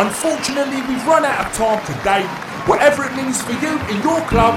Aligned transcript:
Unfortunately, 0.00 0.76
we've 0.82 1.04
run 1.08 1.24
out 1.24 1.44
of 1.44 1.52
time 1.54 1.84
today. 1.84 2.22
Whatever 2.70 3.02
it 3.02 3.16
means 3.16 3.42
for 3.42 3.50
you 3.50 3.80
in 3.88 4.00
your 4.00 4.20
club, 4.28 4.54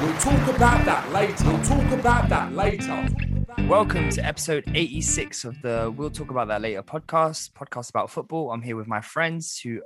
we'll 0.00 0.16
talk 0.16 0.56
about 0.56 0.82
that 0.86 1.12
later. 1.12 1.44
We'll 1.44 1.62
talk 1.62 1.92
about 1.92 2.30
that 2.30 2.54
later. 2.54 3.06
Welcome 3.66 4.08
to 4.08 4.24
episode 4.24 4.64
86 4.74 5.44
of 5.44 5.60
the 5.60 5.92
We'll 5.94 6.08
Talk 6.08 6.30
About 6.30 6.48
That 6.48 6.62
Later 6.62 6.82
podcast, 6.82 7.52
podcast 7.52 7.90
about 7.90 8.10
football. 8.10 8.50
I'm 8.50 8.62
here 8.62 8.76
with 8.76 8.86
my 8.86 9.02
friends 9.02 9.60
who 9.60 9.82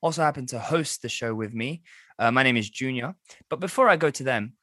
also 0.00 0.22
happen 0.22 0.46
to 0.46 0.58
host 0.58 1.02
the 1.02 1.10
show 1.10 1.34
with 1.34 1.52
me. 1.52 1.82
Uh, 2.18 2.30
my 2.30 2.42
name 2.42 2.56
is 2.56 2.70
Junior. 2.70 3.16
But 3.50 3.60
before 3.60 3.90
I 3.90 3.96
go 3.96 4.08
to 4.08 4.24
them, 4.24 4.54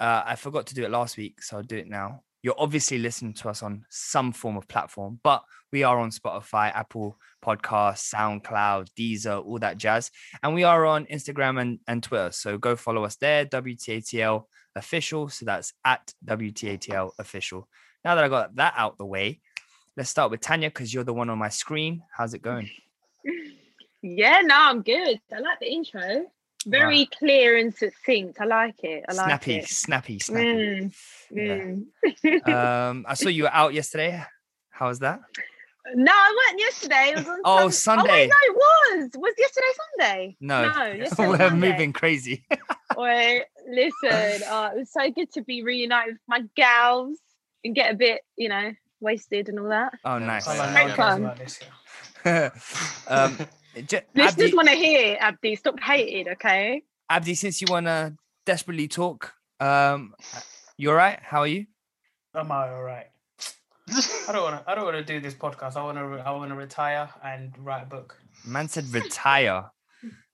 uh, 0.00 0.24
I 0.26 0.34
forgot 0.34 0.66
to 0.66 0.74
do 0.74 0.82
it 0.82 0.90
last 0.90 1.16
week, 1.16 1.40
so 1.40 1.58
I'll 1.58 1.62
do 1.62 1.76
it 1.76 1.88
now. 1.88 2.24
You're 2.42 2.58
obviously 2.58 2.98
listening 2.98 3.34
to 3.34 3.48
us 3.48 3.62
on 3.62 3.84
some 3.90 4.32
form 4.32 4.56
of 4.56 4.66
platform, 4.66 5.20
but 5.22 5.44
we 5.70 5.84
are 5.84 6.00
on 6.00 6.10
Spotify, 6.10 6.74
Apple 6.74 7.16
Podcasts, 7.56 8.12
SoundCloud, 8.14 8.88
Deezer, 8.98 9.44
all 9.44 9.58
that 9.58 9.78
jazz. 9.78 10.10
And 10.42 10.54
we 10.54 10.64
are 10.64 10.86
on 10.86 11.06
Instagram 11.06 11.60
and, 11.60 11.78
and 11.88 12.02
Twitter. 12.02 12.30
So 12.32 12.58
go 12.58 12.76
follow 12.76 13.04
us 13.04 13.16
there, 13.16 13.46
WTATL 13.46 14.44
official. 14.76 15.28
So 15.28 15.44
that's 15.46 15.72
at 15.84 16.12
WTATL 16.24 17.12
official. 17.18 17.68
Now 18.04 18.14
that 18.14 18.24
I 18.24 18.28
got 18.28 18.54
that 18.56 18.74
out 18.76 18.98
the 18.98 19.06
way, 19.06 19.40
let's 19.96 20.10
start 20.10 20.30
with 20.30 20.40
Tanya 20.40 20.70
because 20.70 20.92
you're 20.94 21.04
the 21.04 21.12
one 21.14 21.30
on 21.30 21.38
my 21.38 21.48
screen. 21.48 22.02
How's 22.16 22.34
it 22.34 22.42
going? 22.42 22.70
Yeah, 24.02 24.40
no, 24.42 24.54
I'm 24.58 24.80
good. 24.80 25.20
I 25.30 25.40
like 25.40 25.60
the 25.60 25.70
intro. 25.70 26.24
Very 26.66 27.04
clear 27.18 27.58
and 27.58 27.74
succinct. 27.74 28.40
I 28.40 28.46
like 28.46 28.82
it. 28.82 29.04
I 29.06 29.12
like 29.12 29.26
snappy, 29.26 29.56
it. 29.56 29.68
snappy, 29.68 30.18
snappy. 30.18 30.46
Mm, 30.46 30.92
Yeah. 31.30 32.30
mm. 32.48 32.48
Um, 32.90 33.04
I 33.06 33.12
saw 33.12 33.28
you 33.28 33.42
were 33.42 33.52
out 33.52 33.74
yesterday. 33.74 34.24
How 34.70 34.88
was 34.88 35.00
that? 35.00 35.20
No, 35.94 36.12
I 36.12 36.46
went 36.48 36.60
yesterday. 36.60 37.12
It 37.12 37.16
was 37.18 37.26
on 37.26 37.40
Oh, 37.44 37.68
Sun- 37.70 37.98
Oh, 38.00 38.02
Sunday. 38.02 38.12
wait, 38.12 38.28
no, 38.28 38.34
it 38.42 38.54
was. 38.56 39.10
Was 39.16 39.34
yesterday 39.38 39.66
Sunday? 39.98 40.36
No, 40.40 40.62
No, 40.62 40.86
yesterday 40.92 41.28
We're 41.28 41.38
Monday. 41.38 41.70
moving 41.72 41.92
crazy. 41.92 42.44
Wait, 42.96 43.44
listen. 43.68 44.42
Uh, 44.48 44.70
it 44.74 44.78
was 44.80 44.92
so 44.92 45.10
good 45.12 45.32
to 45.32 45.42
be 45.42 45.62
reunited 45.62 46.14
with 46.14 46.20
my 46.28 46.42
gals 46.56 47.18
and 47.64 47.74
get 47.74 47.92
a 47.92 47.96
bit, 47.96 48.20
you 48.36 48.48
know, 48.48 48.72
wasted 49.00 49.48
and 49.48 49.60
all 49.60 49.68
that. 49.68 49.92
Oh, 50.04 50.18
nice. 50.18 50.46
I 50.48 50.58
like 50.58 50.94
Great 50.96 50.96
fun. 50.96 52.50
um, 53.06 53.38
J- 53.86 54.02
Listeners 54.14 54.52
want 54.54 54.68
to 54.68 54.74
hear 54.74 55.16
Abdi. 55.20 55.54
Stop 55.56 55.78
hating, 55.80 56.30
okay? 56.30 56.82
Abdi, 57.08 57.34
since 57.34 57.60
you 57.62 57.68
want 57.68 57.86
to 57.86 58.14
desperately 58.44 58.88
talk, 58.88 59.32
um, 59.60 60.14
you 60.76 60.90
all 60.90 60.96
right? 60.96 61.18
How 61.22 61.40
are 61.40 61.46
you? 61.46 61.66
Am 62.34 62.50
I 62.50 62.70
all 62.70 62.82
right? 62.82 63.06
I 64.28 64.32
don't 64.32 64.42
want 64.42 64.64
to. 64.64 64.70
I 64.70 64.74
don't 64.74 64.84
want 64.84 64.96
to 64.96 65.04
do 65.04 65.20
this 65.20 65.34
podcast. 65.34 65.76
I 65.76 65.82
want 65.82 65.98
to. 65.98 66.22
I 66.26 66.30
want 66.30 66.50
to 66.50 66.56
retire 66.56 67.08
and 67.24 67.52
write 67.58 67.82
a 67.82 67.86
book. 67.86 68.20
Man 68.44 68.68
said 68.68 68.92
retire. 68.92 69.70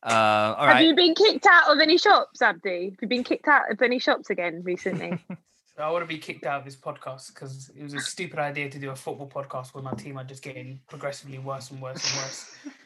Uh, 0.03 0.55
all 0.56 0.67
Have 0.67 0.83
you 0.83 0.94
been 0.94 1.15
kicked 1.15 1.47
out 1.47 1.72
of 1.72 1.81
any 1.81 1.99
shops, 1.99 2.41
Abdi? 2.41 2.91
Have 2.91 2.99
you 3.03 3.09
been 3.09 3.25
kicked 3.25 3.49
out 3.49 3.71
of 3.71 3.83
any 3.83 3.99
shops 3.99 4.31
again 4.31 4.62
recently? 4.62 5.19
I 5.78 5.91
want 5.91 6.05
to 6.05 6.06
be 6.06 6.19
kicked 6.19 6.47
out 6.47 6.61
of 6.61 6.65
this 6.65 6.77
podcast 6.77 7.34
because 7.34 7.71
it 7.77 7.83
was 7.83 7.93
a 7.93 8.00
stupid 8.00 8.39
idea 8.39 8.71
to 8.71 8.78
do 8.78 8.91
a 8.91 8.97
football 8.97 9.28
podcast 9.28 9.75
when 9.75 9.84
my 9.84 9.93
team 9.93 10.16
are 10.16 10.25
just 10.25 10.43
getting 10.43 10.81
progressively 10.89 11.39
worse 11.39 11.71
and 11.71 11.83
worse 11.83 12.03
and 12.09 12.22
worse. 12.22 12.56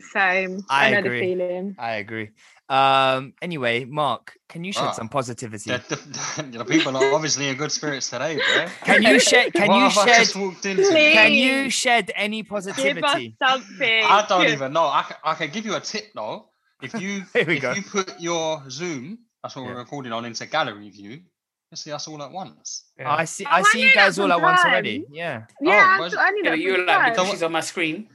Same. 0.00 0.64
I 0.68 0.86
I, 0.86 0.90
know 0.92 0.98
agree. 0.98 1.20
the 1.20 1.26
feeling. 1.26 1.76
I 1.78 1.90
agree. 1.96 2.30
Um, 2.68 3.32
anyway, 3.40 3.84
Mark, 3.86 4.34
can 4.48 4.62
you 4.62 4.72
shed 4.72 4.84
Ah. 4.88 4.92
some 4.92 5.08
positivity? 5.08 5.70
The, 5.70 5.78
the, 5.88 6.58
the 6.58 6.64
people 6.64 6.96
are 6.96 7.14
obviously 7.14 7.48
in 7.48 7.56
good 7.56 7.72
spirits 7.72 8.10
today, 8.10 8.36
bro. 8.36 8.66
Can 8.84 9.02
you 9.02 9.18
shed? 9.18 9.52
Can 9.54 9.68
What 9.68 9.76
you 9.76 9.82
have 9.84 9.92
shed? 9.92 10.18
just 10.18 10.36
walked 10.36 10.66
into? 10.66 10.82
Please. 10.82 11.12
Can 11.14 11.32
you 11.32 11.70
shed 11.70 12.10
any 12.14 12.42
positivity? 12.42 12.94
Give 12.94 13.04
us 13.04 13.12
positivity? 13.12 13.36
something. 13.42 14.04
I 14.04 14.26
don't 14.28 14.48
even 14.48 14.72
know. 14.74 14.84
I 14.84 15.02
can, 15.08 15.16
I 15.24 15.34
can 15.34 15.50
give 15.50 15.64
you 15.64 15.74
a 15.76 15.80
tip 15.80 16.04
though. 16.14 16.50
If 16.82 16.92
you 17.00 17.22
Here 17.32 17.44
we 17.46 17.56
if 17.56 17.62
go. 17.62 17.72
you 17.72 17.82
put 17.82 18.20
your 18.20 18.62
Zoom, 18.70 19.18
that's 19.42 19.56
what 19.56 19.62
Yeah. 19.62 19.68
we're 19.72 19.78
recording 19.78 20.12
on, 20.12 20.24
into 20.26 20.44
gallery 20.46 20.90
view, 20.90 21.10
you'll 21.70 21.76
see 21.76 21.90
us 21.92 22.06
all 22.06 22.22
at 22.22 22.30
once. 22.30 22.84
Yeah. 22.98 23.10
I 23.12 23.24
see. 23.24 23.44
Oh, 23.46 23.50
I 23.50 23.58
I 23.58 23.62
see 23.62 23.78
knew 23.80 23.86
you 23.88 23.94
guys 23.94 24.18
all 24.18 24.30
at 24.30 24.40
once 24.40 24.60
already. 24.60 25.04
Yeah. 25.10 25.44
Yeah, 25.60 25.72
Oh, 25.72 25.96
I 25.96 26.00
was- 26.00 26.12
thought- 26.14 26.26
I 26.26 26.30
knew 26.30 26.44
Yeah, 26.44 26.54
you 26.54 26.70
were 26.72 26.76
from 26.78 26.86
like 26.86 27.12
because 27.14 27.30
she's 27.30 27.42
on 27.42 27.52
my 27.52 27.60
screen. 27.60 28.08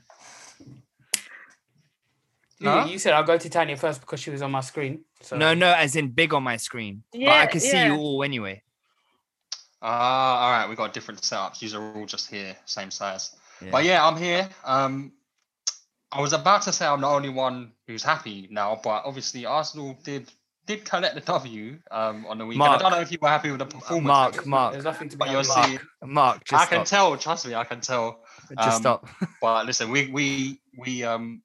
You, 2.60 2.70
Huh? 2.70 2.86
you 2.88 3.00
said 3.00 3.14
I'll 3.14 3.24
go 3.24 3.38
to 3.38 3.50
Tanya 3.50 3.76
first 3.78 4.00
because 4.02 4.20
she 4.20 4.30
was 4.30 4.42
on 4.42 4.52
my 4.52 4.62
screen. 4.62 5.04
So 5.22 5.38
No, 5.38 5.54
no, 5.54 5.74
as 5.74 5.96
in 5.96 6.10
big 6.10 6.34
on 6.34 6.44
my 6.44 6.58
screen. 6.58 7.04
but 7.12 7.20
I 7.22 7.26
Yeah, 7.44 7.46
can 7.48 7.60
see 7.60 7.84
you 7.86 7.96
all 7.98 8.24
anyway. 8.24 8.62
Ah, 9.82 10.46
all 10.46 10.52
right. 10.52 10.70
We 10.70 10.76
got 10.76 10.94
different 10.94 11.22
setups. 11.22 11.60
These 11.60 11.74
are 11.74 11.96
all 11.96 12.06
just 12.06 12.30
here, 12.30 12.56
same 12.66 12.90
size. 12.92 13.36
Yeah. 13.62 13.72
But 13.72 13.84
yeah, 13.84 14.06
I'm 14.06 14.16
here. 14.18 14.50
Um, 14.64 15.12
I 16.12 16.22
was 16.22 16.32
about 16.34 16.62
to 16.64 16.72
say 16.72 16.86
I'm 16.86 17.02
the 17.02 17.08
only 17.08 17.30
one 17.30 17.74
who's 17.88 18.04
happy 18.04 18.48
now, 18.52 18.80
but 18.84 19.04
obviously 19.06 19.46
Arsenal 19.46 19.98
did 20.04 20.32
did 20.66 20.86
collect 20.86 21.16
the 21.16 21.22
W 21.22 21.78
um, 21.92 22.26
on 22.28 22.38
the 22.38 22.46
weekend. 22.46 22.60
Mark. 22.60 22.80
I 22.80 22.84
don't 22.84 22.92
know 22.92 23.02
if 23.02 23.12
you 23.12 23.18
were 23.22 23.28
happy 23.28 23.50
with 23.50 23.60
the 23.60 23.66
performance. 23.66 24.06
Mark, 24.06 24.34
there's, 24.34 24.46
Mark, 24.46 24.72
there's 24.72 24.84
nothing 24.86 25.10
to 25.10 25.18
be 25.18 25.20
But 25.20 25.32
you're 25.32 25.44
happy 25.44 25.50
about. 25.52 25.66
seeing, 25.66 25.80
Mark, 26.06 26.44
just 26.46 26.64
I 26.64 26.66
can 26.68 26.86
stop. 26.86 27.12
tell. 27.12 27.18
Trust 27.18 27.48
me, 27.48 27.56
I 27.56 27.64
can 27.66 27.82
tell. 27.82 28.24
Just 28.56 28.68
um, 28.78 28.82
stop. 28.82 29.08
But 29.42 29.66
listen, 29.66 29.90
we 29.90 30.08
we 30.12 30.62
we 30.78 31.04
um 31.04 31.42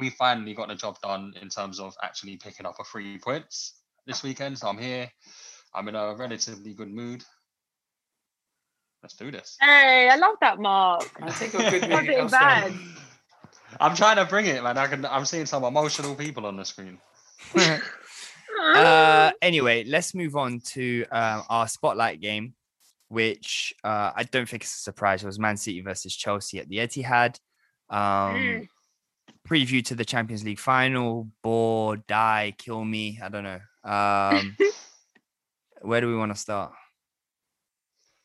we 0.00 0.10
finally 0.10 0.54
got 0.54 0.68
the 0.68 0.74
job 0.74 0.96
done 1.02 1.34
in 1.40 1.48
terms 1.48 1.78
of 1.78 1.94
actually 2.02 2.36
picking 2.36 2.66
up 2.66 2.76
a 2.80 2.84
three 2.84 3.18
points 3.18 3.74
this 4.06 4.22
weekend. 4.22 4.58
So 4.58 4.68
I'm 4.68 4.78
here. 4.78 5.10
I'm 5.74 5.86
in 5.88 5.94
a 5.94 6.14
relatively 6.16 6.74
good 6.74 6.90
mood. 6.92 7.22
Let's 9.02 9.14
do 9.14 9.30
this. 9.30 9.56
Hey, 9.60 10.08
I 10.10 10.16
love 10.16 10.36
that, 10.40 10.58
Mark. 10.58 11.08
I 11.22 11.30
take 11.30 11.54
a 11.54 11.70
good 11.70 11.82
Not 11.82 11.88
minute 11.88 12.06
doing 12.06 12.18
elsewhere. 12.18 12.40
bad. 12.40 12.72
I'm 13.78 13.94
trying 13.94 14.16
to 14.16 14.24
bring 14.24 14.46
it, 14.46 14.62
man. 14.62 14.76
I 14.76 14.86
can. 14.88 15.04
I'm 15.06 15.24
seeing 15.24 15.46
some 15.46 15.62
emotional 15.64 16.14
people 16.16 16.44
on 16.46 16.56
the 16.56 16.64
screen. 16.64 16.98
uh, 18.74 19.30
anyway, 19.40 19.84
let's 19.84 20.14
move 20.14 20.36
on 20.36 20.60
to 20.60 21.04
um, 21.12 21.42
our 21.48 21.68
spotlight 21.68 22.20
game, 22.20 22.54
which 23.08 23.72
uh, 23.84 24.10
I 24.14 24.24
don't 24.24 24.48
think 24.48 24.64
it's 24.64 24.74
a 24.74 24.82
surprise. 24.82 25.22
It 25.22 25.26
was 25.26 25.38
Man 25.38 25.56
City 25.56 25.80
versus 25.80 26.14
Chelsea 26.16 26.58
at 26.58 26.68
the 26.68 26.78
Etihad. 26.78 27.38
Um, 27.88 27.98
Mm. 28.00 28.68
Preview 29.48 29.84
to 29.86 29.94
the 29.94 30.04
Champions 30.04 30.44
League 30.44 30.58
final. 30.58 31.28
Bore, 31.42 31.96
die, 31.96 32.54
kill 32.58 32.84
me. 32.84 33.18
I 33.22 33.28
don't 33.28 33.44
know. 33.44 33.60
Um, 33.84 34.56
where 35.82 36.00
do 36.00 36.08
we 36.08 36.16
want 36.16 36.32
to 36.34 36.38
start? 36.40 36.72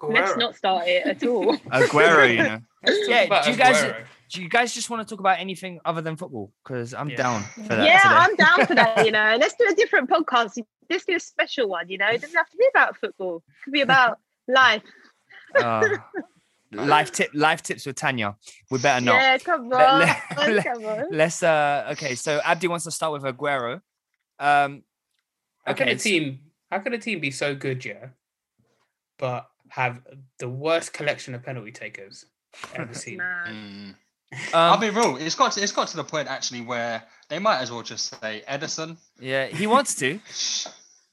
Let's 0.02 0.38
not 0.38 0.56
start 0.56 0.88
it 0.88 1.08
at 1.08 1.24
all. 1.26 1.56
Aguero, 1.72 2.30
you 2.30 2.44
know. 2.44 2.60
Yeah, 3.08 3.42
do 3.44 3.52
you 3.52 3.58
guys- 3.58 3.76
Aguero. 3.84 3.98
Do 3.98 4.06
do 4.38 4.42
you 4.44 4.50
guys 4.50 4.74
just 4.74 4.90
want 4.90 5.08
to 5.08 5.10
talk 5.10 5.20
about 5.20 5.40
anything 5.40 5.80
other 5.86 6.02
than 6.02 6.16
football? 6.18 6.52
Because 6.64 6.94
I'm 6.96 7.10
Yeah. 7.10 7.16
down 7.16 7.44
for 7.44 7.62
that. 7.62 7.86
Yeah, 7.86 8.02
today. 8.02 8.16
I'm 8.16 8.36
down 8.36 8.66
for 8.66 8.76
that. 8.76 9.06
You 9.06 9.12
know, 9.18 9.38
let's 9.40 9.54
do 9.56 9.68
a 9.72 9.76
different 9.76 10.10
podcast. 10.10 10.58
Let's 10.90 11.06
do 11.06 11.16
a 11.16 11.20
special 11.20 11.70
one. 11.70 11.88
You 11.90 12.00
know, 12.00 12.08
it 12.10 12.22
doesn't 12.22 12.36
have 12.36 12.50
to 12.50 12.58
be 12.58 12.66
about 12.74 12.98
football. 12.98 13.38
It 13.48 13.64
could 13.64 13.74
be 13.74 13.82
about 13.82 14.18
life. 14.48 14.82
Uh, 15.56 15.88
life 16.76 17.12
tip, 17.12 17.32
life 17.34 17.62
tips 17.64 17.86
with 17.86 17.96
Tanya. 17.96 18.36
We 18.72 18.80
better 18.80 19.04
not. 19.04 19.16
Yeah, 19.16 19.38
come 19.40 19.62
on, 19.74 20.00
let- 20.00 20.38
let- 20.48 20.64
come 20.74 20.86
on. 20.86 21.06
Let's. 21.12 21.42
Uh, 21.44 21.90
okay, 21.94 22.16
so 22.16 22.40
Abdi 22.44 22.68
wants 22.68 22.86
to 22.86 22.92
start 22.92 23.14
with 23.14 23.24
Aguero. 23.24 23.82
Um, 24.40 24.84
How 25.66 25.74
can 25.74 25.88
a 25.90 25.96
team? 25.96 26.40
How 26.72 26.80
can 26.80 26.94
a 26.94 26.98
team 26.98 27.20
be 27.20 27.32
so 27.32 27.56
good, 27.56 27.84
yeah, 27.86 28.08
but 29.18 29.50
have 29.70 30.02
the 30.40 30.50
worst 30.50 30.94
collection 30.94 31.34
of 31.36 31.44
penalty 31.44 31.72
takers 31.72 32.26
ever 32.74 32.94
seen? 33.04 33.18
Mad. 33.18 33.48
Mm. 33.54 33.96
I'll 34.54 34.74
um, 34.74 34.80
be 34.82 34.90
real. 34.90 35.16
It's 35.18 35.36
got 35.36 35.54
to, 35.54 35.62
it's 35.62 35.72
got 35.72 35.88
to 35.90 35.98
the 35.98 36.04
point 36.04 36.28
actually 36.28 36.62
where 36.62 37.04
they 37.30 37.40
might 37.40 37.60
as 37.60 37.72
well 37.72 37.84
just 37.84 38.20
say 38.20 38.44
Ederson. 38.50 38.98
yeah, 39.20 39.46
he 39.48 39.68
wants 39.68 39.96
to. 39.96 40.20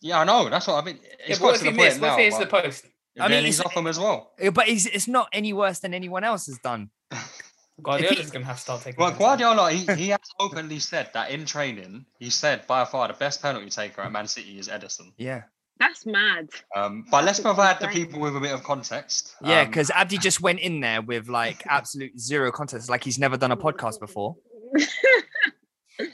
Yeah, 0.05 0.19
I 0.19 0.25
know. 0.25 0.49
That's 0.49 0.67
what 0.67 0.83
I 0.83 0.85
mean. 0.85 0.99
Yeah, 1.01 1.11
It's 1.29 1.39
but 1.39 1.45
what 1.45 1.51
got 1.53 1.55
if 1.55 1.61
to 1.61 1.65
he 1.67 1.71
the 1.71 1.77
point 1.77 1.89
missed? 1.91 2.01
What 2.01 2.07
now. 2.09 2.13
if 2.15 2.19
he 2.19 2.25
hits 2.25 2.39
the 2.39 2.47
post? 2.47 2.87
I 3.21 3.29
mean, 3.29 3.45
he's 3.45 3.61
off 3.61 3.75
them 3.75 3.87
as 3.87 3.99
well. 3.99 4.33
But 4.53 4.69
it's 4.69 4.87
it's 4.87 5.09
not 5.09 5.29
any 5.33 5.53
worse 5.53 5.81
than 5.81 5.93
anyone 5.95 6.25
else 6.25 6.47
has 6.47 6.59
done. 6.59 6.91
Guardiola's 7.83 8.31
gonna 8.31 8.45
have 8.45 8.57
to 8.57 8.63
start 8.63 8.83
taking. 8.83 9.01
Well. 9.01 9.13
Guardiola, 9.13 9.73
he, 9.73 9.85
he 9.95 10.09
has 10.17 10.21
openly 10.39 10.79
said 10.79 11.11
that 11.15 11.31
in 11.31 11.45
training, 11.45 12.07
he 12.19 12.31
said 12.31 12.67
by 12.67 12.85
far 12.85 13.09
the 13.09 13.15
best 13.15 13.43
penalty 13.43 13.71
taker 13.71 14.03
at 14.03 14.13
Man 14.13 14.27
City 14.29 14.59
is 14.59 14.69
Ederson. 14.69 15.13
Yeah, 15.19 15.43
That's 15.79 16.07
mad. 16.07 16.49
Um, 16.77 17.05
but 17.11 17.25
let's 17.25 17.39
That's 17.39 17.55
provide 17.57 17.81
the 17.81 17.89
people 17.89 18.21
with 18.21 18.37
a 18.37 18.41
bit 18.41 18.53
of 18.53 18.63
context. 18.63 19.35
yeah, 19.43 19.63
Um, 19.63 19.67
because 19.69 19.91
Abdi 19.91 20.19
just 20.19 20.41
went 20.41 20.61
in 20.61 20.81
there 20.81 21.03
with 21.03 21.29
like 21.29 21.65
absolute 21.67 22.19
zero 22.21 22.53
context, 22.53 22.89
like 22.89 23.03
he's 23.03 23.19
never 23.19 23.37
done 23.37 23.51
a 23.53 23.57
podcast 23.57 23.99
before. 24.01 24.37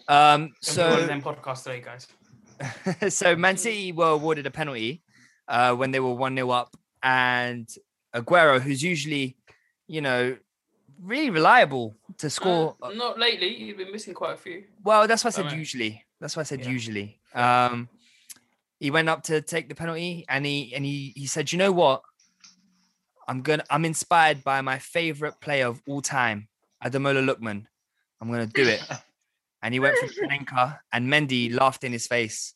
Um, 0.08 0.52
Don't 0.64 0.74
do 0.74 0.80
one 0.82 0.92
of 0.92 1.00
so 1.00 1.06
them 1.06 1.22
podcasts 1.22 1.62
today, 1.64 1.80
guys. 1.80 3.14
so 3.14 3.36
Man 3.36 3.56
City 3.56 3.92
were 3.92 4.10
awarded 4.10 4.46
a 4.46 4.50
penalty 4.50 5.02
uh, 5.46 5.74
when 5.74 5.92
they 5.92 6.00
were 6.00 6.12
one 6.12 6.34
0 6.34 6.50
up, 6.50 6.74
and 7.02 7.68
Aguero, 8.14 8.60
who's 8.60 8.82
usually, 8.82 9.36
you 9.86 10.00
know, 10.00 10.36
really 11.02 11.30
reliable 11.30 11.96
to 12.18 12.30
score. 12.30 12.76
Uh, 12.82 12.90
not 12.90 13.18
lately. 13.18 13.56
You've 13.56 13.78
been 13.78 13.92
missing 13.92 14.14
quite 14.14 14.34
a 14.34 14.36
few. 14.36 14.64
Well, 14.82 15.06
that's 15.06 15.24
why 15.24 15.28
I 15.28 15.32
said 15.32 15.52
usually. 15.52 16.04
That's 16.20 16.36
why 16.36 16.40
I 16.40 16.44
said 16.44 16.60
Yeah. 16.64 16.70
usually. 16.70 17.20
Um, 17.34 17.88
he 18.80 18.90
went 18.90 19.08
up 19.08 19.22
to 19.24 19.40
take 19.40 19.68
the 19.68 19.74
penalty, 19.74 20.24
and 20.28 20.44
he 20.46 20.72
and 20.74 20.84
he 20.84 21.12
he 21.16 21.26
said, 21.26 21.52
"You 21.52 21.58
know 21.58 21.72
what? 21.72 22.02
I'm 23.26 23.42
gonna. 23.42 23.64
I'm 23.70 23.84
inspired 23.84 24.42
by 24.44 24.60
my 24.62 24.78
favorite 24.78 25.40
player 25.40 25.66
of 25.66 25.82
all 25.86 26.00
time, 26.00 26.48
Ademola 26.84 27.24
Lookman. 27.24 27.66
I'm 28.20 28.30
gonna 28.30 28.46
do 28.46 28.66
it." 28.66 28.82
and 29.62 29.74
he 29.74 29.80
went 29.80 29.98
for 29.98 30.06
Panenka, 30.06 30.78
and 30.92 31.08
Mendy 31.12 31.52
laughed 31.52 31.84
in 31.84 31.92
his 31.92 32.06
face. 32.06 32.54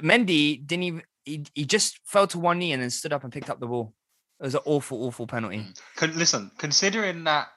Mendy 0.00 0.64
didn't 0.66 0.82
even. 0.84 1.02
He, 1.28 1.44
he 1.54 1.64
just 1.64 2.00
fell 2.04 2.26
to 2.28 2.38
one 2.38 2.58
knee 2.58 2.72
and 2.72 2.82
then 2.82 2.90
stood 2.90 3.12
up 3.12 3.24
and 3.24 3.32
picked 3.32 3.50
up 3.50 3.60
the 3.60 3.66
ball. 3.66 3.94
It 4.40 4.44
was 4.44 4.54
an 4.54 4.60
awful, 4.64 5.04
awful 5.04 5.26
penalty. 5.26 5.66
Listen, 6.00 6.50
considering 6.58 7.24
that 7.24 7.48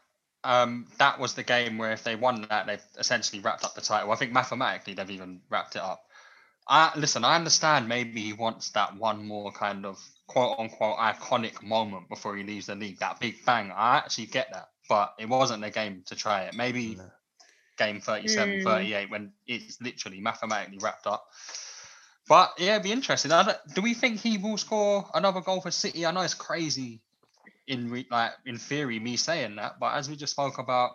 um, 0.44 0.88
that 0.98 1.20
was 1.20 1.36
the 1.36 1.44
game 1.44 1.78
where 1.78 1.92
if 1.92 2.04
they 2.04 2.16
won 2.16 2.48
that, 2.50 2.66
they've 2.68 2.84
essentially 2.98 3.42
wrapped 3.42 3.64
up 3.64 3.76
the 3.76 3.82
title. 3.82 4.12
I 4.12 4.16
think 4.16 4.32
mathematically 4.32 4.94
they've 4.96 5.12
even 5.12 5.42
wrapped 5.50 5.76
it 5.76 5.82
up. 5.82 6.02
I 6.68 6.92
listen. 6.96 7.24
I 7.24 7.36
understand. 7.36 7.88
Maybe 7.88 8.22
he 8.22 8.34
wants 8.34 8.70
that 8.72 8.96
one 8.98 9.26
more 9.26 9.52
kind 9.52 9.86
of 9.86 9.98
quote 10.28 10.58
unquote 10.60 10.98
iconic 10.98 11.62
moment 11.64 12.10
before 12.10 12.36
he 12.36 12.44
leaves 12.44 12.66
the 12.68 12.76
league. 12.76 13.00
That 13.00 13.20
big 13.20 13.44
bang. 13.46 13.72
I 13.76 13.98
actually 13.98 14.28
get 14.28 14.48
that, 14.54 14.70
but 14.90 15.14
it 15.20 15.28
wasn't 15.30 15.62
the 15.62 15.70
game 15.70 16.04
to 16.08 16.16
try 16.16 16.44
it. 16.44 16.56
Maybe 16.56 16.98
game 17.78 18.00
37, 18.00 18.60
Mm. 18.60 18.64
38 18.64 19.10
when 19.12 19.32
it's 19.48 19.82
literally 19.82 20.22
mathematically 20.22 20.78
wrapped 20.82 21.08
up. 21.08 21.26
But 22.32 22.54
yeah, 22.60 22.76
it'd 22.76 22.84
be 22.84 22.94
interesting. 22.94 23.30
I 23.34 23.44
don't- 23.44 23.58
do 23.76 23.82
we 23.82 23.94
think 23.94 24.22
he 24.22 24.38
will 24.38 24.58
score 24.58 25.06
another 25.14 25.42
goal 25.42 25.60
for 25.60 25.70
City? 25.70 26.06
I 26.06 26.12
know 26.12 26.22
it's 26.22 26.34
crazy 26.34 27.02
in 27.68 27.90
re- 27.92 28.08
like 28.10 28.32
in 28.46 28.58
theory 28.58 29.00
me 29.00 29.18
saying 29.18 29.58
that, 29.58 29.82
but 29.82 29.96
as 29.96 30.10
we 30.10 30.16
just 30.16 30.32
spoke 30.32 30.58
about 30.58 30.92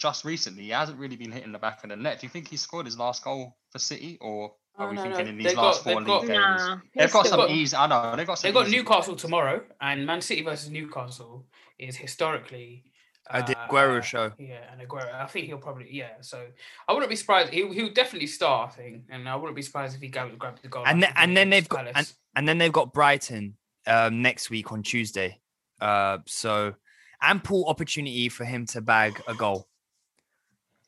just 0.00 0.24
recently, 0.24 0.64
he 0.64 0.70
hasn't 0.70 0.98
really 0.98 1.14
been 1.14 1.30
hitting 1.30 1.52
the 1.52 1.60
back 1.60 1.84
of 1.84 1.90
the 1.90 1.96
net. 1.96 2.18
Do 2.20 2.26
you 2.26 2.30
think 2.30 2.48
he 2.48 2.56
scored 2.56 2.86
his 2.86 2.98
last 2.98 3.22
goal 3.22 3.56
for 3.70 3.78
City, 3.78 4.18
or 4.20 4.52
are 4.76 4.88
Oh, 4.88 4.90
we 4.90 4.96
no, 4.96 5.02
thinking 5.02 5.24
no. 5.26 5.30
in 5.30 5.36
They've 5.38 5.46
these 5.46 5.54
got- 5.54 5.62
last 5.62 5.84
four 5.84 5.94
they've 5.94 6.04
got- 6.06 6.20
league 6.22 6.30
games? 6.30 6.40
Nah, 6.40 6.76
They've 6.96 7.12
got 7.12 7.22
he's 7.22 7.30
some 7.30 7.38
got- 7.40 7.50
easy. 7.50 7.76
I 7.76 7.86
know 7.86 8.16
they've 8.16 8.26
got 8.26 8.34
some. 8.40 8.48
They've 8.48 8.54
got 8.54 8.66
easy 8.66 8.76
Newcastle 8.78 9.12
games. 9.14 9.22
tomorrow, 9.22 9.64
and 9.80 10.06
Man 10.06 10.20
City 10.22 10.42
versus 10.42 10.70
Newcastle 10.70 11.46
is 11.78 11.96
historically. 11.96 12.82
I 13.30 13.42
did 13.42 13.56
Aguero 13.56 13.98
uh, 13.98 14.00
show. 14.02 14.32
Yeah, 14.38 14.58
and 14.72 14.80
Aguero. 14.80 15.12
I 15.14 15.26
think 15.26 15.46
he'll 15.46 15.58
probably 15.58 15.88
yeah. 15.90 16.12
So 16.20 16.46
I 16.86 16.92
wouldn't 16.92 17.10
be 17.10 17.16
surprised. 17.16 17.52
He'll, 17.52 17.70
he'll 17.72 17.92
definitely 17.92 18.26
start. 18.28 18.70
I 18.70 18.72
think, 18.74 19.02
and 19.10 19.28
I 19.28 19.36
wouldn't 19.36 19.56
be 19.56 19.62
surprised 19.62 19.94
if 19.94 20.00
he 20.00 20.08
grabbed, 20.08 20.38
grabbed 20.38 20.62
the 20.62 20.68
goal. 20.68 20.84
and 20.86 21.02
then, 21.02 21.12
and 21.16 21.36
then 21.36 21.50
they've 21.50 21.68
got 21.68 21.86
and, 21.94 22.12
and 22.36 22.48
then 22.48 22.58
they've 22.58 22.72
got 22.72 22.92
Brighton 22.92 23.56
um, 23.86 24.22
next 24.22 24.50
week 24.50 24.72
on 24.72 24.82
Tuesday. 24.82 25.40
Uh, 25.80 26.18
so 26.26 26.74
ample 27.22 27.64
opportunity 27.66 28.28
for 28.28 28.44
him 28.44 28.66
to 28.66 28.80
bag 28.80 29.20
a 29.28 29.34
goal. 29.34 29.68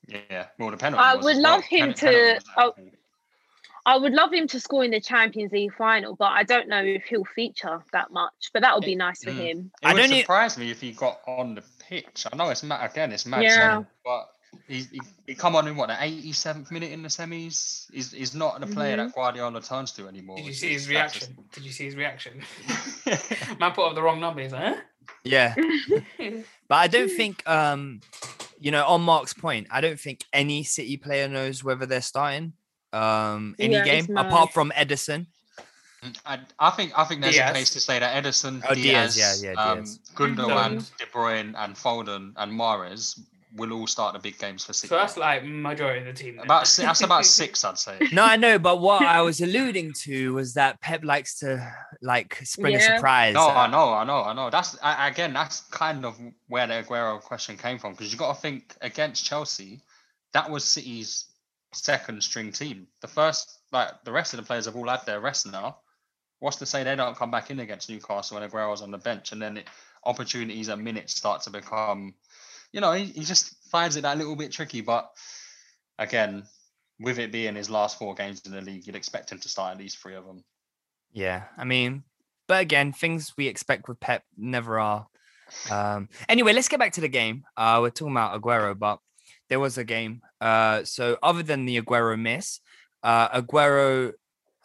Yeah, 0.08 0.46
well, 0.58 0.70
the 0.70 0.76
penalty. 0.76 1.02
I 1.02 1.14
would 1.14 1.36
as 1.36 1.42
well. 1.42 1.54
love 1.56 1.64
him 1.64 1.92
Pen- 1.92 1.94
penalty 1.94 2.06
to- 2.06 2.34
was 2.34 2.44
oh, 2.56 2.68
actually- 2.70 2.92
I 3.86 3.96
would 3.96 4.12
love 4.12 4.30
him 4.32 4.46
to 4.48 4.60
score 4.60 4.84
in 4.84 4.90
the 4.90 5.00
Champions 5.00 5.52
League 5.52 5.72
final, 5.74 6.14
but 6.14 6.32
I 6.32 6.42
don't 6.42 6.68
know 6.68 6.82
if 6.84 7.04
he'll 7.04 7.24
feature 7.24 7.82
that 7.94 8.10
much. 8.12 8.50
But 8.52 8.60
that 8.60 8.74
would 8.74 8.84
be 8.84 8.94
nice 8.94 9.24
for 9.24 9.30
Mm. 9.30 9.36
him. 9.36 9.70
It 9.82 9.86
I 9.86 9.94
would 9.94 10.00
don't 10.00 10.12
e- 10.12 10.20
surprise 10.20 10.58
me 10.58 10.70
if 10.70 10.82
he 10.82 10.92
got 10.92 11.20
on 11.26 11.54
the 11.54 11.62
pitch. 11.90 12.26
I 12.32 12.36
know 12.36 12.48
it's 12.50 12.62
mad 12.62 12.90
again. 12.90 13.12
It's 13.12 13.26
mad, 13.26 13.42
Yeah. 13.42 13.72
saying, 13.72 13.86
but 14.04 14.28
he, 14.66 14.82
he, 14.90 15.00
he 15.26 15.34
come 15.34 15.54
on 15.56 15.68
in 15.68 15.76
what 15.76 15.88
the 15.88 15.94
87th 15.94 16.70
minute 16.70 16.90
in 16.92 17.02
the 17.02 17.08
semis. 17.08 17.90
He's, 17.92 18.12
he's 18.12 18.34
not 18.34 18.60
the 18.60 18.66
player 18.66 18.96
Mm-hmm. 18.96 19.06
that 19.08 19.14
Guardiola 19.14 19.60
turns 19.62 19.92
to 19.92 20.08
anymore. 20.08 20.36
Did 20.38 20.46
you 20.46 20.52
see 20.54 20.72
his 20.72 20.88
it's- 20.88 21.12
that's 21.12 21.12
just- 21.14 21.28
reaction? 21.30 21.44
Did 21.52 21.64
you 21.64 21.72
see 21.72 21.84
his 21.84 21.96
reaction? 21.96 22.42
Man 23.60 23.72
put 23.72 23.86
up 23.88 23.94
the 23.94 24.02
wrong 24.02 24.20
number. 24.20 24.40
He's 24.42 24.52
like, 24.52 24.74
huh? 24.74 24.80
Yeah, 25.24 25.54
but 26.68 26.74
I 26.76 26.86
don't 26.86 27.10
think 27.10 27.46
um, 27.48 28.00
you 28.60 28.70
know, 28.70 28.84
on 28.86 29.02
Mark's 29.02 29.34
point, 29.34 29.66
I 29.70 29.80
don't 29.80 29.98
think 29.98 30.24
any 30.32 30.62
City 30.62 30.96
player 30.96 31.26
knows 31.28 31.64
whether 31.64 31.84
they're 31.86 32.00
starting 32.00 32.52
um 32.92 33.54
any 33.58 33.74
Yeah, 33.74 33.84
game 33.84 34.16
apart 34.16 34.52
from 34.52 34.72
Ederson. 34.76 35.26
I, 36.24 36.40
I 36.58 36.70
think 36.70 36.92
I 36.96 37.04
think 37.04 37.20
there's 37.20 37.36
Dias. 37.36 37.50
a 37.50 37.54
case 37.54 37.70
to 37.70 37.80
say 37.80 37.98
that 37.98 38.24
Ederson, 38.24 38.62
Oh, 38.68 38.74
Dias, 38.74 39.14
Dias, 39.14 39.42
yeah, 39.42 39.52
yeah, 39.52 39.62
um, 39.62 39.78
Dias. 39.78 39.98
Gundogan, 40.14 40.96
De 40.98 41.06
Bruyne, 41.06 41.54
and 41.58 41.74
Foden 41.74 42.32
and 42.36 42.52
Mahrez 42.52 43.20
will 43.56 43.72
all 43.72 43.86
start 43.86 44.14
the 44.14 44.18
big 44.18 44.38
games 44.38 44.64
for 44.64 44.72
City. 44.72 44.88
So 44.88 44.96
that's 44.96 45.16
like 45.16 45.44
majority 45.44 46.00
of 46.00 46.06
the 46.06 46.12
team. 46.12 46.36
then. 46.36 46.44
about 46.44 46.66
that's 46.66 47.02
about 47.02 47.26
six, 47.40 47.64
I'd 47.64 47.78
say. 47.78 47.98
No, 48.12 48.24
I 48.24 48.36
know, 48.36 48.58
but 48.58 48.80
what 48.80 49.02
I 49.02 49.20
was 49.22 49.40
alluding 49.40 49.92
to 50.04 50.34
was 50.34 50.54
that 50.54 50.80
Pep 50.80 51.04
likes 51.04 51.38
to 51.40 51.70
like 52.00 52.40
spring 52.44 52.76
a 52.76 52.80
surprise. 52.80 53.34
No, 53.34 53.48
uh, 53.48 53.52
I 53.52 53.66
know, 53.70 53.92
I 53.92 54.04
know, 54.04 54.22
I 54.22 54.32
know. 54.32 54.50
That's 54.50 54.78
I, 54.82 55.08
again, 55.08 55.32
that's 55.32 55.60
kind 55.70 56.04
of 56.04 56.18
where 56.48 56.66
the 56.66 56.82
Aguero 56.82 57.20
question 57.20 57.56
came 57.56 57.78
from 57.78 57.92
because 57.92 58.12
you 58.12 58.18
got 58.18 58.34
to 58.34 58.40
think 58.40 58.74
against 58.80 59.24
Chelsea, 59.24 59.80
that 60.32 60.48
was 60.48 60.64
City's 60.64 61.26
second 61.72 62.22
string 62.22 62.52
team. 62.52 62.86
The 63.00 63.08
first, 63.08 63.58
like 63.72 64.02
the 64.04 64.12
rest 64.12 64.32
of 64.32 64.38
the 64.38 64.46
players 64.46 64.66
have 64.66 64.76
all 64.76 64.88
had 64.88 65.04
their 65.06 65.20
rest 65.20 65.50
now. 65.50 65.78
What's 66.40 66.56
to 66.56 66.66
say 66.66 66.82
they 66.82 66.96
don't 66.96 67.16
come 67.16 67.30
back 67.30 67.50
in 67.50 67.60
against 67.60 67.88
Newcastle 67.88 68.38
when 68.38 68.48
Aguero's 68.48 68.82
on 68.82 68.90
the 68.90 68.98
bench, 68.98 69.32
and 69.32 69.40
then 69.40 69.58
it, 69.58 69.68
opportunities 70.04 70.68
and 70.68 70.82
minutes 70.82 71.14
start 71.14 71.42
to 71.42 71.50
become, 71.50 72.14
you 72.72 72.80
know, 72.80 72.92
he, 72.92 73.04
he 73.04 73.24
just 73.24 73.54
finds 73.70 73.96
it 73.96 74.02
that 74.02 74.18
little 74.18 74.36
bit 74.36 74.50
tricky. 74.50 74.80
But 74.80 75.10
again, 75.98 76.44
with 76.98 77.18
it 77.18 77.32
being 77.32 77.54
his 77.54 77.70
last 77.70 77.98
four 77.98 78.14
games 78.14 78.42
in 78.46 78.52
the 78.52 78.60
league, 78.60 78.86
you'd 78.86 78.96
expect 78.96 79.30
him 79.30 79.38
to 79.38 79.48
start 79.48 79.72
at 79.72 79.78
least 79.78 79.98
three 79.98 80.14
of 80.14 80.26
them. 80.26 80.42
Yeah, 81.12 81.44
I 81.56 81.64
mean, 81.64 82.04
but 82.48 82.62
again, 82.62 82.92
things 82.92 83.34
we 83.36 83.46
expect 83.46 83.88
with 83.88 84.00
Pep 84.00 84.22
never 84.36 84.78
are. 84.78 85.06
Um, 85.70 86.08
anyway, 86.28 86.52
let's 86.52 86.68
get 86.68 86.78
back 86.78 86.92
to 86.92 87.00
the 87.00 87.08
game. 87.08 87.44
Uh, 87.56 87.78
we're 87.80 87.90
talking 87.90 88.12
about 88.12 88.40
Aguero, 88.40 88.78
but 88.78 89.00
there 89.48 89.60
was 89.60 89.76
a 89.78 89.84
game. 89.84 90.22
Uh, 90.40 90.84
so 90.84 91.18
other 91.22 91.42
than 91.42 91.64
the 91.64 91.80
Aguero 91.80 92.18
miss, 92.18 92.60
uh, 93.02 93.40
Aguero 93.40 94.12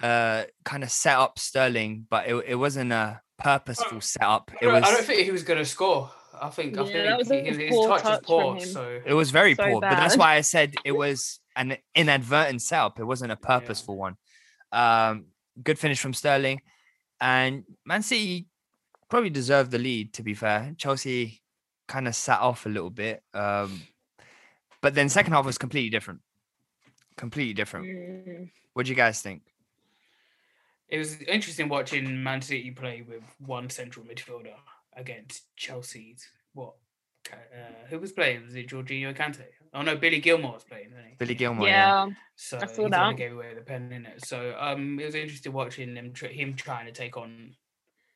uh, 0.01 0.43
kind 0.63 0.83
of 0.83 0.91
set 0.91 1.17
up 1.17 1.39
Sterling, 1.39 2.05
but 2.09 2.27
it, 2.27 2.35
it 2.47 2.55
wasn't 2.55 2.91
a 2.91 3.21
purposeful 3.37 4.01
setup. 4.01 4.51
I 4.53 4.57
It 4.61 4.65
don't, 4.65 4.73
was 4.75 4.83
I 4.83 4.91
don't 4.91 5.03
think 5.05 5.21
he 5.21 5.31
was 5.31 5.43
going 5.43 5.59
to 5.59 5.65
score. 5.65 6.11
I 6.41 6.49
think, 6.49 6.77
I 6.77 6.85
think 6.85 7.17
was 7.17 7.29
he- 7.29 7.41
his, 7.43 7.57
his 7.57 7.69
poor 7.69 7.87
touch 7.87 8.03
was 8.03 8.11
touch 8.11 8.25
from 8.25 8.25
poor. 8.25 8.59
So 8.59 8.99
it 9.05 9.13
was 9.13 9.31
very 9.31 9.55
So 9.55 9.63
poor. 9.63 9.81
But 9.81 9.91
that's 9.91 10.17
why 10.17 10.35
I 10.35 10.41
said 10.41 10.75
it 10.83 10.91
was 10.97 11.39
an 11.55 11.77
inadvertent 11.95 12.61
setup. 12.61 12.99
It 12.99 13.05
wasn't 13.05 13.31
a 13.31 13.37
purposeful 13.37 13.95
one. 13.95 14.15
Um, 14.71 15.27
good 15.63 15.79
finish 15.79 15.99
from 15.99 16.13
Sterling, 16.13 16.61
and 17.21 17.63
Man 17.85 18.01
City 18.01 18.47
probably 19.09 19.29
deserved 19.29 19.71
the 19.71 19.79
lead. 19.79 20.13
To 20.15 20.23
be 20.23 20.33
fair, 20.33 20.73
Chelsea 20.77 21.41
kind 21.87 22.07
of 22.07 22.15
sat 22.15 22.41
off 22.41 22.65
a 22.65 22.69
little 22.69 22.89
bit, 22.89 23.23
um, 23.33 23.81
but 24.81 24.93
then 24.93 25.07
second 25.07 25.31
half 25.31 25.45
was 25.45 25.57
completely 25.57 25.89
different. 25.89 26.19
Completely 27.15 27.53
different. 27.53 27.85
Mm. 27.85 28.49
What 28.73 28.85
do 28.87 28.89
you 28.91 28.95
guys 28.97 29.21
think? 29.21 29.43
It 30.95 30.99
was 30.99 31.21
interesting 31.23 31.67
watching 31.67 32.23
Man 32.23 32.41
City 32.41 32.71
play 32.71 33.03
with 33.05 33.23
one 33.39 33.69
central 33.69 34.05
midfielder 34.05 34.53
against 34.95 35.53
Chelsea's 35.57 36.25
what 36.53 36.75
uh, 37.33 37.87
who 37.89 37.99
was 37.99 38.13
playing? 38.13 38.45
Was 38.45 38.55
it 38.55 38.69
Jorginho 38.69 39.13
Kante? 39.13 39.43
Oh 39.73 39.81
no, 39.81 39.97
Billy 39.97 40.21
Gilmour 40.21 40.53
was 40.53 40.63
playing. 40.63 40.91
Wasn't 40.91 41.09
he? 41.09 41.15
Billy 41.17 41.35
Gilmour. 41.35 41.67
Yeah. 41.67 42.07
So 42.37 42.59
I 42.61 42.67
saw 42.67 42.83
he's 42.83 42.91
that. 42.91 43.17
gave 43.17 43.33
away 43.33 43.53
the 43.53 43.61
pen 43.61 43.91
in 43.91 44.05
it. 44.05 44.25
So 44.25 44.55
um, 44.57 44.97
it 44.97 45.05
was 45.05 45.15
interesting 45.15 45.51
watching 45.51 45.97
him 45.97 46.13
tr- 46.13 46.27
him 46.27 46.53
trying 46.53 46.85
to 46.85 46.93
take 46.93 47.17
on, 47.17 47.55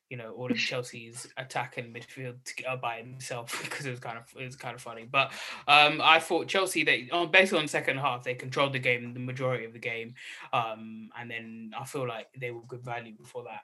you 0.09 0.17
know, 0.17 0.31
all 0.31 0.51
of 0.51 0.57
Chelsea's 0.57 1.27
attack 1.37 1.77
and 1.77 1.93
midfield 1.95 2.43
together 2.43 2.77
by 2.81 2.97
himself 2.97 3.59
because 3.63 3.85
it 3.85 3.91
was 3.91 3.99
kind 3.99 4.17
of 4.17 4.25
it 4.39 4.45
was 4.45 4.55
kind 4.55 4.75
of 4.75 4.81
funny. 4.81 5.07
But 5.09 5.31
um, 5.67 6.01
I 6.03 6.19
thought 6.19 6.47
Chelsea 6.47 6.83
they 6.83 7.09
on 7.11 7.31
based 7.31 7.53
on 7.53 7.67
second 7.67 7.97
half 7.97 8.23
they 8.23 8.33
controlled 8.33 8.73
the 8.73 8.79
game 8.79 9.13
the 9.13 9.19
majority 9.19 9.65
of 9.65 9.73
the 9.73 9.79
game, 9.79 10.15
um, 10.51 11.09
and 11.19 11.29
then 11.29 11.71
I 11.79 11.85
feel 11.85 12.07
like 12.07 12.27
they 12.37 12.51
were 12.51 12.61
good 12.67 12.83
value 12.83 13.13
before 13.15 13.43
that 13.43 13.61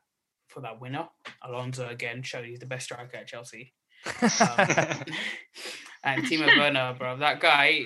for 0.47 0.61
that 0.61 0.79
winner. 0.79 1.07
Alonso 1.43 1.87
again 1.87 2.21
showed 2.21 2.45
he's 2.45 2.59
the 2.59 2.65
best 2.65 2.85
striker 2.85 3.17
at 3.17 3.27
Chelsea. 3.27 3.73
Um, 4.05 4.17
and 6.03 6.23
Timo 6.23 6.57
Werner, 6.57 6.95
bro, 6.97 7.17
that 7.17 7.39
guy, 7.39 7.85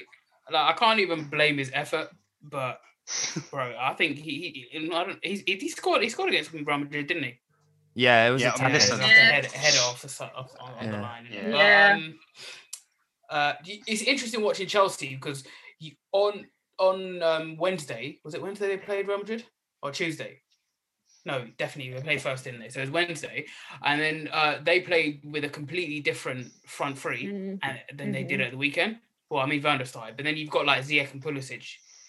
like, 0.51 0.75
I 0.75 0.77
can't 0.77 0.99
even 0.99 1.29
blame 1.29 1.57
his 1.57 1.71
effort, 1.73 2.09
but 2.41 2.81
bro, 3.49 3.73
I 3.79 3.93
think 3.93 4.17
he, 4.17 4.67
he 4.71 5.17
he's, 5.23 5.43
he 5.45 5.69
scored 5.69 6.03
he 6.03 6.09
scored 6.09 6.29
against 6.29 6.51
Real 6.51 6.77
Madrid, 6.77 7.07
didn't 7.07 7.23
he? 7.23 7.39
Yeah, 7.95 8.27
it 8.27 8.31
was 8.31 8.41
Yeah, 8.41 8.49
a 8.49 8.51
I 8.51 8.61
mean, 8.63 8.71
tactic. 8.71 8.81
listen, 8.81 8.99
Like 8.99 9.11
a 9.11 9.19
head, 9.19 9.45
header 9.45 9.79
off 9.79 10.01
the 10.01 10.09
si- 10.09 10.23
off, 10.23 10.51
on, 10.59 10.73
on 10.73 10.91
the 10.91 10.97
line. 10.97 11.27
Yeah. 11.31 11.41
But, 11.43 11.49
Yeah. 11.57 11.93
um, 11.95 12.19
uh, 13.29 13.53
it's 13.65 14.01
interesting 14.03 14.41
watching 14.41 14.67
Chelsea 14.67 15.15
because 15.15 15.43
you, 15.79 15.91
on 16.11 16.47
on 16.77 17.21
um, 17.21 17.57
Wednesday 17.57 18.19
was 18.23 18.33
it 18.33 18.41
Wednesday 18.41 18.67
they 18.67 18.77
played 18.77 19.07
Real 19.07 19.17
Madrid 19.17 19.43
or 19.81 19.91
Tuesday? 19.91 20.41
No, 21.25 21.45
definitely 21.57 21.93
they 21.93 22.01
played 22.01 22.21
first, 22.21 22.45
didn't 22.45 22.61
they? 22.61 22.69
So 22.69 22.79
it 22.79 22.83
was 22.83 22.91
Wednesday, 22.91 23.45
and 23.83 23.99
then 24.01 24.29
uh, 24.31 24.59
they 24.63 24.79
played 24.79 25.21
with 25.25 25.43
a 25.43 25.49
completely 25.49 25.99
different 25.99 26.51
front 26.65 26.97
three 26.97 27.25
Mm. 27.27 27.59
and 27.61 27.79
than 27.97 28.11
they 28.11 28.23
did 28.23 28.39
at 28.41 28.51
the 28.51 28.57
weekend. 28.57 28.99
Well, 29.29 29.43
I 29.43 29.45
mean 29.45 29.61
Van 29.61 29.77
der 29.77 29.85
Sar, 29.85 30.11
but 30.15 30.23
then 30.25 30.37
you've 30.37 30.49
got 30.49 30.65
like 30.65 30.83
Ziyech 30.83 31.11
and 31.11 31.21
Pulisic 31.21 31.65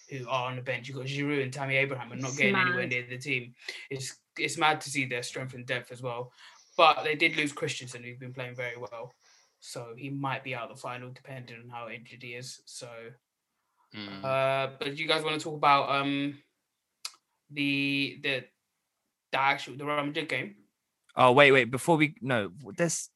who 0.08 0.26
are 0.28 0.46
on 0.50 0.56
the 0.56 0.62
bench. 0.62 0.88
You've 0.88 0.96
got 0.96 1.06
Giroud 1.06 1.42
and 1.42 1.52
Tammy 1.52 1.76
Abraham 1.76 2.10
and 2.12 2.20
not 2.20 2.28
It's 2.30 2.38
getting 2.38 2.56
anywhere 2.56 2.86
near 2.86 3.04
the 3.08 3.18
team. 3.18 3.54
It's 3.90 4.16
it's 4.38 4.56
mad 4.58 4.80
to 4.82 4.90
see 4.90 5.04
their 5.06 5.22
strength 5.22 5.54
and 5.54 5.66
depth 5.66 5.90
as 5.92 6.02
well. 6.02 6.32
But 6.76 7.04
they 7.04 7.14
did 7.14 7.36
lose 7.36 7.52
Christensen, 7.52 8.02
who's 8.02 8.18
been 8.18 8.32
playing 8.32 8.54
very 8.54 8.76
well. 8.76 9.12
So 9.58 9.88
he 9.96 10.08
might 10.08 10.42
be 10.44 10.54
out 10.54 10.68
the 10.70 10.76
final 10.76 11.10
depending 11.10 11.56
on 11.62 11.68
how 11.68 11.88
injured 11.88 12.22
he 12.22 12.30
is. 12.34 12.60
So 12.66 12.88
Mm. 13.94 14.24
uh 14.24 14.70
but 14.78 14.96
you 14.96 15.08
guys 15.08 15.24
want 15.24 15.36
to 15.36 15.42
talk 15.42 15.56
about 15.56 15.90
um 15.90 16.38
the 17.50 18.18
the 18.22 18.44
the 19.32 19.38
actual 19.40 19.76
the 19.76 19.84
Real 19.84 20.04
Madrid 20.04 20.28
game? 20.28 20.54
Oh 21.16 21.32
wait, 21.32 21.50
wait. 21.50 21.64
Before 21.72 21.96
we 21.96 22.14
no, 22.20 22.52
there's 22.76 23.10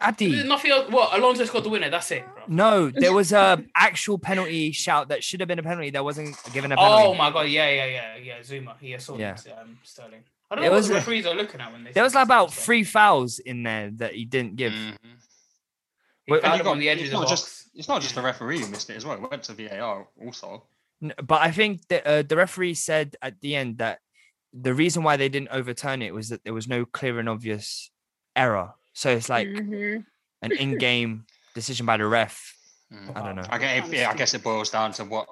Adi. 0.00 0.32
There's 0.32 0.44
Nothing 0.46 0.70
else. 0.70 0.90
What 0.90 1.12
Alonso 1.16 1.44
scored 1.44 1.64
the 1.64 1.68
winner. 1.68 1.90
That's 1.90 2.10
it, 2.10 2.24
bro. 2.34 2.42
No, 2.48 2.90
there 2.94 3.12
was 3.12 3.32
a 3.32 3.62
actual 3.76 4.18
penalty 4.18 4.72
shout 4.72 5.08
that 5.10 5.22
should 5.22 5.40
have 5.40 5.48
been 5.48 5.58
a 5.58 5.62
penalty 5.62 5.90
that 5.90 6.02
wasn't 6.02 6.36
given 6.54 6.72
a 6.72 6.76
penalty. 6.76 7.04
Oh 7.04 7.14
my 7.14 7.30
god! 7.30 7.42
Yeah, 7.48 7.68
yeah, 7.68 7.84
yeah, 7.84 8.16
yeah. 8.16 8.38
Zouma. 8.40 8.78
He 8.80 8.94
assaulted 8.94 9.20
Yeah. 9.20 9.52
um, 9.60 9.78
Sterling. 9.84 10.24
I 10.50 10.54
don't 10.54 10.62
There 10.62 10.70
know 10.70 10.76
was 10.76 10.86
what 10.86 10.92
the 10.94 10.98
referees 11.00 11.26
are 11.26 11.34
looking 11.34 11.60
at 11.60 11.72
when 11.72 11.84
they. 11.84 11.92
There 11.92 12.02
was 12.04 12.14
like 12.14 12.24
about 12.24 12.50
stuff. 12.52 12.64
three 12.64 12.84
fouls 12.84 13.38
in 13.38 13.62
there 13.62 13.90
that 13.96 14.14
he 14.14 14.24
didn't 14.24 14.56
give. 14.56 14.72
Mhm. 14.72 14.96
He 16.26 16.32
Wait, 16.32 16.42
fouled 16.42 16.52
And 16.52 16.58
you 16.58 16.60
him 16.64 16.68
on 16.68 16.74
got- 16.76 16.80
the 16.80 16.88
edge 16.88 16.98
of 16.98 17.02
it's 17.04 17.10
the 17.10 17.16
not 17.20 17.28
box. 17.28 17.40
just 17.40 17.68
it's 17.74 17.88
not 17.88 18.02
just 18.02 18.14
the 18.14 18.22
referee 18.22 18.60
who 18.60 18.68
missed 18.68 18.88
it 18.90 18.96
as 18.96 19.04
well. 19.04 19.14
It 19.22 19.30
went 19.30 19.42
to 19.44 19.52
VAR 19.54 20.08
also. 20.24 20.66
N- 21.02 21.14
But 21.22 21.42
I 21.42 21.50
think 21.52 21.86
the 21.88 22.06
uh, 22.06 22.22
the 22.22 22.36
referee 22.36 22.74
said 22.74 23.16
at 23.22 23.40
the 23.40 23.54
end 23.56 23.78
that 23.78 24.00
the 24.52 24.72
reason 24.74 25.02
why 25.02 25.16
they 25.16 25.28
didn't 25.28 25.50
overturn 25.50 26.00
it 26.02 26.14
was 26.14 26.30
that 26.30 26.42
there 26.44 26.54
was 26.54 26.66
no 26.66 26.84
clear 26.86 27.18
and 27.18 27.28
obvious 27.28 27.90
error. 28.34 28.72
So 28.94 29.10
it's 29.10 29.28
like 29.28 29.46
Mhm. 29.48 30.04
an 30.42 30.52
in-game 30.52 31.26
decision 31.54 31.84
by 31.86 31.98
the 31.98 32.06
ref. 32.06 32.56
Mm. 32.92 33.14
I 33.16 33.22
don't 33.22 33.36
know. 33.36 33.46
I 33.50 33.58
guess, 33.58 33.88
yeah, 33.90 34.10
I 34.10 34.14
guess 34.14 34.32
it 34.34 34.42
boils 34.42 34.70
down 34.70 34.92
to 34.92 35.04
what 35.04 35.28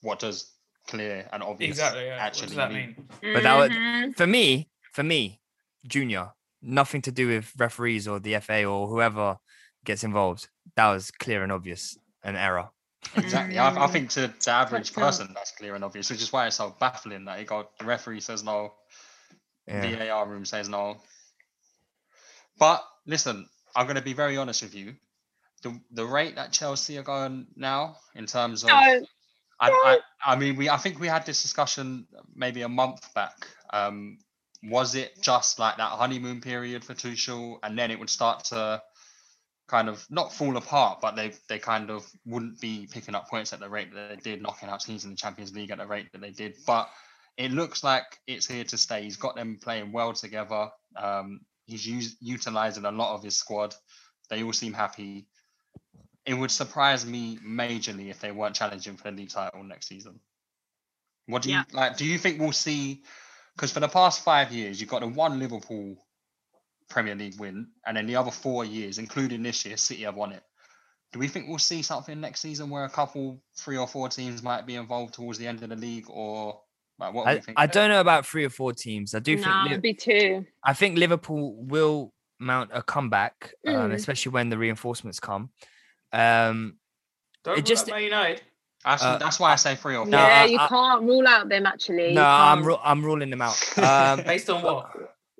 what 0.00 0.18
does 0.18 0.51
clear 0.92 1.28
and 1.32 1.42
obvious 1.42 1.70
Exactly. 1.78 2.04
Yeah. 2.06 2.22
What 2.24 2.34
does 2.34 2.54
that 2.54 2.72
mean. 2.72 2.94
mean? 3.22 3.34
But 3.34 3.42
that 3.42 3.56
would 3.58 3.72
Mhm. 3.72 4.16
for 4.16 4.26
me, 4.26 4.68
for 4.92 5.02
me, 5.02 5.40
Junior, 5.86 6.32
nothing 6.60 7.02
to 7.02 7.10
do 7.12 7.26
with 7.28 7.52
referees 7.56 8.06
or 8.06 8.20
the 8.20 8.34
FA 8.36 8.64
or 8.64 8.86
whoever 8.88 9.38
gets 9.84 10.04
involved. 10.04 10.48
That 10.76 10.88
was 10.90 11.10
clear 11.10 11.42
and 11.42 11.50
obvious 11.50 11.96
an 12.22 12.36
error. 12.36 12.68
Exactly. 13.16 13.58
I, 13.58 13.84
I 13.84 13.88
think 13.88 14.10
to 14.10 14.28
the 14.44 14.50
average 14.50 14.92
Quite 14.92 15.02
tough. 15.02 15.18
person 15.18 15.34
that's 15.34 15.50
clear 15.52 15.74
and 15.74 15.82
obvious, 15.82 16.08
which 16.10 16.22
is 16.22 16.32
why 16.32 16.46
it's 16.46 16.56
so 16.56 16.76
baffling 16.78 17.24
that 17.24 17.38
he 17.38 17.44
got 17.44 17.76
the 17.78 17.84
referee 17.84 18.20
says 18.20 18.44
no, 18.44 18.74
Yeah. 19.66 19.96
VAR 20.06 20.26
room 20.28 20.44
says 20.44 20.68
no. 20.68 21.00
But 22.58 22.84
listen, 23.06 23.48
I'm 23.74 23.86
going 23.86 23.96
to 23.96 24.02
be 24.02 24.12
very 24.12 24.36
honest 24.36 24.62
with 24.62 24.74
you. 24.74 24.94
The 25.62 25.80
the 25.92 26.04
rate 26.06 26.34
that 26.36 26.52
Chelsea 26.52 26.98
are 26.98 27.02
going 27.04 27.46
now 27.56 27.96
in 28.14 28.26
terms 28.26 28.62
of 28.62 28.68
No. 28.68 29.06
I, 29.62 29.98
I, 30.24 30.32
I 30.32 30.36
mean, 30.36 30.56
we 30.56 30.68
I 30.68 30.76
think 30.76 30.98
we 30.98 31.06
had 31.06 31.24
this 31.24 31.42
discussion 31.42 32.06
maybe 32.34 32.62
a 32.62 32.68
month 32.68 33.12
back. 33.14 33.46
Um, 33.72 34.18
was 34.64 34.94
it 34.94 35.20
just 35.22 35.58
like 35.58 35.76
that 35.76 35.92
honeymoon 35.92 36.40
period 36.40 36.84
for 36.84 36.94
Tuchel, 36.94 37.58
and 37.62 37.78
then 37.78 37.90
it 37.90 37.98
would 37.98 38.10
start 38.10 38.44
to 38.46 38.82
kind 39.68 39.88
of 39.88 40.04
not 40.10 40.32
fall 40.32 40.56
apart, 40.56 41.00
but 41.00 41.16
they 41.16 41.32
they 41.48 41.58
kind 41.58 41.90
of 41.90 42.04
wouldn't 42.26 42.60
be 42.60 42.88
picking 42.92 43.14
up 43.14 43.28
points 43.28 43.52
at 43.52 43.60
the 43.60 43.68
rate 43.68 43.94
that 43.94 44.10
they 44.10 44.30
did, 44.30 44.42
knocking 44.42 44.68
out 44.68 44.80
teams 44.80 45.04
in 45.04 45.10
the 45.10 45.16
Champions 45.16 45.54
League 45.54 45.70
at 45.70 45.78
the 45.78 45.86
rate 45.86 46.10
that 46.12 46.20
they 46.20 46.30
did. 46.30 46.56
But 46.66 46.88
it 47.36 47.52
looks 47.52 47.84
like 47.84 48.04
it's 48.26 48.46
here 48.46 48.64
to 48.64 48.76
stay. 48.76 49.02
He's 49.04 49.16
got 49.16 49.36
them 49.36 49.58
playing 49.62 49.92
well 49.92 50.12
together. 50.12 50.68
Um, 50.96 51.40
he's 51.66 52.16
utilizing 52.20 52.84
a 52.84 52.90
lot 52.90 53.14
of 53.14 53.22
his 53.22 53.36
squad. 53.36 53.74
They 54.28 54.42
all 54.42 54.52
seem 54.52 54.72
happy. 54.72 55.28
It 56.24 56.34
would 56.34 56.50
surprise 56.50 57.04
me 57.04 57.38
majorly 57.38 58.08
if 58.10 58.20
they 58.20 58.30
weren't 58.32 58.54
challenging 58.54 58.96
for 58.96 59.04
the 59.10 59.16
league 59.16 59.30
title 59.30 59.64
next 59.64 59.88
season. 59.88 60.20
What 61.26 61.42
do 61.42 61.50
you 61.50 61.56
Yeah. 61.56 61.64
like? 61.72 61.96
Do 61.96 62.04
you 62.04 62.18
think 62.18 62.40
we'll 62.40 62.52
see? 62.52 63.02
Because 63.56 63.72
for 63.72 63.80
the 63.80 63.88
past 63.88 64.22
five 64.24 64.52
years, 64.52 64.80
you've 64.80 64.90
got 64.90 65.00
the 65.00 65.08
one 65.08 65.38
Liverpool 65.38 65.96
Premier 66.88 67.14
League 67.14 67.38
win, 67.40 67.68
and 67.86 67.96
then 67.96 68.06
the 68.06 68.16
other 68.16 68.30
four 68.30 68.64
years, 68.64 68.98
including 68.98 69.42
this 69.42 69.64
year, 69.64 69.76
City 69.76 70.02
have 70.04 70.14
won 70.14 70.32
it. 70.32 70.42
Do 71.12 71.18
we 71.18 71.28
think 71.28 71.48
we'll 71.48 71.58
see 71.58 71.82
something 71.82 72.20
next 72.20 72.40
season 72.40 72.70
where 72.70 72.84
a 72.84 72.88
couple, 72.88 73.42
three 73.56 73.76
or 73.76 73.86
four 73.86 74.08
teams 74.08 74.42
might 74.42 74.66
be 74.66 74.76
involved 74.76 75.14
towards 75.14 75.38
the 75.38 75.46
end 75.46 75.62
of 75.62 75.68
the 75.70 75.76
league, 75.76 76.06
or 76.08 76.60
like 76.98 77.12
what 77.12 77.24
do 77.24 77.30
I, 77.30 77.34
you 77.34 77.40
think? 77.42 77.58
I 77.60 77.66
don't 77.66 77.90
know 77.90 78.00
about 78.00 78.26
three 78.26 78.44
or 78.44 78.50
four 78.50 78.72
teams. 78.72 79.14
I 79.14 79.18
do 79.18 79.36
No, 79.36 79.42
think 79.42 79.54
Liv- 79.64 79.72
it'd 79.72 79.82
be 79.82 79.94
two. 79.94 80.46
I 80.64 80.72
think 80.72 80.96
Liverpool 80.98 81.54
will 81.64 82.12
mount 82.38 82.70
a 82.72 82.82
comeback, 82.82 83.52
um, 83.66 83.74
Mm. 83.90 83.94
especially 83.94 84.32
when 84.32 84.48
the 84.48 84.58
reinforcements 84.58 85.20
come. 85.20 85.50
Um, 86.12 86.76
Don't 87.44 87.58
It 87.58 87.64
just- 87.64 87.88
out 87.88 87.94
Man 87.96 88.04
United. 88.04 88.42
That's, 88.84 89.02
uh, 89.02 89.16
that's 89.18 89.38
why 89.38 89.52
I 89.52 89.56
say 89.56 89.76
three 89.76 89.94
or 89.96 90.04
four. 90.04 90.12
Yeah, 90.12 90.42
I- 90.42 90.44
you 90.46 90.58
I- 90.58 90.66
can't 90.68 91.02
rule 91.02 91.26
out 91.26 91.48
them 91.48 91.66
actually. 91.66 92.12
No, 92.14 92.24
I'm 92.24 92.64
ru- 92.64 92.78
I'm 92.82 93.04
ruling 93.04 93.30
them 93.30 93.40
out. 93.42 93.56
Um, 93.78 94.22
Based 94.24 94.50
on 94.50 94.60
what? 94.62 94.90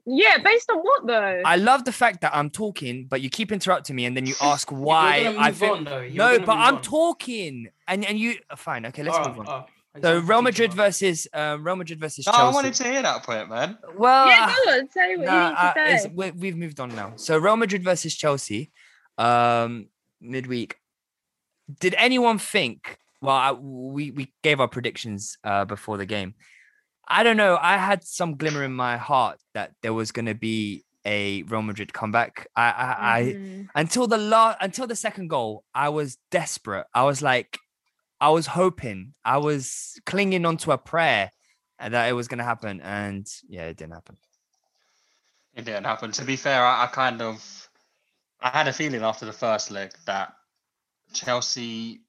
yeah, 0.06 0.38
based 0.38 0.70
on 0.70 0.78
what 0.78 1.06
though? 1.06 1.42
I 1.44 1.56
love 1.56 1.84
the 1.84 1.92
fact 1.92 2.20
that 2.22 2.34
I'm 2.34 2.50
talking, 2.50 3.06
but 3.08 3.20
you 3.20 3.30
keep 3.30 3.50
interrupting 3.52 3.96
me, 3.96 4.04
and 4.04 4.16
then 4.16 4.26
you 4.26 4.34
ask 4.42 4.70
You're 4.70 4.78
why 4.80 5.34
I 5.38 5.48
move 5.48 5.56
think. 5.58 5.76
on, 5.76 5.84
though. 5.84 6.00
You're 6.00 6.10
No, 6.24 6.32
gonna 6.36 6.46
but 6.46 6.56
move 6.56 6.64
I'm 6.66 6.74
on. 6.76 6.82
talking, 6.82 7.68
and 7.88 8.04
and 8.04 8.18
you 8.18 8.36
uh, 8.50 8.56
fine. 8.56 8.86
Okay, 8.86 9.02
let's 9.02 9.16
Alright, 9.16 9.36
move 9.36 9.46
on. 9.48 9.52
alright. 9.52 9.68
So 10.02 10.18
Real 10.20 10.40
Madrid 10.42 10.72
versus 10.72 11.26
uh, 11.34 11.58
Real 11.60 11.76
Madrid 11.76 12.00
versus 12.00 12.24
No, 12.26 12.32
Chelsea. 12.32 12.46
I 12.46 12.50
wanted 12.54 12.74
to 12.74 12.84
hear 12.84 13.02
that 13.02 13.22
point, 13.24 13.48
man. 13.50 13.76
Well, 13.96 14.26
yeah, 14.28 14.46
uh, 14.50 14.64
go 14.64 14.70
on, 14.78 14.90
say 14.90 15.16
what 15.16 15.26
no, 15.26 15.32
you 15.42 15.48
need 15.50 15.56
uh, 15.58 15.72
to 15.74 15.80
it's- 15.82 16.02
say. 16.04 16.10
we, 16.14 16.30
we've 16.30 16.56
moved 16.56 16.80
on 16.80 16.94
now. 16.96 17.12
So 17.16 17.36
Real 17.38 17.56
Madrid 17.56 17.82
versus 17.84 18.14
Chelsea, 18.14 18.70
um, 19.18 19.88
midweek. 20.22 20.76
Did 21.80 21.94
anyone 21.98 22.38
think? 22.38 22.98
Well, 23.20 23.36
I, 23.36 23.52
we 23.52 24.10
we 24.10 24.32
gave 24.42 24.60
our 24.60 24.68
predictions 24.68 25.36
uh, 25.44 25.64
before 25.64 25.96
the 25.96 26.06
game. 26.06 26.34
I 27.06 27.22
don't 27.22 27.36
know. 27.36 27.58
I 27.60 27.76
had 27.76 28.04
some 28.04 28.36
glimmer 28.36 28.64
in 28.64 28.72
my 28.72 28.96
heart 28.96 29.38
that 29.54 29.72
there 29.82 29.92
was 29.92 30.12
going 30.12 30.26
to 30.26 30.34
be 30.34 30.84
a 31.04 31.42
Real 31.44 31.62
Madrid 31.62 31.92
comeback. 31.92 32.46
I, 32.56 32.62
I, 32.70 33.18
I 33.18 33.22
Mhm. 33.22 33.68
until 33.74 34.06
the 34.06 34.18
last 34.18 34.58
until 34.60 34.86
the 34.86 34.96
second 34.96 35.28
goal, 35.28 35.64
I 35.74 35.88
was 35.88 36.16
desperate. 36.30 36.86
I 36.94 37.02
was 37.02 37.20
like, 37.22 37.58
I 38.20 38.30
was 38.30 38.46
hoping, 38.46 39.14
I 39.24 39.38
was 39.38 40.00
clinging 40.06 40.46
onto 40.46 40.70
a 40.70 40.78
prayer 40.78 41.32
uh, 41.80 41.88
that 41.88 42.08
it 42.08 42.12
was 42.12 42.28
going 42.28 42.38
to 42.38 42.44
happen, 42.44 42.80
and 42.80 43.26
yeah, 43.48 43.64
it 43.66 43.76
didn't 43.76 43.94
happen. 43.94 44.16
It 45.54 45.64
didn't 45.64 45.84
happen. 45.84 46.12
To 46.12 46.24
be 46.24 46.36
fair, 46.36 46.64
I, 46.64 46.84
I 46.84 46.86
kind 46.86 47.20
of 47.20 47.61
I 48.42 48.50
had 48.50 48.68
a 48.68 48.72
feeling 48.72 49.02
after 49.02 49.24
the 49.24 49.32
first 49.32 49.70
leg 49.70 49.92
that 50.06 50.34
Chelsea 51.12 52.00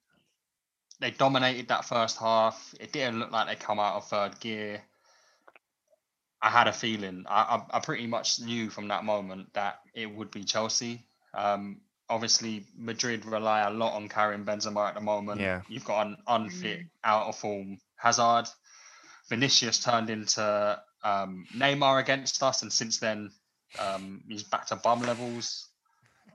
they 1.00 1.12
dominated 1.12 1.68
that 1.68 1.86
first 1.86 2.18
half. 2.18 2.74
It 2.80 2.94
didn't 2.94 3.20
look 3.20 3.32
like 3.32 3.48
they 3.48 3.56
come 3.56 3.80
out 3.80 3.96
of 3.96 4.08
third 4.08 4.40
gear. 4.40 4.82
I 6.42 6.50
had 6.50 6.68
a 6.68 6.74
feeling. 6.74 7.26
I, 7.28 7.58
I, 7.72 7.78
I 7.78 7.80
pretty 7.80 8.08
much 8.08 8.40
knew 8.40 8.70
from 8.70 8.88
that 8.88 9.04
moment 9.04 9.54
that 9.54 9.80
it 9.94 10.14
would 10.14 10.32
be 10.32 10.44
Chelsea. 10.44 11.06
Um, 11.34 11.82
obviously, 12.10 12.66
Madrid 12.78 13.26
rely 13.26 13.62
a 13.62 13.70
lot 13.70 13.96
on 13.96 14.08
Karim 14.08 14.46
Benzema 14.46 14.88
at 14.88 14.96
the 14.96 15.02
moment. 15.02 15.42
Yeah. 15.42 15.62
You've 15.68 15.86
got 15.86 16.08
an 16.08 16.18
unfit, 16.28 16.86
out 17.04 17.28
of 17.28 17.38
form 17.38 17.80
Hazard. 17.96 18.48
Vinicius 19.30 19.84
turned 19.84 20.10
into 20.10 20.82
um, 21.04 21.46
Neymar 21.56 22.00
against 22.00 22.42
us, 22.44 22.62
and 22.62 22.72
since 22.72 22.98
then 22.98 23.32
um, 23.80 24.22
he's 24.28 24.44
back 24.44 24.68
to 24.68 24.76
bum 24.76 25.02
levels. 25.02 25.68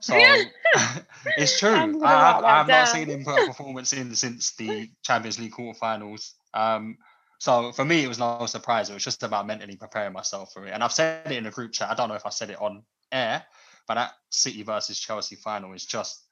So 0.00 0.14
it's 1.36 1.58
true. 1.58 1.70
I, 1.70 1.82
I'm 1.82 1.92
gonna 1.92 2.04
I, 2.04 2.14
write 2.14 2.34
have, 2.34 2.44
I 2.44 2.58
have 2.58 2.68
not 2.68 2.88
seen 2.88 3.08
him 3.08 3.24
put 3.24 3.42
a 3.42 3.46
performance 3.46 3.92
in 3.92 4.14
since 4.14 4.54
the 4.56 4.90
Champions 5.02 5.38
League 5.38 5.52
quarterfinals. 5.52 6.32
Um, 6.54 6.98
so 7.38 7.72
for 7.72 7.84
me, 7.84 8.04
it 8.04 8.08
was 8.08 8.18
no 8.18 8.46
surprise. 8.46 8.90
It 8.90 8.94
was 8.94 9.04
just 9.04 9.22
about 9.22 9.46
mentally 9.46 9.76
preparing 9.76 10.12
myself 10.12 10.52
for 10.52 10.66
it. 10.66 10.70
And 10.70 10.82
I've 10.82 10.92
said 10.92 11.30
it 11.30 11.36
in 11.36 11.46
a 11.46 11.50
group 11.50 11.72
chat. 11.72 11.90
I 11.90 11.94
don't 11.94 12.08
know 12.08 12.14
if 12.14 12.26
I 12.26 12.30
said 12.30 12.50
it 12.50 12.60
on 12.60 12.82
air, 13.12 13.44
but 13.86 13.94
that 13.94 14.12
City 14.30 14.62
versus 14.62 14.98
Chelsea 14.98 15.36
final 15.36 15.72
is 15.72 15.86
just 15.86 16.24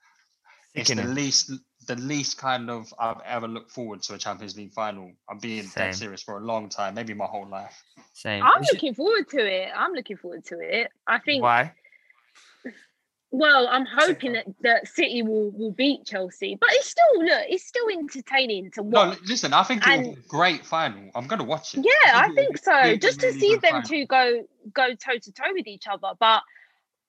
it's 0.74 0.90
the 0.90 1.04
least 1.04 1.52
the 1.86 1.96
least 1.96 2.38
kind 2.38 2.68
of 2.68 2.92
I've 2.98 3.20
ever 3.24 3.48
looked 3.48 3.70
forward 3.70 4.02
to 4.02 4.14
a 4.14 4.18
Champions 4.18 4.56
League 4.56 4.72
final. 4.72 5.12
I'm 5.28 5.38
being 5.38 5.62
Same. 5.62 5.86
dead 5.86 5.94
serious 5.94 6.22
for 6.22 6.38
a 6.38 6.44
long 6.44 6.68
time, 6.68 6.94
maybe 6.94 7.14
my 7.14 7.24
whole 7.24 7.48
life. 7.48 7.82
Same. 8.12 8.42
I'm 8.42 8.62
looking 8.72 8.94
forward 8.94 9.28
to 9.30 9.38
it. 9.38 9.70
I'm 9.74 9.92
looking 9.92 10.16
forward 10.16 10.44
to 10.46 10.60
it. 10.60 10.90
I 11.06 11.18
think. 11.18 11.42
Why? 11.42 11.72
Well, 13.32 13.68
I'm 13.68 13.84
hoping 13.86 14.34
that, 14.34 14.46
that 14.62 14.88
City 14.88 15.22
will, 15.22 15.50
will 15.50 15.72
beat 15.72 16.04
Chelsea, 16.06 16.56
but 16.60 16.68
it's 16.72 16.88
still 16.88 17.04
look, 17.18 17.42
it's 17.48 17.66
still 17.66 17.88
entertaining 17.90 18.70
to 18.72 18.82
watch. 18.82 19.18
li- 19.18 19.26
listen, 19.26 19.52
I 19.52 19.62
think 19.64 19.86
it 19.86 19.90
will 19.90 20.14
be 20.14 20.20
a 20.20 20.28
great 20.28 20.64
final. 20.64 21.10
I'm 21.14 21.26
gonna 21.26 21.44
watch 21.44 21.74
it. 21.74 21.84
Yeah, 21.84 22.12
I 22.14 22.24
it 22.24 22.28
will 22.28 22.34
think 22.36 22.58
so. 22.58 22.96
Just 22.96 23.20
to 23.20 23.26
really 23.26 23.40
see 23.40 23.54
them 23.56 23.82
final. 23.82 23.82
two 23.82 24.06
go 24.06 24.46
go 24.72 24.94
toe 24.94 25.18
to 25.20 25.32
toe 25.32 25.52
with 25.52 25.66
each 25.66 25.86
other, 25.88 26.12
but 26.18 26.42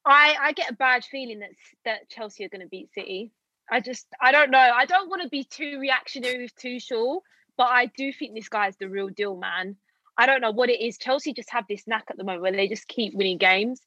I 0.05 0.35
I 0.41 0.51
get 0.53 0.71
a 0.71 0.73
bad 0.73 1.05
feeling 1.05 1.39
that 1.39 1.51
that 1.85 2.09
Chelsea 2.09 2.43
are 2.45 2.49
going 2.49 2.61
to 2.61 2.67
beat 2.67 2.91
City. 2.93 3.31
I 3.69 3.79
just 3.79 4.07
I 4.19 4.31
don't 4.31 4.49
know. 4.49 4.57
I 4.57 4.85
don't 4.85 5.09
want 5.09 5.21
to 5.21 5.29
be 5.29 5.43
too 5.43 5.77
reactionary 5.79 6.41
with 6.41 6.81
sure. 6.81 7.21
but 7.57 7.67
I 7.67 7.87
do 7.87 8.11
think 8.11 8.33
this 8.33 8.49
guy's 8.49 8.77
the 8.77 8.89
real 8.89 9.09
deal, 9.09 9.35
man. 9.35 9.75
I 10.17 10.25
don't 10.25 10.41
know 10.41 10.51
what 10.51 10.69
it 10.69 10.81
is. 10.81 10.97
Chelsea 10.97 11.33
just 11.33 11.51
have 11.51 11.65
this 11.69 11.85
knack 11.85 12.05
at 12.09 12.17
the 12.17 12.23
moment 12.23 12.41
where 12.41 12.51
they 12.51 12.67
just 12.67 12.87
keep 12.87 13.13
winning 13.13 13.37
games. 13.37 13.81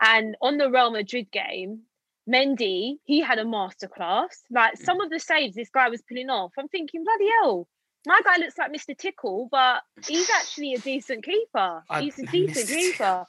And 0.00 0.36
on 0.40 0.56
the 0.58 0.70
Real 0.70 0.90
Madrid 0.90 1.30
game, 1.30 1.80
Mendy, 2.28 2.96
he 3.04 3.20
had 3.20 3.38
a 3.38 3.44
masterclass. 3.44 4.28
Like 4.50 4.76
some 4.76 5.00
of 5.00 5.10
the 5.10 5.18
saves 5.20 5.54
this 5.54 5.68
guy 5.70 5.88
was 5.88 6.02
pulling 6.08 6.30
off. 6.30 6.52
I'm 6.58 6.68
thinking, 6.68 7.04
bloody 7.04 7.28
hell, 7.42 7.68
my 8.06 8.20
guy 8.24 8.36
looks 8.38 8.56
like 8.58 8.72
Mr. 8.72 8.96
Tickle, 8.96 9.48
but 9.50 9.82
he's 10.06 10.28
actually 10.30 10.74
a 10.74 10.78
decent 10.78 11.24
keeper. 11.24 11.82
I- 11.88 12.02
He's 12.02 12.18
a 12.18 12.26
decent 12.30 12.68
keeper. 12.68 13.24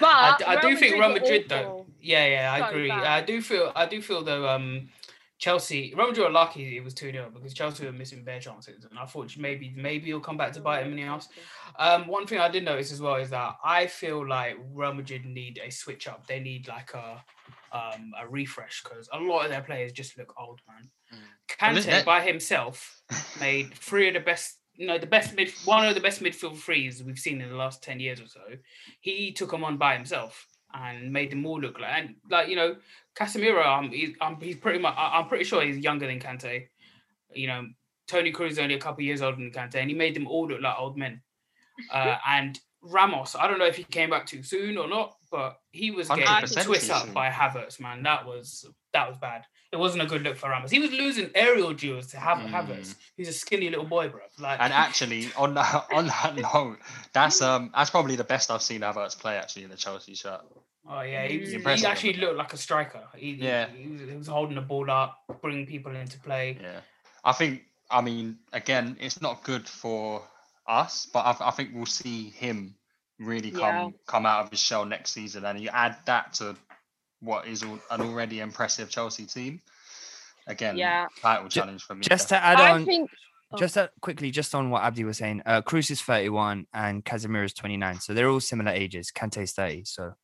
But 0.00 0.38
d- 0.38 0.44
I 0.44 0.60
do 0.60 0.76
think 0.76 0.94
Real 1.00 1.10
Madrid 1.10 1.48
though. 1.48 1.86
Yeah, 2.00 2.26
yeah, 2.26 2.52
I 2.52 2.58
So 2.60 2.68
agree. 2.70 2.88
bad. 2.88 3.04
I 3.04 3.20
do 3.22 3.40
feel 3.40 3.72
I 3.76 3.86
do 3.86 4.02
feel 4.02 4.22
though 4.22 4.48
um 4.48 4.88
Chelsea 5.38 5.94
Real 5.96 6.08
Madrid 6.08 6.26
were 6.26 6.32
lucky 6.32 6.76
it 6.76 6.84
was 6.84 6.94
2 6.94 7.12
0 7.12 7.30
because 7.32 7.54
Chelsea 7.54 7.86
were 7.86 7.92
missing 7.92 8.24
bare 8.24 8.40
chances 8.40 8.84
and 8.84 8.98
I 8.98 9.06
thought 9.06 9.36
maybe 9.38 9.72
maybe 9.76 10.06
he'll 10.06 10.20
come 10.20 10.36
back 10.36 10.52
to 10.52 10.60
bite 10.60 10.84
him 10.84 10.90
in 10.90 10.96
the 10.96 11.04
ass. 11.04 11.28
Um 11.78 12.08
one 12.08 12.26
thing 12.26 12.38
I 12.38 12.48
did 12.48 12.64
notice 12.64 12.92
as 12.92 13.00
well 13.00 13.16
is 13.16 13.30
that 13.30 13.54
I 13.64 13.86
feel 13.86 14.26
like 14.28 14.56
Real 14.72 14.94
Madrid 14.94 15.24
need 15.24 15.60
a 15.64 15.70
switch 15.70 16.08
up. 16.08 16.26
They 16.26 16.40
need 16.40 16.66
like 16.66 16.92
a 16.94 17.22
um 17.72 18.12
a 18.20 18.28
refresh 18.28 18.82
because 18.82 19.08
a 19.12 19.18
lot 19.18 19.44
of 19.44 19.50
their 19.50 19.62
players 19.62 19.92
just 19.92 20.18
look 20.18 20.34
old, 20.38 20.60
man. 20.68 20.90
Isn't 21.76 21.90
Kante 21.90 22.04
by 22.04 22.20
himself 22.22 23.02
made 23.40 23.72
three 23.74 24.08
of 24.08 24.14
the 24.14 24.20
best, 24.20 24.58
you 24.74 24.86
know, 24.86 24.98
the 24.98 25.06
best 25.06 25.34
mid, 25.34 25.50
one 25.64 25.86
of 25.86 25.94
the 25.94 26.00
best 26.00 26.20
midfield 26.20 26.58
threes 26.58 27.02
we've 27.02 27.18
seen 27.18 27.40
in 27.40 27.48
the 27.48 27.56
last 27.56 27.82
ten 27.82 28.00
years 28.00 28.20
or 28.20 28.26
so. 28.26 28.40
He 29.00 29.32
took 29.32 29.50
them 29.50 29.64
on 29.64 29.76
by 29.76 29.94
himself 29.94 30.46
and 30.74 31.12
made 31.12 31.30
them 31.30 31.44
all 31.46 31.60
look 31.60 31.78
like, 31.80 31.90
and 31.94 32.14
like 32.30 32.48
you 32.48 32.56
know, 32.56 32.76
Casemiro. 33.16 33.64
Um, 33.66 33.90
he's, 33.90 34.10
um, 34.20 34.38
he's 34.40 34.56
pretty 34.56 34.78
much. 34.78 34.94
I- 34.96 35.18
I'm 35.18 35.28
pretty 35.28 35.44
sure 35.44 35.62
he's 35.62 35.78
younger 35.78 36.06
than 36.06 36.20
Kante. 36.20 36.68
You 37.34 37.46
know, 37.46 37.66
Toni 38.06 38.32
Kroos 38.32 38.50
is 38.52 38.58
only 38.58 38.74
a 38.74 38.78
couple 38.80 39.02
years 39.02 39.22
older 39.22 39.36
than 39.36 39.50
Kante, 39.50 39.76
and 39.76 39.90
he 39.90 39.96
made 39.96 40.14
them 40.14 40.26
all 40.26 40.46
look 40.48 40.60
like 40.60 40.76
old 40.78 40.96
men. 40.96 41.22
Uh, 41.92 42.16
and 42.28 42.58
Ramos, 42.82 43.36
I 43.36 43.46
don't 43.46 43.60
know 43.60 43.64
if 43.66 43.76
he 43.76 43.84
came 43.84 44.10
back 44.10 44.26
too 44.26 44.42
soon 44.42 44.76
or 44.78 44.88
not, 44.88 45.14
but 45.30 45.60
he 45.70 45.92
was 45.92 46.08
getting 46.08 46.24
100% 46.24 46.64
twist 46.64 46.90
up 46.90 47.12
by 47.14 47.30
Havertz. 47.30 47.78
Man, 47.78 48.02
that 48.02 48.26
was 48.26 48.66
that 48.92 49.08
was 49.08 49.16
bad. 49.18 49.44
It 49.70 49.76
wasn't 49.76 50.02
a 50.02 50.06
good 50.06 50.22
look 50.22 50.36
for 50.36 50.48
Ramos. 50.50 50.72
He 50.72 50.80
was 50.80 50.90
losing 50.90 51.30
aerial 51.36 51.72
duels 51.74 52.08
to 52.08 52.16
Hav- 52.18 52.38
Havertz. 52.50 52.96
He's 53.16 53.28
a 53.28 53.32
skinny 53.32 53.68
little 53.70 53.84
boy, 53.84 54.08
bro. 54.08 54.20
Like, 54.40 54.58
Mm. 54.58 54.64
And 54.64 54.72
actually, 54.72 55.28
on 55.36 55.54
that 55.54 55.86
on 55.92 56.06
that 56.08 56.34
note, 56.54 56.78
that's 57.12 57.40
um 57.42 57.70
that's 57.72 57.90
probably 57.90 58.16
the 58.16 58.24
best 58.24 58.50
I've 58.50 58.62
seen 58.62 58.80
Havertz 58.80 59.16
play 59.16 59.36
actually 59.36 59.62
in 59.62 59.70
the 59.70 59.76
Chelsea 59.76 60.14
shirt. 60.16 60.40
Oh 60.90 61.02
yeah, 61.02 61.26
he, 61.26 61.38
was- 61.38 61.50
he 61.80 61.86
actually 61.86 62.14
looked 62.14 62.36
like 62.36 62.52
a 62.52 62.56
striker. 62.56 63.02
He, 63.14 63.32
Yeah. 63.32 63.66
he, 63.68 63.88
was, 63.88 64.00
he 64.00 64.16
was 64.16 64.26
holding 64.26 64.54
the 64.54 64.62
ball 64.62 64.90
up, 64.90 65.18
bringing 65.42 65.66
people 65.66 65.94
into 65.94 66.18
play. 66.20 66.58
Yeah, 66.60 66.80
I 67.24 67.32
think 67.32 67.62
I 67.90 68.00
mean 68.00 68.38
again, 68.52 68.96
it's 69.00 69.20
not 69.20 69.42
good 69.44 69.68
for 69.68 70.22
us, 70.66 71.06
but 71.12 71.20
I, 71.20 71.48
I 71.48 71.50
think 71.50 71.70
we'll 71.74 71.86
see 71.86 72.30
him 72.30 72.74
really 73.18 73.50
come 73.50 73.60
Yeah. 73.60 73.88
come 74.06 74.24
out 74.26 74.44
of 74.44 74.50
his 74.50 74.60
shell 74.60 74.84
next 74.86 75.10
season, 75.12 75.44
and 75.44 75.60
you 75.60 75.68
add 75.72 75.96
that 76.06 76.32
to 76.34 76.56
what 77.20 77.46
is 77.46 77.62
an 77.62 77.80
already 77.90 78.40
impressive 78.40 78.88
Chelsea 78.88 79.26
team. 79.26 79.60
Again, 80.46 80.78
Yeah. 80.78 81.06
title 81.20 81.48
challenge 81.50 81.82
for 81.82 81.94
me. 81.94 82.00
Just 82.02 82.30
to 82.30 82.42
add 82.42 82.58
I 82.58 82.70
on, 82.72 82.86
think 82.86 83.10
oh. 83.52 83.58
just 83.58 83.76
uh, 83.76 83.88
quickly, 84.00 84.30
just 84.30 84.54
on 84.54 84.70
what 84.70 84.82
Abdi 84.82 85.04
was 85.04 85.18
saying, 85.18 85.42
uh, 85.44 85.60
Kroos 85.60 85.90
is 85.90 86.00
31 86.00 86.66
and 86.72 87.04
Casemiro 87.04 87.44
is 87.44 87.52
29. 87.52 88.00
So 88.00 88.14
they're 88.14 88.28
all 88.30 88.40
similar 88.40 88.70
ages. 88.70 89.10
Kante's 89.10 89.52
30. 89.52 89.84
So 89.84 89.92
They 89.92 90.04
all 90.04 90.12
look 90.12 90.14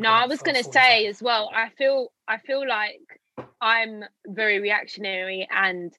No, 0.00 0.10
I 0.10 0.26
was 0.26 0.42
gonna 0.42 0.64
say 0.64 1.06
as 1.06 1.22
well. 1.22 1.50
I 1.54 1.70
feel 1.70 2.12
I 2.28 2.38
feel 2.38 2.66
like 2.66 3.20
I'm 3.60 4.04
very 4.26 4.60
reactionary, 4.60 5.48
and 5.50 5.96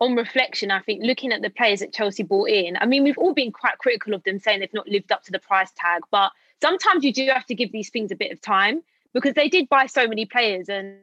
on 0.00 0.14
reflection, 0.14 0.70
I 0.70 0.80
think 0.80 1.02
looking 1.02 1.32
at 1.32 1.42
the 1.42 1.50
players 1.50 1.80
that 1.80 1.92
Chelsea 1.92 2.22
brought 2.22 2.50
in. 2.50 2.76
I 2.80 2.86
mean, 2.86 3.02
we've 3.04 3.18
all 3.18 3.34
been 3.34 3.52
quite 3.52 3.78
critical 3.78 4.14
of 4.14 4.22
them, 4.24 4.38
saying 4.38 4.60
they've 4.60 4.72
not 4.72 4.88
lived 4.88 5.10
up 5.10 5.24
to 5.24 5.32
the 5.32 5.38
price 5.38 5.72
tag. 5.76 6.02
But 6.10 6.30
sometimes 6.60 7.04
you 7.04 7.12
do 7.12 7.26
have 7.26 7.46
to 7.46 7.54
give 7.54 7.72
these 7.72 7.90
things 7.90 8.12
a 8.12 8.16
bit 8.16 8.32
of 8.32 8.40
time 8.40 8.82
because 9.12 9.34
they 9.34 9.48
did 9.48 9.68
buy 9.68 9.86
so 9.86 10.06
many 10.06 10.24
players, 10.24 10.68
and 10.68 10.98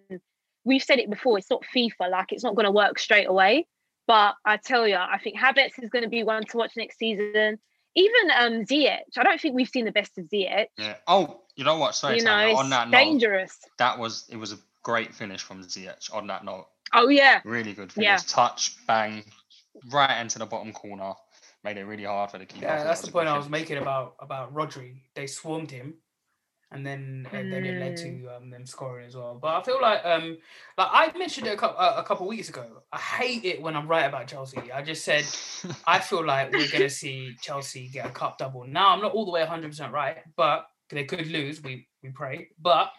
we've 0.63 0.84
said 0.84 0.99
it 0.99 1.10
before. 1.10 1.38
It's 1.38 1.49
not 1.49 1.63
FIFA; 1.75 2.10
like 2.10 2.32
it's 2.32 2.43
not 2.43 2.56
going 2.56 2.65
to 2.65 2.71
work 2.71 2.99
straight 2.99 3.28
away. 3.28 3.67
But 4.08 4.36
I 4.45 4.58
tell 4.58 4.88
you, 4.88 4.95
I 4.95 5.19
think 5.23 5.38
Havertz 5.38 5.82
is 5.82 5.89
going 5.89 6.04
to 6.04 6.10
be 6.10 6.23
one 6.23 6.45
to 6.45 6.58
watch 6.58 6.73
next 6.78 6.97
season. 6.97 7.60
Even 7.96 8.32
um 8.38 8.66
Ziyech, 8.66 9.00
I 9.18 9.24
don't 9.24 9.40
think 9.40 9.56
we've 9.56 9.70
seen 9.70 9.86
the 9.86 9.92
best 9.92 10.18
of 10.18 10.26
Ziyech. 10.26 10.68
Yeah. 10.78 10.96
Oh, 11.08 11.42
you 11.56 11.64
know 11.64 11.78
what? 11.78 11.96
Sorry, 11.96 12.18
you 12.18 12.24
know, 12.24 12.32
Tanya, 12.32 12.50
it's 12.52 12.60
on 12.60 12.70
that 12.72 12.90
note, 12.90 12.98
dangerous. 12.98 13.58
that 13.78 13.98
was 13.98 14.26
it 14.30 14.38
was 14.38 14.52
a 14.52 14.58
great 14.84 15.14
finish 15.16 15.42
from 15.42 15.64
Ziyech. 15.64 16.14
On 16.14 16.28
that 16.28 16.44
note, 16.46 16.68
Oh 16.94 17.08
yeah, 17.08 17.42
really 17.46 17.74
good 17.74 17.92
finish. 17.92 18.06
Yeah. 18.06 18.18
Touch, 18.28 18.76
bang, 18.86 19.24
right 19.92 20.20
into 20.22 20.40
the 20.40 20.46
bottom 20.46 20.72
corner. 20.74 21.14
Made 21.64 21.78
it 21.78 21.86
really 21.86 22.04
hard 22.04 22.30
for 22.30 22.38
the 22.38 22.46
keeper. 22.46 22.66
Yeah, 22.66 22.84
that's 22.84 23.02
that 23.02 23.08
the 23.08 23.12
point 23.12 23.28
I 23.28 23.38
was 23.38 23.50
making 23.50 23.78
about 23.78 24.16
about 24.20 24.54
Rodri. 24.54 25.02
They 25.16 25.26
swarmed 25.26 25.72
him, 25.72 25.96
and 26.76 26.86
then 26.86 27.26
uh, 27.32 27.38
then 27.38 27.66
it 27.66 27.80
led 27.80 27.96
to 27.96 28.28
um, 28.36 28.50
them 28.50 28.66
scoring 28.66 29.08
as 29.08 29.16
well. 29.16 29.40
But 29.42 29.56
I 29.56 29.64
feel 29.64 29.82
like 29.82 30.06
um 30.06 30.38
like 30.78 30.88
I 30.92 31.18
mentioned 31.18 31.48
it 31.48 31.54
a 31.54 31.58
couple 31.58 31.78
uh, 31.80 31.94
a 31.96 32.04
couple 32.04 32.28
weeks 32.28 32.50
ago. 32.50 32.84
I 32.92 32.98
hate 32.98 33.46
it 33.46 33.62
when 33.62 33.78
I'm 33.78 33.88
right 33.88 34.04
about 34.04 34.28
Chelsea. 34.28 34.72
I 34.72 34.82
just 34.82 35.06
said 35.06 35.26
I 35.88 36.00
feel 36.00 36.26
like 36.26 36.52
we're 36.52 36.68
gonna 36.68 36.90
see 36.90 37.36
Chelsea 37.42 37.88
get 37.88 38.06
a 38.06 38.10
cup 38.10 38.38
double. 38.38 38.66
Now 38.68 38.90
I'm 38.90 39.02
not 39.02 39.14
all 39.14 39.26
the 39.26 39.32
way 39.32 39.40
100 39.42 39.70
percent 39.70 39.94
right, 39.94 40.18
but 40.36 40.68
they 40.90 41.06
could 41.06 41.28
lose. 41.28 41.64
We 41.64 41.88
we 42.04 42.10
pray, 42.10 42.50
but 42.62 42.92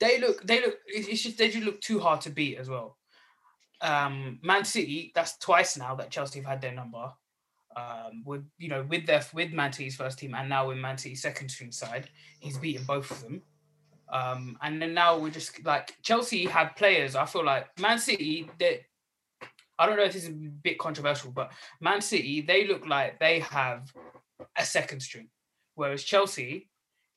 they 0.00 0.18
look 0.18 0.44
they 0.44 0.60
look. 0.60 0.76
It's 0.88 1.22
just 1.22 1.38
they 1.38 1.48
just 1.48 1.64
look 1.64 1.80
too 1.80 2.00
hard 2.00 2.20
to 2.22 2.30
beat 2.30 2.58
as 2.58 2.68
well. 2.68 2.98
Um, 3.80 4.40
Man 4.42 4.64
City. 4.64 5.12
That's 5.14 5.38
twice 5.38 5.78
now 5.78 5.94
that 5.94 6.10
Chelsea 6.10 6.40
have 6.40 6.48
had 6.48 6.60
their 6.60 6.74
number 6.74 7.12
um, 7.76 8.22
with 8.24 8.44
you 8.58 8.68
know 8.68 8.84
with 8.88 9.06
their 9.06 9.22
with 9.34 9.52
Man 9.52 9.72
City's 9.72 9.96
first 9.96 10.18
team 10.18 10.34
and 10.34 10.48
now 10.48 10.68
with 10.68 10.78
Man 10.78 10.98
City's 10.98 11.22
second 11.22 11.48
string 11.50 11.70
side, 11.72 12.08
he's 12.40 12.58
beaten 12.58 12.84
both 12.84 13.10
of 13.10 13.22
them. 13.22 13.42
Um, 14.08 14.56
and 14.62 14.80
then 14.80 14.94
now 14.94 15.18
we're 15.18 15.30
just 15.30 15.64
like 15.64 15.94
Chelsea 16.02 16.46
have 16.46 16.76
players. 16.76 17.16
I 17.16 17.26
feel 17.26 17.44
like 17.44 17.66
Man 17.78 17.98
City. 17.98 18.48
I 19.78 19.84
don't 19.84 19.96
know 19.96 20.04
if 20.04 20.14
this 20.14 20.22
is 20.24 20.30
a 20.30 20.32
bit 20.32 20.78
controversial, 20.78 21.30
but 21.30 21.52
Man 21.80 22.00
City 22.00 22.40
they 22.40 22.66
look 22.66 22.86
like 22.86 23.18
they 23.18 23.40
have 23.40 23.92
a 24.56 24.64
second 24.64 25.00
string, 25.00 25.28
whereas 25.74 26.02
Chelsea, 26.02 26.70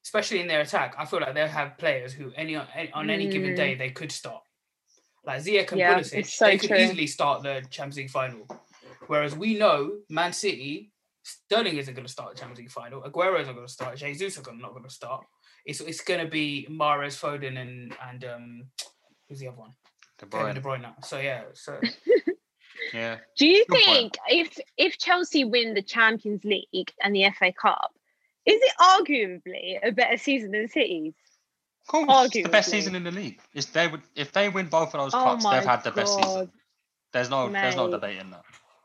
especially 0.03 0.41
in 0.41 0.47
their 0.47 0.61
attack, 0.61 0.95
I 0.97 1.05
feel 1.05 1.21
like 1.21 1.35
they 1.35 1.47
have 1.47 1.77
players 1.77 2.11
who 2.11 2.33
any 2.35 2.55
on 2.55 2.67
any, 2.75 2.91
any 3.13 3.27
given 3.29 3.51
Mm. 3.51 3.55
day 3.55 3.75
they 3.75 3.91
could 3.91 4.11
start. 4.11 4.43
Like 5.25 5.41
Ziyech 5.41 5.71
and 5.71 5.79
Yeah, 5.79 5.99
Pulisic, 5.99 6.25
so 6.25 6.45
they 6.45 6.57
could 6.57 6.69
true. 6.69 6.77
easily 6.77 7.07
start 7.07 7.43
the 7.43 7.63
Champions 7.69 7.97
League 7.97 8.09
final. 8.09 8.47
Whereas 9.09 9.35
we 9.35 9.57
know 9.57 9.97
Man 10.07 10.33
City, 10.33 10.91
Sterling 11.23 11.77
isn't 11.77 11.95
going 11.95 12.05
to 12.05 12.11
start 12.11 12.35
the 12.35 12.39
Champions 12.39 12.59
League 12.59 12.71
final. 12.71 13.01
Aguero 13.01 13.41
isn't 13.41 13.55
going 13.55 13.65
to 13.65 13.73
start. 13.73 13.97
Jesus 13.97 14.37
is 14.37 14.45
not 14.45 14.71
going 14.71 14.83
to 14.83 14.89
start. 14.89 15.25
It's 15.65 15.81
it's 15.81 16.01
going 16.01 16.23
to 16.23 16.29
be 16.29 16.67
Mahrez, 16.69 17.19
Foden, 17.19 17.57
and 17.57 17.95
and 18.07 18.23
um, 18.25 18.63
who's 19.27 19.39
the 19.39 19.47
other 19.47 19.57
one? 19.57 19.71
De 20.19 20.27
Bruyne. 20.27 20.53
De 20.53 20.61
Bruyne. 20.61 20.93
So 21.03 21.17
yeah, 21.17 21.45
so 21.53 21.79
Yeah. 22.93 23.17
Do 23.35 23.47
you 23.47 23.65
Good 23.67 23.83
point. 23.83 23.97
think 23.97 24.17
if 24.27 24.59
if 24.77 24.99
Chelsea 24.99 25.43
win 25.43 25.73
the 25.73 25.81
Champions 25.81 26.43
League 26.43 26.93
and 27.03 27.15
the 27.15 27.31
FA 27.37 27.51
Cup, 27.51 27.91
is 28.45 28.61
it 28.61 28.73
arguably 28.79 29.79
a 29.81 29.91
better 29.91 30.17
season 30.17 30.51
than 30.51 30.67
City's? 30.67 31.15
Of 31.87 32.05
course, 32.05 32.29
it's 32.35 32.43
the 32.43 32.49
best 32.49 32.69
season 32.69 32.93
in 32.93 33.03
the 33.03 33.11
league. 33.11 33.39
It's 33.55 33.65
they 33.67 33.87
would 33.87 34.01
if 34.15 34.31
they 34.31 34.49
win 34.49 34.67
both 34.67 34.93
of 34.93 35.01
those 35.01 35.15
Oh 35.15 35.23
cups, 35.23 35.45
they've 35.45 35.65
had 35.65 35.83
the 35.83 35.91
best 35.91 36.15
season. 36.15 36.51
There's 37.11 37.29
no 37.29 37.49
there's 37.49 37.75
no 37.75 37.89
debate 37.89 38.19
in 38.19 38.29
that. 38.31 38.43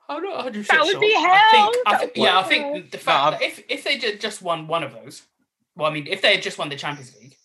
I'm 0.08 0.22
not 0.22 0.36
100 0.36 0.66
That 0.66 0.80
would 0.82 0.90
sure. 0.92 1.00
be 1.00 1.14
I 1.16 1.20
hell. 1.20 1.72
think, 1.72 1.86
I 1.86 1.90
That 1.92 2.00
think, 2.00 2.12
yeah, 2.16 2.38
I 2.38 2.42
think 2.42 2.90
the 2.90 2.98
fact 2.98 3.22
I'm- 3.24 3.32
that 3.32 3.42
if 3.42 3.62
if 3.68 3.84
they 3.84 3.98
ju- 3.98 4.18
just 4.18 4.42
won 4.42 4.66
one 4.66 4.82
of 4.82 4.92
those, 4.92 5.22
well, 5.76 5.90
I 5.90 5.94
mean, 5.94 6.06
if 6.06 6.20
they 6.22 6.34
had 6.34 6.42
just 6.42 6.58
won 6.58 6.68
the 6.68 6.76
Champions 6.76 7.14
League, 7.20 7.36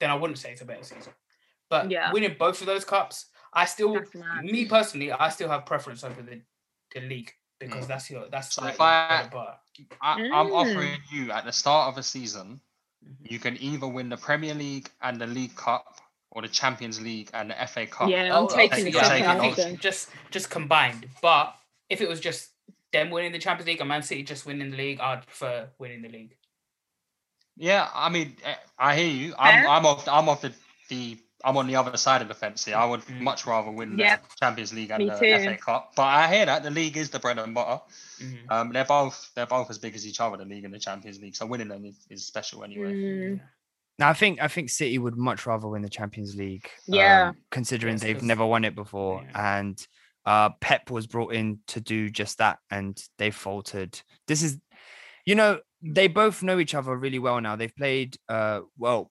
then 0.00 0.10
I 0.10 0.14
wouldn't 0.14 0.38
say 0.38 0.52
it's 0.52 0.60
a 0.60 0.64
better 0.64 0.82
season. 0.84 1.12
But 1.68 1.90
Yeah. 1.90 2.12
winning 2.12 2.36
both 2.38 2.60
of 2.60 2.66
those 2.66 2.84
cups, 2.84 3.26
I 3.52 3.64
still, 3.64 4.00
me 4.42 4.64
personally, 4.66 5.10
I 5.12 5.28
still 5.28 5.48
have 5.48 5.64
preference 5.66 6.04
over 6.04 6.22
the, 6.22 6.40
the 6.94 7.00
league 7.00 7.32
because 7.58 7.84
Mm. 7.84 7.88
that's 7.88 8.10
your 8.10 8.28
that's 8.28 8.54
So 8.54 8.64
if 8.66 8.78
your 8.78 8.86
I- 8.86 9.08
bread 9.08 9.20
and 9.22 9.30
butter. 9.30 9.58
I, 10.00 10.12
I'm 10.12 10.48
Mm. 10.48 10.54
offering 10.54 10.98
you 11.10 11.32
at 11.32 11.44
the 11.44 11.52
start 11.52 11.88
of 11.92 11.98
a 11.98 12.02
season, 12.02 12.60
Mhm. 13.04 13.30
you 13.32 13.38
can 13.38 13.56
either 13.60 13.86
win 13.88 14.08
the 14.08 14.16
Premier 14.16 14.54
League 14.54 14.90
and 15.02 15.20
the 15.20 15.26
League 15.26 15.56
Cup, 15.56 16.00
or 16.30 16.42
the 16.42 16.48
Champions 16.48 17.00
League 17.00 17.30
and 17.32 17.50
the 17.50 17.60
FA 17.60 17.86
Cup. 17.86 18.08
Yeah, 18.08 18.24
I'm 18.24 18.44
Oh, 18.44 18.48
taking 18.48 18.72
okay, 18.72 18.82
the 18.84 18.90
you're 18.90 19.04
second 19.04 19.26
taking 19.40 19.50
those. 19.50 19.58
option. 19.58 19.78
just 19.78 20.10
just 20.30 20.50
combined. 20.50 21.08
But 21.22 21.56
if 21.90 22.00
it 22.00 22.08
was 22.08 22.20
just 22.20 22.50
them 22.92 23.10
winning 23.10 23.32
the 23.32 23.38
Champions 23.38 23.66
League 23.66 23.80
and 23.80 23.88
Man 23.88 24.02
City 24.02 24.22
just 24.22 24.46
winning 24.46 24.70
the 24.70 24.76
league, 24.76 25.00
I'd 25.00 25.26
prefer 25.26 25.68
winning 25.78 26.02
the 26.02 26.08
league. 26.08 26.36
Yeah, 27.56 27.88
I 27.94 28.08
mean, 28.08 28.36
eh, 28.44 28.54
I 28.78 28.96
hear 28.96 29.08
you. 29.08 29.34
I'm, 29.38 29.66
I'm 29.66 29.86
off. 29.86 30.08
I'm 30.08 30.28
off 30.28 30.40
the, 30.42 30.52
the. 30.88 31.18
I'm 31.44 31.58
on 31.58 31.66
the 31.66 31.76
other 31.76 31.96
side 31.98 32.22
of 32.22 32.28
the 32.28 32.34
fence 32.34 32.64
here. 32.64 32.74
I 32.76 32.86
would 32.86 33.02
Mm. 33.02 33.20
much 33.20 33.46
rather 33.46 33.70
win 33.70 33.98
Yep. 33.98 34.22
the 34.30 34.36
Champions 34.40 34.72
League 34.72 34.90
and 34.90 35.04
Me 35.04 35.10
the 35.10 35.18
too. 35.18 35.44
FA 35.44 35.56
Cup. 35.58 35.92
But 35.94 36.04
I 36.06 36.34
hear 36.34 36.46
that 36.46 36.62
the 36.62 36.70
league 36.70 36.96
is 36.96 37.10
the 37.10 37.18
bread 37.18 37.38
and 37.38 37.54
butter. 37.54 37.82
Mhm. 38.18 38.50
Um, 38.50 38.72
they're 38.72 38.86
both 38.86 39.30
they're 39.34 39.44
both 39.46 39.68
as 39.68 39.78
big 39.78 39.94
as 39.94 40.06
each 40.06 40.20
other, 40.20 40.38
the 40.38 40.46
league 40.46 40.64
and 40.64 40.72
the 40.72 40.78
Champions 40.78 41.20
League. 41.20 41.36
So 41.36 41.44
winning 41.44 41.68
them 41.68 41.84
is, 41.84 42.06
is 42.08 42.26
special 42.26 42.64
anyway. 42.64 42.94
Mm, 42.94 43.40
Now, 43.98 44.08
I 44.08 44.14
think 44.14 44.40
I 44.40 44.48
think 44.48 44.70
City 44.70 44.96
would 44.96 45.16
much 45.18 45.44
rather 45.44 45.68
win 45.68 45.82
the 45.82 45.88
Champions 45.90 46.34
League. 46.34 46.68
Yeah. 46.86 47.28
um, 47.28 47.36
considering 47.50 47.94
Yes, 47.96 48.02
they've 48.02 48.22
never 48.22 48.46
won 48.46 48.64
it 48.64 48.74
before, 48.74 49.22
Yeah. 49.22 49.58
and 49.58 49.86
uh, 50.26 50.50
Pep 50.60 50.90
was 50.90 51.06
brought 51.06 51.34
in 51.34 51.60
to 51.68 51.80
do 51.80 52.10
just 52.10 52.38
that, 52.38 52.58
and 52.70 53.00
they 53.18 53.30
faltered. 53.30 54.00
This 54.26 54.42
is, 54.42 54.58
you 55.26 55.34
know, 55.34 55.60
they 55.82 56.08
both 56.08 56.42
know 56.42 56.58
each 56.58 56.74
other 56.74 56.96
really 56.96 57.18
well 57.18 57.40
now. 57.40 57.56
They've 57.56 57.74
played 57.76 58.16
uh, 58.28 58.60
well, 58.78 59.10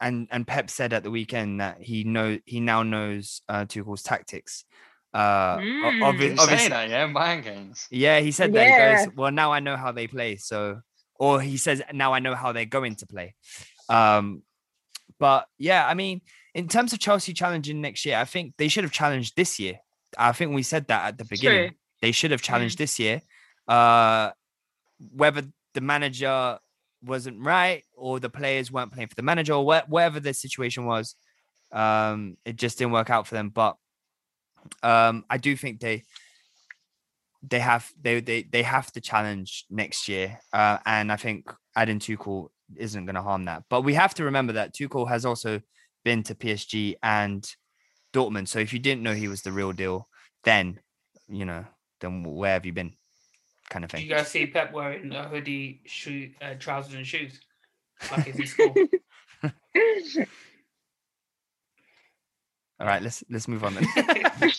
and 0.00 0.28
and 0.30 0.46
Pep 0.46 0.70
said 0.70 0.92
at 0.92 1.02
the 1.02 1.10
weekend 1.10 1.60
that 1.60 1.80
he 1.80 2.04
know 2.04 2.38
he 2.44 2.60
now 2.60 2.82
knows 2.82 3.42
uh, 3.48 3.64
Tuchel's 3.64 4.02
tactics. 4.02 4.64
Uh, 5.12 5.58
o- 5.60 5.60
Mm. 5.60 6.00
obvi- 6.02 6.38
obviously, 6.38 6.68
that, 6.68 6.88
yeah, 6.90 7.06
mind 7.06 7.44
games. 7.44 7.86
yeah, 7.90 8.18
he 8.20 8.32
said 8.32 8.52
that. 8.52 8.66
He 8.66 8.72
goes, 9.04 9.14
well, 9.14 9.30
now 9.30 9.52
I 9.52 9.60
know 9.60 9.76
how 9.76 9.92
they 9.92 10.08
play. 10.08 10.36
So, 10.36 10.80
or 11.14 11.40
he 11.40 11.56
says, 11.56 11.80
now 11.92 12.12
I 12.12 12.18
know 12.18 12.34
how 12.34 12.50
they're 12.50 12.64
going 12.64 12.96
to 12.96 13.06
play. 13.06 13.36
Um, 13.88 14.42
but 15.20 15.46
yeah, 15.56 15.86
I 15.86 15.94
mean, 15.94 16.20
in 16.52 16.66
terms 16.66 16.92
of 16.92 16.98
Chelsea 16.98 17.32
challenging 17.32 17.80
next 17.80 18.04
year, 18.04 18.16
I 18.16 18.24
think 18.24 18.54
they 18.58 18.66
should 18.66 18.82
have 18.82 18.92
challenged 18.92 19.36
this 19.36 19.60
year. 19.60 19.78
I 20.18 20.32
think 20.32 20.54
we 20.54 20.62
said 20.62 20.88
that 20.88 21.06
at 21.06 21.18
the 21.18 21.24
beginning. 21.24 21.68
True. 21.68 21.76
They 22.02 22.12
should 22.12 22.30
have 22.30 22.42
challenged 22.42 22.78
this 22.78 22.98
year. 22.98 23.22
Uh, 23.66 24.30
whether 25.12 25.42
the 25.72 25.80
manager 25.80 26.58
wasn't 27.02 27.44
right 27.44 27.84
or 27.96 28.20
the 28.20 28.30
players 28.30 28.70
weren't 28.70 28.92
playing 28.92 29.08
for 29.08 29.14
the 29.14 29.22
manager 29.22 29.54
or 29.54 29.64
wha- 29.64 29.84
whatever 29.88 30.20
the 30.20 30.34
situation 30.34 30.86
was, 30.86 31.16
um, 31.72 32.36
it 32.44 32.56
just 32.56 32.78
didn't 32.78 32.92
work 32.92 33.10
out 33.10 33.26
for 33.26 33.34
them. 33.34 33.48
But 33.50 33.76
um, 34.82 35.24
I 35.28 35.38
do 35.38 35.56
think 35.56 35.80
they 35.80 36.04
they 37.42 37.60
have 37.60 37.90
they 38.00 38.20
they 38.20 38.42
they 38.42 38.62
have 38.62 38.90
to 38.92 39.00
challenge 39.00 39.66
next 39.70 40.08
year, 40.08 40.38
uh, 40.52 40.78
and 40.86 41.12
I 41.12 41.16
think 41.16 41.52
adding 41.76 41.98
Tuchel 41.98 42.48
isn't 42.76 43.04
going 43.04 43.16
to 43.16 43.22
harm 43.22 43.44
that. 43.46 43.64
But 43.68 43.82
we 43.82 43.94
have 43.94 44.14
to 44.14 44.24
remember 44.24 44.54
that 44.54 44.74
Tuchel 44.74 45.08
has 45.08 45.24
also 45.24 45.60
been 46.04 46.22
to 46.24 46.34
PSG 46.34 46.94
and 47.02 47.46
Dortmund. 48.14 48.48
So 48.48 48.58
if 48.60 48.72
you 48.72 48.78
didn't 48.78 49.02
know 49.02 49.12
he 49.12 49.28
was 49.28 49.42
the 49.42 49.52
real 49.52 49.72
deal, 49.72 50.08
then 50.44 50.78
you 51.28 51.44
know, 51.44 51.64
then 52.00 52.22
where 52.24 52.52
have 52.54 52.64
you 52.64 52.72
been? 52.72 52.94
Kind 53.70 53.84
of 53.84 53.90
Did 53.90 53.96
thing. 53.98 54.06
you 54.06 54.14
guys 54.14 54.28
see 54.28 54.46
Pep 54.46 54.72
wearing 54.72 55.12
a 55.12 55.28
hoodie, 55.28 55.80
shoe, 55.86 56.30
uh, 56.40 56.54
trousers, 56.58 56.94
and 56.94 57.06
shoes? 57.06 57.40
Like 58.10 58.26
he's 58.26 58.38
in 58.38 58.46
school. 58.46 58.74
All 62.80 62.86
right, 62.88 63.00
let's 63.02 63.22
let's 63.30 63.46
move 63.46 63.62
on 63.64 63.74
then. 63.74 63.84
Why 63.94 64.02
is 64.02 64.58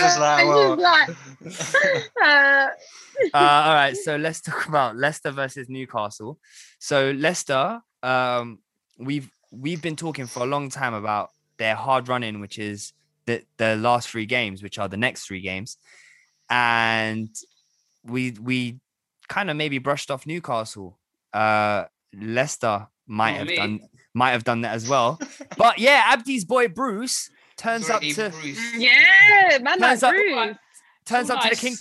this 0.00 0.16
that 0.16 0.40
It's 0.40 0.48
well? 0.48 0.76
just 0.76 1.74
like, 1.74 2.10
uh, 2.24 2.66
all 3.32 3.74
right, 3.74 3.96
so 3.96 4.16
let's 4.16 4.40
talk 4.40 4.66
about 4.68 4.96
Leicester 4.96 5.30
versus 5.30 5.68
Newcastle. 5.68 6.38
So 6.80 7.12
Leicester, 7.12 7.80
um, 8.02 8.58
we've 8.98 9.30
we've 9.52 9.80
been 9.80 9.94
talking 9.94 10.26
for 10.26 10.42
a 10.42 10.46
long 10.46 10.68
time 10.68 10.94
about 10.94 11.30
their 11.58 11.74
hard 11.74 12.08
running, 12.08 12.40
which 12.40 12.58
is 12.58 12.92
the 13.26 13.42
the 13.56 13.76
last 13.76 14.08
three 14.08 14.26
games, 14.26 14.62
which 14.62 14.78
are 14.78 14.88
the 14.88 14.96
next 14.96 15.26
three 15.26 15.40
games, 15.40 15.78
and 16.50 17.28
we 18.04 18.32
we 18.40 18.78
kind 19.28 19.50
of 19.50 19.56
maybe 19.56 19.78
brushed 19.78 20.10
off 20.10 20.26
Newcastle. 20.26 20.98
Uh, 21.32 21.84
Leicester 22.14 22.86
might 23.06 23.32
Not 23.32 23.38
have 23.40 23.46
me. 23.48 23.56
done 23.56 23.80
might 24.14 24.30
have 24.30 24.44
done 24.44 24.62
that 24.62 24.74
as 24.74 24.88
well, 24.88 25.18
but 25.58 25.78
yeah, 25.78 26.02
Abdi's 26.06 26.44
boy 26.44 26.68
Bruce 26.68 27.30
turns 27.56 27.90
up 27.90 28.00
to 28.02 28.30
Bruce. 28.30 28.58
yeah, 28.76 29.58
man, 29.60 29.78
like 29.78 29.90
Turns 29.98 30.02
up- 30.02 30.12
Bruce. 30.14 30.56
turns 31.04 31.28
So 31.28 31.34
up 31.34 31.42
to 31.42 31.48
the 31.50 31.56
King 31.56 31.72
nice. 31.72 31.80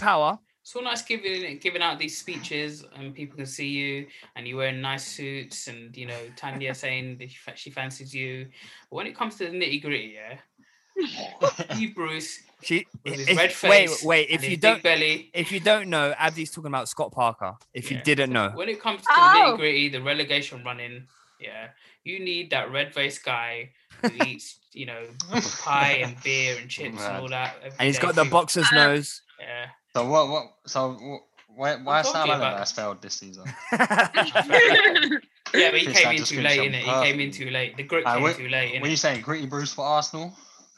Power. 0.73 0.79
So 0.79 0.79
nice 0.81 1.01
giving 1.03 1.57
giving 1.59 1.81
out 1.81 1.99
these 1.99 2.17
speeches 2.17 2.83
and 2.97 3.13
people 3.13 3.37
can 3.37 3.45
see 3.45 3.67
you 3.67 4.07
and 4.35 4.47
you 4.47 4.57
wearing 4.57 4.81
nice 4.81 5.05
suits 5.05 5.67
and 5.67 5.95
you 5.95 6.07
know 6.07 6.19
Tanya 6.35 6.73
saying 6.83 7.17
that 7.19 7.29
she 7.31 7.37
she 7.55 7.69
fancies 7.69 8.13
you. 8.13 8.47
But 8.89 8.95
when 8.97 9.07
it 9.07 9.15
comes 9.15 9.35
to 9.37 9.45
the 9.45 9.51
nitty 9.51 9.81
gritty, 9.81 10.15
yeah, 10.15 11.75
you 11.77 11.93
Bruce 11.93 12.39
She 12.63 12.87
with 13.03 13.15
his 13.15 13.27
if- 13.29 13.37
red 13.37 13.49
wait, 13.69 13.89
face, 13.89 14.03
wait. 14.03 14.27
If 14.29 14.49
you 14.49 14.57
don't, 14.57 14.81
belly. 14.81 15.29
if 15.33 15.51
you 15.51 15.59
don't 15.59 15.89
know, 15.89 16.13
Abdi's 16.17 16.51
talking 16.51 16.69
about 16.69 16.89
Scott 16.89 17.11
Parker. 17.11 17.55
If 17.73 17.91
you 17.91 17.99
didn't 18.03 18.31
know, 18.31 18.51
When 18.55 18.69
it 18.69 18.81
comes 18.81 19.01
to 19.01 19.07
Oh. 19.11 19.15
the 19.33 19.39
nitty 19.39 19.53
oh! 19.53 19.57
gritty, 19.57 19.89
the 19.89 20.01
relegation 20.01 20.63
running, 20.63 21.05
yeah, 21.39 21.67
you 22.03 22.19
need 22.19 22.49
that 22.51 22.71
red 22.71 22.93
face 22.93 23.19
guy 23.19 23.69
who 24.01 24.09
eats, 24.25 24.57
you 24.73 24.85
know, 24.87 25.03
pie 25.59 25.99
and 26.03 26.15
beer 26.23 26.55
and 26.59 26.69
chips 26.69 27.03
and 27.03 27.17
all 27.17 27.27
that. 27.29 27.55
and 27.63 27.85
he's 27.87 27.97
day 27.97 28.01
got 28.01 28.15
the 28.15 28.21
for 28.21 28.25
you. 28.25 28.31
boxer's 28.31 28.71
uh, 28.71 28.75
nose. 28.75 29.21
Yeah. 29.39 29.67
So 29.95 30.05
what? 30.09 30.27
What? 30.27 30.53
So 30.67 30.91
wh- 30.91 31.57
why? 31.57 31.75
Why 31.77 32.01
talking 32.01 32.11
Sam 32.11 32.29
Allardyce 32.41 32.73
failed 32.73 33.01
this 33.01 33.13
season? 33.13 33.45
Yeah, 35.53 35.71
but 35.71 35.79
he 35.79 35.85
Fits 35.85 35.99
came 36.01 36.17
in 36.17 36.23
too 36.23 36.41
late, 36.41 36.57
description 36.57 36.73
innit? 36.73 36.79
He 36.81 37.03
came 37.11 37.19
in 37.21 37.31
too 37.31 37.49
late. 37.49 37.77
The 37.77 37.83
grit 37.83 38.03
came 38.03 38.21
what- 38.21 38.35
too 38.35 38.49
late, 38.49 38.81
What 38.81 38.87
are 38.87 38.91
you 38.91 38.97
saying? 38.97 39.21
Gritty 39.21 39.45
Bruce 39.45 39.71
for 39.71 39.85
Arsenal? 39.85 40.33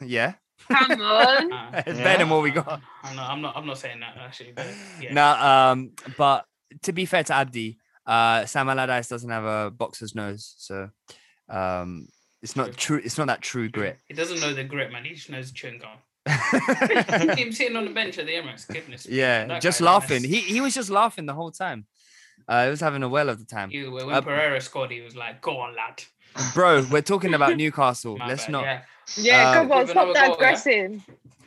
yeah, 0.06 0.34
Come 0.70 0.92
on. 1.02 1.52
Uh, 1.52 1.84
it's 1.88 1.98
Yeah. 1.98 2.04
better 2.04 2.20
than 2.20 2.30
what 2.30 2.44
we 2.44 2.52
got. 2.52 2.80
I'm 3.04 3.16
not, 3.16 3.32
I'm 3.32 3.42
not. 3.42 3.58
I'm 3.58 3.66
not 3.66 3.80
saying 3.80 4.02
that 4.02 4.16
actually. 4.20 4.52
But 4.52 4.68
yeah. 5.02 5.14
No, 5.14 5.26
um, 5.32 5.92
but 6.16 6.46
to 6.84 6.94
be 6.94 7.06
fair 7.06 7.24
to 7.24 7.34
Abdi, 7.34 7.80
uh, 8.06 8.46
Sam 8.46 8.70
Allardyce 8.70 9.08
doesn't 9.08 9.32
have 9.32 9.46
a 9.46 9.72
boxer's 9.72 10.14
nose, 10.14 10.54
so 10.60 10.90
um, 11.50 12.08
it's 12.44 12.56
not 12.56 12.78
true. 12.78 13.02
It's 13.04 13.18
not 13.18 13.26
that 13.28 13.42
true 13.42 13.68
grit. 13.70 13.98
He 14.08 14.14
doesn't 14.14 14.42
know 14.42 14.54
the 14.54 14.64
grit, 14.64 14.92
man. 14.92 15.06
He 15.06 15.16
just 15.16 15.32
knows 15.32 15.52
chewing 15.52 15.80
gum. 15.80 15.90
Him 16.28 17.52
sitting 17.52 17.76
on 17.78 17.86
the 17.86 17.92
bench 17.92 18.18
at 18.18 18.26
the 18.26 18.34
Emirates. 18.34 18.68
Goodness. 18.68 19.06
yeah, 19.06 19.46
that 19.46 19.62
just 19.62 19.82
laughing. 19.82 20.22
nice. 20.24 20.32
He 20.32 20.40
he 20.42 20.62
was 20.62 20.74
just 20.74 20.90
laughing 20.90 21.26
the 21.26 21.34
whole 21.34 21.52
time. 21.52 21.86
Uh, 22.48 22.66
he 22.66 22.70
was 22.70 22.80
having 22.80 23.04
a 23.04 23.10
well 23.10 23.30
of 23.30 23.40
the 23.40 23.46
time. 23.46 23.70
He- 23.70 23.88
when 23.88 24.10
Uh, 24.14 24.22
Pereira 24.22 24.62
scored, 24.62 24.92
he 24.92 25.02
was 25.02 25.16
like, 25.16 25.42
"Go 25.42 25.58
on, 25.58 25.76
lad." 25.76 26.04
Bro, 26.54 26.88
we're 26.92 27.02
talking 27.02 27.34
about 27.34 27.58
Newcastle. 27.64 28.18
Let's 28.28 28.44
bad, 28.46 28.52
not. 28.52 28.64
Yeah. 28.64 28.82
Yeah, 29.16 29.50
Uh, 29.50 29.54
come 29.54 29.72
on, 29.72 29.88
stop 29.88 29.96
another 30.04 30.14
that 30.14 30.38
goal, 30.66 30.72
yeah? 30.74 30.90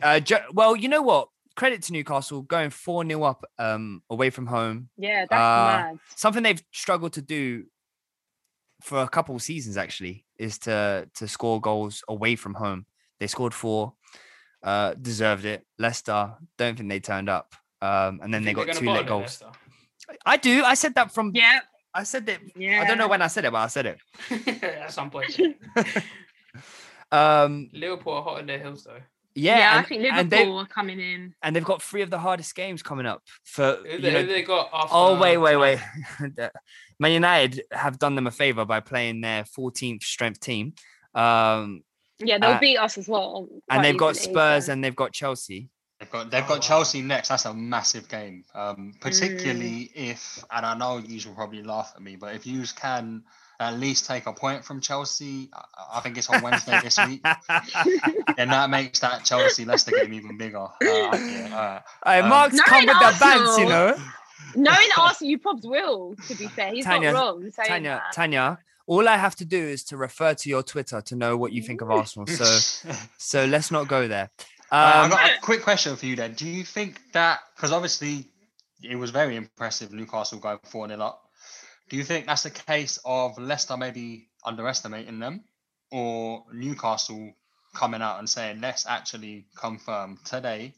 Uh, 0.03 0.21
ju- 0.21 0.37
well, 0.53 0.75
you 0.75 0.89
know 0.89 1.03
what? 1.03 1.29
Credit 1.57 1.83
to 1.83 1.93
Newcastle 1.93 2.41
going 2.43 2.71
four 2.71 3.05
0 3.07 3.23
up 3.23 3.45
um 3.59 4.03
away 4.09 4.31
from 4.31 4.47
home. 4.47 4.89
Yeah, 4.97 5.27
that's 5.29 5.33
Uh, 5.33 5.83
mad. 5.93 5.99
something 6.17 6.43
they've 6.43 6.63
struggled 6.73 7.13
to 7.15 7.23
do 7.23 7.65
for 8.83 9.03
a 9.03 9.09
couple 9.09 9.35
of 9.37 9.43
seasons 9.43 9.77
actually 9.77 10.25
is 10.39 10.59
to 10.61 11.09
to 11.15 11.29
score 11.29 11.61
goals 11.61 12.03
away 12.09 12.35
from 12.37 12.55
home. 12.55 12.87
They 13.19 13.27
scored 13.27 13.53
four, 13.53 13.93
uh, 14.63 14.95
deserved 14.95 15.45
it. 15.45 15.65
Leicester 15.79 16.35
don't 16.59 16.77
think 16.77 16.89
they 16.89 17.01
turned 17.01 17.29
up, 17.29 17.55
um, 17.83 18.21
and 18.23 18.33
then 18.33 18.45
they 18.45 18.53
got 18.55 18.73
two 18.73 18.91
late 18.91 19.07
goals. 19.07 19.43
I 20.27 20.37
do. 20.37 20.63
I 20.65 20.75
said 20.75 20.95
that 20.97 21.13
from. 21.13 21.33
Yeah, 21.35 21.61
I 21.95 22.03
said 22.05 22.27
that. 22.27 22.41
yeah. 22.57 22.83
I 22.83 22.87
don't 22.87 22.99
know 22.99 23.09
when 23.09 23.23
I 23.23 23.29
said 23.29 23.45
it, 23.45 23.53
but 23.53 23.59
I 23.59 23.67
said 23.69 23.87
it. 23.87 23.99
At 24.63 24.93
some 24.93 25.11
point, 25.11 25.39
Um, 27.13 27.71
Liverpool 27.73 28.13
are 28.15 28.23
hot 28.23 28.41
in 28.41 28.47
their 28.47 28.59
heels 28.61 28.85
though. 28.85 29.01
yeah, 29.35 29.59
Yeah, 29.59 29.71
and, 29.77 29.81
I 29.85 29.89
think 29.89 30.05
and 30.13 30.31
they 30.31 30.39
Liverpool 30.39 30.59
are 30.61 30.67
coming 30.67 31.01
in. 31.01 31.35
and 31.43 31.57
they've 31.57 31.65
got 31.65 31.83
three 31.83 32.03
of 32.03 32.11
the 32.11 32.19
hardest 32.21 32.55
games 32.55 32.83
coming 32.85 33.05
up 33.07 33.23
for 33.45 33.79
Who 33.83 33.89
you 33.89 33.99
they, 34.01 34.13
know, 34.13 34.21
who 34.21 34.27
they 34.27 34.43
got 34.43 34.71
after? 34.73 34.89
Oh 34.93 35.19
wait, 35.19 35.37
wait, 35.39 35.55
tonight? 35.55 35.81
wait. 36.39 36.51
Man 37.01 37.11
United 37.13 37.63
have 37.73 37.99
done 37.99 38.15
them 38.15 38.29
a 38.29 38.31
favor 38.31 38.65
by 38.65 38.79
playing 38.81 39.23
their 39.23 39.43
14th 39.43 40.05
strength 40.05 40.39
team, 40.39 40.75
um, 41.15 41.83
Yeah, 42.23 42.39
they'll 42.39 42.51
Uh, 42.53 42.59
beat 42.61 42.77
us 42.79 42.99
as 42.99 43.09
well. 43.09 43.49
and 43.71 43.85
they've 43.85 43.97
got 43.97 44.17
Spurs 44.17 44.67
so- 44.67 44.73
and 44.73 44.85
they've 44.85 44.97
got 44.97 45.13
Chelsea. 45.13 45.69
They've 45.99 46.11
got 46.11 46.31
they've 46.31 46.45
Oh, 46.45 46.49
got 46.49 46.55
wow. 46.55 46.61
Chelsea 46.61 47.03
next. 47.03 47.29
That's 47.29 47.45
a 47.45 47.53
massive 47.53 48.09
game. 48.09 48.45
Um, 48.55 48.95
Mm. 48.95 49.01
particularly 49.01 49.91
if, 49.95 50.43
and 50.51 50.65
I 50.65 50.75
know 50.75 50.97
you 50.99 51.21
will 51.29 51.35
probably 51.37 51.63
laugh 51.63 51.93
at 51.95 52.01
me, 52.03 52.17
but 52.17 52.35
if 52.35 52.47
you 52.47 52.65
can 52.75 53.23
at 53.59 53.79
least 53.79 54.07
take 54.07 54.25
a 54.27 54.33
point 54.33 54.65
from 54.65 54.81
Chelsea, 54.81 55.51
I, 55.53 55.99
I 55.99 56.01
think 56.01 56.17
it's 56.17 56.31
on 56.31 56.41
Wednesday 56.41 56.81
this 56.83 56.97
week, 57.07 57.21
and 58.39 58.51
that 58.51 58.71
makes 58.71 59.01
that 59.01 59.25
Chelsea 59.25 59.65
Leicester 59.67 59.91
game 59.91 60.15
even 60.15 60.39
bigger. 60.39 60.59
Uh, 60.65 60.69
yeah, 60.81 61.81
Hey, 62.05 62.21
Um, 62.21 62.29
Mark's 62.31 62.55
No, 62.55 62.63
come 62.65 62.83
in 62.83 62.87
with 62.89 62.99
the 62.99 63.17
bands, 63.21 63.59
you 63.59 63.65
Arsenal. 63.67 63.69
know. 63.69 64.03
Knowing 64.57 64.89
Arsenal, 64.97 65.31
you 65.31 65.39
probs 65.39 65.65
will. 65.69 66.17
To 66.29 66.35
be 66.35 66.47
fair, 66.47 66.73
he's 66.73 66.85
Tanya, 66.87 67.13
not 67.13 67.21
wrong. 67.21 67.51
Tanya, 67.67 68.03
that. 68.05 68.13
Tanya, 68.15 68.59
all 68.87 69.09
I 69.09 69.17
have 69.17 69.37
to 69.37 69.45
do 69.45 69.59
is 69.59 69.85
to 69.85 69.97
refer 69.97 70.35
to 70.35 70.49
your 70.49 70.63
Twitter 70.63 71.01
to 71.01 71.17
know 71.17 71.37
what 71.37 71.53
you 71.53 71.63
think 71.63 71.81
of 71.81 71.91
Arsenal. 71.91 72.27
So, 72.27 72.93
so 73.19 73.45
let's 73.45 73.71
not 73.71 73.89
go 73.89 74.09
there. 74.09 74.31
Uh, 74.73 75.03
Um, 75.05 75.05
I've 75.05 75.11
got 75.11 75.31
a 75.31 75.41
quick 75.41 75.63
question 75.63 75.97
for 75.97 76.07
you 76.07 76.17
then. 76.17 76.35
Do 76.35 76.49
you 76.49 76.65
think 76.65 77.01
that 77.13 77.41
because 77.57 77.73
obviously 77.73 78.31
it 78.83 78.97
was 78.97 79.11
very 79.11 79.37
impressive 79.37 79.93
Newcastle 79.93 80.39
going 80.39 80.59
4 80.65 80.89
0 80.89 81.01
up. 81.01 81.23
Do 81.89 81.97
you 81.97 82.05
think 82.05 82.27
that's 82.27 82.45
a 82.45 82.51
case 82.51 82.99
of 83.05 83.39
Leicester 83.39 83.77
maybe 83.77 84.29
underestimating 84.45 85.19
them 85.19 85.45
or 85.91 86.45
Newcastle 86.53 87.33
coming 87.75 88.01
out 88.01 88.19
and 88.19 88.29
saying, 88.29 88.61
let's 88.61 88.87
actually 88.87 89.47
confirm 89.57 90.19
today 90.25 90.75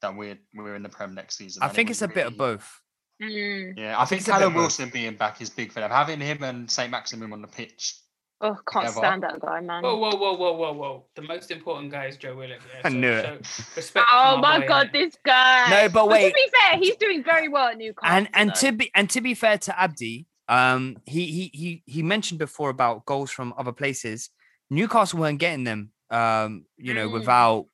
that 0.00 0.16
we're 0.16 0.38
we're 0.54 0.74
in 0.74 0.82
the 0.82 0.88
Prem 0.88 1.14
next 1.14 1.36
season? 1.36 1.62
I 1.62 1.68
think 1.68 1.90
it's 1.90 2.02
a 2.02 2.08
bit 2.08 2.26
of 2.26 2.36
both. 2.36 2.80
Mm. 3.22 3.78
Yeah, 3.78 3.98
I, 4.00 4.04
think, 4.04 4.20
it's 4.20 4.28
Callum. 4.28 4.54
Wilson 4.54 4.90
being 4.90 5.14
back 5.14 5.40
is 5.40 5.48
big 5.50 5.72
for 5.72 5.80
them. 5.80 5.90
Having 5.90 6.20
him 6.20 6.42
and 6.42 6.70
St. 6.70 6.90
Maximin 6.90 7.32
on 7.32 7.40
the 7.42 7.48
pitch. 7.48 7.94
Oh, 8.42 8.54
can't 8.70 8.86
together- 8.88 8.98
stand 9.06 9.22
that 9.22 9.40
guy, 9.40 9.60
man. 9.62 9.82
Whoa, 9.82 9.96
whoa, 9.96 10.10
whoa, 10.14 10.34
whoa, 10.34 10.52
whoa, 10.52 10.72
whoa! 10.74 11.04
The 11.14 11.22
most 11.22 11.50
important 11.50 11.90
guy 11.90 12.04
is 12.06 12.18
Joe 12.18 12.36
Willock. 12.36 12.60
Yeah, 12.74 12.80
I 12.84 12.88
knew 12.90 13.10
it. 13.10 13.46
so 13.46 13.64
respect 13.74 14.06
Oh 14.12 14.36
my 14.36 14.60
boy, 14.60 14.66
god, 14.68 14.86
innit? 14.88 14.92
this 14.92 15.16
guy. 15.24 15.70
No, 15.70 15.88
but 15.88 16.08
wait. 16.10 16.28
to 16.28 16.34
be 16.34 16.50
fair, 16.60 16.78
he's 16.78 16.96
doing 16.96 17.24
very 17.24 17.48
well 17.48 17.68
at 17.68 17.78
Newcastle. 17.78 18.14
and 18.14 18.28
and 18.34 18.50
though. 18.50 18.54
to 18.68 18.72
be 18.72 18.90
and 18.94 19.08
to 19.08 19.22
be 19.22 19.32
fair 19.32 19.56
to 19.56 19.80
Abdi, 19.80 20.26
um, 20.48 20.98
he 21.06 21.24
he 21.26 21.50
he 21.54 21.82
he 21.86 22.02
mentioned 22.02 22.38
before 22.38 22.68
about 22.68 23.06
goals 23.06 23.30
from 23.30 23.54
other 23.56 23.72
places. 23.72 24.28
Newcastle 24.68 25.18
weren't 25.20 25.38
getting 25.38 25.64
them, 25.64 25.92
um, 26.10 26.66
you 26.76 26.92
know, 26.92 27.08
Mm. 27.08 27.12
without 27.14 27.66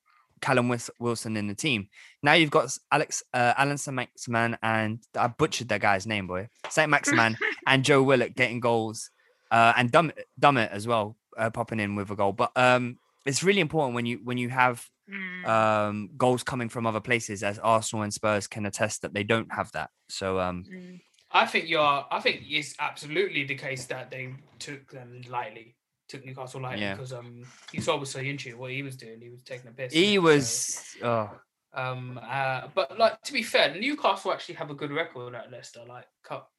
Callum 0.42 0.76
Wilson 0.98 1.36
in 1.38 1.46
the 1.46 1.54
team. 1.54 1.88
Now 2.22 2.34
you've 2.34 2.50
got 2.50 2.76
Alex 2.90 3.22
uh, 3.32 3.54
Alan 3.56 3.78
Saint 3.78 3.94
Maximin 3.94 4.58
and 4.62 4.98
I 5.16 5.28
butchered 5.28 5.68
that 5.70 5.80
guy's 5.80 6.06
name, 6.06 6.26
boy, 6.26 6.48
Saint 6.68 6.90
Maximin 6.90 7.38
and 7.66 7.82
Joe 7.84 8.02
Willock 8.02 8.34
getting 8.34 8.60
goals, 8.60 9.10
uh, 9.50 9.72
and 9.76 9.90
Dummett, 9.90 10.18
Dummett 10.38 10.70
as 10.70 10.86
well, 10.86 11.16
uh, 11.38 11.48
popping 11.48 11.80
in 11.80 11.94
with 11.96 12.10
a 12.10 12.16
goal. 12.16 12.32
But 12.32 12.50
um, 12.56 12.98
it's 13.24 13.42
really 13.42 13.60
important 13.60 13.94
when 13.94 14.04
you 14.04 14.20
when 14.22 14.36
you 14.36 14.50
have 14.50 14.86
Mm. 15.10 15.46
um, 15.48 16.10
goals 16.16 16.44
coming 16.44 16.68
from 16.68 16.86
other 16.86 17.00
places, 17.00 17.42
as 17.42 17.58
Arsenal 17.58 18.04
and 18.04 18.14
Spurs 18.14 18.46
can 18.46 18.64
attest 18.66 19.02
that 19.02 19.12
they 19.12 19.24
don't 19.24 19.52
have 19.52 19.70
that. 19.72 19.90
So 20.08 20.38
um, 20.38 20.64
Mm. 20.72 21.00
I 21.32 21.44
think 21.46 21.68
you're. 21.68 22.06
I 22.10 22.20
think 22.20 22.42
it's 22.48 22.74
absolutely 22.78 23.42
the 23.44 23.56
case 23.56 23.86
that 23.86 24.10
they 24.10 24.32
took 24.60 24.90
them 24.92 25.22
lightly, 25.28 25.74
took 26.12 26.24
Newcastle 26.24 26.60
lightly 26.62 26.82
Yeah. 26.84 26.94
because 26.94 27.12
um 27.12 27.42
you 27.72 27.80
saw 27.80 27.96
with 27.98 28.08
Soyuncu 28.08 28.54
what 28.56 28.70
he 28.70 28.82
was 28.82 28.96
doing. 28.96 29.20
He 29.20 29.30
was 29.30 29.42
taking 29.42 29.68
a 29.68 29.72
piss. 29.72 29.92
he 29.92 30.18
was. 30.18 30.94
Oh, 31.02 31.30
um 31.74 32.20
uh 32.22 32.68
but 32.74 32.98
like 32.98 33.20
to 33.22 33.32
be 33.32 33.42
fair, 33.42 33.74
Newcastle 33.74 34.32
actually 34.32 34.56
have 34.56 34.70
a 34.70 34.74
good 34.74 34.92
record 34.92 35.34
at 35.34 35.50
Leicester. 35.50 35.80
Like 35.88 36.06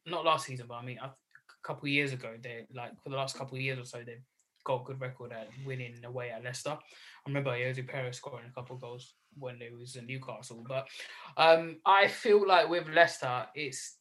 not 0.06 0.26
last 0.26 0.46
season, 0.48 0.66
but 0.68 0.76
I 0.76 0.86
mean 0.86 0.98
a 1.02 1.14
couple 1.64 1.86
of 1.86 1.90
years 1.92 2.12
ago, 2.14 2.34
they 2.42 2.66
like 2.74 2.92
for 3.04 3.10
the 3.10 3.16
last 3.16 3.38
couple 3.38 3.56
of 3.56 3.62
years 3.62 3.80
or 3.80 3.86
so 3.86 3.98
they've 4.06 4.26
got 4.66 4.82
a 4.82 4.86
good 4.86 5.02
record 5.02 5.32
at 5.34 5.50
winning 5.66 5.96
away 6.06 6.30
at 6.32 6.44
Leicester. 6.44 6.72
I 6.72 7.30
remember 7.30 7.52
Ayoze 7.52 7.86
Perez 7.88 8.18
scoring 8.18 8.46
a 8.50 8.54
couple 8.54 8.76
of 8.76 8.82
goals 8.82 9.14
when 9.38 9.60
they 9.60 9.70
was 9.78 9.96
in 9.98 10.08
Newcastle. 10.08 10.64
But 10.68 10.88
um 11.38 11.78
I 11.86 12.08
feel 12.08 12.48
like 12.48 12.70
with 12.70 12.88
Leicester, 12.90 13.46
it's 13.56 13.98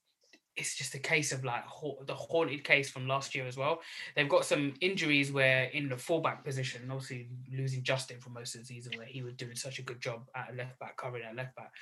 it's 0.56 0.76
just 0.76 0.94
a 0.94 0.98
case 0.98 1.32
of 1.32 1.44
like 1.44 1.64
the 2.06 2.14
haunted 2.14 2.62
case 2.64 2.90
from 2.90 3.08
last 3.08 3.34
year 3.34 3.46
as 3.46 3.56
well. 3.56 3.80
They've 4.14 4.28
got 4.28 4.44
some 4.44 4.74
injuries 4.80 5.32
where 5.32 5.64
in 5.64 5.88
the 5.88 5.96
fullback 5.96 6.44
position, 6.44 6.90
obviously 6.90 7.28
losing 7.50 7.82
Justin 7.82 8.20
for 8.20 8.30
most 8.30 8.54
of 8.54 8.60
the 8.60 8.66
season, 8.66 8.92
where 8.96 9.06
he 9.06 9.22
was 9.22 9.34
doing 9.34 9.56
such 9.56 9.78
a 9.78 9.82
good 9.82 10.00
job 10.00 10.28
at 10.34 10.54
left 10.56 10.78
back, 10.78 10.96
covering 10.96 11.24
at 11.24 11.36
left 11.36 11.56
back. 11.56 11.72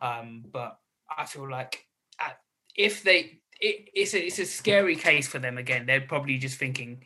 Um, 0.00 0.44
but 0.50 0.78
I 1.16 1.26
feel 1.26 1.50
like 1.50 1.86
at, 2.18 2.38
if 2.74 3.02
they, 3.02 3.40
it, 3.60 3.88
it's 3.94 4.14
a 4.14 4.24
it's 4.24 4.38
a 4.38 4.46
scary 4.46 4.96
case 4.96 5.28
for 5.28 5.38
them 5.38 5.58
again. 5.58 5.84
They're 5.86 6.00
probably 6.00 6.38
just 6.38 6.58
thinking, 6.58 7.04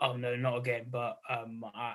oh 0.00 0.16
no, 0.16 0.34
not 0.34 0.58
again. 0.58 0.86
But 0.90 1.18
um, 1.28 1.64
I, 1.74 1.94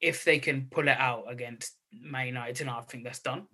if 0.00 0.24
they 0.24 0.38
can 0.38 0.68
pull 0.70 0.88
it 0.88 0.98
out 0.98 1.24
against 1.28 1.72
Man 1.92 2.28
United 2.28 2.56
tonight, 2.56 2.78
I 2.78 2.82
think 2.82 3.04
that's 3.04 3.20
done. 3.20 3.46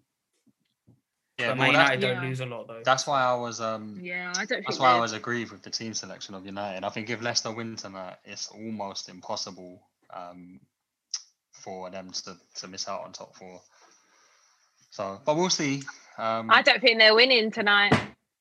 Yeah, 1.39 1.49
but 1.49 1.59
well, 1.59 1.67
Man 1.69 1.73
that's- 1.75 1.89
United 1.97 2.01
don't 2.15 2.23
Yeah. 2.23 2.29
lose 2.29 2.41
a 2.41 2.47
lot 2.47 2.69
though. 2.69 2.83
That's 2.85 3.07
why 3.07 3.23
I 3.23 3.35
was 3.35 3.61
um 3.61 3.99
Yeah, 4.01 4.33
I 4.37 4.45
don't 4.45 4.63
That's 4.67 4.79
why 4.79 4.91
I 4.91 4.93
they're- 4.93 5.01
was 5.03 5.13
aggrieved 5.13 5.51
with 5.53 5.63
the 5.63 5.71
team 5.71 5.95
selection 5.95 6.35
of 6.35 6.45
United. 6.45 6.85
I 6.85 6.89
think 6.91 7.09
if 7.11 7.23
Leicester 7.23 7.51
win 7.51 7.75
tonight, 7.77 8.17
it's 8.25 8.49
almost 8.49 9.09
impossible 9.09 9.83
um, 10.15 10.61
for 11.53 11.89
them 11.91 12.11
to, 12.13 12.37
to 12.57 12.69
miss 12.69 12.87
out 12.87 13.03
on 13.05 13.13
top 13.13 13.35
four. 13.35 13.61
So, 14.91 15.21
but 15.25 15.37
we'll 15.37 15.49
see. 15.49 15.83
Um, 16.19 16.51
I 16.51 16.61
don't 16.61 16.81
think 16.83 16.99
they're 16.99 17.15
winning 17.15 17.51
tonight. 17.51 17.95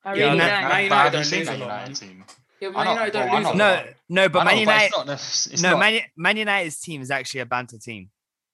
I 0.04 0.14
Yeah, 0.14 0.24
really 0.26 0.38
no- 0.38 0.46
don't. 0.48 0.62
but 0.62 0.68
Man 0.68 0.84
United 0.84 1.10
don't 1.12 1.24
seen 1.24 1.38
lose 1.38 1.48
that 1.48 1.56
a 1.56 1.58
lot, 1.58 1.66
United 1.66 1.86
man. 1.88 1.94
team? 1.94 2.24
Yeah, 2.60 2.68
Man 2.70 2.86
United 2.88 3.12
don't 3.14 3.22
I 3.30 3.38
lose 3.38 3.46
a 3.48 3.54
know, 3.54 3.64
lot. 3.64 3.86
no, 3.86 3.92
no, 4.22 4.28
but 4.28 4.44
Man 4.44 4.58
United, 4.58 4.84
it's 4.86 4.96
not 4.96 5.06
the- 5.06 5.12
it's 5.14 5.62
no, 5.62 5.76
Man, 5.78 6.00
Man 6.16 6.36
United's 6.36 6.80
team 6.80 7.00
is 7.00 7.10
actually 7.10 7.40
a 7.40 7.46
banter 7.46 7.78
team. 7.78 8.10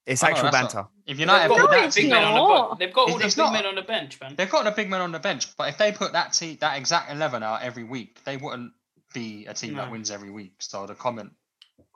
It's 0.08 0.22
I 0.24 0.30
actual 0.30 0.50
banter. 0.50 0.76
not- 0.78 0.90
If 1.06 1.16
They've 1.16 1.20
United 1.20 1.48
got 1.48 1.58
No, 1.58 1.66
that 1.68 1.82
big 1.82 1.90
team, 1.92 2.10
men 2.10 2.24
on 2.24 2.34
the 2.34 2.40
not. 2.40 2.68
bench. 2.70 2.78
They've 2.78 2.94
got 2.94 3.00
all 3.10 3.16
It's- 3.16 3.34
the 3.34 3.42
big 3.44 3.52
men 3.52 3.66
on 3.66 3.74
the 3.74 3.82
bench, 3.82 4.20
man. 4.20 4.34
they've 4.36 4.50
got 4.50 4.64
the 4.64 4.70
big 4.70 4.88
men 4.90 5.00
on 5.00 5.12
the 5.12 5.18
bench. 5.18 5.56
But 5.56 5.68
if 5.68 5.78
they 5.78 5.92
put 5.92 6.12
that 6.12 6.32
team, 6.32 6.56
that 6.60 6.76
exact 6.78 7.10
eleven 7.12 7.42
out 7.42 7.62
every 7.62 7.84
week, 7.84 8.22
they 8.24 8.36
wouldn't 8.36 8.72
be 9.14 9.46
a 9.46 9.54
team 9.54 9.74
that 9.76 9.90
wins 9.90 10.10
every 10.10 10.30
week. 10.30 10.54
So 10.60 10.86
the 10.86 10.94
comment, 10.94 11.32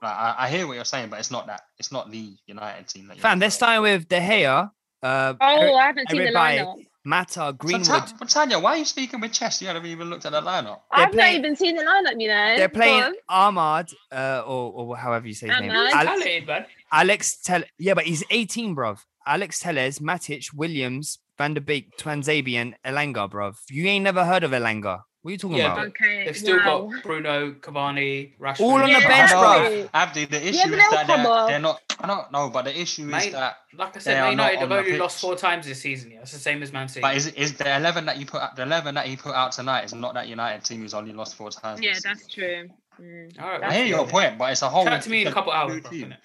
like, 0.03 0.13
I, 0.15 0.35
I 0.41 0.49
hear 0.51 0.67
what 0.67 0.75
you're 0.75 0.85
saying, 0.85 1.09
but 1.11 1.19
it's 1.21 1.31
not 1.31 1.47
that. 1.47 1.63
It's 1.79 1.93
not 1.93 2.11
the 2.11 2.37
United 2.47 2.89
team 2.89 3.07
that. 3.09 3.17
you're 3.17 3.23
Fam, 3.23 3.39
they're 3.39 3.51
starting 3.51 3.83
with 3.83 4.09
De 4.09 4.19
Gea, 4.21 4.71
uh, 5.03 5.35
Oh, 5.41 5.47
Eric- 5.47 5.75
I 5.75 5.87
haven't 5.87 6.11
seen 6.11 6.19
the 6.19 6.25
Eric 6.25 6.35
Bailly, 6.35 6.59
lineup. 6.59 6.87
Mata, 7.05 7.33
So, 7.33 7.53
Greenwood. 7.53 7.87
Ta- 7.87 8.13
but 8.19 8.29
Tanya, 8.29 8.59
why 8.61 8.75
are 8.75 8.77
you 8.79 8.85
speaking 8.85 9.21
with 9.21 9.33
chest? 9.33 9.61
You 9.61 9.69
haven't 9.69 9.87
even 9.87 10.09
looked 10.09 10.25
at 10.25 10.33
the 10.33 10.41
lineup. 10.41 10.81
I've 10.91 11.11
playing- 11.11 11.43
not 11.43 11.47
even 11.47 11.57
seen 11.57 11.77
the 11.77 11.83
lineup, 11.83 12.21
you 12.21 12.29
know. 12.29 12.57
They're 12.57 12.69
playing 12.69 13.03
on. 13.29 13.55
Amad, 13.57 13.93
uh, 14.13 14.43
or, 14.47 14.73
or 14.73 14.97
however 14.97 15.27
you 15.27 15.35
say 15.35 15.49
his 15.49 15.61
name. 15.61 15.71
Amad. 15.71 15.87
Ale- 15.89 16.05
Talented, 16.05 16.47
man. 16.47 16.67
Alex 16.93 17.37
Tel. 17.43 17.65
Yeah, 17.79 17.95
but 17.95 18.05
he's 18.05 18.23
18, 18.31 18.77
bruv. 18.77 19.01
Alex 19.27 19.61
Telles, 19.61 19.99
Matic, 19.99 20.53
Williams, 20.55 21.19
Van 21.39 21.55
der 21.55 21.61
Beek, 21.61 21.97
Tuanzebe, 21.97 22.75
Elanga, 22.85 23.29
bruv. 23.31 23.57
You 23.71 23.87
ain't 23.87 24.05
never 24.05 24.25
heard 24.25 24.45
of 24.45 24.53
Elanga. 24.53 25.03
What 25.23 25.29
are 25.29 25.33
you 25.33 25.39
talking 25.39 25.57
Yeah, 25.57 25.67
about? 25.73 25.77
but 25.77 25.89
Okay. 25.89 26.25
They've 26.27 26.37
still 26.37 26.57
wow. 26.57 26.91
got 26.93 27.03
Bruno, 27.05 27.53
Cavani, 27.53 28.33
Rashford. 28.41 28.61
All 28.61 28.75
on 28.75 28.81
the 28.83 28.89
Yeah, 28.89 29.09
bench, 29.09 29.31
I 29.31 29.41
know, 29.41 29.71
bruv. 29.71 29.91
Abdi, 29.95 30.25
the 30.25 30.49
issue 30.49 30.59
Yeah, 30.59 30.65
but 30.67 30.73
is 30.73 30.83
they'll 30.83 30.91
that 30.91 31.07
come 31.07 31.23
they're, 31.23 31.33
up. 31.33 31.49
they're 31.49 31.59
not. 31.61 31.81
I 32.01 32.07
don't 32.09 32.33
know, 32.33 32.51
but 32.51 32.65
the 32.65 32.81
issue 32.81 33.03
is 33.05 33.09
Mate, 33.09 33.33
that. 33.33 33.59
Like 33.79 33.89
I 33.91 33.93
They 33.93 34.01
said, 34.01 34.19
are 34.19 34.29
Man 34.31 34.37
not 34.37 34.53
United 34.53 34.57
on 34.57 34.61
have 34.63 34.69
the 34.71 34.77
only 34.79 34.99
lost 34.99 35.17
pitch. 35.17 35.21
four 35.21 35.37
times 35.37 35.67
this 35.67 35.81
season. 35.81 36.11
Yeah, 36.11 36.23
it's 36.23 36.33
the 36.33 36.39
same 36.39 36.61
as 36.65 36.73
Man 36.73 36.89
City. 36.89 37.03
But 37.03 37.17
is 37.17 37.29
is 37.29 37.57
the 37.57 37.77
eleven 37.77 38.07
that 38.07 38.19
you 38.19 38.27
put 38.27 38.43
out, 38.43 38.57
the 38.57 38.63
eleven 38.63 38.97
that 38.97 39.07
he 39.07 39.15
put 39.17 39.35
out 39.37 39.53
tonight 39.53 39.85
is 39.85 39.95
not 39.95 40.15
that 40.15 40.27
United 40.27 40.65
team 40.65 40.81
who's 40.81 40.95
only 40.95 41.13
lost 41.13 41.37
four 41.37 41.51
times. 41.51 41.81
Yeah, 41.81 41.93
this 41.95 42.03
that's 42.03 42.25
season. 42.27 42.71
true. 42.99 43.07
Mm. 43.07 43.41
All 43.41 43.49
right, 43.49 43.63
I 43.63 43.75
hear 43.75 43.87
your 43.87 44.07
point, 44.09 44.39
but 44.39 44.51
it's 44.51 44.63
a 44.63 44.69
whole. 44.69 44.85
Chat 44.85 45.03
to 45.03 45.11
me 45.11 45.21
in 45.21 45.27
a 45.29 45.31
it's 45.31 45.35
couple 45.35 45.53
hours, 45.53 45.75
new 45.75 45.81
bro, 45.81 45.91
team. 45.93 46.09
innit? 46.09 46.17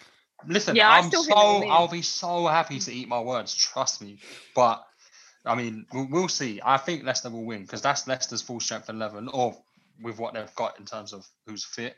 Listen, 0.48 0.76
Yeah, 0.76 0.90
I 0.90 0.98
I'm 0.98 1.04
still 1.04 1.24
think 1.24 1.38
they'll 1.38 1.54
so 1.54 1.60
win. 1.60 1.70
I'll 1.72 1.88
be 1.88 2.02
so 2.02 2.48
happy 2.48 2.80
to 2.80 2.92
eat 2.94 3.08
my 3.08 3.20
words. 3.20 3.54
Trust 3.56 4.02
me, 4.02 4.18
but 4.56 4.87
I 5.48 5.56
mean 5.56 5.86
we'll, 5.94 6.08
we'll 6.10 6.28
see. 6.28 6.60
I 6.64 6.78
think 6.78 7.04
Leicester 7.04 7.30
will 7.30 7.46
win 7.46 7.62
because 7.64 7.82
that's 7.82 8.08
Leicester's 8.08 8.42
full 8.42 8.60
strength 8.60 8.90
eleven, 8.90 9.28
or 9.30 9.58
with 10.02 10.20
what 10.20 10.34
they've 10.34 10.54
got 10.56 10.80
in 10.80 10.86
terms 10.86 11.14
of 11.14 11.26
who's 11.48 11.64
fit, 11.64 11.96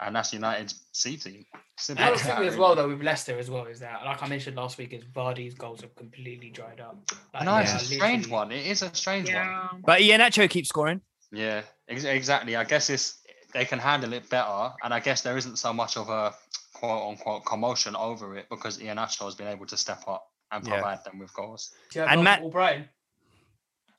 and 0.00 0.14
that's 0.14 0.32
United's 0.32 0.80
C 0.92 1.16
team. 1.16 1.44
Simple 1.76 2.04
Another 2.04 2.20
as 2.20 2.26
thing 2.26 2.48
as 2.48 2.56
well, 2.56 2.74
though, 2.74 2.88
with 2.88 3.02
Leicester 3.02 3.38
as 3.38 3.48
well, 3.50 3.64
is 3.66 3.78
that, 3.80 4.04
like 4.04 4.20
I 4.20 4.26
mentioned 4.28 4.56
last 4.56 4.78
week, 4.78 4.92
is 4.92 5.04
Vardy's 5.04 5.54
goals 5.54 5.80
have 5.82 5.94
completely 5.94 6.50
dried 6.50 6.80
up. 6.80 6.96
I 7.32 7.38
Like, 7.38 7.44
know 7.44 7.56
it's 7.58 7.72
they 7.88 7.96
a 7.96 7.98
strange 7.98 8.26
literally- 8.26 8.32
one. 8.32 8.52
It 8.52 8.66
is 8.66 8.82
a 8.82 8.92
strange 8.94 9.26
one. 9.28 9.34
Yeah. 9.36 9.68
But 9.84 10.00
Iheanacho 10.00 10.50
keeps 10.50 10.68
scoring. 10.70 11.00
Yeah, 11.30 11.62
ex- 11.88 12.02
exactly. 12.04 12.56
I 12.56 12.64
guess 12.64 12.90
it's 12.90 13.18
they 13.54 13.64
can 13.64 13.78
handle 13.78 14.12
it 14.12 14.28
better, 14.28 14.72
and 14.82 14.92
I 14.92 14.98
guess 15.00 15.22
there 15.22 15.36
isn't 15.36 15.56
so 15.58 15.72
much 15.72 15.96
of 15.96 16.08
a 16.08 16.34
quote 16.74 17.10
unquote 17.10 17.44
commotion 17.44 17.94
over 17.96 18.36
it 18.36 18.46
because 18.50 18.78
Iheanacho 18.78 19.24
has 19.24 19.34
been 19.36 19.48
able 19.48 19.66
to 19.66 19.76
step 19.76 20.02
up 20.08 20.26
and 20.50 20.66
Yeah. 20.66 20.72
provide 20.74 21.04
them 21.04 21.18
with 21.18 21.32
goals. 21.34 21.72
And 21.96 22.22
Matt- 22.24 22.40
from 22.40 22.50
Albrighton? 22.50 22.88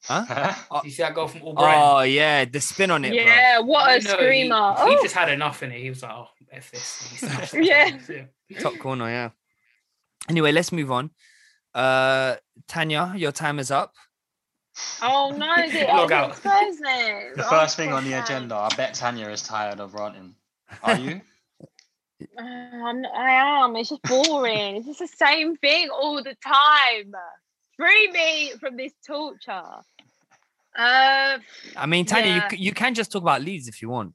Huh? 0.05 0.53
You 0.85 0.91
see 0.91 1.03
that 1.03 1.13
goal 1.13 1.27
from 1.27 1.41
Albrighton? 1.41 1.81
Oh 1.97 2.01
yeah, 2.01 2.45
the 2.45 2.61
spin 2.61 2.89
on 2.91 3.03
it, 3.05 3.09
bro. 3.11 3.17
Yeah, 3.21 3.59
what 3.59 3.89
a 3.89 4.01
You 4.01 4.07
know, 4.07 4.09
he- 4.17 4.23
screamer. 4.23 4.73
He, 4.87 4.95
oh, 4.97 4.99
just 5.03 5.15
had 5.15 5.29
enough 5.29 5.61
in 5.63 5.71
it. 5.71 5.81
He 5.81 5.89
was 5.89 6.01
like, 6.03 6.11
oh, 6.13 6.27
F 6.51 6.71
this. 6.71 7.01
and 7.01 7.11
he 7.11 7.17
smashed 7.51 7.53
it. 8.09 8.29
Yeah. 8.49 8.59
Top 8.59 8.77
corner, 8.79 9.09
yeah. 9.09 9.29
Anyway, 10.29 10.51
let's 10.51 10.71
move 10.71 10.91
on. 10.91 11.11
Uh 11.73 12.35
Tanya, 12.67 13.13
your 13.15 13.31
time 13.31 13.59
is 13.59 13.71
up. 13.71 13.93
oh 15.01 15.33
no, 15.37 15.53
is 15.63 15.75
it 15.75 15.87
Log 15.89 16.11
oh, 16.11 16.15
out. 16.15 16.29
it's 16.31 16.39
Thursday. 16.39 17.31
The 17.35 17.45
Oh, 17.45 17.49
first 17.49 17.75
thing 17.77 17.91
on 17.93 18.03
the 18.05 18.13
agenda, 18.13 18.55
I 18.55 18.69
bet 18.75 18.93
Tanya 18.93 19.27
is 19.29 19.41
tired 19.43 19.79
of 19.79 19.93
ranting. 19.93 20.35
Are 20.83 20.97
you? 20.97 21.21
Uh, 22.37 22.41
I'm, 22.41 23.75
It's 23.75 23.89
just 23.89 24.01
boring. 24.03 24.77
it's 24.77 24.85
just 24.87 24.99
the 24.99 25.07
same 25.07 25.55
thing 25.57 25.89
all 25.89 26.21
the 26.23 26.35
time. 26.45 27.13
Free 27.77 28.11
me 28.11 28.51
from 28.59 28.75
this 28.77 28.93
torture. 29.05 29.63
Uh, 30.77 31.37
I 31.75 31.85
mean, 31.87 32.05
Tanya, 32.05 32.27
Yeah. 32.27 32.47
you, 32.51 32.57
you 32.57 32.71
can 32.73 32.93
just 32.93 33.11
talk 33.11 33.21
about 33.21 33.41
Leeds 33.41 33.67
if 33.67 33.81
you 33.81 33.89
want. 33.89 34.13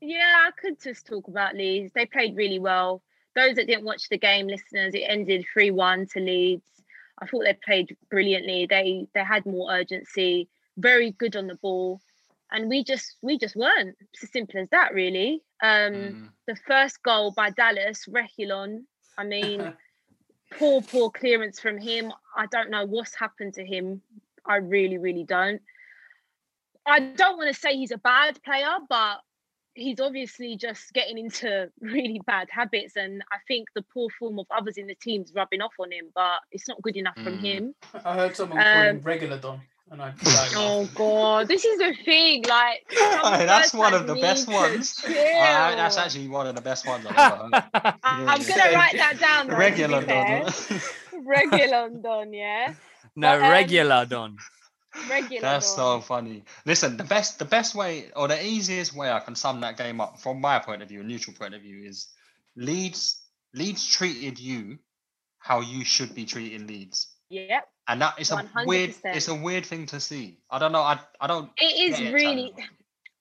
yeah, 0.00 0.44
I 0.46 0.50
could 0.60 0.80
just 0.80 1.06
talk 1.06 1.28
about 1.28 1.54
Leeds. 1.56 1.92
They 1.94 2.06
played 2.06 2.36
really 2.36 2.58
well. 2.58 3.02
Those 3.34 3.56
that 3.56 3.66
didn't 3.66 3.84
watch 3.84 4.08
the 4.08 4.18
game, 4.18 4.46
listeners, 4.46 4.94
it 4.94 5.00
ended 5.06 5.44
three 5.52 5.70
one 5.70 6.06
to 6.08 6.20
Leeds. 6.20 6.62
I 7.20 7.26
thought 7.26 7.44
they 7.44 7.56
played 7.64 7.96
brilliantly. 8.10 8.66
They 8.66 9.06
they 9.14 9.24
had 9.24 9.46
more 9.46 9.70
urgency. 9.72 10.48
Very 10.76 11.10
good 11.12 11.34
on 11.36 11.46
the 11.48 11.56
ball. 11.56 12.00
And 12.50 12.68
we 12.68 12.82
just 12.84 13.16
we 13.22 13.38
just 13.38 13.56
weren't. 13.56 13.96
It's 14.12 14.24
as 14.24 14.32
simple 14.32 14.60
as 14.60 14.68
that, 14.70 14.94
really. 14.94 15.42
Um, 15.62 15.92
Mm. 15.92 16.28
The 16.46 16.56
first 16.66 17.02
goal 17.02 17.32
by 17.32 17.50
Dallas, 17.50 18.06
Reguilon. 18.08 18.84
I 19.18 19.24
mean, 19.24 19.74
poor 20.58 20.80
poor 20.80 21.10
clearance 21.10 21.60
from 21.60 21.78
him. 21.78 22.12
I 22.36 22.46
don't 22.46 22.70
know 22.70 22.86
what's 22.86 23.14
happened 23.14 23.54
to 23.54 23.64
him. 23.64 24.00
I 24.46 24.56
really 24.56 24.98
really 24.98 25.24
don't. 25.24 25.60
I 26.86 27.00
don't 27.00 27.36
want 27.36 27.52
to 27.54 27.60
say 27.60 27.76
he's 27.76 27.90
a 27.90 27.98
bad 27.98 28.42
player, 28.42 28.76
but 28.88 29.18
he's 29.74 30.00
obviously 30.00 30.56
just 30.56 30.92
getting 30.94 31.18
into 31.18 31.70
really 31.80 32.20
bad 32.26 32.48
habits, 32.50 32.96
and 32.96 33.22
I 33.30 33.36
think 33.46 33.68
the 33.74 33.82
poor 33.92 34.08
form 34.18 34.38
of 34.38 34.46
others 34.50 34.78
in 34.78 34.86
the 34.86 34.94
team's 34.94 35.32
rubbing 35.34 35.60
off 35.60 35.74
on 35.78 35.92
him. 35.92 36.06
But 36.14 36.40
it's 36.50 36.66
not 36.66 36.80
good 36.80 36.96
enough 36.96 37.16
from 37.22 37.36
Mm. 37.38 37.44
him. 37.44 37.74
I 38.04 38.14
heard 38.14 38.34
someone 38.36 38.58
call 38.58 38.82
him 38.82 38.96
Um, 38.96 39.02
regular 39.02 39.38
Don, 39.38 39.60
and 39.90 40.02
I 40.02 40.10
died 40.10 40.50
Oh 40.56 40.88
god, 40.94 41.48
this 41.48 41.64
is 41.64 41.78
the 41.78 41.94
thing. 42.04 42.44
Like, 42.48 42.84
some 42.92 43.34
Hey, 43.34 43.46
that's 43.46 43.72
one 43.74 43.94
of 43.94 44.06
the 44.06 44.14
best 44.16 44.48
ones. 44.48 44.96
chill. 44.96 45.10
Uh, 45.12 45.76
that's 45.76 45.96
actually 45.96 46.28
one 46.28 46.46
of 46.46 46.54
the 46.54 46.60
best 46.60 46.86
ones 46.86 47.06
I've 47.06 47.16
ever 47.18 47.36
heard. 47.36 47.52
I- 47.74 47.94
I'm 48.02 48.42
gonna 48.42 48.72
write 48.74 48.94
that 48.96 49.18
down. 49.20 49.48
Though, 49.48 49.56
Regular 49.56 50.00
to 50.00 50.06
be 50.06 50.12
fair. 50.12 50.44
Don. 50.44 51.26
Regular 51.26 51.88
Don, 52.02 52.32
yeah. 52.32 52.74
No, 53.16 53.36
But, 53.38 53.42
um, 53.44 53.50
regular 53.50 54.06
Don. 54.06 54.36
Regular. 55.08 55.40
That's 55.42 55.74
Don. 55.76 56.00
so 56.00 56.06
funny. 56.06 56.44
Listen, 56.66 56.96
the 56.96 57.04
best 57.04 57.38
the 57.38 57.44
best 57.44 57.74
way 57.74 58.10
or 58.16 58.28
the 58.28 58.42
easiest 58.44 58.94
way 58.94 59.10
I 59.10 59.20
can 59.20 59.34
sum 59.34 59.60
that 59.60 59.76
game 59.76 60.00
up 60.00 60.20
from 60.20 60.40
my 60.40 60.58
point 60.58 60.82
of 60.82 60.88
view, 60.88 61.00
a 61.00 61.04
neutral 61.04 61.34
point 61.36 61.54
of 61.54 61.62
view, 61.62 61.84
is 61.88 62.08
Leeds 62.56 63.20
Leeds 63.54 63.86
treated 63.86 64.38
you 64.38 64.78
how 65.38 65.60
you 65.60 65.84
should 65.84 66.14
be 66.14 66.24
treating 66.24 66.66
Leeds. 66.66 67.08
Yep. 67.30 67.68
And 67.88 68.02
that 68.02 68.20
is 68.20 68.30
a 68.30 68.48
weird 68.66 68.94
it's 69.02 69.28
a 69.28 69.34
weird 69.34 69.64
thing 69.64 69.86
to 69.86 69.98
see. 69.98 70.36
I 70.50 70.58
don't 70.58 70.72
know. 70.72 70.82
I 70.82 71.00
I 71.20 71.26
don't 71.26 71.50
It 71.56 71.92
is 71.92 71.98
it, 71.98 72.12
really. 72.12 72.52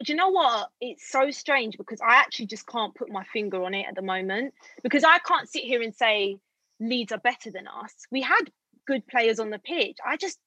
Do 0.04 0.14
you 0.14 0.16
know 0.16 0.30
what? 0.30 0.70
It's 0.80 1.10
so 1.10 1.32
strange 1.32 1.78
because 1.78 2.02
I 2.02 2.16
actually 2.16 2.48
just 2.48 2.68
can't 2.68 2.94
put 2.94 3.10
my 3.10 3.24
finger 3.24 3.64
on 3.64 3.74
it 3.74 3.86
at 3.88 3.96
the 3.96 4.04
moment 4.04 4.54
because 4.84 5.04
I 5.04 5.18
can't 5.20 5.50
sit 5.50 5.64
here 5.64 5.82
and 5.82 5.96
say 5.96 6.38
Leeds 6.80 7.12
are 7.12 7.18
better 7.18 7.50
than 7.50 7.68
us. 7.68 7.94
We 8.12 8.22
had 8.22 8.52
good 8.86 9.08
players 9.08 9.40
on 9.40 9.50
the 9.50 9.60
pitch. 9.60 9.98
I 10.06 10.18
just 10.18 10.38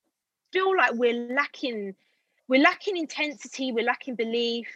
feel 0.53 0.77
like 0.77 0.93
we're 0.95 1.35
lacking. 1.35 1.95
We're 2.47 2.63
lacking 2.63 2.97
intensity. 2.97 3.73
We're 3.73 3.85
lacking 3.85 4.17
belief. 4.17 4.69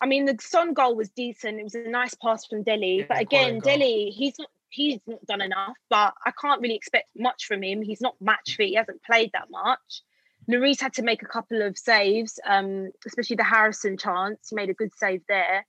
I 0.00 0.06
mean, 0.06 0.24
the 0.24 0.36
Son 0.40 0.74
goal 0.74 0.96
was 0.96 1.08
decent. 1.10 1.60
It 1.60 1.62
was 1.62 1.76
a 1.76 1.88
nice 1.88 2.14
pass 2.14 2.44
from 2.44 2.64
Dele, 2.64 2.98
Yeah, 2.98 3.04
but 3.08 3.20
again. 3.20 3.60
Dele, 3.60 4.10
he's 4.10 4.38
not. 4.38 4.48
He's 4.72 4.98
not 5.06 5.24
done 5.26 5.40
enough, 5.42 5.76
but 5.90 6.14
I 6.26 6.32
can't 6.40 6.60
really 6.60 6.74
expect 6.76 7.08
much 7.16 7.44
from 7.46 7.62
him. 7.62 7.82
He's 7.82 8.00
not 8.00 8.14
match 8.20 8.56
fit. 8.56 8.68
He 8.68 8.74
hasn't 8.74 9.02
played 9.02 9.30
that 9.32 9.50
much. 9.50 10.02
Lloris 10.50 10.80
had 10.80 10.94
to 10.94 11.02
make 11.02 11.22
a 11.22 11.26
couple 11.26 11.62
of 11.62 11.78
saves, 11.78 12.40
um, 12.46 12.90
especially 13.06 13.36
the 13.36 13.44
Harrison 13.44 13.96
chance. 13.96 14.48
He 14.50 14.56
made 14.56 14.70
a 14.70 14.74
good 14.74 14.90
save 14.96 15.22
there. 15.28 15.66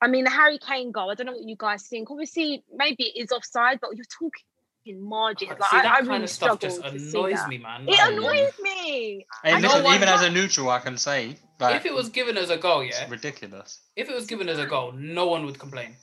I 0.00 0.08
mean, 0.08 0.24
the 0.24 0.30
Harry 0.30 0.58
Kane 0.58 0.92
goal. 0.92 1.10
I 1.10 1.14
don't 1.14 1.26
know 1.26 1.32
what 1.32 1.42
you 1.42 1.56
guys 1.58 1.86
think. 1.86 2.10
Obviously, 2.10 2.64
maybe 2.72 3.04
it 3.04 3.20
is 3.20 3.32
offside, 3.32 3.80
but 3.80 3.90
you're 3.96 4.06
talking 4.06 4.44
in 4.86 5.02
margins. 5.02 5.50
Like, 5.58 5.70
See, 5.70 5.76
that 5.76 5.86
I 5.86 5.96
kind 5.96 6.08
really 6.08 6.24
of 6.24 6.30
stuff 6.30 6.60
just 6.60 6.80
annoys 6.82 7.46
me, 7.48 7.58
man. 7.58 7.84
It 7.88 7.98
annoys 8.00 8.52
me. 8.62 9.26
Hey, 9.44 9.60
listen, 9.60 9.82
don't 9.82 9.94
even 9.94 10.08
as 10.08 10.22
a 10.22 10.30
neutral, 10.30 10.70
I 10.70 10.78
can 10.78 10.96
say 10.96 11.36
that 11.58 11.76
if 11.76 11.84
it 11.84 11.92
was 11.94 12.08
given 12.08 12.36
as 12.36 12.50
a 12.50 12.56
goal, 12.56 12.82
yeah, 12.82 13.02
it's 13.02 13.10
ridiculous. 13.10 13.80
if 13.96 14.08
it 14.08 14.14
was 14.14 14.26
given 14.26 14.48
as 14.48 14.58
a 14.58 14.66
goal, 14.66 14.92
no 14.92 15.26
one 15.26 15.44
would 15.44 15.58
complain. 15.58 15.96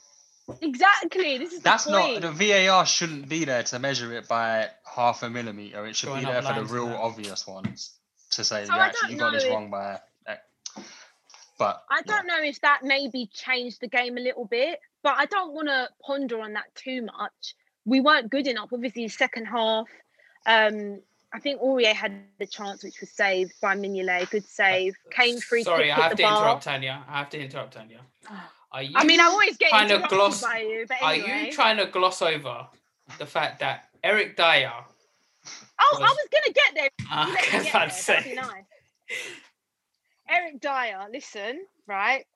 Exactly. 0.60 1.38
This 1.38 1.52
is 1.52 1.60
That's 1.60 1.84
the 1.84 1.90
not 1.92 2.20
the 2.20 2.30
VAR 2.32 2.86
shouldn't 2.86 3.28
be 3.28 3.44
there 3.44 3.62
to 3.64 3.78
measure 3.78 4.12
it 4.14 4.28
by 4.28 4.68
half 4.94 5.22
a 5.22 5.30
millimeter. 5.30 5.86
It 5.86 5.96
should 5.96 6.06
Drawing 6.06 6.24
be 6.24 6.30
there 6.32 6.42
for 6.42 6.54
the 6.54 6.64
real 6.64 6.86
that. 6.88 6.98
obvious 7.00 7.46
ones 7.46 7.92
to 8.30 8.44
say 8.44 8.64
So 8.64 8.74
you 8.74 8.80
I 8.80 8.86
actually 8.86 9.12
you 9.12 9.18
got 9.18 9.32
this 9.32 9.44
if- 9.44 9.50
wrong 9.50 9.70
by. 9.70 10.00
But 11.58 11.82
I 11.90 12.02
don't 12.02 12.26
know 12.26 12.42
if 12.42 12.60
that 12.60 12.80
maybe 12.82 13.30
changed 13.32 13.80
the 13.80 13.88
game 13.88 14.18
a 14.18 14.20
little 14.20 14.44
bit, 14.44 14.78
but 15.02 15.14
I 15.16 15.24
don't 15.24 15.54
want 15.54 15.68
to 15.68 15.88
ponder 16.04 16.40
on 16.42 16.52
that 16.52 16.66
too 16.74 17.00
much. 17.00 17.54
We 17.86 18.00
weren't 18.00 18.28
good 18.30 18.46
enough. 18.46 18.68
Obviously, 18.74 19.08
second 19.08 19.46
half. 19.46 19.86
Um, 20.44 21.00
I 21.32 21.38
think 21.38 21.62
Aurier 21.62 21.94
had 21.94 22.24
the 22.38 22.46
chance, 22.46 22.84
which 22.84 23.00
was 23.00 23.10
saved 23.10 23.54
by 23.62 23.74
Mignolet. 23.74 24.28
Good 24.28 24.44
save. 24.46 24.96
Kane 25.10 25.40
free 25.40 25.62
Sorry, 25.62 25.90
I 25.90 25.94
have 25.94 26.16
to 26.16 26.22
bar. 26.22 26.36
interrupt 26.42 26.64
Tanya. 26.64 27.02
I 27.08 27.18
have 27.20 27.30
to 27.30 27.40
interrupt 27.40 27.72
Tanya. 27.72 28.00
Are 28.76 28.82
you 28.82 28.92
I 28.94 29.04
mean, 29.04 29.20
I 29.20 29.24
always 29.24 29.56
get 29.56 29.70
trying 29.70 29.88
to 29.88 30.06
gloss? 30.06 30.42
by 30.42 30.60
you, 30.60 30.84
but 30.86 30.98
Are 31.00 31.14
you 31.16 31.50
trying 31.50 31.78
to 31.78 31.86
gloss 31.86 32.20
over 32.20 32.66
the 33.18 33.24
fact 33.24 33.60
that 33.60 33.88
Eric 34.04 34.36
Dier? 34.36 34.70
oh, 34.70 35.98
I 35.98 36.02
was- 36.02 36.10
was 36.10 36.28
gonna 36.30 36.52
get 36.52 36.74
there. 36.74 36.90
Ah, 37.10 37.26
you 37.26 37.32
let 37.32 37.42
me 37.64 37.70
I 37.72 37.84
was 37.86 37.96
get 37.96 38.06
there. 38.06 38.16
That'd 38.16 38.24
be 38.30 38.36
nice. 38.36 38.64
Eric 40.28 40.60
Dier, 40.60 41.06
listen, 41.10 41.64
right? 41.86 42.26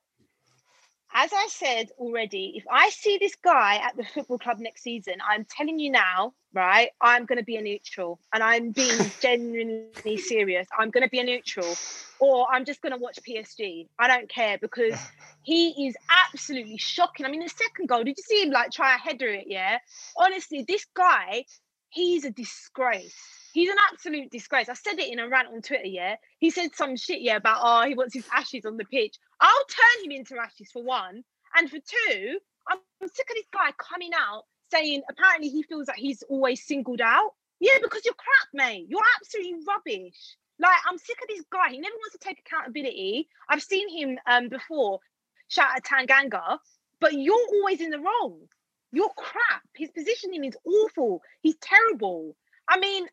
As 1.13 1.31
I 1.35 1.47
said 1.51 1.91
already, 1.99 2.55
if 2.57 2.65
I 2.71 2.89
see 2.89 3.19
this 3.19 3.35
guy 3.35 3.77
at 3.77 3.99
the 3.99 4.05
football 4.05 4.39
club 4.39 4.61
next 4.61 4.83
season, 4.83 5.17
I'm 5.29 5.45
telling 5.45 5.79
you 5.79 5.91
now, 5.91 6.33
right? 6.53 6.91
I'm 7.01 7.27
going 7.27 7.39
to 7.39 7.45
be 7.45 7.57
a 7.57 7.63
neutral, 7.63 8.21
and 8.33 8.43
I'm 8.43 8.71
being 8.71 8.99
genuinely 9.21 10.17
serious. 10.17 10.67
I'm 10.79 10.91
going 10.91 11.05
to 11.05 11.09
be 11.09 11.21
a 11.21 11.25
neutral, 11.25 11.77
or 12.19 12.47
I'm 12.51 12.65
just 12.65 12.83
going 12.83 12.93
to 12.93 12.99
watch 12.99 13.19
PSG. 13.29 13.89
I 13.99 14.09
don't 14.09 14.29
care 14.29 14.59
because 14.59 14.99
he 15.43 15.87
is 15.87 15.97
absolutely 16.27 16.79
shocking. 16.79 17.27
I 17.27 17.31
mean, 17.31 17.41
the 17.41 17.49
second 17.49 17.89
goal, 17.89 18.05
did 18.05 18.17
you 18.17 18.25
see 18.25 18.43
him 18.43 18.51
like 18.51 18.71
try 18.71 18.95
a 18.95 18.99
header 18.99 19.29
it? 19.29 19.45
Yeah, 19.47 19.79
honestly, 20.17 20.65
this 20.67 20.87
guy, 20.95 21.45
he's 21.91 22.25
a 22.25 22.31
disgrace. 22.31 23.15
He's 23.53 23.69
an 23.69 23.77
absolute 23.93 24.31
disgrace. 24.31 24.69
I 24.69 24.75
said 24.75 25.01
it 25.01 25.13
in 25.13 25.19
a 25.19 25.29
rant 25.29 25.49
on 25.49 25.61
Twitter, 25.61 25.87
yeah. 25.87 26.17
He 26.39 26.51
said 26.51 26.75
some 26.75 26.97
shit, 26.97 27.21
yeah, 27.21 27.37
about 27.37 27.59
oh, 27.63 27.89
he 27.89 27.95
wants 27.95 28.15
his 28.15 28.27
ashes 28.33 28.65
on 28.65 28.77
the 28.77 28.85
pitch. 28.85 29.17
I'll 29.41 29.65
turn 29.69 30.05
him 30.05 30.13
into 30.13 30.37
ashes 30.39 30.71
for 30.73 30.85
one. 30.85 31.25
And 31.57 31.69
for 31.69 31.79
two, 31.79 32.39
I'm 32.69 32.79
sick 33.09 33.27
of 33.29 33.35
this 33.35 33.47
guy 33.53 33.73
coming 33.77 34.11
out 34.17 34.45
saying 34.71 35.03
apparently 35.09 35.49
he 35.49 35.63
feels 35.63 35.89
like 35.89 35.99
he's 35.99 36.23
always 36.25 36.65
singled 36.65 37.01
out. 37.01 37.33
Yeah, 37.61 37.79
because 37.83 38.03
you're 38.05 38.15
crap, 38.15 38.49
mate. 38.55 38.87
You're 38.89 39.03
absolutely 39.19 39.57
rubbish. 39.67 40.37
Like, 40.59 40.77
I'm 40.89 40.99
sick 40.99 41.19
of 41.23 41.29
this 41.29 41.45
guy. 41.51 41.71
He 41.71 41.79
never 41.79 41.95
wants 41.97 42.13
to 42.13 42.19
take 42.19 42.39
accountability. 42.41 43.29
I've 43.49 43.63
seen 43.63 43.89
him 43.89 44.19
um 44.27 44.49
before 44.49 45.01
shout 45.49 45.77
at 45.77 45.85
Tanganga, 45.85 46.59
but 47.01 47.13
you're 47.15 47.47
always 47.55 47.81
in 47.81 47.91
the 47.91 47.99
wrong. 47.99 48.41
You're 48.93 49.11
crap. 49.17 49.63
His 49.75 49.91
positioning 49.91 50.45
is 50.45 50.57
awful. 50.65 51.23
He's 51.43 51.57
terrible. 51.57 52.37
I 52.69 52.79
mean, 52.79 53.07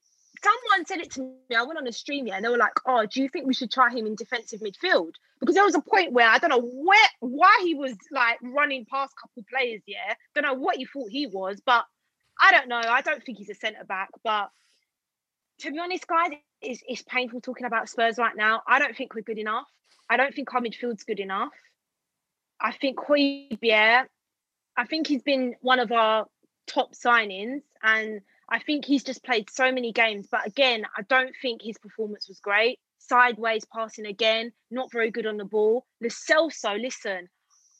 someone 0.43 0.85
said 0.85 0.99
it 0.99 1.11
to 1.11 1.21
me. 1.21 1.55
I 1.55 1.63
went 1.63 1.77
on 1.77 1.87
a 1.87 1.91
stream, 1.91 2.27
yeah, 2.27 2.35
and 2.35 2.45
they 2.45 2.49
were 2.49 2.57
like, 2.57 2.79
"Oh, 2.85 3.05
do 3.05 3.21
you 3.21 3.29
think 3.29 3.47
we 3.47 3.53
should 3.53 3.71
try 3.71 3.89
him 3.89 4.05
in 4.05 4.15
defensive 4.15 4.61
midfield?" 4.61 5.13
Because 5.39 5.55
there 5.55 5.65
was 5.65 5.75
a 5.75 5.81
point 5.81 6.13
where 6.13 6.27
I 6.27 6.37
don't 6.37 6.49
know 6.49 6.61
where, 6.61 7.09
why 7.19 7.59
he 7.63 7.75
was 7.75 7.95
like 8.11 8.39
running 8.41 8.85
past 8.85 9.13
a 9.17 9.21
couple 9.21 9.43
players. 9.49 9.81
Yeah, 9.85 10.13
don't 10.35 10.43
know 10.43 10.53
what 10.53 10.77
he 10.77 10.85
thought 10.85 11.09
he 11.09 11.27
was, 11.27 11.61
but 11.65 11.85
I 12.39 12.51
don't 12.51 12.67
know. 12.67 12.81
I 12.83 13.01
don't 13.01 13.23
think 13.23 13.37
he's 13.37 13.49
a 13.49 13.55
centre 13.55 13.83
back. 13.83 14.09
But 14.23 14.51
to 15.59 15.71
be 15.71 15.79
honest, 15.79 16.07
guys, 16.07 16.31
it's, 16.61 16.81
it's 16.87 17.03
painful 17.03 17.41
talking 17.41 17.65
about 17.65 17.89
Spurs 17.89 18.17
right 18.17 18.35
now. 18.35 18.61
I 18.67 18.79
don't 18.79 18.95
think 18.95 19.15
we're 19.15 19.21
good 19.21 19.39
enough. 19.39 19.67
I 20.09 20.17
don't 20.17 20.33
think 20.33 20.53
our 20.53 20.61
midfield's 20.61 21.03
good 21.03 21.19
enough. 21.19 21.53
I 22.59 22.71
think 22.71 22.97
Højbjerg, 22.97 24.05
I 24.75 24.85
think 24.85 25.07
he's 25.07 25.21
been 25.21 25.55
one 25.61 25.79
of 25.79 25.91
our 25.91 26.27
top 26.65 26.93
signings, 26.93 27.61
and 27.83 28.21
I 28.49 28.59
think 28.59 28.85
he's 28.85 29.03
just 29.03 29.23
played 29.23 29.49
so 29.49 29.71
many 29.71 29.91
games. 29.91 30.27
But 30.31 30.47
again, 30.47 30.85
I 30.97 31.01
don't 31.03 31.35
think 31.41 31.61
his 31.61 31.77
performance 31.77 32.27
was 32.27 32.39
great. 32.39 32.79
Sideways 32.99 33.65
passing 33.65 34.05
again, 34.05 34.51
not 34.71 34.91
very 34.91 35.11
good 35.11 35.25
on 35.25 35.37
the 35.37 35.45
ball. 35.45 35.85
Lo 36.01 36.09
Celso, 36.09 36.79
listen, 36.81 37.29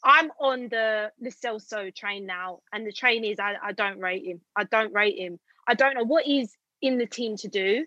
I'm 0.04 0.32
on 0.40 0.70
the 0.70 1.12
Lo 1.20 1.30
Celso 1.30 1.94
train 1.94 2.26
now, 2.26 2.60
and 2.72 2.86
the 2.86 2.92
train 2.92 3.24
is 3.24 3.40
I, 3.40 3.56
I 3.62 3.72
don't 3.74 4.00
rate 4.00 4.26
him. 4.26 4.42
I 4.56 4.64
don't 4.64 4.94
rate 4.94 5.18
him. 5.18 5.40
I 5.68 5.74
don't 5.74 5.96
know 5.96 6.06
what 6.06 6.26
he's 6.26 6.56
in 6.82 6.98
the 6.98 7.08
team 7.08 7.36
to 7.38 7.48
do, 7.48 7.86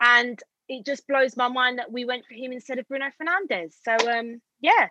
and 0.00 0.42
it 0.68 0.84
just 0.84 1.06
blows 1.06 1.36
my 1.36 1.48
mind 1.48 1.78
that 1.78 1.92
we 1.92 2.04
went 2.04 2.26
for 2.26 2.34
him 2.34 2.52
instead 2.52 2.78
of 2.78 2.88
Bruno 2.88 3.06
Fernandes. 3.20 3.74
So 3.84 4.10
um, 4.10 4.40
yeah, 4.60 4.88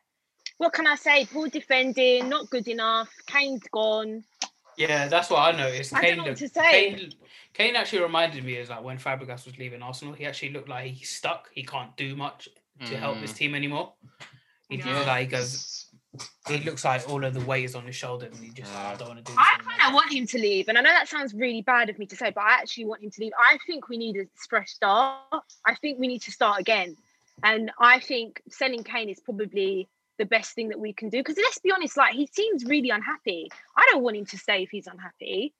what 0.57 0.73
can 0.73 0.87
I 0.87 0.95
say? 0.95 1.25
Poor 1.25 1.47
defending, 1.47 2.29
not 2.29 2.49
good 2.49 2.67
enough. 2.67 3.09
Kane's 3.25 3.63
gone. 3.71 4.23
Yeah, 4.77 5.07
that's 5.07 5.29
what 5.29 5.39
I 5.39 5.57
noticed. 5.57 5.93
I 5.93 6.01
don't 6.01 6.05
Kane, 6.05 6.17
know 6.17 6.23
what 6.23 6.29
looked- 6.29 6.39
to 6.39 6.49
say. 6.49 6.93
Kane, 6.95 7.11
Kane 7.53 7.75
actually 7.75 8.03
reminded 8.03 8.43
me 8.43 8.57
of 8.59 8.69
like 8.69 8.83
when 8.83 8.97
Fabregas 8.99 9.45
was 9.45 9.57
leaving 9.57 9.81
Arsenal. 9.81 10.13
He 10.13 10.25
actually 10.25 10.51
looked 10.51 10.69
like 10.69 10.91
he's 10.93 11.09
stuck. 11.09 11.49
He 11.51 11.63
can't 11.63 11.95
do 11.97 12.15
much 12.15 12.47
to 12.85 12.95
help 12.95 13.17
his 13.17 13.33
Mm. 13.33 13.37
team 13.37 13.55
anymore. 13.55 13.93
He 14.69 14.77
Yeah. 14.77 14.83
feels 14.83 15.07
like 15.07 15.21
he 15.21 15.27
goes. 15.27 15.83
He 16.47 16.57
looks 16.59 16.83
like 16.85 17.07
all 17.09 17.23
of 17.23 17.33
the 17.33 17.41
weight 17.41 17.65
is 17.65 17.75
on 17.75 17.85
his 17.85 17.95
shoulder, 17.95 18.27
and 18.27 18.35
he 18.37 18.49
just 18.51 18.71
I 18.73 18.95
don't 18.95 19.07
want 19.09 19.25
to 19.25 19.31
do. 19.31 19.37
I 19.37 19.59
kind 19.61 19.81
of 19.87 19.93
want 19.93 20.11
him 20.11 20.25
to 20.27 20.37
leave, 20.37 20.67
and 20.67 20.77
I 20.77 20.81
know 20.81 20.89
that 20.91 21.07
sounds 21.07 21.33
really 21.33 21.61
bad 21.61 21.89
of 21.89 21.97
me 21.99 22.05
to 22.07 22.15
say, 22.15 22.31
but 22.31 22.41
I 22.43 22.53
actually 22.61 22.85
want 22.85 23.03
him 23.03 23.11
to 23.11 23.21
leave. 23.21 23.33
I 23.37 23.57
think 23.67 23.89
we 23.89 23.97
need 23.97 24.15
a 24.17 24.25
fresh 24.49 24.69
start. 24.69 25.43
I 25.65 25.75
think 25.75 25.99
we 25.99 26.07
need 26.07 26.21
to 26.23 26.31
start 26.31 26.59
again, 26.59 26.95
and 27.43 27.71
I 27.79 27.99
think 27.99 28.41
selling 28.49 28.83
Kane 28.83 29.09
is 29.09 29.19
probably 29.19 29.89
the 30.17 30.25
best 30.25 30.53
thing 30.53 30.69
that 30.69 30.79
we 30.79 30.93
can 30.93 31.09
do. 31.09 31.17
Because 31.19 31.37
let's 31.37 31.59
be 31.59 31.71
honest, 31.71 31.97
like 31.97 32.13
he 32.15 32.27
seems 32.31 32.65
really 32.65 32.89
unhappy. 32.89 33.49
I 33.75 33.87
don't 33.91 34.03
want 34.03 34.17
him 34.17 34.25
to 34.27 34.37
stay 34.37 34.63
if 34.63 34.69
he's 34.69 34.87
unhappy. 34.87 35.53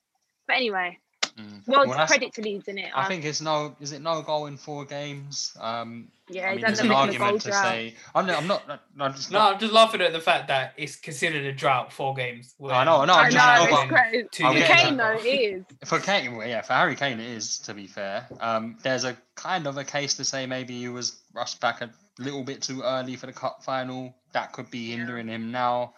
But 0.47 0.57
anyway, 0.57 0.97
Mm. 1.37 1.61
Well, 1.67 1.81
Well, 1.81 1.89
that's- 1.89 2.09
credit 2.09 2.33
to 2.33 2.41
Leeds 2.41 2.67
in 2.67 2.79
it. 2.79 2.89
I 2.95 3.07
think 3.07 3.23
it's 3.23 3.41
no. 3.41 3.75
Is 3.79 3.91
it 3.91 4.01
no 4.01 4.23
goal 4.23 4.47
in 4.47 4.57
four 4.57 4.85
games? 4.85 5.55
Um, 5.59 6.07
Yeah, 6.29 6.47
I 6.49 6.55
mean, 6.55 6.61
there's 6.61 6.79
an 6.79 6.87
make 6.87 7.11
the 7.11 7.17
goal 7.17 7.25
argument 7.27 7.41
to 7.43 7.49
drought. 7.49 7.63
say. 7.63 7.95
I'm 8.15 8.25
not. 8.25 8.37
I'm 8.39 8.47
not. 8.47 8.81
I'm 8.99 9.13
just 9.13 9.29
No, 9.31 9.39
I'm 9.51 9.59
just 9.59 9.71
laughing 9.71 10.01
at 10.01 10.13
the 10.13 10.19
fact 10.19 10.47
that 10.47 10.73
it's 10.77 10.95
considered 10.95 11.45
a 11.45 11.51
drought 11.51 11.93
four 11.93 12.15
games. 12.15 12.55
I 12.59 12.83
know, 12.85 13.01
I 13.01 13.05
know, 13.05 13.13
I'm 13.13 13.25
I 13.27 13.29
just- 13.29 13.35
know, 13.37 13.55
no, 13.55 13.63
it's 13.65 13.71
but- 13.71 13.87
great. 13.87 14.31
Two 14.31 14.43
For 14.43 14.49
I'm 14.49 14.55
years 14.55 14.67
getting 14.67 14.83
Kane, 14.85 14.93
ago. 14.95 15.03
though, 15.15 15.19
it 15.19 15.27
is. 15.27 15.65
For 15.87 15.99
Kane, 15.99 16.35
well, 16.37 16.47
yeah, 16.47 16.61
for 16.63 16.73
Harry 16.73 16.95
Kane, 16.95 17.19
it 17.19 17.27
is 17.29 17.59
to 17.59 17.73
be 17.75 17.85
fair. 17.85 18.27
Um, 18.39 18.79
there's 18.81 19.03
a 19.03 19.15
kind 19.35 19.67
of 19.67 19.77
a 19.77 19.83
case 19.83 20.15
to 20.15 20.25
say 20.25 20.47
maybe 20.47 20.79
he 20.79 20.87
was 20.89 21.19
rushed 21.33 21.61
back 21.61 21.81
a 21.81 21.91
little 22.19 22.43
bit 22.43 22.61
too 22.61 22.81
early 22.83 23.15
for 23.15 23.27
the 23.27 23.33
cup 23.33 23.63
final. 23.63 24.15
That 24.33 24.53
could 24.53 24.69
be 24.71 24.91
hindering 24.91 25.27
him 25.27 25.51
now. 25.51 25.93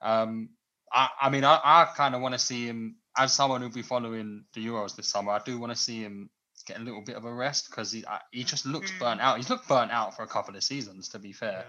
Um, 0.00 0.50
I, 0.92 1.08
I 1.22 1.30
mean, 1.30 1.44
I, 1.44 1.60
I 1.62 1.88
kind 1.96 2.14
of 2.14 2.20
want 2.20 2.34
to 2.34 2.38
see 2.38 2.66
him 2.66 2.96
as 3.16 3.32
someone 3.32 3.60
who'll 3.60 3.70
be 3.70 3.82
following 3.82 4.44
the 4.54 4.66
Euros 4.66 4.96
this 4.96 5.08
summer. 5.08 5.32
I 5.32 5.40
do 5.44 5.58
want 5.58 5.72
to 5.72 5.78
see 5.78 6.00
him 6.00 6.30
get 6.66 6.78
a 6.78 6.82
little 6.82 7.02
bit 7.02 7.16
of 7.16 7.24
a 7.24 7.32
rest 7.32 7.68
because 7.70 7.90
he 7.92 8.06
I, 8.06 8.20
he 8.30 8.44
just 8.44 8.66
looks 8.66 8.90
Mm. 8.92 8.98
burnt 8.98 9.20
out. 9.20 9.36
He's 9.36 9.50
looked 9.50 9.68
burnt 9.68 9.90
out 9.90 10.16
for 10.16 10.22
a 10.22 10.28
couple 10.28 10.54
of 10.56 10.62
seasons, 10.62 11.08
to 11.10 11.18
be 11.18 11.32
fair. 11.32 11.64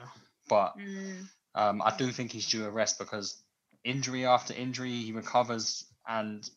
But 0.49 0.73
Mm. 0.77 1.27
um, 1.55 1.81
I 1.81 1.95
do 1.95 2.11
think 2.11 2.31
he's 2.31 2.47
due 2.49 2.65
a 2.65 2.69
rest 2.69 2.99
because 2.99 3.41
injury 3.83 4.25
after 4.25 4.53
injury, 4.53 4.91
he 4.91 5.11
recovers. 5.11 5.85
And 6.07 6.47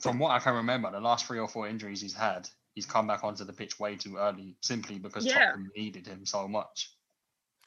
from 0.00 0.18
what 0.18 0.30
I 0.30 0.38
can 0.38 0.54
remember, 0.54 0.90
the 0.90 1.00
last 1.00 1.26
three 1.26 1.38
or 1.38 1.48
four 1.48 1.68
injuries 1.68 2.00
he's 2.00 2.14
had, 2.14 2.48
he's 2.74 2.86
come 2.86 3.06
back 3.06 3.24
onto 3.24 3.44
the 3.44 3.52
pitch 3.52 3.78
way 3.78 3.96
too 3.96 4.16
early 4.16 4.56
simply 4.60 4.98
because 4.98 5.24
Yeah. 5.24 5.34
Tottenham 5.34 5.70
needed 5.76 6.06
him 6.06 6.26
so 6.26 6.46
much. 6.48 6.90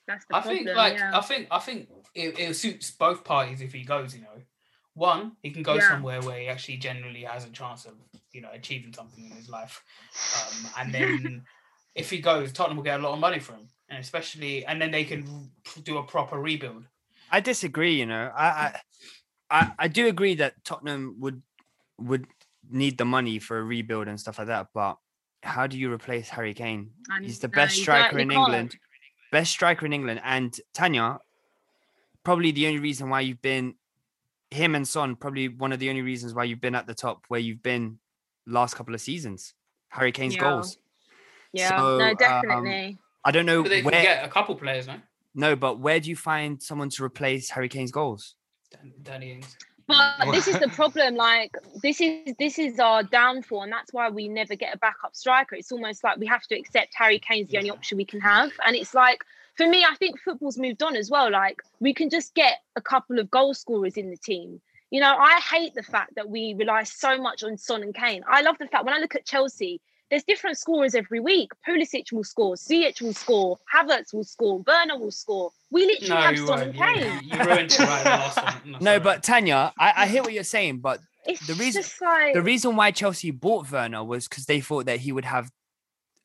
That's 0.08 0.26
the 0.26 0.36
I 0.36 0.42
problem. 0.42 0.66
think 0.66 0.76
like 0.76 0.94
yeah. 0.94 1.18
I 1.18 1.22
think 1.22 1.48
I 1.52 1.60
think 1.60 1.90
it, 2.16 2.40
it 2.40 2.56
suits 2.56 2.92
both 2.92 3.24
parties 3.24 3.62
if 3.62 3.74
he 3.74 3.84
goes. 3.84 4.16
You 4.16 4.22
know, 4.22 4.42
one 4.94 5.34
he 5.42 5.52
can 5.52 5.64
go 5.64 5.76
Yeah. 5.76 5.90
somewhere 5.90 6.22
where 6.22 6.40
he 6.40 6.48
actually 6.48 6.78
generally 6.78 7.24
has 7.24 7.46
a 7.46 7.50
chance 7.50 7.86
of 7.86 7.94
you 8.32 8.42
know 8.42 8.50
achieving 8.54 8.94
something 8.94 9.26
in 9.26 9.32
his 9.32 9.50
life, 9.50 9.84
um, 10.36 10.70
and 10.80 10.94
then 10.94 11.46
if 11.96 12.10
he 12.10 12.20
goes, 12.20 12.54
Tottenham 12.54 12.78
will 12.78 12.84
get 12.84 13.00
a 13.00 13.04
lot 13.04 13.14
of 13.14 13.20
money 13.20 13.40
from 13.40 13.56
him, 13.56 13.68
and 13.90 14.00
especially 14.00 14.66
and 14.66 14.82
then 14.82 14.92
they 14.92 15.04
can 15.04 15.52
do 15.84 15.98
a 15.98 16.04
proper 16.04 16.40
rebuild. 16.40 16.86
I 17.30 17.42
disagree. 17.42 17.96
You 17.96 18.06
know, 18.06 18.32
I, 18.34 18.48
I 18.48 18.82
I 19.50 19.72
I 19.80 19.88
do 19.90 20.08
agree 20.08 20.36
that 20.36 20.64
Tottenham 20.64 21.16
would 21.20 21.42
would 21.98 22.28
need 22.70 22.98
the 22.98 23.06
money 23.06 23.40
for 23.40 23.60
a 23.60 23.64
rebuild 23.64 24.08
and 24.08 24.20
stuff 24.20 24.38
like 24.40 24.48
that. 24.48 24.68
But 24.74 24.98
how 25.44 25.68
do 25.68 25.78
you 25.78 25.92
replace 25.92 26.30
Harry 26.30 26.54
Kane? 26.54 26.92
I 27.12 27.22
He's 27.24 27.40
the 27.40 27.48
know, 27.48 27.54
best 27.54 27.78
striker 27.78 28.20
in. 28.20 28.32
England. 28.32 28.76
Best 29.32 29.52
striker 29.52 29.86
in 29.86 29.94
England. 29.94 30.22
And 30.24 30.58
Tanya, 30.74 31.20
probably 32.24 32.52
the 32.52 32.68
only 32.68 32.80
reason 32.80 33.10
why 33.10 33.22
you've 33.22 33.42
been 33.42 33.76
him 34.50 34.76
and 34.76 34.88
Son, 34.88 35.16
probably 35.16 35.50
one 35.50 35.74
of 35.74 35.80
the 35.80 35.90
only 35.90 36.02
reasons 36.02 36.34
why 36.34 36.46
you've 36.46 36.62
been 36.62 36.76
at 36.76 36.88
the 36.88 36.94
top 36.96 37.26
where 37.28 37.40
you've 37.40 37.62
been 37.62 38.00
last 38.46 38.76
couple 38.76 38.94
of 38.96 39.02
seasons. 39.02 39.54
Harry 39.90 40.12
Kane's 40.12 40.36
Yeah. 40.36 40.42
goals. 40.42 40.78
Yeah, 41.52 41.70
So, 41.78 41.98
no, 41.98 42.10
um, 42.10 42.16
definitely. 42.16 42.98
I 43.26 43.32
don't 43.32 43.46
know 43.46 43.64
But 43.64 43.70
they 43.70 43.82
can 43.82 43.92
where. 43.92 44.02
get 44.02 44.24
a 44.26 44.30
couple 44.30 44.56
players, 44.56 44.88
no? 44.88 45.02
No, 45.36 45.56
but 45.56 45.80
where 45.80 46.00
do 46.00 46.10
you 46.10 46.16
find 46.16 46.62
someone 46.62 46.90
to 46.92 47.04
replace 47.04 47.50
Harry 47.50 47.68
Kane's 47.70 47.92
goals? 47.92 48.36
Danny 49.02 49.34
Ings. 49.34 49.58
But 49.88 50.32
this 50.32 50.48
is 50.48 50.60
the 50.60 50.68
problem. 50.68 51.16
Like 51.16 51.52
this 51.82 52.02
is 52.02 52.34
this 52.38 52.60
is 52.60 52.80
our 52.80 53.04
downfall, 53.04 53.64
and 53.64 53.72
that's 53.72 53.94
why 53.94 54.10
we 54.10 54.28
never 54.28 54.56
get 54.56 54.76
a 54.76 54.78
backup 54.78 55.16
striker. 55.16 55.56
It's 55.56 55.72
almost 55.72 56.04
like 56.04 56.18
we 56.18 56.28
have 56.28 56.44
to 56.48 56.56
accept 56.60 56.94
Harry 56.96 57.20
Kane's 57.20 57.50
the 57.50 57.58
only 57.58 57.70
option 57.70 57.98
we 57.98 58.06
can 58.06 58.20
have, 58.20 58.52
and 58.66 58.76
it's 58.76 58.94
like 58.94 59.24
for 59.56 59.68
me, 59.68 59.84
I 59.84 59.96
think 59.96 60.20
football's 60.20 60.58
moved 60.58 60.84
on 60.84 60.96
as 60.96 61.10
well. 61.10 61.32
Like 61.32 61.62
we 61.80 61.94
can 61.94 62.10
just 62.10 62.36
get 62.36 62.62
a 62.76 62.82
couple 62.82 63.20
of 63.20 63.32
goal 63.32 63.54
scorers 63.54 63.98
in 63.98 64.10
the 64.10 64.18
team. 64.18 64.62
You 64.92 65.02
know, 65.02 65.16
I 65.18 65.40
hate 65.40 65.74
the 65.74 65.84
fact 65.84 66.16
that 66.16 66.30
we 66.30 66.54
rely 66.54 66.84
so 66.84 67.22
much 67.22 67.44
on 67.44 67.58
Son 67.58 67.84
and 67.84 67.94
Kane. 67.94 68.24
I 68.30 68.42
love 68.42 68.58
the 68.58 68.68
fact 68.68 68.86
when 68.86 68.94
I 68.94 69.00
look 69.00 69.16
at 69.16 69.26
Chelsea, 69.26 69.82
there's 70.10 70.24
different 70.24 70.58
scorers 70.58 70.96
every 70.96 71.20
week. 71.20 71.52
Pulisic 71.68 72.12
will 72.12 72.24
score, 72.24 72.56
Ziyech 72.56 73.02
will 73.02 73.14
score, 73.14 73.58
Havertz 73.74 74.14
will 74.14 74.24
score, 74.24 74.64
Werner 74.66 74.98
will 74.98 75.12
score. 75.12 75.52
We 75.72 75.86
literally 75.86 76.10
No, 76.10 76.16
have 76.22 76.36
you 76.36 76.48
Son 76.48 76.60
won't. 76.60 76.78
and 76.78 76.78
Kane. 76.78 77.22
you 77.24 77.46
ruined 77.46 77.72
it 77.72 77.80
right 77.80 78.06
last 78.06 78.44
one. 78.44 78.62
No, 78.72 78.78
No, 78.80 79.00
but 79.00 79.24
Tanya, 79.24 79.74
I, 79.78 79.94
I 80.04 80.08
hear 80.08 80.24
what 80.24 80.34
you're 80.34 80.44
saying, 80.44 80.80
but 80.80 81.00
It's 81.26 81.46
the 81.46 81.56
reason 81.56 81.84
like 82.02 82.34
the 82.34 82.42
reason 82.42 82.76
why 82.76 82.92
Chelsea 82.92 83.32
bought 83.32 83.70
Werner 83.72 84.04
was 84.04 84.28
because 84.28 84.46
they 84.46 84.62
thought 84.62 84.86
that 84.86 85.02
he 85.02 85.12
would 85.12 85.26
have 85.26 85.52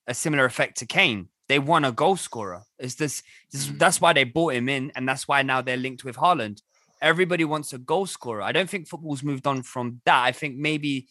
a 0.07 0.15
similar 0.15 0.45
effect 0.45 0.79
to 0.79 0.87
Kane. 0.87 1.29
They 1.49 1.59
want 1.59 1.85
a 1.85 1.93
goal 1.93 2.17
scorer. 2.17 2.63
Is 2.79 2.95
this, 2.97 3.23
this 3.51 3.67
mm. 3.67 3.79
that's 3.79 4.01
why 4.01 4.13
they 4.13 4.25
bought 4.25 4.55
him 4.55 4.69
in, 4.69 4.93
and 4.95 5.09
that's 5.09 5.27
why 5.27 5.43
now 5.43 5.61
they're 5.61 5.77
linked 5.77 6.05
with 6.05 6.17
Haaland. 6.17 6.63
Everybody 7.01 7.45
wants 7.45 7.73
a 7.73 7.79
goal 7.79 8.07
scorer. 8.07 8.43
I 8.43 8.53
don't 8.53 8.71
think 8.71 8.87
football's 8.87 9.25
moved 9.25 9.47
on 9.47 9.63
from 9.63 10.01
that. 10.05 10.23
I 10.23 10.31
think 10.31 10.57
maybe 10.57 11.09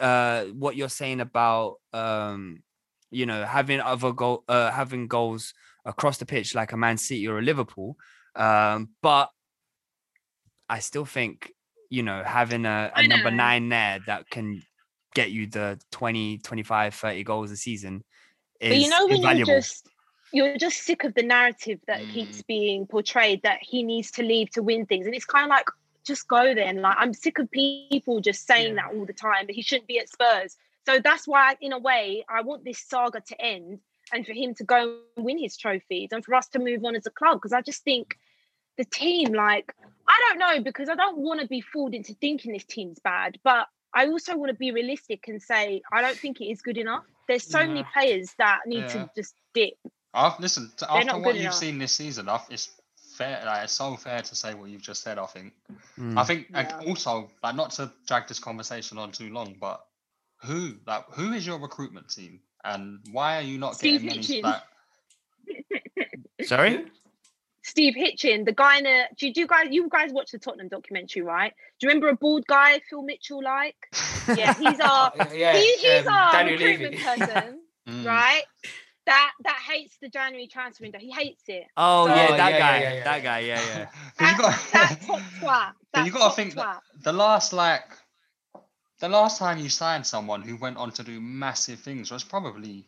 uh, 0.00 0.44
what 0.46 0.76
you're 0.76 0.88
saying 0.88 1.20
about 1.20 1.76
um, 1.92 2.62
you 3.10 3.26
know 3.26 3.44
having 3.44 3.80
other 3.80 4.12
goal 4.12 4.44
uh, 4.48 4.70
having 4.70 5.08
goals 5.08 5.54
across 5.84 6.18
the 6.18 6.26
pitch 6.26 6.54
like 6.54 6.72
a 6.72 6.76
Man 6.76 6.98
City 6.98 7.26
or 7.28 7.38
a 7.38 7.42
Liverpool. 7.42 7.96
Um, 8.34 8.90
but 9.02 9.30
I 10.68 10.80
still 10.80 11.04
think 11.04 11.52
you 11.90 12.02
know 12.02 12.22
having 12.24 12.66
a 12.66 12.92
number 13.06 13.30
know. 13.30 13.36
nine 13.36 13.68
there 13.68 14.00
that 14.06 14.28
can 14.30 14.62
get 15.14 15.30
you 15.30 15.46
the 15.46 15.80
20 15.92 16.38
25 16.38 16.94
30 16.94 17.24
goals 17.24 17.50
a 17.50 17.56
season 17.56 18.04
is 18.60 18.70
But 18.70 18.78
you 18.78 18.88
know 18.88 19.06
when 19.06 19.16
invaluable. 19.16 19.52
you're 19.52 19.60
just 19.60 19.88
you're 20.32 20.58
just 20.58 20.82
sick 20.82 21.04
of 21.04 21.14
the 21.14 21.22
narrative 21.22 21.78
that 21.86 22.00
keeps 22.12 22.42
Mm. 22.42 22.46
being 22.46 22.86
portrayed 22.86 23.42
that 23.42 23.60
he 23.62 23.82
needs 23.82 24.10
to 24.12 24.22
leave 24.22 24.50
to 24.50 24.62
win 24.62 24.84
things, 24.84 25.06
and 25.06 25.14
it's 25.14 25.24
kind 25.24 25.44
of 25.44 25.50
like 25.50 25.66
just 26.06 26.28
go 26.28 26.54
then. 26.54 26.80
Like 26.80 26.96
I'm 26.98 27.12
sick 27.12 27.38
of 27.38 27.50
people 27.50 28.20
just 28.20 28.46
saying 28.46 28.74
Yeah. 28.74 28.86
that 28.86 28.96
all 28.96 29.04
the 29.04 29.12
time 29.12 29.46
that 29.46 29.54
he 29.54 29.62
shouldn't 29.62 29.88
be 29.88 29.98
at 29.98 30.08
Spurs. 30.08 30.56
So 30.86 31.00
that's 31.00 31.26
why, 31.26 31.56
in 31.60 31.72
a 31.72 31.78
way, 31.78 32.24
I 32.28 32.42
want 32.42 32.64
this 32.64 32.78
saga 32.78 33.20
to 33.20 33.40
end 33.42 33.80
and 34.12 34.24
for 34.24 34.32
him 34.32 34.54
to 34.54 34.64
go 34.64 35.00
and 35.16 35.26
win 35.26 35.38
his 35.38 35.56
trophies 35.56 36.10
and 36.12 36.24
for 36.24 36.34
us 36.34 36.46
to 36.48 36.60
move 36.60 36.84
on 36.84 36.94
as 36.94 37.06
a 37.06 37.10
club. 37.10 37.38
Because 37.38 37.52
I 37.52 37.60
just 37.60 37.82
think 37.82 38.16
the 38.78 38.84
team, 38.84 39.32
like, 39.32 39.74
I 40.06 40.28
don't 40.28 40.38
know, 40.38 40.62
because 40.62 40.88
I 40.88 40.94
don't 40.94 41.18
want 41.18 41.40
to 41.40 41.48
be 41.48 41.60
fooled 41.60 41.92
into 41.94 42.14
thinking 42.14 42.52
this 42.52 42.64
team's 42.64 43.00
bad, 43.00 43.38
but 43.42 43.66
I 43.94 44.06
also 44.06 44.36
want 44.36 44.50
to 44.50 44.54
be 44.56 44.70
realistic 44.70 45.26
and 45.26 45.42
say 45.42 45.82
I 45.92 46.02
don't 46.02 46.18
think 46.20 46.40
it 46.40 46.44
is 46.44 46.62
good 46.62 46.78
enough. 46.78 47.04
There's 47.26 47.50
so 47.50 47.66
many 47.66 47.84
players 47.92 48.32
that 48.38 48.60
need 48.66 48.82
Yeah. 48.82 49.06
to 49.06 49.10
just 49.16 49.34
dip. 49.54 49.74
I've 50.14 50.38
listen 50.38 50.70
to, 50.76 50.92
after 50.92 51.18
what 51.18 51.34
good 51.34 51.42
you've 51.42 51.54
seen 51.54 51.78
this 51.78 51.92
season. 51.92 52.28
I've, 52.28 52.46
it's 52.48 52.70
fair. 53.16 53.42
Like, 53.44 53.64
it's 53.64 53.72
so 53.72 53.96
fair 53.96 54.20
to 54.22 54.34
say 54.34 54.54
what 54.54 54.68
you've 54.70 54.82
just 54.82 55.02
said. 55.02 55.18
I 55.18 55.26
think. 55.26 55.52
Mm. 55.98 56.18
I 56.18 56.24
think 56.24 56.48
like, 56.52 56.70
Yeah. 56.70 56.88
also 56.88 57.30
like 57.42 57.54
not 57.56 57.70
to 57.72 57.90
drag 58.06 58.28
this 58.28 58.38
conversation 58.38 58.98
on 58.98 59.12
too 59.12 59.30
long, 59.32 59.56
but 59.60 59.84
who 60.44 60.74
like 60.86 61.04
who 61.10 61.32
is 61.32 61.46
your 61.46 61.58
recruitment 61.58 62.08
team 62.10 62.40
and 62.64 63.00
why 63.12 63.38
are 63.38 63.42
you 63.42 63.58
not 63.58 63.74
Steve 63.76 64.02
getting 64.02 64.20
many? 64.20 64.42
Hitchens. 64.42 64.42
Like, 64.42 64.62
Sorry? 66.42 66.86
Steve 67.62 67.94
Hitchen, 67.96 68.44
the 68.44 68.52
guy 68.52 68.78
in 68.78 68.84
the 68.84 69.02
do 69.18 69.26
you, 69.26 69.34
do 69.34 69.40
you 69.40 69.46
guys 69.48 69.66
you 69.70 69.88
guys 69.88 70.12
watch 70.12 70.30
the 70.30 70.38
Tottenham 70.38 70.68
documentary, 70.68 71.22
right? 71.22 71.52
Do 71.80 71.86
you 71.86 71.88
remember 71.88 72.08
a 72.08 72.16
bald 72.16 72.46
guy 72.46 72.80
Phil 72.88 73.02
Mitchell 73.02 73.42
like? 73.42 73.76
Yeah, 74.36 74.54
he's 74.54 74.80
our 74.80 75.12
yeah, 75.34 75.56
he, 75.56 75.76
he's 75.76 76.06
um, 76.06 76.12
our 76.12 76.32
Daniel 76.32 76.58
recruitment 76.58 76.94
Levy. 76.94 77.04
person, 77.04 77.60
mm, 77.88 78.04
right? 78.04 78.42
That 79.06 79.32
that 79.44 79.58
hates 79.70 79.96
the 80.02 80.08
January 80.08 80.48
transfer 80.48 80.82
window. 80.84 80.98
He 80.98 81.10
hates 81.12 81.44
it. 81.48 81.64
Oh, 81.76 82.06
So- 82.06 82.14
yeah, 82.14 82.28
Oh, 82.30 82.36
that 82.36 82.50
yeah, 82.50 82.58
guy. 82.58 82.80
yeah, 82.80 82.92
yeah, 82.94 83.04
that 83.04 83.22
guy, 83.22 83.38
yeah, 83.40 83.60
yeah. 83.66 83.86
'cause 84.18 84.30
you 84.30 84.36
That, 84.42 84.70
that 84.72 85.00
got. 85.00 85.06
top 85.06 85.20
twat. 85.40 85.72
That 85.94 86.06
you 86.06 86.12
got 86.12 86.28
to 86.30 86.34
think 86.36 86.54
twat. 86.54 86.56
that 86.56 86.82
the 87.02 87.12
last 87.12 87.52
like 87.52 87.84
the 89.00 89.08
last 89.08 89.38
time 89.38 89.58
you 89.58 89.68
signed 89.68 90.06
someone 90.06 90.42
who 90.42 90.56
went 90.56 90.76
on 90.78 90.90
to 90.92 91.02
do 91.04 91.20
massive 91.20 91.80
things 91.80 92.10
was 92.10 92.24
probably. 92.24 92.86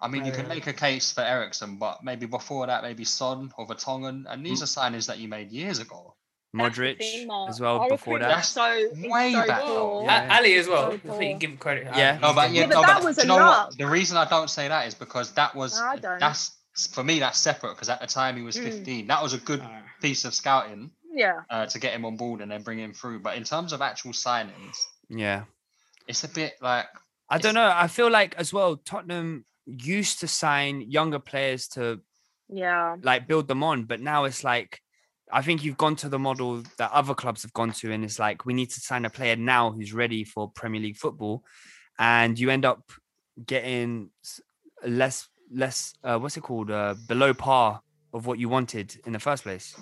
I 0.00 0.08
mean, 0.08 0.24
you 0.24 0.32
Oh, 0.32 0.36
can 0.36 0.48
make 0.48 0.66
a 0.66 0.72
case 0.72 1.12
for 1.12 1.20
Eriksen, 1.22 1.76
but 1.76 2.02
maybe 2.02 2.26
before 2.26 2.66
that, 2.66 2.82
maybe 2.82 3.04
Son 3.04 3.52
or 3.56 3.66
Vertonghen, 3.66 4.24
and 4.28 4.44
these 4.44 4.60
mm. 4.60 4.64
are 4.64 4.66
signings 4.90 5.06
that 5.06 5.18
you 5.18 5.28
made 5.28 5.52
years 5.52 5.78
ago. 5.78 6.14
That's 6.54 6.76
the 6.76 6.82
Modric 6.82 6.98
thing, 6.98 7.28
as 7.48 7.60
well 7.60 7.78
Our 7.80 7.88
before 7.88 8.18
that. 8.18 8.28
that. 8.28 8.40
is 8.40 8.46
So 8.48 8.88
Way 9.08 9.32
so 9.32 9.46
back 9.46 9.62
poor. 9.62 10.04
Yeah. 10.04 10.26
Alli 10.30 10.54
as 10.54 10.68
well. 10.68 10.90
So 11.04 11.14
I 11.14 11.16
think 11.18 11.32
you 11.32 11.38
give 11.38 11.50
him 11.50 11.56
credit. 11.56 11.84
Yeah. 11.96 12.18
No, 12.20 12.34
but 12.34 12.48
doing 12.48 12.54
yeah, 12.56 12.66
but 12.66 12.74
no, 12.74 12.80
that 12.82 12.94
but 12.96 13.04
was 13.04 13.18
you 13.18 13.24
know 13.26 13.36
what? 13.36 13.78
The 13.78 13.86
reason 13.86 14.16
I 14.18 14.28
don't 14.28 14.50
say 14.50 14.68
that 14.68 14.86
is 14.86 14.94
because 14.94 15.32
that 15.32 15.54
was 15.54 15.78
No, 15.80 15.96
that's 16.20 16.56
for 16.90 17.02
me 17.04 17.18
that's 17.20 17.38
separate 17.38 17.74
because 17.74 17.88
at 17.88 18.00
the 18.00 18.06
time 18.06 18.36
he 18.36 18.42
was 18.42 18.56
Mm. 18.56 18.64
15. 18.64 19.06
That 19.06 19.22
was 19.22 19.32
a 19.34 19.38
good 19.38 19.60
Alright. 19.60 19.82
piece 20.02 20.24
of 20.24 20.34
scouting 20.34 20.90
Yeah. 21.10 21.40
uh, 21.50 21.66
to 21.66 21.78
get 21.78 21.94
him 21.94 22.04
on 22.04 22.16
board 22.16 22.40
and 22.40 22.50
then 22.50 22.62
bring 22.62 22.78
him 22.78 22.92
through. 22.92 23.20
But 23.20 23.36
in 23.36 23.44
terms 23.44 23.72
of 23.72 23.80
actual 23.82 24.12
signings, 24.12 24.76
Yeah. 25.08 25.44
it's 26.06 26.24
a 26.24 26.28
bit 26.28 26.54
like 26.60 26.86
I 27.30 27.38
don't 27.38 27.54
know. 27.54 27.70
I 27.74 27.86
feel 27.86 28.10
like 28.10 28.34
as 28.34 28.52
well, 28.52 28.76
Tottenham 28.76 29.46
used 29.64 30.20
to 30.20 30.28
sign 30.28 30.82
younger 30.82 31.18
players 31.18 31.66
to 31.68 32.00
Yeah. 32.50 32.96
like 33.02 33.26
build 33.26 33.48
them 33.48 33.62
on, 33.62 33.84
but 33.84 34.00
now 34.00 34.24
it's 34.24 34.44
like 34.44 34.82
I 35.32 35.40
think 35.40 35.64
you've 35.64 35.78
gone 35.78 35.96
to 35.96 36.08
the 36.08 36.18
model 36.18 36.62
that 36.76 36.92
other 36.92 37.14
clubs 37.14 37.42
have 37.42 37.54
gone 37.54 37.72
to, 37.72 37.90
and 37.90 38.04
it's 38.04 38.18
like 38.18 38.44
we 38.44 38.52
need 38.52 38.70
to 38.70 38.80
sign 38.80 39.04
a 39.06 39.10
player 39.10 39.34
now 39.34 39.70
who's 39.70 39.94
ready 39.94 40.24
for 40.24 40.50
Premier 40.50 40.80
League 40.80 40.98
football, 40.98 41.42
and 41.98 42.38
you 42.38 42.50
end 42.50 42.64
up 42.64 42.92
getting 43.46 44.10
less 44.84 45.28
less 45.50 45.94
uh, 46.04 46.18
what's 46.18 46.36
it 46.36 46.42
called 46.42 46.70
uh, 46.70 46.94
below 47.06 47.32
par 47.32 47.80
of 48.12 48.26
what 48.26 48.38
you 48.38 48.48
wanted 48.48 48.94
in 49.06 49.12
the 49.12 49.18
first 49.18 49.42
place. 49.42 49.74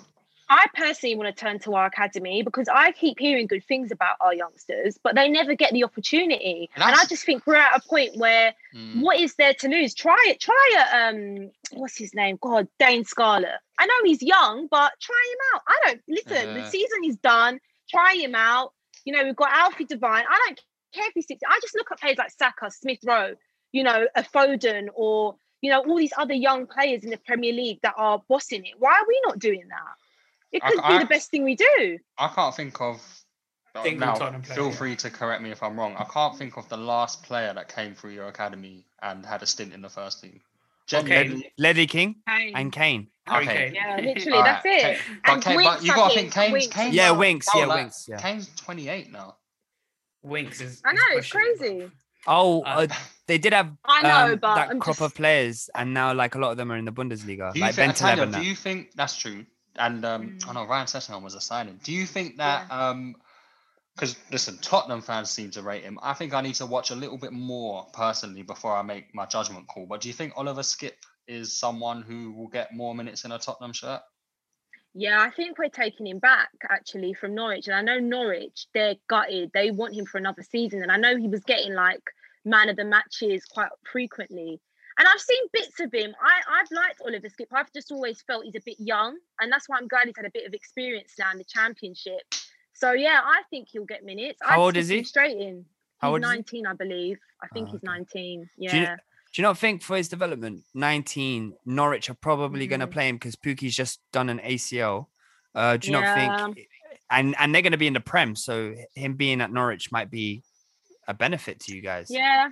I 0.53 0.65
personally 0.73 1.15
want 1.15 1.33
to 1.33 1.39
turn 1.45 1.59
to 1.59 1.75
our 1.75 1.85
academy 1.85 2.43
because 2.43 2.67
I 2.67 2.91
keep 2.91 3.17
hearing 3.19 3.47
good 3.47 3.63
things 3.63 3.89
about 3.89 4.17
our 4.19 4.33
youngsters, 4.33 4.99
but 5.01 5.15
they 5.15 5.29
never 5.29 5.55
get 5.55 5.71
the 5.71 5.85
opportunity. 5.85 6.69
And 6.75 6.83
And, 6.83 6.93
I 6.93 7.05
just 7.05 7.23
think 7.25 7.47
we're 7.47 7.55
at 7.55 7.73
a 7.73 7.87
point 7.87 8.17
where 8.17 8.53
Mm. 8.75 9.01
what 9.01 9.17
is 9.17 9.35
there 9.35 9.53
to 9.53 9.69
lose? 9.69 9.93
Try 9.95 10.17
it. 10.27 10.41
Try 10.41 10.65
it. 10.73 10.87
Um, 10.93 11.51
what's 11.71 11.97
his 11.97 12.13
name? 12.13 12.37
God, 12.41 12.67
Dane 12.79 13.05
Scarlett. 13.05 13.59
I 13.79 13.85
know 13.85 13.93
he's 14.03 14.21
young, 14.21 14.67
but 14.69 14.91
try 14.99 15.23
him 15.31 15.39
out. 15.55 15.61
I 15.69 15.79
don't 15.85 16.01
listen. 16.09 16.47
Yeah. 16.49 16.61
The 16.63 16.69
season 16.69 16.99
is 17.05 17.15
done. 17.17 17.59
Try 17.89 18.15
him 18.15 18.35
out. 18.35 18.73
You 19.05 19.13
know, 19.13 19.23
we've 19.23 19.35
got 19.35 19.51
Alfie 19.53 19.85
Devine. 19.85 20.25
I 20.29 20.37
don't 20.47 20.59
care 20.93 21.07
if 21.07 21.13
he's 21.15 21.27
60. 21.27 21.45
I 21.47 21.59
just 21.61 21.75
look 21.75 21.91
at 21.93 21.99
players 22.01 22.17
like 22.17 22.31
Saka, 22.31 22.69
Smith 22.71 22.99
Rowe, 23.05 23.35
you 23.71 23.83
know, 23.83 24.05
a 24.15 24.23
Foden, 24.23 24.89
or 24.95 25.37
you 25.61 25.69
know, 25.71 25.81
all 25.87 25.95
these 25.97 26.13
other 26.17 26.33
young 26.33 26.65
players 26.65 27.03
in 27.03 27.11
the 27.11 27.17
Premier 27.17 27.53
League 27.53 27.79
that 27.83 27.93
are 27.95 28.21
bossing 28.27 28.65
it. 28.65 28.73
Why 28.79 28.93
are 28.93 29.05
we 29.07 29.21
not 29.25 29.37
doing 29.39 29.63
that? 29.69 29.95
It 30.51 30.63
I- 30.63 30.69
could 30.71 30.77
be 30.77 30.83
I- 30.83 30.99
the 30.99 31.05
best 31.05 31.29
thing 31.31 31.43
we 31.43 31.55
do. 31.55 31.97
I 32.17 32.27
can't 32.29 32.55
think 32.55 32.79
of. 32.81 33.01
Think 33.83 33.95
of 33.95 33.99
now, 34.01 34.13
Tottenham 34.15 34.41
player, 34.41 34.55
feel 34.57 34.69
yeah. 34.69 34.75
free 34.75 34.95
to 34.97 35.09
correct 35.09 35.41
me 35.41 35.49
if 35.51 35.63
I'm 35.63 35.79
wrong. 35.79 35.95
I 35.97 36.03
can't 36.03 36.37
think 36.37 36.57
of 36.57 36.67
the 36.67 36.75
last 36.75 37.23
player 37.23 37.53
that 37.53 37.73
came 37.73 37.95
through 37.95 38.11
your 38.11 38.27
academy 38.27 38.85
and 39.01 39.25
had 39.25 39.41
a 39.43 39.45
stint 39.45 39.73
in 39.73 39.81
the 39.81 39.87
first 39.89 40.21
team. 40.21 40.41
Genuinely, 40.87 41.53
Ledley 41.57 41.87
King 41.87 42.15
Kane. 42.27 42.53
and 42.53 42.69
Kane. 42.73 43.07
Harry 43.27 43.45
Okay. 43.47 43.55
Kane. 43.67 43.75
Yeah, 43.75 43.95
literally, 44.03 44.37
Alright, 44.37 44.63
that's 44.63 44.65
it. 44.65 44.81
Kane- 44.97 45.19
But, 45.23 45.31
And 45.33 45.43
Kane, 45.43 45.63
but 45.63 45.83
you 45.85 45.93
I 45.93 45.95
got 45.95 46.07
to 46.09 46.15
think, 46.15 46.33
think 46.33 46.33
Kane's, 46.33 46.51
Winks 46.53 46.67
Kane's 46.75 46.89
as 46.89 46.93
Yeah, 46.95 47.11
well. 47.11 47.19
Winks. 47.21 47.47
oh, 47.53 47.59
Yeah, 47.59 47.65
like, 47.67 47.77
Winks. 47.77 48.05
Yeah. 48.09 48.17
Kane's 48.17 48.49
28 48.57 49.11
now. 49.13 49.37
Winks 50.23 50.59
is. 50.61 50.81
I 50.85 50.91
know, 50.93 51.01
it's 51.11 51.31
questionable. 51.31 51.57
crazy. 51.79 51.91
Oh, 52.27 52.61
Uh, 52.63 52.87
uh, 52.89 52.95
they 53.27 53.37
did 53.37 53.53
have 53.53 53.71
I 53.85 54.01
know, 54.01 54.33
um, 54.33 54.39
but 54.39 54.55
that 54.55 54.69
I'm 54.69 54.79
crop 54.81 54.97
just- 54.97 55.01
of 55.05 55.15
players, 55.15 55.69
and 55.75 55.93
now 55.93 56.13
like 56.13 56.35
a 56.35 56.39
lot 56.39 56.51
of 56.51 56.57
them 56.57 56.71
are 56.73 56.77
in 56.77 56.83
the 56.85 56.91
Bundesliga. 56.91 57.53
Do 57.53 57.59
you 57.59 57.65
Like 57.65 57.75
think, 57.75 57.97
Ben 57.97 58.17
Tanya, 58.17 58.25
do 58.27 58.41
you 58.45 58.55
think 58.55 58.91
that's 58.95 59.15
true? 59.17 59.45
And 59.77 60.03
um, 60.05 60.37
I 60.47 60.53
know 60.53 60.65
Ryan 60.65 60.87
Sessegnon 60.87 61.23
was 61.23 61.35
a 61.35 61.41
signing. 61.41 61.79
Do 61.83 61.93
you 61.93 62.05
think 62.05 62.37
that 62.37 62.69
um, 62.71 63.15
because 63.95 64.15
listen, 64.31 64.57
Tottenham 64.61 65.01
fans 65.01 65.29
seem 65.29 65.51
to 65.51 65.61
rate 65.61 65.83
him. 65.83 65.99
I 66.01 66.13
think 66.13 66.33
I 66.33 66.41
need 66.41 66.55
to 66.55 66.65
watch 66.65 66.91
a 66.91 66.95
little 66.95 67.17
bit 67.17 67.33
more 67.33 67.87
personally 67.93 68.41
before 68.41 68.75
I 68.75 68.81
make 68.81 69.13
my 69.13 69.25
judgment 69.25 69.67
call. 69.67 69.85
But 69.85 70.01
do 70.01 70.07
you 70.07 70.13
think 70.13 70.33
Oliver 70.35 70.61
Skipp 70.61 70.93
is 71.27 71.57
someone 71.57 72.01
who 72.01 72.31
will 72.31 72.47
get 72.47 72.73
more 72.73 72.95
minutes 72.95 73.25
in 73.25 73.31
a 73.31 73.39
Tottenham 73.39 73.73
shirt? 73.73 74.01
Yeah, 74.93 75.21
I 75.21 75.29
think 75.29 75.57
we're 75.57 75.69
taking 75.69 76.07
him 76.07 76.19
back 76.19 76.49
actually 76.69 77.13
from 77.13 77.35
Norwich. 77.35 77.67
And 77.67 77.75
I 77.75 77.81
know 77.81 77.99
Norwich, 77.99 78.67
they're 78.73 78.95
gutted. 79.07 79.51
They 79.53 79.71
want 79.71 79.95
him 79.95 80.05
for 80.05 80.17
another 80.17 80.43
season. 80.43 80.81
And 80.83 80.91
I 80.91 80.97
know 80.97 81.15
he 81.15 81.27
was 81.27 81.43
getting 81.43 81.73
like 81.73 82.03
man 82.43 82.69
of 82.69 82.75
the 82.75 82.83
matches 82.83 83.45
quite 83.45 83.69
frequently. 83.89 84.59
And 84.97 85.07
I've 85.07 85.21
seen 85.21 85.41
bits 85.53 85.79
of 85.79 85.91
him. 85.93 86.13
I, 86.21 86.59
I've 86.59 86.67
liked 86.71 87.01
Oliver 87.05 87.27
Skipp. 87.27 87.47
I've 87.53 87.71
just 87.73 87.91
always 87.91 88.21
felt 88.21 88.43
he's 88.45 88.55
a 88.55 88.61
bit 88.65 88.75
young. 88.79 89.17
And 89.39 89.51
that's 89.51 89.67
why 89.69 89.77
I'm 89.77 89.87
glad 89.87 90.05
he's 90.07 90.15
had 90.17 90.25
a 90.25 90.31
bit 90.31 90.45
of 90.45 90.53
experience 90.53 91.13
now 91.17 91.31
in 91.31 91.37
the 91.37 91.45
championship. 91.45 92.21
So 92.73 92.91
yeah, 92.93 93.19
I 93.23 93.41
think 93.49 93.69
he'll 93.71 93.85
get 93.85 94.03
minutes. 94.03 94.39
How 94.41 94.55
I'd 94.55 94.59
old 94.59 94.77
is 94.77 94.87
he? 94.89 95.03
Straight 95.03 95.37
in. 95.37 95.65
How 95.99 96.09
he's 96.15 96.15
old 96.15 96.23
is 96.23 96.29
he? 96.51 96.61
19, 96.61 96.67
I 96.67 96.73
believe. 96.73 97.17
I 97.41 97.47
think 97.53 97.67
Oh, 97.69 97.71
he's 97.71 97.77
okay. 97.77 97.87
19. 97.87 98.41
Do 98.41 98.47
you, 98.65 98.81
Yeah. 98.81 98.95
do 98.95 99.41
you 99.41 99.43
not 99.43 99.57
think 99.57 99.81
for 99.83 99.95
his 99.97 100.09
development, 100.09 100.63
19, 100.73 101.53
Norwich 101.65 102.09
are 102.09 102.13
probably 102.15 102.67
going 102.67 102.79
to 102.81 102.87
play 102.87 103.07
him 103.07 103.15
because 103.15 103.35
Pukki's 103.35 103.75
just 103.75 103.99
done 104.11 104.29
an 104.29 104.39
ACL? 104.39 105.07
Uh, 105.55 105.77
do 105.77 105.87
you 105.87 105.93
not 105.93 106.15
think? 106.15 106.67
And 107.09 107.35
and 107.39 107.53
they're 107.53 107.61
going 107.61 107.73
to 107.73 107.77
be 107.77 107.87
in 107.87 107.93
the 107.93 107.99
Prem, 107.99 108.35
so 108.37 108.73
him 108.95 109.15
being 109.15 109.41
at 109.41 109.51
Norwich 109.51 109.91
might 109.91 110.09
be 110.09 110.43
a 111.09 111.13
benefit 111.13 111.59
to 111.61 111.75
you 111.75 111.81
guys. 111.81 112.07
Yeah, 112.09 112.47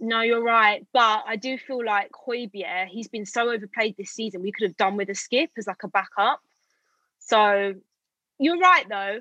no, 0.00 0.20
you're 0.20 0.42
right. 0.42 0.86
But 0.92 1.24
I 1.26 1.36
do 1.36 1.56
feel 1.58 1.84
like 1.84 2.10
Højbjerg, 2.12 2.88
he's 2.88 3.08
been 3.08 3.26
so 3.26 3.50
overplayed 3.50 3.96
this 3.96 4.10
season. 4.10 4.42
We 4.42 4.52
could 4.52 4.68
have 4.68 4.76
done 4.76 4.96
with 4.96 5.08
a 5.08 5.12
Skipp 5.12 5.48
as 5.56 5.66
like 5.66 5.82
a 5.82 5.88
backup. 5.88 6.40
So 7.20 7.74
you're 8.38 8.58
right 8.58 8.86
though. 8.88 9.20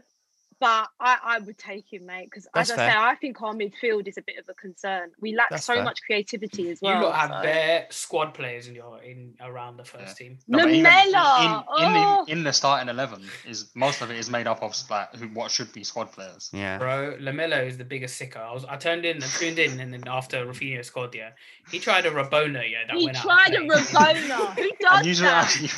But 0.64 0.88
I, 0.98 1.18
I 1.22 1.40
would 1.40 1.58
take 1.58 1.92
him, 1.92 2.06
mate, 2.06 2.30
because 2.32 2.46
as 2.56 2.70
That's 2.70 2.72
I 2.72 2.76
fair. 2.78 2.92
say, 2.94 2.98
I 2.98 3.16
think 3.16 3.42
our 3.42 3.54
midfield 3.54 4.08
is 4.08 4.18
a 4.18 4.22
bit 4.22 4.38
of 4.38 4.48
a 4.48 4.54
concern. 4.54 5.12
We 5.20 5.36
lack 5.36 5.50
That's 5.50 5.66
so 5.66 5.74
fair. 5.74 5.84
much 5.84 6.00
creativity 6.06 6.72
as 6.72 6.80
well. 6.82 6.94
You 6.94 7.00
well. 7.02 7.10
lot 7.10 7.20
have 7.20 7.30
so- 7.32 7.42
bare 7.44 7.88
squad 7.90 8.34
players 8.34 8.70
in 8.70 8.76
your 8.76 8.98
in 9.04 9.34
around 9.42 9.76
the 9.76 9.84
first 9.84 10.16
team. 10.16 10.38
No, 10.48 10.60
but 10.60 10.70
even 10.70 10.84
Lamela, 10.86 11.66
in, 11.78 11.84
in, 11.86 11.92
oh. 11.98 12.24
the, 12.26 12.32
in 12.32 12.44
the 12.46 12.54
starting 12.54 12.88
eleven 12.88 13.24
is 13.46 13.72
most 13.76 14.02
of 14.02 14.10
it 14.10 14.16
is 14.18 14.30
made 14.30 14.48
up 14.48 14.64
of 14.64 14.74
like 14.90 15.14
who 15.18 15.28
what 15.34 15.52
should 15.52 15.74
be 15.74 15.84
squad 15.84 16.14
players. 16.14 16.50
Yeah. 16.54 16.78
Bro, 16.78 17.18
Lamela 17.20 17.62
is 17.62 17.78
the 17.78 17.84
biggest 17.84 18.16
sicker. 18.16 18.40
I 18.40 18.54
was 18.54 18.64
I 18.64 18.78
turned 18.78 19.04
in, 19.04 19.22
I 19.22 19.28
tuned 19.28 19.60
in, 19.60 19.82
and 19.82 19.92
then 19.92 20.06
after 20.08 20.46
Raphinha 20.46 20.86
scored, 20.86 21.14
yeah, 21.14 21.32
he 21.72 21.80
tried 21.80 22.06
a 22.06 22.12
Rabona, 22.12 22.64
yeah, 22.72 22.86
that 22.88 22.96
He 22.96 23.04
went 23.08 23.18
out. 23.18 23.22
He 23.22 23.28
tried 23.28 23.54
a 23.56 23.68
playing. 23.68 23.70
Rabona. 23.70 24.56
Who 24.56 24.62
And 24.62 24.72
does 24.80 25.06
usually, 25.06 25.28
that? 25.28 25.74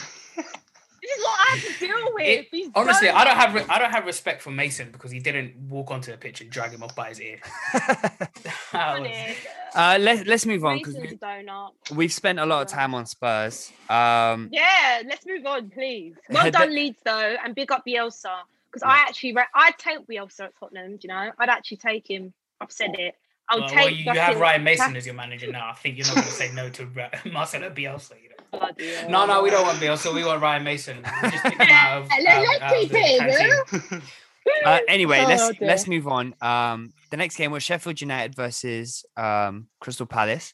Actually, 0.96 1.08
This 1.08 1.18
is 1.18 1.24
what 1.24 1.40
I 1.40 1.56
have 1.56 1.78
to 1.80 1.86
deal 1.88 2.14
with. 2.14 2.24
It- 2.28 2.52
These 2.52 2.70
honestly, 2.76 3.10
I 3.10 3.24
don't 3.24 3.36
have 3.38 3.54
re- 3.54 3.66
I 3.70 3.80
don't 3.80 3.92
have 3.92 4.06
respect 4.06 4.42
for 4.42 4.52
Mason 4.52 4.92
because 4.92 5.12
he 5.12 5.20
didn't 5.20 5.56
walk 5.70 5.92
onto 5.92 6.12
the 6.12 6.18
pitch 6.18 6.42
and 6.42 6.50
drag 6.50 6.72
him 6.72 6.84
off 6.84 6.96
by 6.96 7.10
his 7.10 7.22
ear. 7.22 7.40
Was- 8.74 9.36
Uh, 9.76 9.98
let's 10.00 10.26
let's 10.26 10.46
move 10.46 10.64
on 10.64 10.78
because 10.78 10.96
Mason's 10.98 11.20
we've 11.92 12.14
spent 12.14 12.40
a 12.40 12.46
lot 12.46 12.62
of 12.62 12.68
time 12.70 12.96
on 12.96 13.06
Spurs. 13.06 13.72
Um, 13.90 14.48
Yeah, 14.52 15.02
let's 15.06 15.26
move 15.26 15.46
on, 15.46 15.70
please. 15.70 16.16
Well 16.30 16.50
done, 16.52 16.74
Leeds, 16.74 17.00
though, 17.04 17.36
and 17.44 17.54
big 17.54 17.72
up 17.72 17.84
Bielsa. 17.86 18.34
Because 18.72 18.84
I 18.84 18.98
actually, 19.08 19.34
re- 19.34 19.46
I'd 19.54 19.78
take 19.78 20.00
Bielsa 20.08 20.42
at 20.46 20.54
Tottenham. 20.60 20.92
Do 20.98 21.00
you 21.04 21.10
know? 21.10 21.32
I'd 21.40 21.50
actually 21.50 21.78
take 21.78 22.10
him. 22.10 22.34
I've 22.62 22.72
said 22.72 22.96
it. 23.00 23.16
I'll 23.50 23.60
well, 23.62 23.70
take. 23.70 23.78
well, 23.78 23.90
you, 23.92 24.14
you 24.14 24.20
have 24.20 24.40
Ryan 24.40 24.64
Mason 24.64 24.96
as 24.96 25.06
your 25.06 25.16
manager 25.16 25.52
now. 25.52 25.70
I 25.70 25.74
think 25.74 25.98
you're 25.98 26.08
not 26.08 26.16
going 26.16 26.28
to 26.28 26.34
say 26.34 26.52
no 26.54 26.70
to 26.70 26.88
Marcelo 27.32 27.70
Bielsa. 27.70 28.12
You 28.22 28.30
know? 28.30 28.35
Bloody. 28.60 28.92
No, 29.10 29.26
no, 29.26 29.42
we 29.44 29.50
don't 29.50 29.66
want 29.66 29.80
Bill, 29.80 29.98
so 29.98 30.14
We 30.14 30.24
want 30.24 30.42
Ryan 30.42 30.64
Mason. 30.64 30.98
Just 31.22 31.44
kick 31.44 31.54
him 31.54 31.68
out 31.70 32.02
of, 32.04 32.10
out, 32.12 32.62
out 32.62 32.84
of 32.84 32.90
the 32.90 34.02
uh, 34.66 34.80
anyway, 34.88 35.22
Oh, 35.24 35.28
let's 35.28 35.58
dear. 35.58 35.68
let's 35.68 35.88
move 35.88 36.08
on. 36.08 36.36
Um, 36.42 36.94
the 37.12 37.18
next 37.18 37.36
game 37.36 37.52
was 37.52 37.64
Sheffield 37.64 38.00
United 38.02 38.36
versus 38.36 39.06
um, 39.18 39.68
Crystal 39.80 40.06
Palace, 40.06 40.54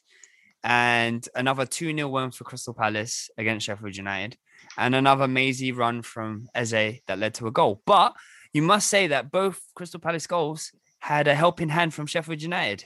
and 0.64 1.26
another 1.34 1.66
two 1.66 1.94
0 1.94 2.08
win 2.08 2.30
for 2.30 2.44
Crystal 2.44 2.74
Palace 2.74 3.30
against 3.36 3.66
Sheffield 3.66 3.96
United, 3.96 4.36
and 4.78 4.94
another 4.94 5.28
mazy 5.28 5.72
run 5.72 6.02
from 6.02 6.48
Eze 6.54 7.00
that 7.06 7.18
led 7.18 7.34
to 7.34 7.46
a 7.46 7.50
goal. 7.50 7.82
But 7.86 8.14
you 8.52 8.62
must 8.62 8.88
say 8.88 9.08
that 9.08 9.30
both 9.30 9.60
Crystal 9.74 10.00
Palace 10.00 10.26
goals 10.26 10.72
had 11.00 11.26
a 11.28 11.34
helping 11.34 11.68
hand 11.68 11.92
from 11.94 12.06
Sheffield 12.06 12.42
United. 12.42 12.84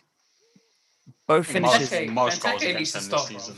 Both 1.29 1.47
most, 1.47 1.53
finishes. 1.53 1.91
Benteke- 1.91 2.13
most 2.13 2.43
goals 2.43 2.63
against 2.63 2.93
them 2.95 3.01
this 3.01 3.07
stop, 3.07 3.29
bro. 3.31 3.55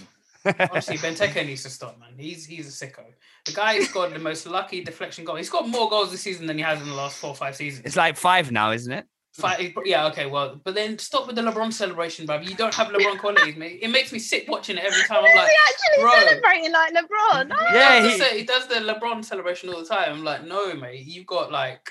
Season. 0.52 0.68
Honestly, 0.70 0.96
Benteke 0.98 1.46
needs 1.46 1.62
to 1.64 1.70
stop, 1.70 1.98
man. 1.98 2.10
He's 2.16 2.46
he's 2.46 2.66
a 2.68 2.86
sicko. 2.86 3.04
The 3.44 3.52
guy 3.52 3.74
has 3.74 3.88
got 3.88 4.12
the 4.12 4.18
most 4.18 4.46
lucky 4.46 4.82
deflection 4.82 5.24
goal. 5.24 5.36
He's 5.36 5.50
got 5.50 5.68
more 5.68 5.88
goals 5.88 6.10
this 6.10 6.20
season 6.20 6.46
than 6.46 6.56
he 6.58 6.62
has 6.64 6.80
in 6.80 6.88
the 6.88 6.94
last 6.94 7.18
four 7.18 7.30
or 7.30 7.36
five 7.36 7.56
seasons. 7.56 7.86
It's 7.86 7.96
like 7.96 8.16
five 8.16 8.50
now, 8.52 8.72
isn't 8.72 8.92
it? 8.92 9.06
Five, 9.34 9.72
yeah, 9.84 10.06
okay, 10.08 10.26
well, 10.26 10.60
but 10.64 10.74
then 10.74 10.98
stop 10.98 11.28
with 11.28 11.36
the 11.36 11.42
LeBron 11.42 11.72
celebration, 11.72 12.26
bruv. 12.26 12.48
You 12.48 12.56
don't 12.56 12.74
have 12.74 12.88
LeBron 12.88 13.18
qualities, 13.20 13.54
mate. 13.56 13.78
It 13.80 13.88
makes 13.88 14.10
me 14.12 14.18
sick 14.18 14.46
watching 14.48 14.76
it 14.76 14.84
every 14.84 15.02
time. 15.04 15.18
I'm 15.18 15.36
like, 15.36 15.48
he 15.48 15.56
actually 15.68 16.02
bro. 16.02 16.12
celebrating 16.26 16.72
like 16.72 16.92
LeBron. 16.94 17.52
Oh, 17.52 17.74
Yeah, 17.74 18.02
he, 18.02 18.10
he- 18.10 18.18
does 18.18 18.18
the, 18.18 18.36
he 18.38 18.42
does 18.44 18.66
the 18.66 18.74
LeBron 18.76 19.24
celebration 19.24 19.68
all 19.68 19.78
the 19.78 19.86
time. 19.86 20.10
I'm 20.12 20.24
like, 20.24 20.44
no, 20.44 20.74
mate, 20.74 21.04
you've 21.06 21.26
got 21.26 21.52
like, 21.52 21.88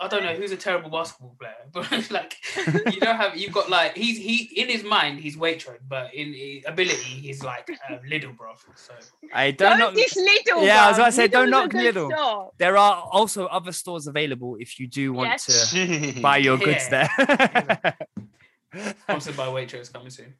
I 0.00 0.08
don't 0.08 0.22
know 0.22 0.34
who's 0.34 0.52
a 0.52 0.56
terrible 0.56 0.90
basketball 0.90 1.34
player, 1.38 1.54
but 1.72 2.10
like, 2.10 2.36
you 2.92 3.00
don't 3.00 3.16
have. 3.16 3.36
You've 3.36 3.52
got 3.52 3.70
like, 3.70 3.96
he's 3.96 4.18
he 4.18 4.44
in 4.60 4.68
his 4.68 4.84
mind 4.84 5.20
he's 5.20 5.36
Waitrose, 5.36 5.78
but 5.88 6.12
in 6.12 6.34
his 6.34 6.64
ability 6.66 6.96
he's 6.96 7.42
like 7.42 7.70
uh, 7.90 7.96
little, 8.08 8.32
bro. 8.32 8.52
So 8.74 8.92
I 9.32 9.50
don't 9.52 9.78
Don't 9.78 9.94
know. 9.94 10.00
diss 10.02 10.14
Lidl. 10.14 10.64
Yeah, 10.66 10.84
I 10.84 10.88
was 10.88 10.98
about 10.98 11.06
to 11.06 11.12
say, 11.12 11.28
don't 11.28 11.46
Lidl's 11.46 11.48
a 11.48 11.50
knock 11.50 11.70
good 11.70 11.94
Lidl. 11.94 12.10
shop. 12.10 12.54
There 12.58 12.76
are 12.76 13.08
also 13.10 13.46
other 13.46 13.72
stores 13.72 14.06
available 14.06 14.56
if 14.60 14.78
you 14.78 14.86
do 14.88 15.12
want 15.14 15.30
Yes. 15.30 15.70
to 15.70 16.20
buy 16.20 16.36
your 16.38 16.58
goods 16.58 16.88
Yeah. 16.90 17.08
there. 18.74 18.94
sponsored 19.02 19.36
by 19.36 19.46
Waitrose 19.46 19.92
coming 19.92 20.10
soon. 20.10 20.34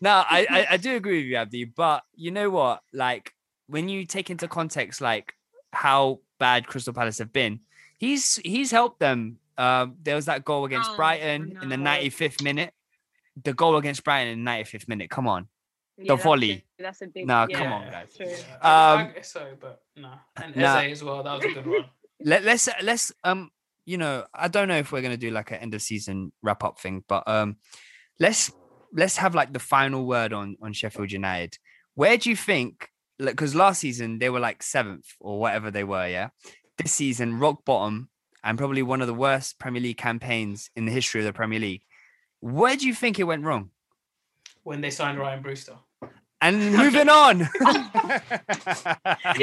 no, 0.00 0.10
I, 0.10 0.46
I 0.50 0.66
I 0.72 0.76
do 0.76 0.94
agree 0.96 1.18
with 1.18 1.26
you, 1.26 1.36
Abdi. 1.36 1.64
But 1.64 2.02
you 2.14 2.30
know 2.30 2.50
what? 2.50 2.80
Like 2.92 3.32
when 3.66 3.88
you 3.88 4.04
take 4.04 4.30
into 4.30 4.46
context 4.48 5.00
like 5.00 5.34
how 5.72 6.20
bad 6.38 6.66
Crystal 6.66 6.92
Palace 6.92 7.18
have 7.18 7.32
been, 7.32 7.60
he's 8.04 8.36
he's 8.44 8.70
helped 8.70 9.00
them. 9.00 9.38
Um, 9.56 9.96
there 10.02 10.16
was 10.16 10.26
that 10.26 10.44
goal 10.44 10.64
against 10.64 10.90
Oh, 10.92 10.96
Brighton 10.96 11.58
in 11.62 11.68
the 11.68 11.76
95th 11.76 12.42
minute. 12.42 12.72
The 13.42 13.52
goal 13.52 13.76
against 13.76 14.02
Brighton 14.04 14.32
in 14.32 14.44
the 14.44 14.50
95th 14.50 14.88
minute. 14.88 15.10
Come 15.10 15.26
on. 15.28 15.48
Yeah, 15.96 16.04
The 16.04 16.08
that's 16.16 16.24
volley. 16.24 16.64
a- 16.78 16.82
That's 16.82 17.02
a 17.02 17.06
big. 17.06 17.26
No, 17.26 17.46
yeah, 17.48 17.58
come 17.58 17.72
on, 17.72 17.90
guys. 17.90 18.14
True. 18.16 18.26
Yeah, 18.26 18.36
I, 18.60 18.68
I 18.68 19.02
Um, 19.02 19.12
guess 19.14 19.32
so, 19.32 19.46
but 19.60 19.82
no. 19.96 20.10
And 20.42 20.56
nah. 20.56 20.78
Eze 20.80 20.92
as 20.92 21.04
well. 21.04 21.22
That 21.22 21.34
was 21.36 21.44
a 21.44 21.52
good 21.54 21.66
one. 21.66 21.84
Let, 22.20 22.42
let's 22.44 22.68
let's 22.82 23.12
um 23.24 23.50
you 23.84 23.96
know 23.98 24.24
I 24.32 24.48
don't 24.48 24.68
know 24.68 24.78
if 24.78 24.92
we're 24.92 25.02
gonna 25.02 25.16
do 25.16 25.30
like 25.30 25.50
an 25.50 25.58
end 25.58 25.74
of 25.74 25.82
season 25.82 26.32
wrap 26.42 26.64
up 26.64 26.78
thing, 26.80 27.04
but 27.06 27.22
um 27.28 27.56
let's 28.18 28.50
let's 28.92 29.16
have 29.18 29.34
like 29.34 29.52
the 29.52 29.58
final 29.58 30.06
word 30.06 30.32
on 30.32 30.56
on 30.62 30.72
Sheffield 30.72 31.12
United. 31.12 31.58
Where 31.94 32.16
do 32.16 32.30
you 32.30 32.36
think? 32.36 32.88
Because 33.18 33.54
last 33.54 33.80
season 33.80 34.18
they 34.18 34.30
were 34.30 34.40
like 34.40 34.62
seventh 34.62 35.06
or 35.20 35.38
whatever 35.38 35.70
they 35.70 35.84
were, 35.84 36.06
yeah. 36.08 36.28
This 36.78 36.92
season 36.92 37.38
rock 37.38 37.64
bottom 37.64 38.08
and 38.42 38.58
probably 38.58 38.82
one 38.82 39.00
of 39.00 39.06
the 39.06 39.14
worst 39.14 39.58
Premier 39.58 39.80
League 39.80 39.96
campaigns 39.96 40.70
in 40.76 40.84
the 40.84 40.92
history 40.92 41.20
of 41.20 41.24
the 41.24 41.32
Premier 41.32 41.60
League. 41.60 41.82
Where 42.40 42.76
do 42.76 42.86
you 42.86 42.94
think 42.94 43.18
it 43.18 43.24
went 43.24 43.44
wrong? 43.44 43.70
When 44.64 44.80
they 44.80 44.90
signed 44.90 45.18
Ryan 45.18 45.42
Brewster. 45.42 45.76
And 46.40 46.72
moving 46.76 47.08
on. 47.08 47.40
His 47.40 47.48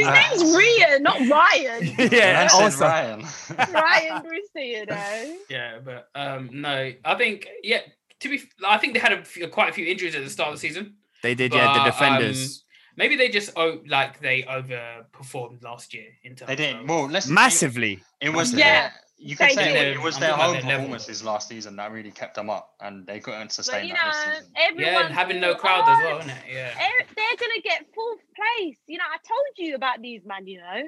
name's 0.05 0.43
Rhian, 0.43 1.01
not 1.01 1.19
Ryan. 1.27 1.95
yeah, 2.11 2.43
I 2.43 2.47
said 2.47 2.63
also. 2.63 2.85
Ryan. 2.85 3.25
Ryan 3.73 4.21
Brewster, 4.21 4.59
you 4.59 4.85
know. 4.85 5.37
Yeah, 5.49 5.79
but 5.83 6.09
um, 6.13 6.49
no, 6.53 6.93
I 7.03 7.15
think 7.15 7.47
yeah. 7.63 7.79
To 8.19 8.29
be, 8.29 8.43
I 8.63 8.77
think 8.77 8.93
they 8.93 8.99
had 8.99 9.13
a 9.13 9.25
few, 9.25 9.47
quite 9.47 9.69
a 9.69 9.73
few 9.73 9.87
injuries 9.87 10.13
at 10.13 10.23
the 10.23 10.29
start 10.29 10.49
of 10.49 10.55
the 10.55 10.59
season. 10.59 10.97
They 11.23 11.33
did, 11.33 11.53
yeah, 11.55 11.79
the 11.79 11.85
defenders. 11.85 12.63
um, 12.63 12.70
maybe 12.95 13.15
they 13.15 13.29
just 13.29 13.51
oh, 13.55 13.79
like 13.87 14.19
they 14.19 14.43
overperformed 14.43 15.63
last 15.63 15.93
year 15.93 16.07
in 16.23 16.35
terms. 16.35 16.47
They 16.47 16.55
did. 16.55 16.75
Of, 16.75 16.87
Well, 16.89 17.07
let's 17.07 17.27
Massively. 17.27 18.03
It 18.19 18.29
was 18.29 18.53
Yeah, 18.53 18.57
their, 18.89 18.93
you 19.17 19.35
could 19.35 19.51
say 19.51 19.73
did. 19.73 19.97
it 19.97 20.01
was 20.01 20.17
their 20.17 20.29
talking 20.29 20.41
about 20.43 20.45
home 20.45 20.53
their 20.53 20.61
level. 20.63 20.77
performances 20.85 21.23
last 21.23 21.47
season 21.49 21.75
that 21.77 21.91
really 21.91 22.11
kept 22.11 22.35
them 22.35 22.49
up, 22.49 22.73
and 22.81 23.05
they 23.07 23.19
couldn't 23.19 23.41
But 23.41 23.51
sustain 23.51 23.87
you 23.87 23.93
that 23.93 24.05
know, 24.05 24.11
this 24.31 24.37
season. 24.39 24.53
everyone. 24.57 24.93
yeah, 24.93 25.05
and 25.05 25.13
having 25.15 25.39
no 25.39 25.51
thought, 25.53 25.61
crowd 25.61 25.83
as 25.87 25.97
"Oh, 26.01 26.05
well, 26.05 26.19
isn't 26.19 26.29
it? 26.31 26.43
Yeah. 26.51 26.73
They're 26.77 27.37
gonna 27.39 27.61
get 27.63 27.85
fourth 27.95 28.19
place. 28.35 28.77
You 28.87 28.97
know, 28.97 29.05
I 29.05 29.17
told 29.17 29.47
you 29.57 29.75
about 29.75 30.01
these 30.01 30.21
man. 30.25 30.47
You 30.47 30.57
know. 30.59 30.81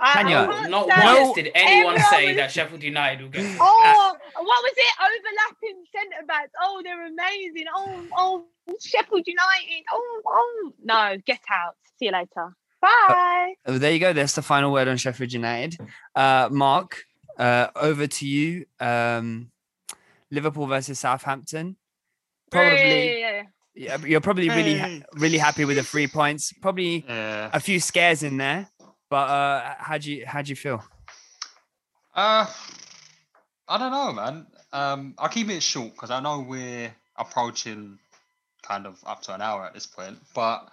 I- 0.00 0.10
I 0.10 0.12
Tanya, 0.22 0.46
can't 0.46 0.70
Not 0.70 0.86
stand- 0.90 1.24
once 1.24 1.34
did 1.36 1.50
anyone 1.54 1.98
say 2.10 2.26
was- 2.28 2.36
that 2.36 2.50
Sheffield 2.52 2.82
United 2.82 3.22
will 3.22 3.28
get. 3.30 3.44
Oh, 3.60 4.16
what 4.34 4.44
was 4.44 4.72
it? 4.76 4.94
Overlapping 5.00 5.84
centre 5.94 6.26
backs. 6.26 6.50
Oh, 6.60 6.80
they're 6.84 7.06
amazing. 7.06 7.64
Oh, 7.74 8.04
oh, 8.16 8.74
Sheffield 8.80 9.22
United. 9.26 9.84
Oh, 9.92 10.22
oh. 10.26 10.72
No, 10.82 11.16
get 11.24 11.40
out. 11.50 11.76
See 11.98 12.06
you 12.06 12.12
later. 12.12 12.56
Bye. 12.80 13.54
Oh, 13.66 13.78
there 13.78 13.92
you 13.92 13.98
go. 13.98 14.12
That's 14.12 14.34
the 14.34 14.42
final 14.42 14.72
word 14.72 14.88
on 14.88 14.96
Sheffield 14.96 15.32
United. 15.32 15.78
Uh, 16.14 16.48
Mark, 16.50 17.04
uh, 17.38 17.68
over 17.76 18.06
to 18.06 18.26
you. 18.26 18.66
Um, 18.80 19.50
Liverpool 20.30 20.66
versus 20.66 20.98
Southampton. 20.98 21.76
Probably, 22.50 23.20
Yeah, 23.20 23.42
yeah, 23.74 23.96
you're 24.04 24.20
probably 24.20 24.48
really, 24.48 25.02
really 25.14 25.38
happy 25.38 25.64
with 25.64 25.76
the 25.76 25.82
three 25.82 26.06
points. 26.06 26.52
Probably 26.60 27.04
Yeah. 27.08 27.50
a 27.52 27.60
few 27.60 27.80
scares 27.80 28.22
in 28.22 28.36
there, 28.36 28.68
but 29.14 29.30
uh, 29.30 29.74
how 29.78 29.96
do 29.96 30.12
you 30.12 30.26
how 30.26 30.42
do 30.42 30.50
you 30.50 30.56
feel? 30.56 30.82
Uh, 32.16 32.46
I 33.68 33.78
don't 33.78 33.92
know, 33.92 34.12
man. 34.12 34.46
Um, 34.72 35.14
I'll 35.18 35.28
keep 35.28 35.48
it 35.50 35.62
short 35.62 35.92
because 35.92 36.10
I 36.10 36.18
know 36.18 36.40
we're 36.40 36.92
approaching 37.16 38.00
kind 38.64 38.88
of 38.88 38.98
up 39.06 39.22
to 39.22 39.34
an 39.36 39.40
hour 39.40 39.64
at 39.64 39.72
this 39.72 39.86
point. 39.86 40.18
But 40.34 40.68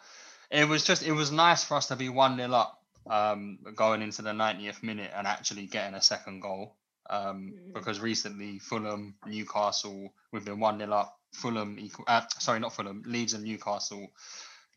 it 0.49 0.67
was 0.67 0.83
just 0.83 1.05
it 1.05 1.11
was 1.11 1.31
nice 1.31 1.63
for 1.63 1.75
us 1.75 1.89
to 1.89 1.95
be 1.95 2.09
one 2.09 2.35
nil 2.35 2.55
up 2.55 2.81
um, 3.07 3.59
going 3.75 4.01
into 4.01 4.23
the 4.23 4.31
90th 4.31 4.81
minute 4.81 5.11
and 5.15 5.27
actually 5.27 5.67
getting 5.67 5.93
a 5.93 6.01
second 6.01 6.39
goal. 6.39 6.73
Um, 7.11 7.53
because 7.75 7.99
recently 7.99 8.57
Fulham, 8.57 9.13
Newcastle, 9.27 10.11
we've 10.31 10.45
been 10.45 10.59
one 10.59 10.79
nil 10.79 10.95
up. 10.95 11.15
Fulham 11.31 11.77
equal, 11.79 12.05
uh, 12.07 12.21
sorry, 12.39 12.59
not 12.59 12.73
Fulham, 12.73 13.03
Leeds 13.05 13.35
and 13.35 13.43
Newcastle. 13.43 14.07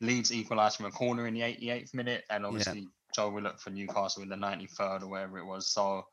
Leeds 0.01 0.31
equalised 0.31 0.77
from 0.77 0.85
a 0.85 0.91
corner 0.91 1.25
in 1.25 1.33
the 1.33 1.41
88th 1.41 1.95
minute, 1.95 2.25
and 2.29 2.45
obviously 2.45 2.89
Joe 3.15 3.29
Willock 3.29 3.59
for 3.59 3.69
Newcastle 3.69 4.23
in 4.23 4.29
the 4.29 4.35
93rd 4.35 5.03
or 5.03 5.07
wherever 5.07 5.37
it 5.37 5.45
was. 5.45 5.67
So 5.67 6.05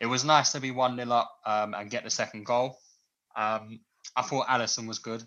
it 0.00 0.06
was 0.06 0.24
nice 0.24 0.52
to 0.52 0.60
be 0.60 0.70
1 0.70 0.96
0 0.96 1.10
up 1.10 1.30
um, 1.46 1.74
and 1.74 1.90
get 1.90 2.04
the 2.04 2.10
second 2.10 2.44
goal. 2.44 2.78
Um, 3.36 3.80
I 4.16 4.22
thought 4.22 4.46
Alisson 4.48 4.86
was 4.86 4.98
good, 4.98 5.22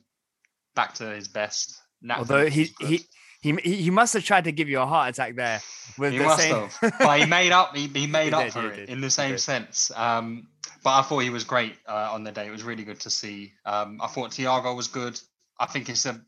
back 0.76 0.94
to 0.96 1.06
his 1.10 1.28
best. 1.28 1.76
Nat 2.02 2.20
Although 2.20 2.48
he 2.48 2.70
he. 2.80 3.02
He, 3.42 3.52
he 3.62 3.90
must 3.90 4.14
have 4.14 4.24
tried 4.24 4.46
to 4.46 4.54
give 4.54 4.70
you 4.70 4.80
a 4.80 4.86
heart 4.86 5.10
attack 5.10 5.36
there 5.36 5.60
with 5.98 6.14
He 6.14 6.20
the 6.20 6.24
must 6.24 6.42
same. 6.42 6.56
have, 6.56 6.94
but 6.98 7.20
he 7.20 7.26
made 7.26 7.52
up. 7.52 7.76
He, 7.76 7.88
he 7.88 8.08
made 8.20 8.28
He 8.28 8.34
up 8.34 8.44
did, 8.46 8.54
for 8.54 8.68
it 8.72 8.76
did, 8.78 8.90
in 8.90 9.02
the 9.02 9.10
same 9.10 9.38
sense. 9.38 9.92
Um, 9.98 10.48
but 10.82 10.92
I 10.92 11.02
thought 11.02 11.20
he 11.20 11.30
was 11.30 11.44
great 11.44 11.76
uh, 11.86 12.08
on 12.14 12.24
the 12.24 12.32
day. 12.32 12.48
It 12.48 12.52
was 12.52 12.64
really 12.64 12.86
good 12.86 13.02
to 13.02 13.10
see. 13.10 13.52
Um, 13.66 14.00
I 14.02 14.08
thought 14.08 14.32
Thiago 14.32 14.74
was 14.74 14.88
good. 14.88 15.20
I 15.60 15.66
think 15.66 15.90
it's 15.90 16.06
a 16.06 16.22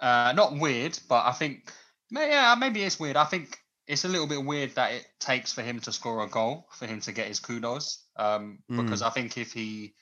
uh, 0.00 0.32
not 0.34 0.58
weird, 0.58 0.98
but 1.08 1.26
I 1.26 1.30
think 1.30 1.72
yeah, 2.10 2.56
maybe 2.58 2.82
it's 2.82 2.98
weird. 2.98 3.16
I 3.16 3.24
think 3.24 3.56
it's 3.86 4.04
a 4.04 4.08
little 4.08 4.26
bit 4.26 4.44
weird 4.44 4.74
that 4.76 4.92
it 4.92 5.06
takes 5.20 5.52
for 5.52 5.62
him 5.62 5.78
to 5.80 5.92
score 5.92 6.24
a 6.24 6.28
goal 6.28 6.66
for 6.70 6.86
him 6.86 7.00
to 7.00 7.12
get 7.12 7.28
his 7.28 7.38
kudos. 7.38 8.04
Um, 8.16 8.60
because 8.68 9.02
I 9.02 9.10
think 9.10 9.36
if 9.36 9.52
he 9.52 9.94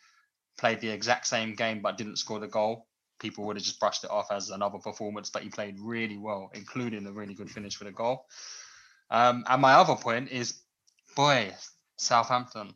played 0.58 0.80
the 0.80 0.90
exact 0.90 1.26
same 1.26 1.54
game 1.54 1.82
but 1.82 1.98
didn't 1.98 2.16
score 2.16 2.38
the 2.38 2.46
goal, 2.46 2.86
people 3.18 3.44
would 3.44 3.56
have 3.56 3.64
just 3.64 3.80
brushed 3.80 4.04
it 4.04 4.10
off 4.10 4.30
as 4.30 4.50
another 4.50 4.78
performance. 4.78 5.30
But 5.30 5.42
he 5.42 5.48
played 5.48 5.80
really 5.80 6.18
well, 6.18 6.50
including 6.54 7.06
a 7.06 7.12
really 7.12 7.34
good 7.34 7.50
finish 7.50 7.76
for 7.76 7.84
the 7.84 7.92
goal. 7.92 8.26
Um, 9.10 9.44
and 9.48 9.60
my 9.60 9.72
other 9.74 9.96
point 9.96 10.30
is, 10.30 10.62
boy, 11.16 11.52
Southampton. 11.96 12.74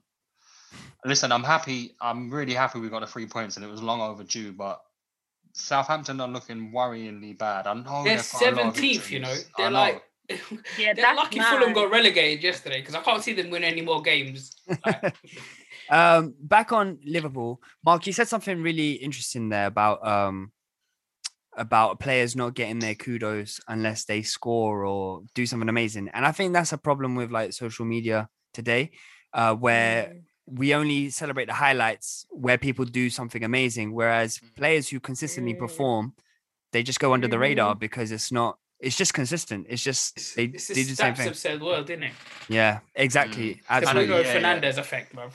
Listen, 1.05 1.31
I'm 1.31 1.45
happy. 1.45 1.95
I'm 2.01 2.31
really 2.31 2.55
happy 2.55 2.81
we 2.81 2.89
got 2.89 3.01
the 3.01 3.07
three 3.07 3.27
points, 3.27 3.57
and 3.57 3.65
it 3.65 3.69
was 3.69 3.83
long 3.83 4.01
overdue. 4.01 4.53
But 4.53 4.81
Southampton 5.53 6.21
are 6.21 6.29
looking 6.29 6.73
worryingly 6.73 7.39
bad. 7.39 7.69
I 7.69 7.75
know 7.75 8.03
They're 8.03 8.17
they've 8.17 8.33
got 8.33 8.43
a 8.43 8.57
lot 8.57 8.67
of 8.67 8.77
seventeenth, 8.77 9.11
you 9.13 9.21
know. 9.21 9.35
They're 9.57 9.71
know. 9.71 9.79
like. 9.79 10.03
Yeah, 10.79 10.93
they're 10.95 11.15
lucky 11.15 11.39
Fulham 11.39 11.69
mad. 11.69 11.75
got 11.75 11.91
relegated 11.91 12.43
yesterday 12.43 12.81
because 12.81 12.95
I 12.95 13.03
can't 13.03 13.23
see 13.23 13.33
them 13.33 13.51
win 13.51 13.65
any 13.65 13.81
more 13.83 14.03
games. 14.03 14.55
um, 15.91 16.35
back 16.41 16.73
on 16.73 16.99
Liverpool, 17.05 17.61
Mark, 17.85 18.07
you 18.07 18.13
said 18.13 18.29
something 18.29 18.63
really 18.63 18.93
interesting 18.93 19.49
there 19.49 19.67
about 19.67 20.07
um 20.07 20.53
about 21.57 22.01
players 22.01 22.37
not 22.37 22.55
getting 22.55 22.79
their 22.79 22.95
kudos 22.95 23.61
unless 23.69 24.05
they 24.05 24.23
score 24.23 24.85
or 24.85 25.23
do 25.35 25.47
something 25.47 25.69
amazing, 25.69 26.09
and 26.13 26.27
I 26.27 26.33
think 26.33 26.53
that's 26.53 26.73
a 26.73 26.79
problem 26.79 27.15
with 27.15 27.31
like 27.31 27.53
social 27.53 27.85
media 27.85 28.29
today, 28.53 28.91
uh, 29.33 29.55
where 29.55 30.17
we 30.47 30.75
only 30.75 31.11
celebrate 31.11 31.47
the 31.47 31.55
highlights 31.55 32.25
where 32.31 32.57
people 32.57 32.85
do 32.85 33.11
something 33.11 33.43
amazing, 33.43 33.93
whereas 33.93 34.41
players 34.57 34.89
who 34.89 35.01
consistently 35.01 35.55
perform, 35.55 36.15
they 36.73 36.83
just 36.83 37.01
go 37.01 37.13
under 37.13 37.29
the 37.29 37.39
radar 37.39 37.75
because 37.75 38.13
it's 38.13 38.31
not. 38.31 38.59
It's 38.81 38.97
just 38.97 39.15
consistent. 39.15 39.67
It's 39.71 39.83
just 39.83 40.37
they, 40.37 40.45
It's 40.45 40.69
they 40.69 40.75
the 40.75 40.83
do 40.85 40.91
the 40.91 40.97
same 40.97 41.13
stats 41.15 41.17
thing. 41.17 41.27
have 41.29 41.37
said 41.39 41.63
world, 41.63 41.87
didn't 41.87 42.05
it? 42.05 42.13
Yeah, 42.49 42.81
exactly. 42.95 43.55
The 43.55 43.61
Absolutely. 43.71 44.07
Bruno 44.07 44.21
yeah, 44.23 44.39
yeah. 44.39 44.61
Fernandes 44.61 44.79
effect, 44.79 45.15
bro. 45.15 45.31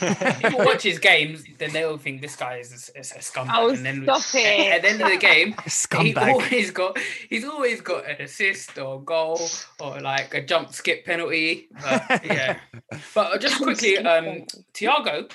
People 0.40 0.64
watch 0.64 0.82
his 0.82 0.98
games, 0.98 1.44
then 1.58 1.70
they'll 1.72 1.98
think 1.98 2.22
this 2.22 2.36
guy 2.36 2.56
is 2.56 2.72
a, 2.94 2.98
is 2.98 3.12
a 3.12 3.18
scumbag. 3.18 3.50
Oh, 3.54 3.68
and 3.68 3.84
then 3.84 4.02
stop 4.04 4.22
it. 4.34 4.72
at 4.72 4.80
the 4.82 4.88
end 4.88 5.02
of 5.02 5.10
the 5.10 5.18
game, 5.18 5.52
scumbag. 5.66 6.02
he 6.04 6.14
Scumbag. 6.14 6.32
always 6.32 6.70
got 6.70 6.98
he's 7.28 7.44
always 7.44 7.80
got 7.82 8.08
an 8.08 8.16
assist 8.22 8.78
or 8.78 8.96
a 8.96 9.04
goal 9.04 9.38
or 9.80 10.00
like 10.00 10.32
a 10.34 10.42
jump 10.42 10.72
skip 10.72 11.04
penalty. 11.04 11.68
But, 11.82 12.24
yeah. 12.24 12.60
But 13.14 13.40
just 13.42 13.60
quickly, 13.60 13.98
um, 13.98 14.46
Thiago, 14.72 15.30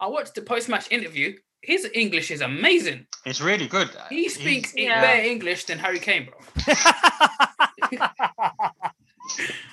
I 0.00 0.06
watched 0.08 0.34
the 0.34 0.42
post 0.42 0.68
match 0.70 0.90
interview. 0.90 1.36
His 1.62 1.88
English 1.94 2.30
is 2.30 2.40
amazing. 2.40 3.06
It's 3.26 3.40
really 3.40 3.68
good. 3.68 3.90
He 4.08 4.28
speaks 4.28 4.72
Yeah. 4.76 5.00
better 5.00 5.22
English 5.22 5.64
than 5.64 5.78
Harry 5.78 5.98
Kane, 6.00 6.26
bro. 6.26 6.66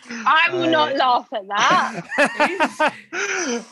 I 0.09 0.49
will 0.53 0.69
not 0.69 0.95
laugh 0.95 1.27
at 1.33 1.47
that. 1.47 2.93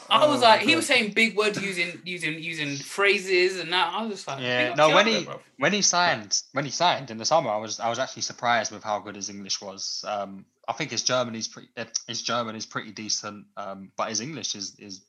I 0.10 0.28
was 0.28 0.40
Oh, 0.42 0.42
like, 0.42 0.62
he 0.62 0.68
God. 0.72 0.76
was 0.78 0.88
saying 0.88 1.14
big 1.14 1.38
words 1.38 1.62
using 1.62 2.02
using 2.04 2.42
using 2.42 2.76
phrases 2.78 3.60
and 3.60 3.72
that. 3.72 3.94
I 3.94 4.02
was 4.04 4.16
just 4.16 4.28
like, 4.28 4.42
Yeah, 4.42 4.74
no. 4.76 4.94
When 4.94 5.08
he 5.08 5.26
bro. 5.26 5.40
when 5.58 5.74
he 5.74 5.82
signed 5.82 6.42
when 6.54 6.66
he 6.66 6.72
signed 6.72 7.12
in 7.12 7.18
the 7.18 7.26
summer, 7.26 7.50
I 7.52 7.58
was 7.58 7.80
I 7.80 7.90
was 7.90 8.00
actually 8.00 8.24
surprised 8.24 8.72
with 8.72 8.84
how 8.84 9.00
good 9.00 9.16
his 9.16 9.30
English 9.30 9.62
was. 9.62 10.04
Um, 10.08 10.46
I 10.68 10.74
think 10.74 10.92
his 10.92 11.04
German 11.04 11.36
is 11.36 11.48
pretty 11.48 11.70
uh, 11.78 11.86
his 12.08 12.22
German 12.22 12.56
is 12.56 12.66
pretty 12.66 12.92
decent, 12.92 13.46
um, 13.56 13.92
but 13.96 14.10
his 14.10 14.22
English 14.22 14.56
is 14.56 14.76
is 14.80 15.02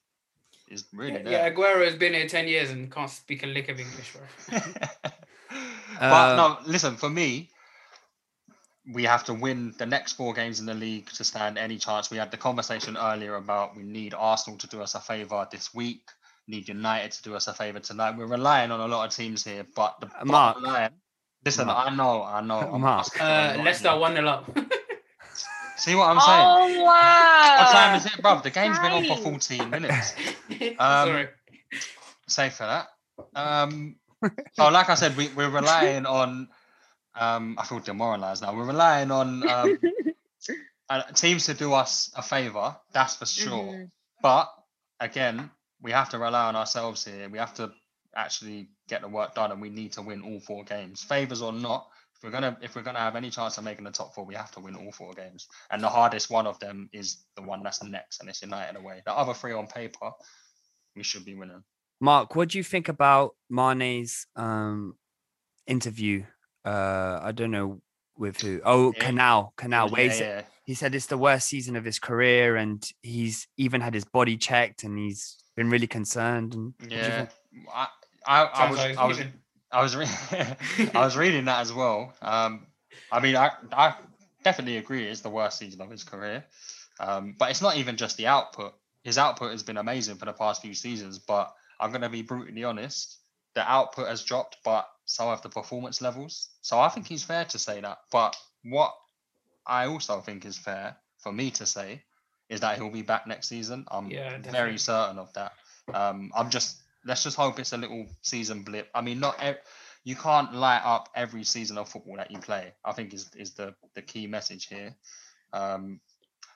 is 0.68 0.84
really 0.92 1.12
Yeah, 1.12 1.22
there. 1.22 1.32
yeah, 1.32 1.50
Aguero 1.50 1.84
has 1.84 1.94
been 1.96 2.14
here 2.14 2.28
10 2.28 2.48
years 2.48 2.70
and 2.70 2.90
can't 2.90 3.10
speak 3.10 3.42
a 3.42 3.46
lick 3.46 3.68
of 3.68 3.78
English, 3.80 4.12
bro. 4.12 4.22
but 6.00 6.00
Uh, 6.00 6.36
no, 6.36 6.58
listen, 6.66 6.96
for 6.96 7.08
me, 7.08 7.50
we 8.92 9.04
have 9.04 9.24
to 9.24 9.34
win 9.34 9.74
the 9.78 9.86
next 9.86 10.12
four 10.12 10.32
games 10.34 10.60
in 10.60 10.66
the 10.66 10.74
league 10.74 11.08
to 11.10 11.24
stand 11.24 11.58
any 11.58 11.76
chance. 11.78 12.10
We 12.10 12.18
had 12.18 12.30
the 12.30 12.36
conversation 12.36 12.96
earlier 12.96 13.36
about 13.36 13.76
we 13.76 13.82
need 13.82 14.14
Arsenal 14.14 14.58
to 14.58 14.66
do 14.68 14.82
us 14.82 14.94
a 14.94 15.00
favour 15.00 15.46
this 15.50 15.74
week, 15.74 16.02
need 16.46 16.68
United 16.68 17.10
to 17.12 17.22
do 17.22 17.34
us 17.34 17.48
a 17.48 17.54
favour 17.54 17.80
tonight. 17.80 18.16
We're 18.16 18.26
relying 18.26 18.70
on 18.70 18.80
a 18.80 18.86
lot 18.86 19.06
of 19.08 19.14
teams 19.14 19.42
here, 19.44 19.66
but 19.74 19.96
the 20.00 20.24
Mark. 20.24 20.60
line, 20.60 20.90
listen, 21.44 21.66
Mark. 21.66 21.90
I 21.90 21.94
know, 21.96 22.22
I 22.22 22.40
know. 22.42 22.60
I'm 22.72 22.80
Mark. 22.82 23.00
asking 23.00 23.18
for 23.20 23.24
a 23.24 23.28
Uh, 23.28 23.54
lot 23.56 23.64
Leicester 23.64 23.96
1 23.96 24.14
0 24.14 24.28
up. 24.28 24.58
See 25.76 25.94
what 25.94 26.08
I'm 26.08 26.20
saying? 26.20 26.40
Oh 26.80 26.84
wow! 26.84 27.56
What 27.58 27.72
time 27.72 27.96
is 27.96 28.06
it, 28.06 28.12
bruv? 28.22 28.42
The 28.42 28.50
game's 28.50 28.78
been 28.78 28.92
on 28.92 29.04
for 29.04 29.16
14 29.16 29.70
minutes. 29.70 30.14
Um, 30.78 31.08
Sorry. 31.08 31.28
Safe 32.28 32.54
for 32.54 32.64
that. 32.64 32.86
Um, 33.34 33.96
so, 34.54 34.68
like 34.68 34.88
I 34.88 34.94
said, 34.94 35.16
we, 35.16 35.28
we're 35.28 35.50
relying 35.50 36.06
on. 36.06 36.48
Um, 37.14 37.56
I 37.58 37.64
feel 37.66 37.80
demoralised 37.80 38.42
now. 38.42 38.54
We're 38.54 38.64
relying 38.66 39.10
on 39.10 39.48
um, 39.48 39.78
uh, 40.88 41.02
teams 41.14 41.46
to 41.46 41.54
do 41.54 41.72
us 41.72 42.10
a 42.16 42.22
favour. 42.22 42.76
That's 42.92 43.16
for 43.16 43.26
sure. 43.26 43.64
Mhm. 43.72 43.90
But 44.22 44.50
again, 45.00 45.50
we 45.82 45.92
have 45.92 46.10
to 46.10 46.18
rely 46.18 46.46
on 46.46 46.56
ourselves 46.56 47.04
here. 47.04 47.28
We 47.28 47.38
have 47.38 47.54
to 47.54 47.72
actually 48.14 48.68
get 48.88 49.02
the 49.02 49.08
work 49.08 49.34
done, 49.34 49.52
and 49.52 49.60
we 49.60 49.68
need 49.70 49.92
to 49.92 50.02
win 50.02 50.22
all 50.22 50.40
four 50.40 50.64
games, 50.64 51.02
favours 51.02 51.42
or 51.42 51.52
not. 51.52 51.88
If 52.16 52.24
we're 52.24 52.30
gonna 52.30 52.56
if 52.62 52.74
we're 52.74 52.82
gonna 52.82 52.98
have 52.98 53.16
any 53.16 53.30
chance 53.30 53.58
of 53.58 53.64
making 53.64 53.84
the 53.84 53.90
top 53.90 54.14
four, 54.14 54.24
we 54.24 54.34
have 54.34 54.50
to 54.52 54.60
win 54.60 54.74
all 54.74 54.92
four 54.92 55.12
games. 55.12 55.48
And 55.70 55.82
the 55.82 55.88
hardest 55.88 56.30
one 56.30 56.46
of 56.46 56.58
them 56.58 56.88
is 56.92 57.24
the 57.36 57.42
one 57.42 57.62
that's 57.62 57.82
next, 57.82 58.20
and 58.20 58.28
it's 58.28 58.42
United 58.42 58.76
away. 58.76 59.02
The 59.04 59.12
other 59.12 59.34
three 59.34 59.52
on 59.52 59.66
paper, 59.66 60.10
we 60.94 61.02
should 61.02 61.24
be 61.24 61.34
winning. 61.34 61.62
Mark, 62.00 62.34
what 62.34 62.50
do 62.50 62.58
you 62.58 62.64
think 62.64 62.88
about 62.88 63.34
Mane's 63.50 64.26
um, 64.36 64.96
interview 65.66 66.24
uh, 66.66 67.20
I 67.22 67.32
don't 67.32 67.52
know 67.52 67.80
with 68.18 68.40
who. 68.40 68.60
Oh, 68.64 68.92
Yeah. 68.96 69.06
Canal, 69.06 69.52
Canal. 69.56 69.88
Where 69.88 70.02
he, 70.02 70.08
Yeah, 70.08 70.14
said, 70.14 70.44
yeah. 70.44 70.50
he 70.64 70.74
said 70.74 70.94
it's 70.94 71.06
the 71.06 71.16
worst 71.16 71.48
season 71.48 71.76
of 71.76 71.84
his 71.84 71.98
career, 71.98 72.56
and 72.56 72.84
he's 73.02 73.46
even 73.56 73.80
had 73.80 73.94
his 73.94 74.04
body 74.04 74.36
checked, 74.36 74.82
and 74.82 74.98
he's 74.98 75.36
been 75.54 75.70
really 75.70 75.86
concerned. 75.86 76.54
And 76.54 76.74
what 76.78 76.88
do 76.88 76.94
you 76.96 77.00
Yeah. 77.00 77.26
I, 77.72 77.86
I, 78.26 78.42
I 78.42 78.70
was, 78.70 78.80
I 78.80 79.04
was, 79.06 79.18
leaving. 79.18 79.32
I 79.76 79.82
was, 79.82 79.94
re- 79.94 80.06
I 80.94 81.04
was 81.04 81.16
reading 81.18 81.44
that 81.44 81.60
as 81.60 81.70
well. 81.70 82.14
Um, 82.22 82.66
I 83.12 83.20
mean, 83.20 83.36
I, 83.36 83.50
I 83.72 83.94
definitely 84.42 84.78
agree 84.78 85.06
it's 85.06 85.20
the 85.20 85.28
worst 85.28 85.58
season 85.58 85.82
of 85.82 85.90
his 85.90 86.02
career. 86.02 86.44
Um, 86.98 87.34
but 87.38 87.50
it's 87.50 87.60
not 87.60 87.76
even 87.76 87.98
just 87.98 88.16
the 88.16 88.26
output. 88.26 88.74
His 89.02 89.18
output 89.18 89.52
has 89.52 89.62
been 89.62 89.76
amazing 89.76 90.16
for 90.16 90.24
the 90.24 90.32
past 90.32 90.62
few 90.62 90.72
seasons. 90.72 91.18
But 91.18 91.52
I'm 91.78 91.90
going 91.90 92.00
to 92.00 92.08
be 92.08 92.22
brutally 92.22 92.64
honest, 92.64 93.18
the 93.54 93.70
output 93.70 94.08
has 94.08 94.24
dropped, 94.24 94.56
but 94.64 94.88
so 95.04 95.28
have 95.28 95.42
the 95.42 95.50
performance 95.50 96.00
levels. 96.00 96.48
So 96.62 96.80
I 96.80 96.88
think 96.88 97.06
he's 97.06 97.22
fair 97.22 97.44
to 97.44 97.58
say 97.58 97.80
that. 97.82 97.98
But 98.10 98.34
what 98.64 98.94
I 99.66 99.88
also 99.88 100.20
think 100.20 100.46
is 100.46 100.56
fair 100.56 100.96
for 101.18 101.32
me 101.32 101.50
to 101.50 101.66
say 101.66 102.02
is 102.48 102.60
that 102.60 102.78
he'll 102.78 102.88
be 102.88 103.02
back 103.02 103.26
next 103.26 103.48
season. 103.48 103.84
I'm 103.90 104.10
Yeah, 104.10 104.38
very 104.38 104.78
certain 104.78 105.18
of 105.18 105.30
that. 105.34 105.52
Um, 105.92 106.32
I'm 106.34 106.48
just 106.48 106.80
let's 107.06 107.22
just 107.22 107.36
hope 107.36 107.58
it's 107.58 107.72
a 107.72 107.76
little 107.76 108.06
season 108.22 108.62
blip. 108.62 108.88
I 108.94 109.00
mean, 109.00 109.20
not 109.20 109.36
ev- 109.40 109.58
you 110.04 110.16
can't 110.16 110.54
light 110.54 110.82
up 110.84 111.08
every 111.14 111.44
season 111.44 111.78
of 111.78 111.88
football 111.88 112.16
that 112.16 112.30
you 112.30 112.38
play. 112.38 112.74
I 112.84 112.92
think 112.92 113.14
is 113.14 113.30
is 113.36 113.54
the 113.54 113.74
the 113.94 114.02
key 114.02 114.26
message 114.26 114.66
here. 114.66 114.94
Um, 115.52 116.00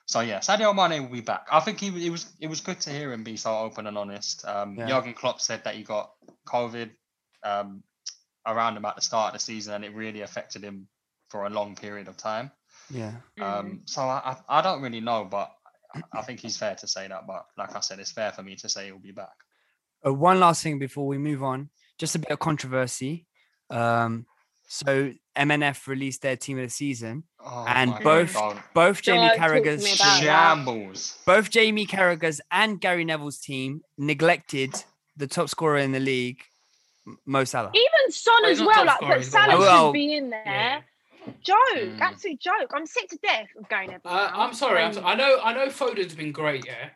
so 0.05 0.19
yeah, 0.19 0.39
Sadio 0.39 0.75
Mane 0.75 1.03
will 1.03 1.11
be 1.13 1.21
back. 1.21 1.47
I 1.51 1.59
think 1.61 1.79
he 1.79 2.05
it 2.05 2.09
was 2.09 2.31
it 2.39 2.47
was 2.47 2.61
good 2.61 2.79
to 2.81 2.89
hear 2.89 3.11
him 3.13 3.23
be 3.23 3.37
so 3.37 3.57
open 3.57 3.87
and 3.87 3.97
honest. 3.97 4.45
Um, 4.45 4.75
Yeah. 4.75 4.87
Jurgen 4.87 5.13
Klopp 5.13 5.39
said 5.41 5.63
that 5.63 5.75
he 5.75 5.83
got 5.83 6.11
COVID 6.47 6.89
um, 7.43 7.83
around 8.45 8.77
him 8.77 8.85
at 8.85 8.95
the 8.95 9.01
start 9.01 9.27
of 9.27 9.33
the 9.33 9.43
season, 9.43 9.73
and 9.73 9.85
it 9.85 9.93
really 9.93 10.21
affected 10.21 10.63
him 10.63 10.87
for 11.29 11.45
a 11.45 11.49
long 11.49 11.75
period 11.75 12.07
of 12.07 12.17
time. 12.17 12.51
Yeah. 12.89 13.13
Um, 13.41 13.81
so 13.85 14.01
I, 14.01 14.35
I 14.49 14.59
I 14.59 14.61
don't 14.61 14.81
really 14.81 14.99
know, 15.01 15.23
but 15.25 15.51
I- 15.95 16.19
I 16.19 16.21
think 16.23 16.39
he's 16.41 16.57
fair 16.57 16.75
to 16.75 16.87
say 16.87 17.07
that. 17.07 17.25
But 17.27 17.45
like 17.57 17.75
I 17.75 17.79
said, 17.81 17.99
it's 17.99 18.11
fair 18.11 18.31
for 18.31 18.43
me 18.43 18.55
to 18.57 18.69
say 18.69 18.85
he'll 18.87 18.99
be 18.99 19.11
back. 19.11 19.35
Uh, 20.05 20.13
one 20.13 20.39
last 20.39 20.63
thing 20.63 20.79
before 20.79 21.07
we 21.07 21.17
move 21.17 21.43
on, 21.43 21.69
just 21.97 22.15
a 22.15 22.19
bit 22.19 22.31
of 22.31 22.39
controversy. 22.39 23.25
Um, 23.69 24.25
so 24.67 25.11
MNF 25.37 25.87
released 25.87 26.21
their 26.21 26.35
team 26.37 26.57
of 26.57 26.63
the 26.65 26.69
season, 26.69 27.23
Oh 27.39 27.65
and 27.67 27.93
both 28.03 28.33
God. 28.33 28.61
both 28.73 29.01
Jamie 29.01 29.27
Don't 29.27 29.27
talk 29.27 29.35
to 29.35 29.39
me 29.41 29.61
Carragher's 29.61 29.87
shambles. 29.97 31.17
both 31.25 31.49
Jamie 31.49 31.85
Carragher's 31.85 32.41
and 32.51 32.79
Gary 32.79 33.03
Neville's 33.05 33.37
team 33.39 33.81
neglected 33.97 34.73
the 35.17 35.27
top 35.27 35.49
scorer 35.49 35.77
in 35.77 35.91
the 35.91 35.99
league, 35.99 36.41
Mo 37.25 37.43
Salah. 37.43 37.71
Even 37.73 38.11
Son 38.11 38.45
as 38.45 38.59
well, 38.61 38.73
top 38.73 38.85
like, 38.85 38.95
scorer, 38.97 39.15
but 39.15 39.25
Salah. 39.25 39.59
Well, 39.59 39.87
should 39.89 39.93
be 39.93 40.15
in 40.15 40.29
there. 40.29 40.43
Yeah. 40.45 40.81
Joke, 41.43 41.57
Mm. 41.75 41.99
absolute 42.01 42.39
joke. 42.39 42.71
I'm 42.73 42.85
sick 42.87 43.07
to 43.09 43.17
death 43.17 43.47
of 43.59 43.69
going 43.69 43.89
there. 43.89 44.01
Uh, 44.03 44.31
I'm 44.33 44.53
sorry. 44.53 44.81
I'm 44.83 44.91
so, 44.93 45.03
I 45.03 45.13
know. 45.15 45.39
I 45.43 45.53
know. 45.53 45.69
Foden's 45.69 46.15
been 46.15 46.31
great. 46.31 46.65
Yeah. 46.65 46.89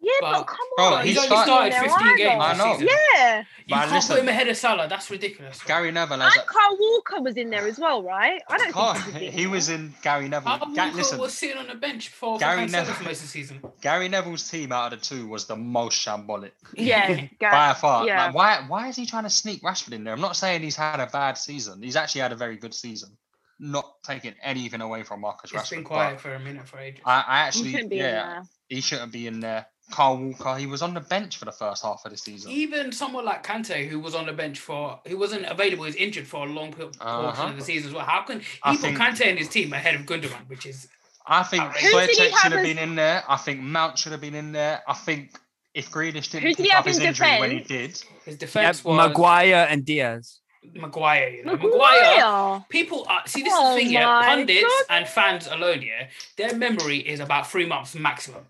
Yeah, 0.00 0.10
but, 0.20 0.32
but- 0.32 0.46
come 0.46 0.56
Bro, 0.76 0.84
on. 0.86 1.04
he's 1.04 1.14
He's 1.14 1.22
shouldn't 1.24 1.48
only 1.48 1.70
started- 1.72 1.90
started 1.90 2.14
15 2.14 2.16
games. 2.16 2.40
I 2.42 2.48
this 2.54 2.58
know. 2.58 2.72
season. 2.74 2.88
Yeah. 2.88 3.38
You 3.38 3.44
Man, 3.74 3.78
can't 3.80 3.92
listen. 3.92 4.14
put 4.14 4.22
him 4.22 4.28
ahead 4.28 4.48
of 4.48 4.56
Salah. 4.56 4.88
That's 4.88 5.10
ridiculous. 5.10 5.62
Gary 5.64 5.90
Neville 5.90 6.20
has 6.20 6.36
And 6.36 6.46
Carl 6.46 6.76
Walker 6.78 7.20
was 7.20 7.36
in 7.36 7.50
there 7.50 7.66
as 7.66 7.78
well, 7.78 8.02
right? 8.02 8.40
I 8.48 8.58
don't 8.58 8.72
Can't- 8.72 8.98
think 8.98 9.16
he, 9.16 9.24
was 9.24 9.28
in 9.28 9.38
he 9.38 9.46
was 9.48 9.68
in 9.68 9.94
Gary 10.02 10.28
Neville. 10.28 10.56
Carl 10.58 10.72
Ga- 10.74 10.84
Walker 10.84 10.96
listen, 10.96 11.18
was 11.18 11.34
sitting 11.34 11.58
on 11.58 11.66
the 11.66 11.74
bench 11.74 12.08
for 12.10 12.38
Gary 12.38 12.58
Gary 12.58 12.66
Neville 12.70 12.80
Neville- 12.80 12.94
for 12.94 13.04
most 13.04 13.16
of 13.16 13.22
the 13.22 13.28
season. 13.28 13.60
Gary 13.80 14.08
Neville's 14.08 14.48
team 14.48 14.70
out 14.72 14.92
of 14.92 15.00
the 15.00 15.04
two 15.04 15.26
was 15.26 15.46
the 15.46 15.56
most 15.56 15.94
shambolic 16.04 16.52
Yeah, 16.74 17.26
Gar- 17.40 17.50
by 17.50 17.74
far. 17.74 18.06
yeah. 18.06 18.26
Like, 18.26 18.34
why 18.34 18.64
why 18.68 18.88
is 18.88 18.96
he 18.96 19.04
trying 19.04 19.24
to 19.24 19.30
sneak 19.30 19.62
Rashford 19.62 19.92
in 19.92 20.04
there? 20.04 20.14
I'm 20.14 20.20
not 20.20 20.36
saying 20.36 20.62
he's 20.62 20.76
had 20.76 21.00
a 21.00 21.06
bad 21.06 21.36
season. 21.36 21.82
He's 21.82 21.96
actually 21.96 22.20
had 22.20 22.32
a 22.32 22.36
very 22.36 22.56
good 22.56 22.72
season. 22.72 23.16
Not 23.60 24.00
taking 24.04 24.34
anything 24.40 24.80
away 24.80 25.02
from 25.02 25.20
Marcus 25.22 25.50
It's 25.52 25.60
Rashford. 25.60 25.70
been 25.70 25.84
quiet 25.84 26.20
for 26.20 26.32
a 26.32 26.38
minute 26.38 26.68
for 26.68 26.78
ages. 26.78 27.00
I, 27.04 27.24
I 27.26 27.38
actually 27.40 27.72
shouldn't 27.72 27.90
be 27.90 27.98
in 27.98 28.04
yeah, 28.04 28.12
there. 28.26 28.42
he 28.68 28.80
shouldn't 28.80 29.10
be 29.10 29.26
in 29.26 29.40
there. 29.40 29.66
Carl 29.90 30.18
Walker, 30.18 30.56
he 30.56 30.66
was 30.66 30.82
on 30.82 30.94
the 30.94 31.00
bench 31.00 31.36
for 31.38 31.44
the 31.44 31.52
first 31.52 31.82
half 31.82 32.02
of 32.04 32.10
the 32.10 32.16
season. 32.18 32.50
Even 32.50 32.92
someone 32.92 33.24
like 33.24 33.42
Kante, 33.46 33.88
who 33.88 33.98
was 34.00 34.14
on 34.14 34.26
the 34.26 34.32
bench 34.32 34.58
for, 34.58 35.00
who 35.06 35.16
wasn't 35.18 35.46
available, 35.46 35.84
is 35.84 35.94
injured 35.94 36.26
for 36.26 36.46
a 36.46 36.50
long 36.50 36.72
po- 36.72 36.84
portion 36.88 37.00
Uh-huh. 37.00 37.46
of 37.48 37.56
the 37.56 37.64
season 37.64 37.88
as 37.88 37.94
well. 37.94 38.04
How 38.04 38.22
can 38.22 38.40
he 38.40 38.46
I 38.62 38.72
put 38.72 38.80
think- 38.80 38.98
Kante 38.98 39.26
and 39.26 39.38
his 39.38 39.48
team 39.48 39.72
ahead 39.72 39.94
of 39.94 40.02
Gundogan, 40.02 40.48
which 40.48 40.66
is 40.66 40.88
I 41.30 41.42
think 41.42 41.62
Outrageous. 41.62 41.90
Who 41.92 42.00
did 42.00 42.10
he 42.10 42.16
Boychuk 42.16 42.30
have 42.30 42.40
should 42.40 42.52
have 42.52 42.62
been 42.64 42.78
in 42.78 42.94
there. 42.94 43.22
I 43.28 43.36
think 43.36 43.60
Mount 43.60 43.98
should 43.98 44.12
have 44.12 44.20
been 44.22 44.34
in 44.34 44.52
there. 44.52 44.82
I 44.88 44.94
think 44.94 45.38
if 45.74 45.90
Grealish 45.90 46.30
didn't 46.30 46.56
pick 46.56 46.66
up 46.66 46.72
have 46.72 46.84
his 46.86 46.98
in 46.98 47.06
injury 47.06 47.38
when 47.38 47.50
he 47.50 47.60
did, 47.60 47.90
his 47.90 48.04
Yep, 48.26 48.38
defense 48.38 48.84
was 48.84 48.96
Maguire 48.96 49.66
and 49.68 49.84
Dias. 49.84 50.40
Maguire. 50.74 51.28
You 51.28 51.44
know, 51.44 51.52
Maguire. 51.52 52.16
Maguire. 52.16 52.64
People 52.70 53.04
are 53.08 53.22
see 53.26 53.42
this 53.42 53.52
is 53.52 53.58
Oh 53.58 53.74
the 53.74 53.80
thing, 53.84 53.92
yeah. 53.92 54.22
Pundits 54.22 54.62
God. 54.62 54.96
and 54.96 55.06
fans 55.08 55.46
alone, 55.48 55.82
yeah. 55.82 56.08
Their 56.36 56.54
memory 56.56 56.98
is 56.98 57.20
about 57.20 57.46
three 57.50 57.66
months 57.66 57.94
maximum. 57.94 58.44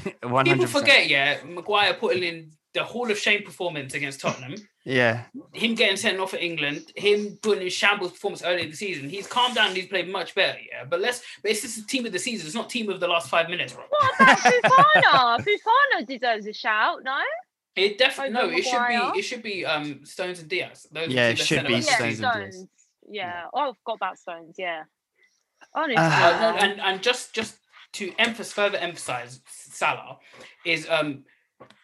One 0.22 0.44
People 0.44 0.66
forget, 0.66 1.08
yeah. 1.08 1.38
Maguire 1.44 1.94
putting 1.94 2.22
in 2.22 2.52
the 2.74 2.84
Hall 2.84 3.10
of 3.10 3.18
Shame 3.18 3.42
performance 3.42 3.94
against 3.94 4.20
Tottenham. 4.20 4.54
Yeah, 4.84 5.24
him 5.52 5.74
getting 5.74 5.96
sent 5.96 6.18
off 6.18 6.34
at 6.34 6.42
England, 6.42 6.90
him 6.96 7.38
putting 7.40 7.62
in 7.62 7.70
shambles 7.70 8.12
performance 8.12 8.42
early 8.42 8.62
in 8.62 8.70
the 8.70 8.76
season. 8.76 9.08
He's 9.08 9.28
calmed 9.28 9.54
down 9.54 9.68
and 9.68 9.76
he's 9.76 9.86
played 9.86 10.08
much 10.08 10.34
better, 10.34 10.58
yeah. 10.58 10.84
But 10.84 11.00
let's 11.00 11.22
but 11.40 11.52
it's 11.52 11.62
just 11.62 11.76
the 11.76 11.86
team 11.86 12.04
of 12.04 12.12
the 12.12 12.18
season, 12.18 12.46
it's 12.46 12.54
not 12.56 12.68
team 12.68 12.90
of 12.90 12.98
the 12.98 13.06
last 13.06 13.28
five 13.28 13.48
minutes, 13.48 13.74
bro. 13.74 13.84
What 13.88 14.14
about 14.16 14.38
Fofana? 14.38 15.46
Fofana 16.00 16.06
deserves 16.06 16.46
a 16.46 16.52
shout, 16.52 17.04
no? 17.04 17.18
It 17.76 17.96
definitely 17.96 18.34
no, 18.34 18.42
Over 18.42 18.54
it 18.54 18.64
should 18.64 18.88
be 18.88 19.18
it 19.18 19.22
should 19.22 19.42
be 19.42 19.64
um 19.64 20.04
Stones 20.04 20.40
and 20.40 20.48
Dias. 20.48 20.86
Those 20.90 21.08
Yeah, 21.08 21.28
it 21.28 21.38
should 21.38 21.66
be 21.66 21.80
centre-backs 21.80 21.86
Yeah, 21.86 21.94
Stones 21.94 22.02
and 22.02 22.32
season. 22.34 22.52
Stones. 22.52 22.68
Yeah. 23.08 23.44
Oh, 23.54 23.70
I 23.70 23.72
forgot 23.84 23.96
about 23.96 24.18
Stones. 24.18 24.56
Yeah. 24.58 24.82
Honestly. 25.74 25.96
Uh, 25.96 26.40
no, 26.40 26.58
and 26.58 26.80
and 26.80 27.02
just 27.02 27.32
just 27.34 27.56
to 27.92 28.12
emphasize 28.18 28.52
further 28.52 28.78
emphasize 28.78 29.40
Salah 29.72 30.18
is 30.64 30.86
um 30.88 31.24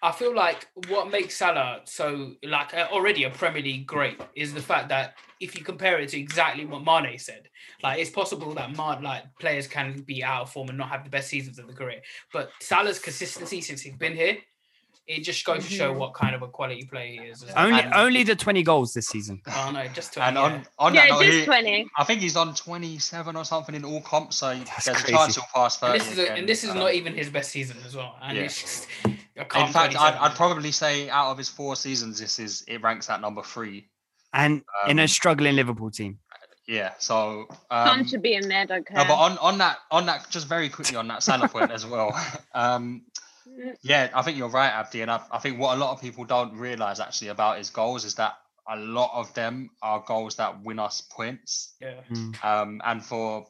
I 0.03 0.13
feel 0.13 0.35
like 0.35 0.67
what 0.89 1.11
makes 1.11 1.37
Salah 1.37 1.81
so 1.85 2.33
like 2.43 2.75
uh, 2.75 2.89
already 2.91 3.25
a 3.25 3.31
Premier 3.31 3.63
League 3.63 3.87
great 3.87 4.21
is 4.35 4.53
the 4.53 4.61
fact 4.61 4.89
that 4.89 5.15
if 5.41 5.57
you 5.57 5.65
compare 5.65 6.01
it 6.01 6.09
to 6.11 6.19
exactly 6.19 6.67
what 6.67 6.85
Mane 6.85 7.19
said, 7.19 7.49
like 7.83 8.01
it's 8.01 8.11
possible 8.11 8.53
that 8.55 8.77
Man, 8.77 9.03
like 9.03 9.23
players 9.39 9.67
can 9.67 10.01
be 10.03 10.25
out 10.25 10.43
of 10.43 10.51
form 10.51 10.69
and 10.69 10.79
not 10.79 10.89
have 10.89 11.05
the 11.05 11.11
best 11.11 11.29
seasons 11.29 11.59
of 11.59 11.67
the 11.67 11.73
career, 11.73 12.01
but 12.33 12.51
Salah's 12.61 12.99
consistency 12.99 13.61
since 13.61 13.81
he's 13.81 13.97
been 13.97 14.15
here, 14.15 14.39
it 15.09 15.25
just 15.25 15.45
goes 15.45 15.67
to 15.67 15.73
show 15.73 15.93
Mhm. 15.93 15.97
what 15.97 16.13
kind 16.15 16.35
of 16.35 16.43
a 16.43 16.49
quality 16.49 16.85
player 16.85 17.23
he 17.23 17.29
is. 17.31 17.43
only 17.57 17.81
And- 17.81 17.95
only 17.95 18.23
the 18.25 18.37
twenty 18.37 18.63
goals 18.63 18.93
this 18.93 19.09
season. 19.09 19.41
Oh 19.49 19.71
no, 19.73 19.89
just 19.89 20.13
to 20.13 20.23
and 20.23 20.37
yeah. 20.37 20.43
on 20.43 20.67
on 20.79 20.95
yeah, 20.95 21.07
that 21.07 21.11
note, 21.15 21.23
just 21.25 21.39
he- 21.39 21.45
20. 21.47 21.87
I 21.97 22.05
think 22.05 22.21
he's 22.21 22.37
on 22.37 22.55
27 22.55 23.35
or 23.37 23.45
something 23.45 23.75
in 23.75 23.85
all 23.85 24.03
comps, 24.03 24.37
so 24.37 24.55
That's 24.55 24.85
there's 24.85 24.99
crazy. 24.99 25.15
a 25.15 25.17
chance 25.17 25.35
he'll 25.37 25.45
pass 25.55 25.79
30. 25.79 25.93
And 25.93 26.01
this 26.01 26.13
is 26.13 26.19
a, 26.19 26.23
again. 26.25 26.39
and 26.39 26.49
this 26.49 26.65
is 26.65 26.71
Um, 26.71 26.79
not 26.79 26.95
even 26.95 27.15
his 27.15 27.31
best 27.31 27.51
season 27.51 27.79
as 27.87 27.97
well. 27.97 28.17
And 28.23 28.37
Yeah. 28.37 28.45
it's 28.45 28.61
just, 28.61 28.87
In 29.05 29.73
fact, 29.73 29.97
I'd, 29.97 30.15
I'd 30.15 30.35
probably 30.35 30.73
say 30.73 31.09
out 31.09 31.31
of 31.31 31.39
his 31.39 31.49
four 31.49 31.75
seasons, 31.77 32.19
this 32.21 32.39
is 32.39 32.63
it 32.69 32.83
ranks 32.83 33.09
at 33.09 33.21
number 33.21 33.43
three. 33.43 33.89
And 34.35 34.63
in 34.89 34.99
a 34.99 35.03
Um, 35.03 35.09
struggling 35.09 35.57
Liverpool 35.57 35.91
team. 35.91 36.19
Yeah, 36.67 36.93
so 36.99 37.47
Son 37.73 38.01
um, 38.01 38.07
should 38.07 38.21
be 38.21 38.35
in 38.35 38.47
there, 38.47 38.67
don't 38.67 38.87
care. 38.87 38.99
no, 38.99 39.05
but 39.07 39.15
on, 39.15 39.39
on 39.39 39.57
that 39.57 39.79
on 39.91 40.05
that 40.05 40.29
just 40.29 40.47
very 40.47 40.69
quickly 40.69 40.97
on 40.97 41.09
that 41.09 41.23
Salah 41.23 41.49
point 41.49 41.71
as 41.71 41.87
well. 41.87 42.11
Um, 42.55 43.07
yeah, 43.83 44.11
I 44.15 44.23
think 44.23 44.39
you're 44.39 44.49
right, 44.49 44.71
Abdi, 44.71 45.03
and 45.03 45.11
I, 45.11 45.21
I 45.31 45.39
think 45.39 45.59
what 45.59 45.77
a 45.77 45.81
lot 45.81 45.93
of 45.93 46.01
people 46.01 46.25
don't 46.25 46.57
realize 46.57 47.01
actually 47.01 47.29
about 47.29 47.59
his 47.59 47.71
goals 47.71 48.05
is 48.05 48.15
that 48.17 48.35
a 48.69 48.77
lot 48.77 49.11
of 49.15 49.33
them 49.35 49.71
are 49.83 50.05
goals 50.07 50.37
that 50.37 50.63
win 50.63 50.79
us 50.79 51.01
points. 51.01 51.75
yeah. 51.81 52.01
Um, 52.43 52.81
and 52.85 53.05
for 53.05 53.47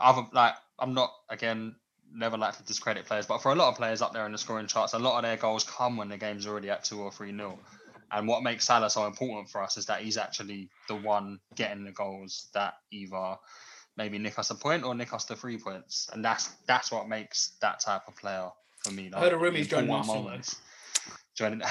other 0.00 0.26
like 0.32 0.54
I'm 0.78 0.94
not 0.94 1.12
again 1.28 1.76
never 2.14 2.36
like 2.36 2.56
to 2.56 2.62
discredit 2.64 3.06
players, 3.06 3.26
but 3.26 3.38
for 3.38 3.52
a 3.52 3.54
lot 3.54 3.68
of 3.68 3.76
players 3.76 4.02
up 4.02 4.12
there 4.12 4.26
in 4.26 4.32
the 4.32 4.38
scoring 4.38 4.66
charts, 4.66 4.92
a 4.92 4.98
lot 4.98 5.16
of 5.16 5.22
their 5.22 5.36
goals 5.36 5.64
come 5.64 5.96
when 5.96 6.08
the 6.08 6.18
game's 6.18 6.46
already 6.46 6.70
at 6.70 6.84
two 6.84 7.00
or 7.00 7.10
three 7.10 7.32
nil. 7.32 7.58
And 8.10 8.28
what 8.28 8.42
makes 8.42 8.66
Salah 8.66 8.90
so 8.90 9.06
important 9.06 9.48
for 9.48 9.62
us 9.62 9.78
is 9.78 9.86
that 9.86 10.02
he's 10.02 10.18
actually 10.18 10.68
the 10.86 10.96
one 10.96 11.38
getting 11.54 11.84
the 11.84 11.92
goals 11.92 12.48
that 12.52 12.74
either 12.92 13.36
maybe 13.96 14.18
nick 14.18 14.38
us 14.38 14.50
a 14.50 14.54
point 14.54 14.84
or 14.84 14.94
nick 14.94 15.14
us 15.14 15.24
the 15.24 15.34
three 15.34 15.58
points. 15.58 16.10
And 16.12 16.22
that's 16.22 16.48
that's 16.66 16.92
what 16.92 17.08
makes 17.08 17.56
that 17.62 17.80
type 17.80 18.02
of 18.06 18.16
player 18.16 18.50
for 18.84 18.92
me. 18.92 19.10
I 19.14 19.20
heard 19.20 19.32
a 19.32 19.36
like, 19.36 19.42
rumour 19.44 19.58
he's 19.58 19.68
joining 19.68 19.90
important 19.90 20.10
Arsenal, 20.10 20.22
though. 20.22 20.28
moments. 20.30 20.56
Joining 21.34 21.62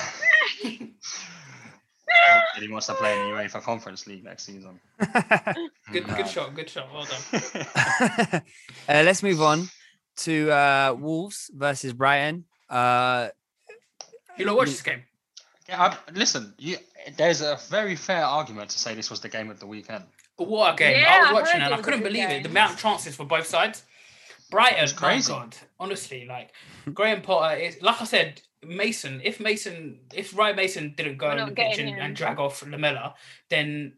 and 2.56 2.64
he 2.64 2.68
wants 2.70 2.88
to 2.88 2.94
play 2.96 3.14
in 3.20 3.30
the 3.30 3.36
UEFA 3.42 3.62
Conference 3.62 4.06
League 4.08 4.24
next 4.24 4.44
season. 4.44 4.80
Good, 5.92 6.08
No. 6.08 6.16
good 6.16 6.28
shot, 6.28 6.54
good 6.54 6.70
shot. 6.70 6.88
Well 6.94 7.06
done. 7.06 8.42
uh, 8.90 9.04
let's 9.04 9.24
move 9.24 9.42
on 9.42 9.68
to 10.18 10.52
uh, 10.52 10.96
Wolves 10.98 11.50
versus 11.54 11.94
Brighton. 11.94 12.46
Uh, 12.70 13.30
You 14.38 14.46
know, 14.46 14.56
watch 14.56 14.68
this 14.70 14.82
game. 14.82 15.04
Yeah, 15.70 15.82
I, 15.84 15.98
listen, 16.14 16.54
you, 16.58 16.78
there's 17.18 17.42
a 17.42 17.58
very 17.70 17.96
fair 17.96 18.24
argument 18.26 18.70
to 18.72 18.80
say 18.80 18.94
this 18.96 19.10
was 19.10 19.20
the 19.22 19.30
game 19.30 19.50
of 19.50 19.60
the 19.60 19.68
weekend. 19.68 20.04
What 20.38 20.74
a 20.74 20.78
game! 20.78 21.00
Yeah, 21.02 21.08
I 21.08 21.16
I 21.16 21.20
was 21.20 21.28
heard 21.28 21.34
watching 21.36 21.62
it 21.62 21.64
and 21.66 21.74
I 21.74 21.82
couldn't 21.82 22.00
good 22.02 22.12
believe 22.14 22.30
it. 22.30 22.44
The 22.44 22.50
amount 22.50 22.74
of 22.74 22.80
chances 22.80 23.16
for 23.16 23.26
both 23.26 23.46
sides. 23.48 23.84
Brighton, 24.52 24.82
was 24.82 24.94
my 24.94 25.00
crazy. 25.00 25.32
God, 25.34 25.56
honestly, 25.80 26.26
like 26.28 26.52
Graham 26.94 27.22
Potter 27.24 27.56
is 27.56 27.82
like 27.82 28.02
I 28.02 28.06
said. 28.06 28.42
Mason, 28.64 29.22
if 29.24 29.40
Mason, 29.40 30.02
if 30.14 30.38
Ryan 30.38 30.56
Mason 30.56 30.94
didn't 30.96 31.18
go 31.18 31.26
We're 31.30 31.40
on 31.40 31.50
the 31.50 31.56
pitch 31.56 31.80
and, 31.80 31.90
and 32.00 32.16
drag 32.16 32.38
off 32.38 32.62
Lamela, 32.62 33.16
then 33.50 33.94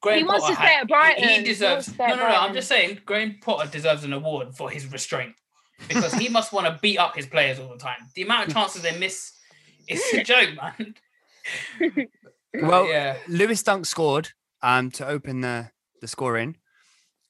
Graham 0.00 0.18
He 0.20 0.24
wants 0.24 0.40
Potter 0.44 0.54
to 0.54 0.60
stay 0.62 0.72
had- 0.72 0.80
at 0.84 0.88
Brighton. 0.88 1.28
He 1.28 1.34
He 1.36 1.44
deserves. 1.44 1.84
to 1.84 1.90
stay 1.92 2.06
no, 2.08 2.14
no, 2.16 2.22
no. 2.30 2.34
I'm 2.34 2.54
just 2.54 2.66
saying, 2.66 3.00
Graham 3.04 3.36
Potter 3.42 3.70
deserves 3.70 4.04
an 4.04 4.14
award 4.14 4.56
for 4.56 4.70
his 4.70 4.90
restraint 4.90 5.34
because 5.86 6.14
he 6.14 6.30
must 6.30 6.50
want 6.54 6.66
to 6.66 6.78
beat 6.80 6.96
up 6.96 7.14
his 7.14 7.26
players 7.26 7.58
all 7.58 7.68
the 7.68 7.76
time. 7.76 7.98
The 8.14 8.22
amount 8.22 8.48
of 8.48 8.54
chances 8.54 8.80
they 8.80 8.98
miss 8.98 9.32
is 9.86 10.02
a 10.14 10.22
joke, 10.24 10.48
man. 10.56 10.94
Well, 12.54 12.88
yeah. 12.88 13.18
Lewis 13.28 13.62
Dunk 13.62 13.84
scored 13.84 14.30
um 14.62 14.90
to 14.92 15.06
open 15.06 15.42
the 15.42 15.72
the 16.00 16.08
scoring, 16.08 16.56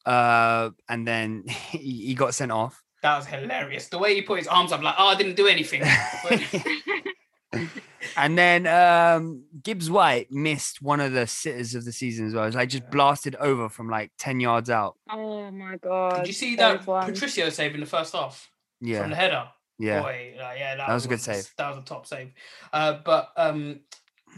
uh, 0.07 0.70
and 0.88 1.07
then 1.07 1.44
he, 1.46 1.78
he 2.07 2.14
got 2.14 2.34
sent 2.34 2.52
off. 2.52 2.82
That 3.02 3.16
was 3.18 3.26
hilarious. 3.26 3.88
The 3.88 3.98
way 3.98 4.14
he 4.14 4.22
put 4.22 4.38
his 4.38 4.48
arms 4.48 4.72
up, 4.72 4.82
like, 4.82 4.94
oh, 4.98 5.09
I 5.09 5.14
didn't 5.14 5.36
do 5.36 5.46
anything. 5.46 5.82
And 8.16 8.38
then 8.38 8.66
um, 8.66 9.44
Gibbs 9.62 9.90
White 9.90 10.32
missed 10.32 10.80
one 10.80 11.00
of 11.00 11.12
the 11.12 11.26
sitters 11.26 11.74
of 11.74 11.84
the 11.84 11.92
season 11.92 12.26
as 12.26 12.34
well. 12.34 12.44
It 12.44 12.48
was 12.48 12.54
like 12.54 12.70
just 12.70 12.90
blasted 12.90 13.36
over 13.36 13.68
from 13.68 13.90
like 13.90 14.11
ten 14.18 14.40
yards 14.40 14.70
out. 14.70 14.96
Oh 15.11 15.50
my 15.50 15.76
god. 15.76 16.18
Did 16.18 16.28
you 16.28 16.32
see 16.32 16.57
that 16.57 16.86
ones. 16.86 17.11
Patricio 17.11 17.50
save 17.50 17.74
in 17.74 17.80
the 17.80 17.86
first 17.86 18.14
half 18.14 18.50
Yeah, 18.80 19.02
from 19.02 19.11
the 19.11 19.16
header? 19.16 19.48
yeah. 19.78 20.00
Boy, 20.00 20.34
uh, 20.38 20.52
yeah, 20.57 20.76
that, 20.76 20.86
That 20.86 20.94
was 20.94 21.04
a 21.04 21.09
good 21.09 21.20
save. 21.20 21.52
That 21.59 21.68
was 21.68 21.78
a 21.78 21.82
top 21.82 22.07
save. 22.07 22.32
Uh, 22.72 22.98
but 23.04 23.32
um, 23.36 23.80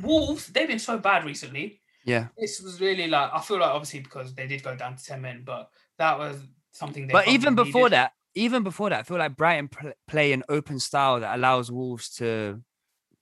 Wolves, 0.03 0.49
they've 0.49 0.69
been 0.69 0.79
so 0.81 0.99
bad 0.99 1.25
recently. 1.25 1.78
Yeah. 2.09 2.29
This 2.37 2.61
was 2.61 2.81
really 2.81 3.07
like 3.07 3.31
I 3.33 3.41
feel 3.41 3.59
like 3.59 3.71
obviously 3.71 4.01
because 4.01 4.35
they 4.35 4.47
did 4.47 4.63
go 4.63 4.75
down 4.75 4.97
to 4.97 5.05
ten 5.05 5.21
men, 5.21 5.43
but 5.45 5.71
that 5.99 6.19
was 6.19 6.41
something. 6.73 7.07
They 7.07 7.13
But 7.13 7.29
even 7.29 7.55
before 7.55 7.83
needed. 7.83 7.93
that, 7.93 8.13
even 8.35 8.63
before 8.63 8.91
that, 8.91 9.01
I 9.01 9.03
feel 9.03 9.19
like 9.19 9.37
Brighton 9.37 9.71
play 10.07 10.33
an 10.33 10.43
open 10.49 10.79
style 10.79 11.21
that 11.21 11.37
allows 11.37 11.71
Wolves 11.71 12.11
to 12.17 12.61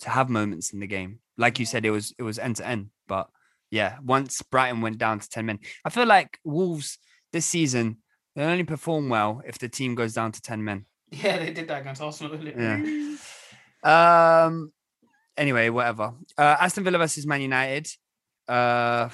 to 0.01 0.11
have 0.11 0.29
moments 0.29 0.73
in 0.73 0.81
the 0.81 0.87
game. 0.87 1.21
Like 1.37 1.59
you 1.59 1.67
said, 1.67 1.85
it 1.85 1.91
was 1.91 2.15
it 2.19 2.23
was 2.23 2.39
end 2.39 2.57
to 2.57 2.67
end. 2.67 2.91
But 3.09 3.29
yeah, 3.71 3.97
once 4.03 4.41
Brighton 4.43 4.81
went 4.81 4.99
down 4.99 5.19
to 5.21 5.29
ten 5.29 5.47
men, 5.47 5.59
I 5.85 5.91
feel 5.91 6.07
like 6.07 6.39
Wolves 6.45 6.99
this 7.33 7.47
season 7.47 7.99
they 8.37 8.45
only 8.45 8.65
perform 8.65 9.09
well 9.09 9.43
if 9.47 9.59
the 9.59 9.69
team 9.69 9.95
goes 9.95 10.13
down 10.13 10.33
to 10.33 10.43
ten 10.43 10.63
men. 10.63 10.85
yeah, 11.11 11.39
they 11.39 11.53
did 11.53 11.69
that 11.69 11.81
against 11.81 12.03
Arsenal. 12.03 12.39
Yeah. 12.45 13.17
Um. 13.83 14.73
Anyway, 15.37 15.69
whatever. 15.69 16.15
Uh, 16.39 16.57
Aston 16.61 16.85
Villa 16.85 16.99
versus 16.99 17.27
Man 17.27 17.41
United. 17.43 17.89
Uh, 18.49 19.09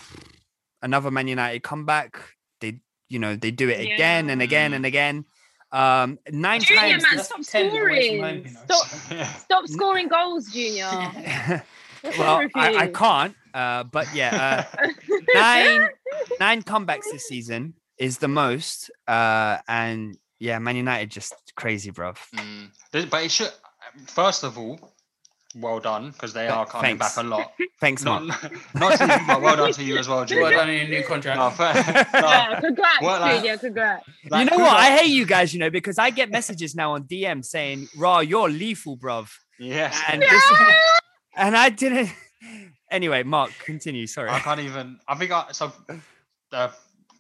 another 0.83 1.11
Man 1.11 1.29
United 1.29 1.63
comeback. 1.63 2.21
They, 2.61 2.81
you 3.09 3.19
know, 3.19 3.37
they 3.37 3.51
do 3.51 3.69
it 3.69 3.81
again 3.81 4.31
and 4.31 4.43
again 4.43 4.73
and 4.73 4.87
again. 4.87 5.25
Um, 5.71 6.19
nine 6.31 6.61
Junior 6.61 6.99
times. 6.99 7.03
man, 7.03 7.25
stop 7.25 7.41
10 7.43 7.71
away 7.71 8.19
from 8.19 8.21
scoring. 8.21 8.23
home, 8.23 8.37
you 8.37 8.45
know. 8.45 8.51
Stop, 8.65 8.87
stop 9.39 9.67
scoring 9.69 10.09
goals, 10.09 10.53
Junior. 10.53 11.63
Well, 12.19 12.49
I, 12.57 12.75
I 12.77 12.87
can't. 12.89 13.35
Uh, 13.55 13.85
but 13.85 14.13
yeah, 14.15 14.67
uh, 14.77 14.87
nine 15.35 15.89
nine 16.41 16.63
comebacks 16.63 17.05
this 17.13 17.29
season 17.29 17.75
is 17.99 18.19
the 18.19 18.29
most. 18.29 18.91
Uh, 19.07 19.59
and 19.69 20.17
yeah, 20.41 20.59
Man 20.59 20.77
United 20.77 21.11
just 21.11 21.35
crazy, 21.55 21.91
bro. 21.91 22.15
Mm. 22.35 22.71
But 22.91 23.25
it 23.25 23.31
should. 23.31 23.53
First 24.07 24.43
of 24.43 24.59
all, 24.59 24.92
well 25.55 25.81
done 25.81 26.11
because 26.11 26.33
they 26.33 26.49
are 26.49 26.65
coming 26.67 26.99
thanks. 26.99 27.15
back 27.17 27.25
a 27.25 27.27
lot. 27.27 27.53
Thanks, 27.81 28.05
Not, 28.05 28.23
Mark. 28.25 28.53
not 28.75 28.97
to 28.99 29.05
you, 29.07 29.27
but 29.27 29.43
well 29.43 29.57
done 29.57 29.73
to 29.73 29.83
you 29.83 29.99
as 29.99 30.09
well, 30.09 30.25
Julie. 30.25 30.43
Well 30.43 30.53
done 30.53 30.71
in 30.71 30.89
your 30.89 31.01
new 31.01 31.05
contract. 31.07 31.39
No, 31.39 31.51
fair- 31.51 31.75
Yeah, 32.15 32.49
no, 32.55 32.61
congrats, 32.61 33.03
Well, 33.03 33.21
like- 33.21 33.37
Junior. 33.41 33.59
Congrats. 33.59 34.07
like, 34.31 34.45
you 34.51 34.57
know 34.57 34.63
what? 34.65 34.77
I 34.77 34.97
hate 34.97 35.11
you 35.11 35.27
guys, 35.27 35.53
you 35.53 35.59
know, 35.61 35.71
because 35.71 35.99
I 35.99 36.11
get 36.11 36.31
messages 36.31 36.75
now 36.77 36.93
on 36.95 37.05
DM 37.05 37.45
saying, 37.45 37.89
"Raw, 37.97 38.21
you're 38.21 38.49
lethal, 38.49 38.97
bruv," 38.97 39.31
Yes. 39.59 40.01
and 40.09 40.23
this, 40.23 40.45
and 41.37 41.57
I 41.57 41.71
didn't. 41.71 42.11
Anyway, 42.91 43.23
Mark, 43.23 43.51
continue. 43.65 44.07
Sorry. 44.07 44.29
I 44.31 44.39
can't 44.41 44.61
even. 44.61 44.99
I 45.09 45.15
think 45.17 45.33
I 45.33 45.47
so. 45.53 45.73
Uh, 46.53 46.69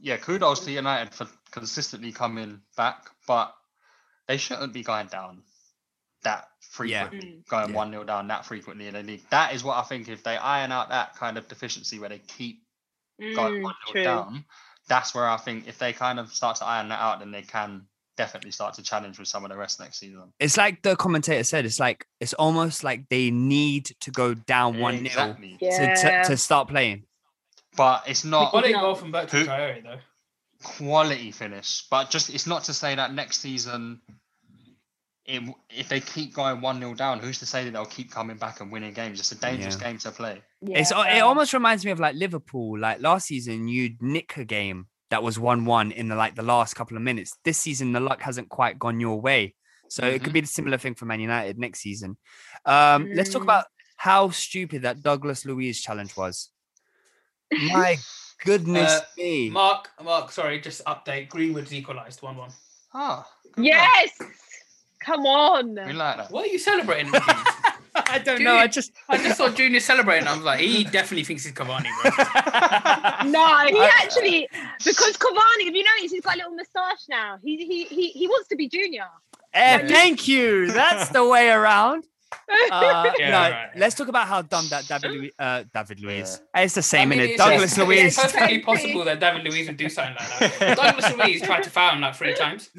yeah, 0.01 0.17
kudos 0.17 0.61
to 0.65 0.71
United 0.71 1.15
for 1.15 1.27
consistently 1.51 2.13
coming 2.13 2.61
back, 2.77 3.07
but 3.27 3.55
they 4.29 4.37
shouldn't 4.37 4.73
be 4.73 4.83
going 4.83 5.07
down 5.09 5.43
that 6.25 6.49
Yeah. 6.85 7.05
frequently, 7.05 7.43
going 7.49 7.71
Yeah. 7.71 7.77
one 7.77 7.91
0 7.91 8.05
down 8.05 8.29
that 8.29 8.47
frequently 8.47 8.87
in 8.89 8.95
the 8.95 9.03
league. 9.03 9.29
That 9.31 9.55
is 9.55 9.63
what 9.65 9.77
I 9.79 9.83
think. 9.83 10.09
If 10.09 10.23
they 10.23 10.37
iron 10.37 10.73
out 10.73 10.89
that 10.91 11.17
kind 11.17 11.37
of 11.37 11.49
deficiency 11.49 11.99
where 11.99 12.09
they 12.09 12.19
keep 12.21 12.63
going 13.35 13.61
Mm, 13.61 13.63
one 13.65 13.75
0 13.93 14.05
down, 14.05 14.45
that's 14.89 15.15
where 15.15 15.29
I 15.29 15.37
think 15.37 15.67
if 15.69 15.79
they 15.79 15.93
kind 15.93 16.19
of 16.19 16.33
start 16.33 16.57
to 16.59 16.65
iron 16.67 16.89
that 16.89 17.01
out, 17.01 17.19
then 17.21 17.31
they 17.31 17.43
can 17.43 17.87
definitely 18.17 18.51
start 18.53 18.75
to 18.75 18.83
challenge 18.83 19.19
with 19.19 19.27
some 19.29 19.45
of 19.45 19.51
the 19.51 19.57
rest 19.57 19.81
next 19.81 19.99
season. 19.99 20.33
It's 20.39 20.57
like 20.57 20.83
the 20.83 20.97
commentator 20.97 21.43
said. 21.45 21.65
It's 21.65 21.81
like 21.81 22.07
it's 22.21 22.35
almost 22.35 22.85
like 22.85 23.09
they 23.09 23.31
need 23.31 23.87
to 24.01 24.11
go 24.11 24.35
down 24.35 24.79
one 24.79 24.95
0 24.99 25.07
Exactly. 25.07 25.57
to, 25.59 25.71
to 25.71 26.01
Yeah. 26.07 26.23
to 26.25 26.37
start 26.37 26.69
playing. 26.69 27.05
But 27.77 28.05
it's 28.07 28.23
not 28.25 28.51
Quality 28.51 28.75
No. 28.75 28.81
goal 28.81 28.95
from 28.95 29.13
Bertrand 29.13 29.47
Who- 29.47 29.51
Traore 29.53 29.83
though. 29.83 30.01
quality 30.63 31.33
finish. 31.33 31.85
But 31.91 32.11
just 32.11 32.31
it's 32.31 32.47
not 32.47 32.65
to 32.65 32.75
say 32.75 32.95
that 32.95 33.13
next 33.15 33.41
season, 33.41 34.01
it, 35.27 35.43
if 35.71 35.89
they 35.89 36.01
keep 36.01 36.35
going 36.35 36.61
one 36.61 36.79
0 36.81 36.95
down, 36.95 37.21
who's 37.21 37.39
to 37.39 37.47
say 37.47 37.65
that 37.65 37.73
they'll 37.73 37.85
keep 37.87 38.11
coming 38.11 38.37
back 38.37 38.61
and 38.61 38.71
winning 38.73 38.93
games? 38.93 39.21
It's 39.21 39.33
a 39.33 39.37
dangerous 39.37 39.77
Yeah. 39.81 39.89
game 39.89 39.99
to 39.99 40.11
play. 40.11 40.43
It's 40.63 40.91
it 40.91 41.21
almost 41.23 41.53
reminds 41.53 41.85
me 41.85 41.91
of 41.91 42.01
like 42.01 42.15
Liverpool. 42.15 42.79
Like 42.79 43.01
last 43.01 43.27
season, 43.27 43.69
you'd 43.69 44.01
nick 44.03 44.37
a 44.37 44.45
game 44.45 44.87
that 45.11 45.23
was 45.23 45.39
one 45.39 45.65
one 45.65 45.93
in 45.93 46.09
the 46.09 46.15
like 46.17 46.35
the 46.35 46.43
last 46.43 46.75
couple 46.75 46.97
of 46.97 47.03
minutes. 47.03 47.37
This 47.45 47.59
season, 47.59 47.93
the 47.93 48.01
luck 48.01 48.21
hasn't 48.23 48.49
quite 48.49 48.79
gone 48.79 48.99
your 49.01 49.21
way, 49.21 49.55
so 49.89 50.07
it 50.07 50.23
could 50.23 50.33
be 50.33 50.41
the 50.41 50.47
similar 50.47 50.79
thing 50.79 50.95
for 50.95 51.05
Man 51.07 51.21
United 51.21 51.59
next 51.59 51.81
season. 51.81 52.17
Um, 52.65 53.09
Let's 53.13 53.31
talk 53.31 53.43
Mm. 53.43 53.47
about 53.47 53.67
how 53.97 54.31
stupid 54.31 54.83
that 54.83 55.03
Douglas 55.03 55.45
Luiz 55.45 55.81
challenge 55.81 56.17
was. 56.17 56.51
My 57.53 57.99
goodness 58.45 58.93
Uh, 58.93 59.01
me! 59.17 59.51
Mark, 59.51 59.91
Mark, 60.03 60.33
sorry, 60.33 60.61
just 60.61 60.85
update. 60.85 61.29
Greenwood's 61.29 61.73
equalised 61.75 62.23
one 62.23 62.37
one. 62.37 62.51
Ah, 62.95 63.27
good 63.55 63.65
Yes. 63.67 64.11
Come 65.05 65.27
on. 65.27 65.77
job. 65.77 65.87
we 65.87 65.93
like 65.93 66.17
that. 66.17 66.31
What 66.31 66.47
are 66.47 66.51
you 66.51 66.59
celebrating? 66.59 67.13
I 67.95 68.19
don't 68.19 68.39
Do 68.39 68.45
know. 68.45 68.57
I 68.57 68.67
just 68.67 68.93
I 69.09 69.19
just 69.19 69.37
saw 69.37 69.51
Junior 69.51 69.81
celebrating. 69.81 70.27
I 70.27 70.35
was 70.35 70.45
like, 70.45 70.61
he 70.61 70.85
definitely 70.85 71.25
thinks 71.25 71.45
he's 71.45 71.53
Cavani, 71.53 71.89
bro. 72.03 73.31
No, 73.31 73.59
he 73.67 73.81
actually 73.81 74.49
because 74.85 75.17
Cavani, 75.17 75.67
if 75.69 75.75
you 75.75 75.85
notice, 75.85 76.13
he's 76.13 76.23
got 76.23 76.35
a 76.35 76.39
little 76.39 76.55
moustache 76.55 77.07
now. 77.09 77.39
He 77.43 77.65
he 77.67 77.85
he, 77.85 78.09
he 78.09 78.27
wants 78.29 78.49
to 78.49 78.57
be 78.57 78.69
junior. 78.69 79.07
Eh, 79.55 79.87
thank 79.89 80.27
you. 80.27 80.73
That's 80.73 81.11
the 81.11 81.27
way 81.27 81.51
around. 81.51 82.05
Uh, 82.71 83.11
Yeah, 83.19 83.31
no, 83.31 83.39
right. 83.41 83.71
let's 83.77 83.95
talk 83.95 84.09
about 84.09 84.27
how 84.27 84.43
dumb 84.43 84.67
that 84.71 84.87
David 84.89 85.11
Luiz, 85.11 85.31
uh, 85.39 85.65
David 85.75 86.01
Luiz. 86.01 86.41
It's 86.55 86.75
the 86.75 86.79
I 86.79 86.83
same 86.83 87.09
mean, 87.11 87.21
in 87.21 87.31
it. 87.31 87.37
Douglas 87.37 87.65
it's, 87.65 87.79
Luiz. 87.79 88.01
It's 88.19 88.33
perfectly 88.33 88.59
possible 88.61 89.05
that 89.05 89.21
David 89.21 89.45
Luiz 89.45 89.67
would 89.67 89.77
do 89.77 89.89
something 89.89 90.17
like 90.41 90.59
that. 90.59 90.77
Douglas 90.77 91.17
Luiz 91.17 91.43
tried 91.43 91.63
to 91.65 91.71
foul 91.71 91.95
him 91.95 92.01
like 92.01 92.15
three 92.15 92.35
times. 92.35 92.71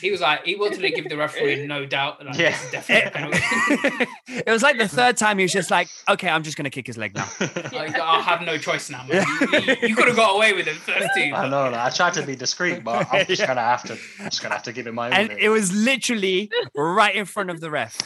He 0.00 0.10
was 0.10 0.20
like, 0.20 0.44
he 0.44 0.56
wanted 0.56 0.80
to 0.80 0.90
give 0.90 1.08
the 1.08 1.16
referee 1.16 1.66
no 1.66 1.86
doubt. 1.86 2.24
Like, 2.24 2.36
Yeah. 2.38 2.50
This 2.50 2.64
is 2.64 2.70
definitely 2.72 3.08
a 3.08 3.10
penalty. 3.12 4.06
it 4.28 4.48
was 4.50 4.62
like 4.62 4.78
the 4.78 4.88
third 4.88 5.16
time 5.16 5.38
he 5.38 5.44
was 5.44 5.52
just 5.52 5.70
like, 5.70 5.88
okay, 6.08 6.28
I'm 6.28 6.42
just 6.42 6.56
gonna 6.56 6.70
kick 6.70 6.86
his 6.86 6.98
leg 6.98 7.14
now. 7.14 7.28
Like, 7.72 7.98
I 7.98 8.20
have 8.20 8.42
no 8.42 8.58
choice 8.58 8.90
now. 8.90 9.04
Man. 9.06 9.24
You, 9.52 9.58
you- 9.60 9.76
you 9.90 9.96
could 9.96 10.06
have 10.08 10.16
got 10.16 10.36
away 10.36 10.52
with 10.52 10.66
it 10.68 10.74
first 10.76 11.08
two. 11.16 11.32
I 11.34 11.48
know. 11.48 11.64
Like, 11.70 11.74
I 11.74 11.90
tried 11.90 12.14
to 12.14 12.22
be 12.22 12.36
discreet, 12.36 12.84
but 12.84 13.06
I'm 13.12 13.26
just 13.26 13.46
gonna 13.46 13.60
have 13.60 13.82
to. 13.84 13.94
I'm 14.18 14.24
Just 14.30 14.42
gonna 14.42 14.54
have 14.54 14.62
to 14.64 14.72
give 14.72 14.86
it 14.86 14.94
my 14.94 15.08
all. 15.08 15.14
And 15.14 15.30
here. 15.30 15.38
it 15.40 15.48
was 15.48 15.72
literally 15.72 16.50
right 16.74 17.14
in 17.14 17.24
front 17.24 17.50
of 17.50 17.60
the 17.60 17.70
ref. 17.70 17.96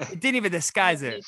It 0.00 0.20
didn't 0.20 0.36
even 0.36 0.52
disguise 0.52 1.02
it. 1.02 1.24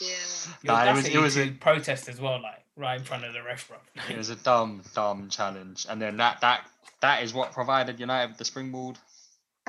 You're 0.62 0.74
Nah, 0.74 0.90
it 0.90 0.94
was- 0.94 1.08
it 1.08 1.18
was 1.18 1.36
a- 1.36 1.50
protest 1.50 2.08
as 2.08 2.20
well, 2.20 2.40
like 2.42 2.64
right 2.76 2.98
in 2.98 3.04
front 3.04 3.24
of 3.24 3.32
the 3.32 3.42
ref, 3.42 3.68
bro. 3.68 3.78
It 4.10 4.16
was 4.18 4.30
a 4.30 4.36
dumb, 4.36 4.82
dumb 4.94 5.28
challenge, 5.30 5.86
and 5.88 6.00
then 6.00 6.16
that 6.18 6.40
that 6.40 6.68
that 7.00 7.22
is 7.22 7.32
what 7.34 7.52
provided 7.52 7.98
United 8.00 8.28
with 8.30 8.38
the 8.38 8.44
springboard, 8.44 8.98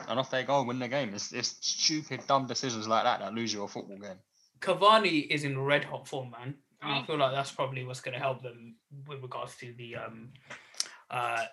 and 0.08 0.20
off 0.20 0.30
they 0.32 0.44
go, 0.44 0.64
win 0.64 0.80
the 0.80 0.88
game. 0.88 1.14
It's 1.14 1.32
it's 1.32 1.56
stupid, 1.62 2.26
dumb 2.28 2.48
decisions 2.48 2.88
like 2.88 3.04
that 3.04 3.20
that 3.20 3.34
lose 3.34 3.54
you 3.54 3.64
a 3.64 3.68
football 3.68 3.98
game. 3.98 4.20
Cavani 4.60 5.28
is 5.30 5.44
in 5.44 5.60
red 5.60 5.84
hot 5.84 6.08
form, 6.08 6.32
man. 6.32 6.56
And 6.82 6.92
I 6.92 7.04
feel 7.04 7.18
like 7.18 7.32
that's 7.32 7.52
probably 7.52 7.84
what's 7.84 8.02
going 8.02 8.14
to 8.14 8.20
help 8.20 8.42
them 8.44 8.76
with 9.08 9.22
regards 9.22 9.56
to 9.58 9.74
the 9.74 9.96
um, 9.96 10.30
uh, 11.10 11.46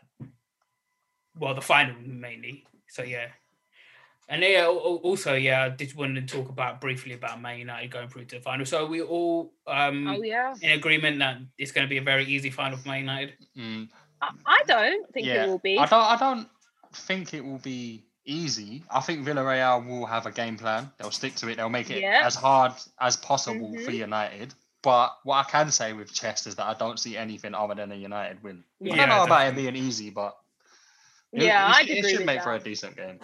well, 1.38 1.55
the 1.55 1.61
final 1.61 1.95
mainly. 2.01 2.64
So 2.88 3.03
yeah, 3.03 3.28
and 4.29 4.43
yeah, 4.43 4.62
al- 4.62 4.70
al- 4.79 5.01
also 5.03 5.35
yeah, 5.35 5.64
I 5.64 5.68
did 5.68 5.95
want 5.95 6.14
to 6.16 6.22
talk 6.22 6.49
about 6.49 6.81
briefly 6.81 7.12
about 7.14 7.41
Man 7.41 7.59
United 7.59 7.91
going 7.91 8.09
through 8.09 8.25
to 8.27 8.37
the 8.37 8.41
final. 8.43 8.64
So 8.66 8.85
are 8.85 8.87
we 8.87 9.03
all 9.03 9.53
um 9.66 10.07
Oh 10.09 10.22
yeah. 10.22 10.55
in 10.62 10.70
agreement 10.70 11.18
that 11.18 11.39
it's 11.59 11.72
going 11.72 11.87
to 11.87 11.89
be 11.91 11.99
a 11.99 12.03
very 12.03 12.25
easy 12.25 12.51
final 12.51 12.79
for 12.79 12.89
Man 12.89 13.01
United. 13.01 13.35
Mm, 13.57 13.89
I, 14.20 14.31
I 14.47 14.62
don't 14.66 15.12
think 15.12 15.27
yeah, 15.27 15.45
it 15.45 15.49
will 15.49 15.59
be. 15.59 15.79
I 15.79 15.87
don't. 15.87 16.05
I 16.05 16.16
don't 16.16 16.49
think 16.93 17.35
it 17.35 17.45
will 17.45 17.59
be 17.59 18.05
easy. 18.25 18.83
I 18.91 19.01
think 19.01 19.27
Villarreal 19.27 19.87
will 19.87 20.07
have 20.07 20.25
a 20.27 20.31
game 20.31 20.57
plan. 20.57 20.91
They'll 20.99 21.11
stick 21.11 21.35
to 21.37 21.49
it. 21.49 21.57
They'll 21.57 21.68
make 21.68 21.91
it 21.91 22.01
Yeah. 22.01 22.22
as 22.25 22.35
hard 22.35 22.72
as 23.01 23.16
possible 23.18 23.72
for 23.85 23.91
Mhm. 23.91 23.95
United. 23.99 24.55
But 24.83 25.14
what 25.25 25.47
I 25.47 25.51
can 25.51 25.70
say 25.70 25.93
with 25.93 26.12
chess 26.12 26.47
is 26.47 26.55
that 26.57 26.64
I 26.66 26.75
don't 26.75 26.99
see 26.99 27.16
anything 27.16 27.55
other 27.55 27.75
than 27.75 27.91
a 27.93 27.95
United 27.95 28.43
win. 28.43 28.64
I 28.83 28.97
don't 28.97 29.09
know 29.09 29.25
about 29.25 29.47
it 29.49 29.57
being 29.57 29.77
easy, 29.77 30.11
but 30.11 30.37
it- 31.33 31.43
Yeah, 31.43 31.66
it, 31.68 31.75
I'd 31.77 31.87
should- 31.87 31.97
it 31.99 32.09
should 32.09 32.18
with 32.20 32.27
make 32.27 32.43
for 32.43 32.55
a 32.55 32.59
decent 32.59 32.97
game. 32.97 33.18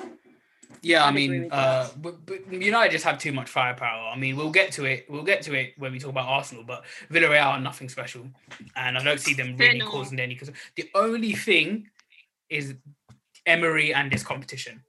Yeah, 0.83 1.05
I 1.05 1.11
mean, 1.11 1.43
with 1.45 1.53
uh, 1.53 1.89
but, 1.99 2.25
but 2.27 2.53
United 2.53 2.93
just 2.93 3.05
have 3.05 3.19
too 3.19 3.33
much 3.33 3.49
firepower. 3.51 4.09
I 4.09 4.17
mean, 4.17 4.37
we'll 4.37 4.51
get 4.51 4.73
to 4.73 4.85
it. 4.87 5.07
We'll 5.11 5.25
get 5.25 5.43
to 5.43 5.55
it 5.55 5.75
when 5.79 5.93
we 5.93 5.99
talk 5.99 6.11
about 6.11 6.27
Arsenal, 6.29 6.65
but 6.65 6.85
Villarreal 7.11 7.47
are 7.47 7.61
nothing 7.61 7.89
special, 7.89 8.27
and 8.77 8.97
I 8.97 9.03
don't 9.05 9.21
see 9.21 9.35
them 9.35 9.57
really 9.59 9.79
not. 9.79 9.91
causing 9.91 10.19
any. 10.19 10.35
Because 10.35 10.51
the 10.77 10.89
only 10.95 11.33
thing 11.35 11.89
is 12.49 12.75
Emery 13.47 13.93
and 13.95 14.11
this 14.11 14.23
competition. 14.23 14.83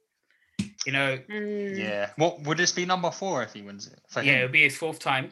You 0.86 0.92
know, 0.92 1.18
Mm. 1.28 1.78
Yeah. 1.78 2.10
What 2.16 2.40
would 2.42 2.58
this 2.58 2.72
be 2.72 2.84
number 2.86 3.10
four 3.10 3.42
if 3.42 3.52
he 3.52 3.62
wins 3.62 3.86
it? 3.86 4.00
For 4.08 4.22
yeah, 4.22 4.32
him? 4.32 4.38
it'll 4.38 4.52
be 4.52 4.62
his 4.62 4.76
fourth 4.76 4.98
time. 4.98 5.30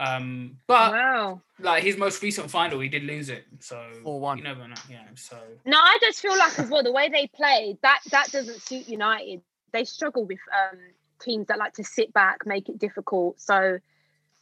Um, 0.00 0.58
but 0.68 0.92
Wow. 0.92 1.42
like 1.60 1.82
his 1.82 1.96
most 1.96 2.22
recent 2.22 2.50
final, 2.50 2.78
he 2.80 2.88
did 2.88 3.02
lose 3.04 3.28
it. 3.28 3.44
So 3.60 3.76
4-1. 4.04 4.38
You 4.38 4.44
never 4.44 4.66
know. 4.68 4.74
Yeah. 4.88 5.02
So 5.16 5.36
No, 5.64 5.76
I 5.78 5.98
just 6.00 6.20
feel 6.20 6.36
like 6.38 6.58
as 6.58 6.68
well 6.70 6.82
the 6.82 6.92
way 6.92 7.08
they 7.08 7.26
played 7.28 7.78
that 7.82 8.00
that 8.10 8.30
doesn't 8.32 8.60
suit 8.62 8.88
United. 8.88 9.40
They 9.72 9.84
struggle 9.84 10.24
with 10.24 10.38
um, 10.72 10.78
teams 11.20 11.46
that 11.48 11.58
like 11.58 11.74
to 11.74 11.84
sit 11.84 12.12
back, 12.12 12.46
make 12.46 12.68
it 12.68 12.78
difficult. 12.78 13.40
So 13.40 13.78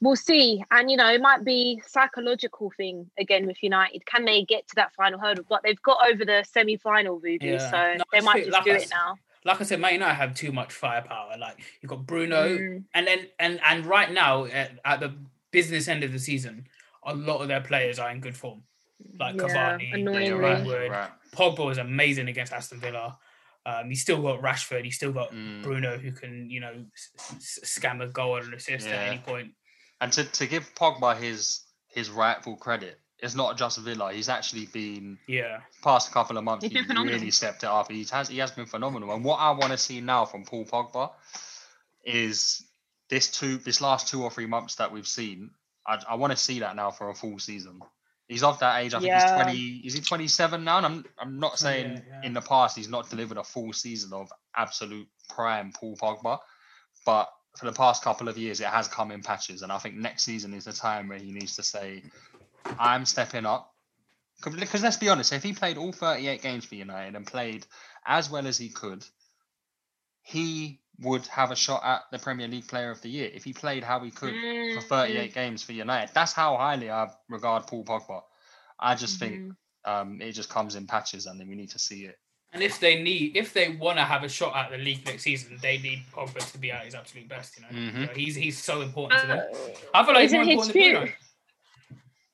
we'll 0.00 0.16
see. 0.16 0.62
And 0.70 0.90
you 0.90 0.96
know, 0.96 1.10
it 1.12 1.20
might 1.20 1.44
be 1.44 1.82
psychological 1.86 2.72
thing 2.76 3.10
again 3.18 3.46
with 3.46 3.62
United. 3.62 4.04
Can 4.06 4.24
they 4.24 4.42
get 4.44 4.68
to 4.68 4.74
that 4.76 4.94
final 4.94 5.18
hurdle? 5.18 5.44
But 5.48 5.62
they've 5.64 5.80
got 5.82 6.08
over 6.10 6.24
the 6.24 6.44
semi-final, 6.50 7.18
Voodoo, 7.18 7.52
Yeah. 7.52 7.70
so 7.70 7.94
No, 7.98 8.04
they 8.12 8.20
might 8.20 8.34
think, 8.34 8.46
just 8.46 8.52
like 8.54 8.64
do 8.64 8.72
I 8.72 8.76
it 8.76 8.90
now. 8.90 9.16
like 9.44 9.60
I 9.60 9.64
said, 9.64 9.80
Man 9.80 9.94
United 9.94 10.14
have 10.14 10.34
too 10.34 10.52
much 10.52 10.72
firepower. 10.72 11.36
Like 11.38 11.58
you've 11.80 11.90
got 11.90 12.06
Bruno, 12.06 12.58
Mm. 12.58 12.84
and 12.94 13.06
then 13.06 13.26
and 13.38 13.60
and 13.64 13.86
right 13.86 14.10
now 14.12 14.44
at, 14.46 14.72
at 14.84 15.00
the 15.00 15.14
business 15.50 15.88
end 15.88 16.04
of 16.04 16.12
the 16.12 16.18
season, 16.18 16.66
a 17.04 17.14
lot 17.14 17.40
of 17.40 17.48
their 17.48 17.60
players 17.60 17.98
are 17.98 18.10
in 18.10 18.20
good 18.20 18.36
form. 18.36 18.62
Like 19.18 19.36
Yeah, 19.36 19.42
Cavani, 19.42 19.90
Yeah, 19.90 19.96
you're 19.96 19.98
annoyingly. 20.10 20.32
right. 20.40 20.56
Greenwood, 20.56 20.90
right. 20.90 21.10
Pogba 21.32 21.64
was 21.64 21.78
amazing 21.78 22.28
against 22.28 22.52
Aston 22.52 22.80
Villa. 22.80 23.18
Um, 23.66 23.88
he's 23.88 24.00
still 24.00 24.22
got 24.22 24.40
Rashford. 24.40 24.84
He's 24.84 24.94
still 24.94 25.12
got 25.12 25.32
Mm. 25.32 25.62
Bruno, 25.62 25.98
who 25.98 26.12
can 26.12 26.48
you 26.48 26.60
know 26.60 26.84
s- 26.94 27.10
s- 27.34 27.58
scam 27.78 28.00
a 28.02 28.06
goal 28.06 28.36
and 28.36 28.46
an 28.48 28.54
assist 28.54 28.86
Yeah. 28.86 28.94
at 28.94 29.08
any 29.08 29.18
point. 29.18 29.52
And 30.00 30.12
to, 30.12 30.24
to 30.24 30.46
give 30.46 30.72
Pogba 30.74 31.18
his 31.18 31.64
his 31.88 32.08
rightful 32.10 32.56
credit, 32.56 33.00
it's 33.18 33.34
not 33.34 33.56
just 33.58 33.78
Villa. 33.80 34.12
He's 34.12 34.28
actually 34.28 34.66
been 34.66 35.18
Yeah, 35.26 35.60
past 35.82 36.12
couple 36.12 36.36
of 36.38 36.44
months. 36.44 36.62
He's 36.64 36.70
He's, 36.72 36.80
been 36.82 36.86
phenomenal. 36.88 37.18
really 37.18 37.30
stepped 37.32 37.64
it 37.64 37.68
up. 37.68 37.90
He 37.90 38.04
has 38.12 38.28
he 38.28 38.38
has 38.38 38.52
been 38.52 38.66
phenomenal. 38.66 39.12
And 39.12 39.24
what 39.24 39.38
I 39.38 39.50
want 39.50 39.72
to 39.72 39.78
see 39.78 40.00
now 40.00 40.26
from 40.26 40.44
Paul 40.44 40.64
Pogba 40.64 41.10
is 42.04 42.62
this 43.10 43.30
two 43.30 43.58
this 43.58 43.80
last 43.80 44.08
two 44.08 44.22
or 44.22 44.30
three 44.30 44.46
months 44.46 44.76
that 44.76 44.92
we've 44.92 45.06
seen. 45.08 45.50
I, 45.86 46.02
I 46.10 46.14
want 46.16 46.32
to 46.32 46.36
see 46.36 46.60
that 46.60 46.76
now 46.76 46.90
for 46.90 47.10
a 47.10 47.14
full 47.14 47.38
season. 47.38 47.80
He's 48.28 48.42
of 48.42 48.58
that 48.58 48.82
age. 48.82 48.92
I 48.92 49.00
think 49.00 49.12
he's 49.12 49.30
twenty. 49.30 49.82
Is 49.84 49.94
he 49.94 50.00
twenty 50.00 50.28
seven 50.28 50.64
now? 50.64 50.78
And 50.78 50.86
I'm 50.86 51.04
I'm 51.18 51.38
not 51.38 51.52
oh, 51.54 51.56
saying 51.56 51.86
28, 51.86 52.04
yeah. 52.08 52.26
in 52.26 52.34
the 52.34 52.40
past 52.40 52.76
he's 52.76 52.88
not 52.88 53.08
delivered 53.08 53.38
a 53.38 53.44
full 53.44 53.72
season 53.72 54.12
of 54.12 54.32
absolute 54.56 55.06
prime 55.28 55.72
Paul 55.72 55.96
Pogba, 55.96 56.38
but 57.04 57.30
for 57.56 57.66
the 57.66 57.72
past 57.72 58.02
couple 58.02 58.28
of 58.28 58.36
years 58.36 58.60
it 58.60 58.66
has 58.66 58.88
come 58.88 59.12
in 59.12 59.22
patches. 59.22 59.62
And 59.62 59.70
I 59.70 59.78
think 59.78 59.94
next 59.94 60.24
season 60.24 60.54
is 60.54 60.64
the 60.64 60.72
time 60.72 61.08
where 61.08 61.18
he 61.18 61.30
needs 61.30 61.56
to 61.56 61.62
say, 61.62 62.02
"I'm 62.78 63.06
stepping 63.06 63.46
up." 63.46 63.72
Because 64.44 64.82
let's 64.82 64.96
be 64.96 65.08
honest, 65.08 65.32
if 65.32 65.42
he 65.42 65.52
played 65.52 65.78
all 65.78 65.92
38 65.92 66.42
games 66.42 66.64
for 66.64 66.74
United 66.74 67.14
and 67.14 67.26
played 67.26 67.64
as 68.06 68.28
well 68.28 68.46
as 68.46 68.58
he 68.58 68.68
could, 68.68 69.04
he 70.22 70.80
would 71.00 71.26
have 71.26 71.50
a 71.50 71.56
shot 71.56 71.82
at 71.84 72.02
the 72.10 72.18
Premier 72.18 72.48
League 72.48 72.68
Player 72.68 72.90
of 72.90 73.00
the 73.02 73.08
Year 73.10 73.30
if 73.34 73.44
he 73.44 73.52
played 73.52 73.84
how 73.84 74.00
he 74.00 74.10
could 74.10 74.34
for 74.74 74.80
Mm, 74.80 74.88
38 74.88 75.34
games 75.34 75.62
for 75.62 75.72
United. 75.72 76.14
That's 76.14 76.32
how 76.32 76.56
highly 76.56 76.90
I 76.90 77.08
regard 77.28 77.66
Paul 77.66 77.84
Pogba. 77.84 78.22
I 78.80 78.94
just 78.94 79.18
think 79.18 79.40
Mm-hmm. 79.40 79.90
um, 79.90 80.20
it 80.22 80.32
just 80.32 80.48
comes 80.50 80.74
in 80.74 80.86
patches, 80.86 81.26
and 81.26 81.38
then 81.38 81.48
we 81.48 81.54
need 81.54 81.70
to 81.70 81.78
see 81.78 82.04
it. 82.06 82.18
and 82.52 82.62
if 82.62 82.80
they 82.80 83.02
need, 83.02 83.36
if 83.36 83.52
they 83.52 83.68
want 83.70 83.98
to 83.98 84.04
have 84.04 84.22
a 84.24 84.28
shot 84.28 84.56
at 84.56 84.70
the 84.70 84.78
league 84.78 85.04
next 85.04 85.22
season, 85.24 85.58
they 85.60 85.76
need 85.78 86.02
Pogba 86.12 86.50
to 86.52 86.58
be 86.58 86.70
at 86.70 86.84
his 86.84 86.94
absolute 86.94 87.28
best. 87.28 87.56
You 87.58 87.62
know, 87.64 87.68
Mhm. 87.92 88.00
You 88.00 88.06
know, 88.06 88.12
he's 88.14 88.34
he's 88.34 88.58
so 88.62 88.80
important 88.80 89.20
to 89.20 89.26
them. 89.26 89.38
Uh, 89.38 89.68
I 89.94 90.04
feel 90.04 90.14
like 90.14 90.22
he's 90.22 90.30
isn't 90.30 90.38
more 90.38 90.44
his 90.46 90.68
important 90.68 90.72
than 90.74 90.82
Bruno. 90.92 91.06
future? 91.06 91.18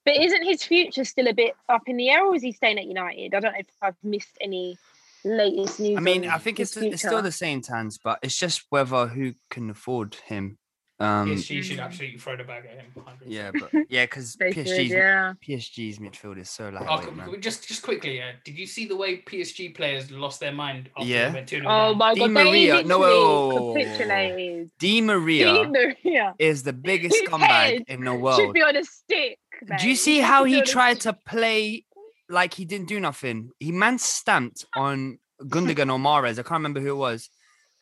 But 0.04 0.16
isn't 0.16 0.44
his 0.44 0.62
future 0.64 1.04
still 1.04 1.28
a 1.28 1.32
bit 1.34 1.54
up 1.68 1.82
in 1.86 1.96
the 1.96 2.10
air, 2.10 2.24
or 2.24 2.34
is 2.34 2.42
he 2.42 2.52
staying 2.52 2.78
at 2.78 2.86
United? 2.86 3.34
I 3.34 3.40
don't 3.40 3.52
know 3.52 3.58
if 3.58 3.66
I've 3.80 3.96
missed 4.02 4.36
any 4.40 4.78
latest 5.24 5.80
news. 5.80 5.96
I 5.96 6.00
mean, 6.00 6.26
I 6.26 6.38
think 6.38 6.60
it's, 6.60 6.76
it's 6.76 7.02
still 7.02 7.22
the 7.22 7.32
same 7.32 7.60
Tans, 7.60 7.98
but 8.02 8.18
it's 8.22 8.36
just 8.38 8.64
whether 8.70 9.06
who 9.08 9.34
can 9.50 9.70
afford 9.70 10.14
him. 10.26 10.58
Um, 11.00 11.28
PSG 11.34 11.64
should 11.64 11.80
absolutely 11.80 12.18
throw 12.18 12.36
the 12.36 12.44
bag 12.44 12.64
at 12.64 12.76
him. 12.76 12.86
100%. 12.96 13.04
yeah, 13.26 13.50
but 13.50 13.70
yeah, 13.88 14.04
because 14.04 14.36
PSG's 14.36 14.90
yeah. 14.90 15.32
PSG's 15.44 15.98
midfield 15.98 16.38
is 16.38 16.48
so 16.48 16.66
Oh, 16.66 16.70
lightweight, 16.70 17.08
c- 17.08 17.14
man. 17.16 17.30
c- 17.32 17.36
just 17.38 17.66
just 17.66 17.82
quickly, 17.82 18.18
yeah. 18.18 18.32
Did 18.44 18.56
you 18.56 18.66
see 18.66 18.86
the 18.86 18.94
way 18.94 19.20
PSG 19.20 19.74
players 19.74 20.12
lost 20.12 20.38
their 20.38 20.52
mind 20.52 20.90
after 20.96 21.08
Yeah. 21.08 21.28
they 21.28 21.34
went 21.34 21.48
2 21.48 21.62
Oh 21.66 21.94
my 21.94 22.14
Di 22.14 22.20
god, 22.20 22.30
Maria- 22.30 22.76
they 22.76 22.82
no, 22.84 22.98
literally 23.00 23.18
whoa, 23.24 23.48
whoa. 23.48 23.74
capitulated. 23.74 24.70
Di 24.78 24.86
Di 24.92 25.00
Maria 25.00 25.64
Maria 25.68 26.34
is 26.38 26.62
the 26.62 26.72
biggest 26.88 27.16
His 27.18 27.28
scumbag 27.28 27.82
in 27.88 28.04
the 28.04 28.14
world. 28.14 28.38
should 28.38 28.52
be 28.52 28.62
on 28.62 28.76
a 28.76 28.84
stick. 28.84 29.38
Do 29.80 29.88
you 29.88 29.96
see 29.96 30.20
how 30.20 30.44
he 30.44 30.62
tried 30.62 31.00
to 31.00 31.14
play 31.14 31.84
like 32.32 32.54
he 32.54 32.64
didn't 32.64 32.88
do 32.88 32.98
nothing? 32.98 33.50
He 33.60 33.70
man 33.72 33.98
stamped 33.98 34.64
on 34.76 35.18
Gundogan 35.42 35.92
or 35.92 35.98
Mahrez. 35.98 36.32
I 36.38 36.42
can't 36.42 36.52
remember 36.52 36.80
who 36.80 36.90
it 36.90 36.96
was. 36.96 37.30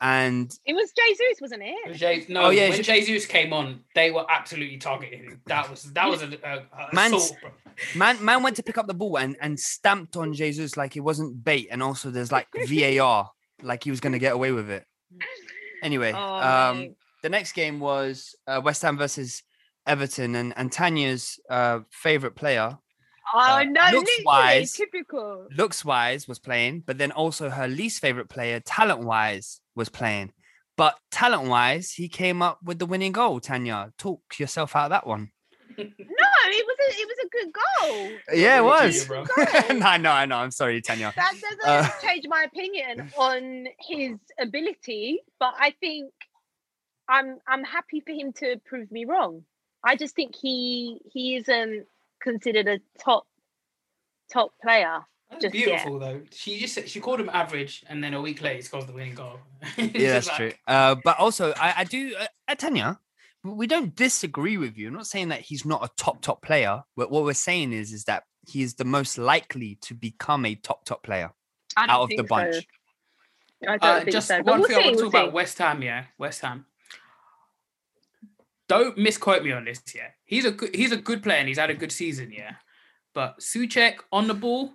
And 0.03 0.51
It 0.65 0.73
was 0.73 0.91
Jesus, 0.97 1.39
wasn't 1.41 1.61
it? 1.63 1.93
Je- 1.93 2.25
no, 2.27 2.45
Oh, 2.45 2.49
yeah, 2.49 2.69
when 2.69 2.81
Jesus 2.81 3.27
came 3.27 3.53
on, 3.53 3.81
they 3.93 4.09
were 4.09 4.25
absolutely 4.29 4.77
targeting 4.77 5.23
him. 5.25 5.41
That 5.45 5.69
was 5.69 5.83
that 5.93 6.09
was 6.09 6.23
a, 6.23 6.27
a, 6.43 6.57
a 6.57 6.89
Man's- 6.93 7.13
assault, 7.25 7.37
man, 7.95 8.23
man 8.25 8.41
went 8.41 8.55
to 8.55 8.63
pick 8.63 8.79
up 8.79 8.87
the 8.87 8.95
ball 8.95 9.17
and, 9.19 9.37
and 9.41 9.59
stamped 9.59 10.17
on 10.17 10.33
Jesus 10.33 10.75
like 10.75 10.95
it 10.95 11.01
wasn't 11.01 11.43
bait. 11.43 11.67
And 11.69 11.83
also 11.83 12.09
there's 12.09 12.31
like 12.31 12.47
VAR, 12.67 13.29
like 13.61 13.83
he 13.83 13.91
was 13.91 13.99
gonna 13.99 14.17
get 14.17 14.33
away 14.33 14.51
with 14.51 14.71
it. 14.71 14.85
Anyway, 15.83 16.13
Oh, 16.15 16.35
um, 16.35 16.77
mate. 16.79 16.95
the 17.21 17.29
next 17.29 17.51
game 17.53 17.79
was 17.79 18.35
uh, 18.47 18.59
West 18.63 18.81
Ham 18.81 18.97
versus 18.97 19.43
Everton, 19.85 20.35
and, 20.35 20.53
and 20.57 20.71
Tanya's 20.71 21.39
uh, 21.49 21.79
favorite 21.91 22.35
player, 22.35 22.77
Oh 23.33 23.39
uh, 23.39 23.63
no, 23.63 23.81
looks 23.91 24.11
wise- 24.25 24.73
typical. 24.73 25.47
looks 25.55 25.85
wise, 25.85 26.27
was 26.27 26.39
playing, 26.39 26.83
but 26.85 26.97
then 26.97 27.11
also 27.11 27.49
her 27.49 27.67
least 27.67 28.01
favorite 28.01 28.29
player, 28.29 28.59
talent 28.59 29.01
wise, 29.01 29.61
was 29.75 29.89
playing. 29.89 30.33
But 30.77 30.95
talent 31.11 31.47
wise, 31.47 31.91
he 31.91 32.09
came 32.09 32.41
up 32.41 32.59
with 32.63 32.79
the 32.79 32.85
winning 32.85 33.11
goal. 33.11 33.39
Tanya, 33.39 33.91
talk 33.97 34.21
yourself 34.39 34.75
out 34.75 34.85
of 34.85 34.89
that 34.91 35.07
one. 35.07 35.31
No, 35.77 35.85
it 35.87 36.65
was 36.65 36.77
a 36.79 37.01
it 37.01 37.07
was 37.07 37.17
a 37.23 37.29
good 37.29 37.53
goal. 37.53 38.37
Yeah, 38.37 38.59
it 38.59 38.63
was. 38.63 39.07
did 39.07 39.69
you, 39.69 39.79
no, 39.79 39.85
I 39.85 39.97
know, 39.97 40.11
I 40.11 40.25
know. 40.25 40.37
I'm 40.37 40.51
sorry, 40.51 40.81
Tanya. 40.81 41.13
That 41.15 41.33
doesn't 41.33 41.61
Uh, 41.65 41.89
change 42.03 42.25
my 42.27 42.43
opinion 42.43 43.11
on 43.17 43.67
his 43.79 44.17
ability, 44.39 45.19
but 45.39 45.53
I 45.57 45.73
think 45.79 46.11
I'm 47.07 47.37
I'm 47.47 47.63
happy 47.63 48.01
for 48.01 48.11
him 48.11 48.33
to 48.33 48.57
prove 48.65 48.91
me 48.91 49.05
wrong. 49.05 49.43
I 49.83 49.95
just 49.95 50.15
think 50.15 50.35
he 50.35 50.99
he 51.13 51.35
isn't 51.37 51.85
considered 52.21 52.67
a 52.67 52.79
top 53.03 53.25
top 54.31 54.51
player. 54.61 54.99
That's 55.29 55.43
Just 55.43 55.55
yet. 55.55 55.65
beautiful 55.65 55.99
though. 55.99 56.21
She 56.31 56.59
just 56.59 56.87
she 56.89 56.99
called 56.99 57.19
him 57.19 57.29
average, 57.31 57.83
and 57.87 58.03
then 58.03 58.13
a 58.13 58.21
week 58.21 58.41
later 58.41 58.57
he 58.57 58.61
scores 58.61 58.85
the 58.85 58.91
winning 58.93 59.15
goal. 59.15 59.39
Yeah, 59.77 60.13
that's 60.13 60.27
like- 60.27 60.37
true. 60.37 60.51
Uh, 60.67 60.95
but 61.03 61.17
also, 61.19 61.53
I, 61.53 61.73
I 61.77 61.83
do, 61.85 62.13
uh, 62.19 62.25
uh, 62.49 62.55
Tanya, 62.55 62.99
we 63.43 63.65
don't 63.65 63.95
disagree 63.95 64.57
with 64.57 64.77
you. 64.77 64.89
I'm 64.89 64.93
not 64.93 65.07
saying 65.07 65.29
that 65.29 65.39
he's 65.41 65.63
not 65.65 65.83
a 65.85 65.89
top 65.97 66.21
top 66.21 66.41
player. 66.41 66.83
But 66.97 67.11
what 67.11 67.23
we're 67.23 67.33
saying 67.33 67.71
is, 67.73 67.93
is 67.93 68.03
that 68.05 68.23
he 68.49 68.61
is 68.61 68.73
the 68.75 68.83
most 68.85 69.17
likely 69.17 69.75
to 69.83 69.93
become 69.93 70.45
a 70.45 70.55
top 70.55 70.83
top 70.83 71.01
player 71.03 71.31
out 71.77 71.89
of 72.01 72.09
the 72.09 72.17
think 72.17 72.27
so. 72.27 72.35
bunch. 72.35 72.67
I 73.63 73.77
don't 73.77 73.83
Uh, 73.83 73.99
think 73.99 74.11
just 74.11 74.27
so. 74.27 74.41
One 74.41 74.59
we'll 74.59 74.67
thing 74.67 74.77
I 74.77 74.81
see. 74.81 74.85
want 74.87 74.97
to 74.97 75.03
We'll 75.03 75.11
talk 75.11 75.21
about. 75.23 75.33
West 75.33 75.57
Ham. 75.59 75.81
Yeah, 75.81 76.05
West 76.17 76.41
Ham. 76.41 76.65
Don't 78.71 78.97
misquote 78.97 79.43
me 79.43 79.51
on 79.51 79.65
this. 79.65 79.81
Yeah, 79.93 80.07
he's 80.23 80.45
a 80.45 80.51
good 80.51 80.75
he's 80.75 80.91
a 80.91 80.97
good 80.97 81.21
player 81.23 81.37
and 81.37 81.47
he's 81.47 81.57
had 81.57 81.69
a 81.69 81.75
good 81.75 81.91
season. 81.91 82.31
Yeah, 82.31 82.55
but 83.13 83.39
Souček 83.39 83.95
on 84.11 84.27
the 84.27 84.33
ball 84.33 84.73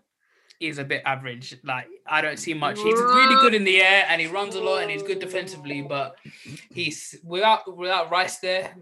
is 0.60 0.78
a 0.78 0.84
bit 0.84 1.02
average. 1.04 1.56
Like 1.64 1.86
I 2.06 2.20
don't 2.20 2.38
see 2.38 2.54
much. 2.54 2.76
He's 2.78 2.98
really 2.98 3.36
good 3.36 3.54
in 3.54 3.64
the 3.64 3.80
air 3.80 4.04
and 4.08 4.20
he 4.20 4.26
runs 4.26 4.54
a 4.54 4.60
lot 4.60 4.82
and 4.82 4.90
he's 4.90 5.02
good 5.02 5.18
defensively. 5.18 5.82
But 5.82 6.16
he's 6.70 7.16
without 7.24 7.76
without 7.76 8.10
Rice 8.10 8.38
there. 8.38 8.76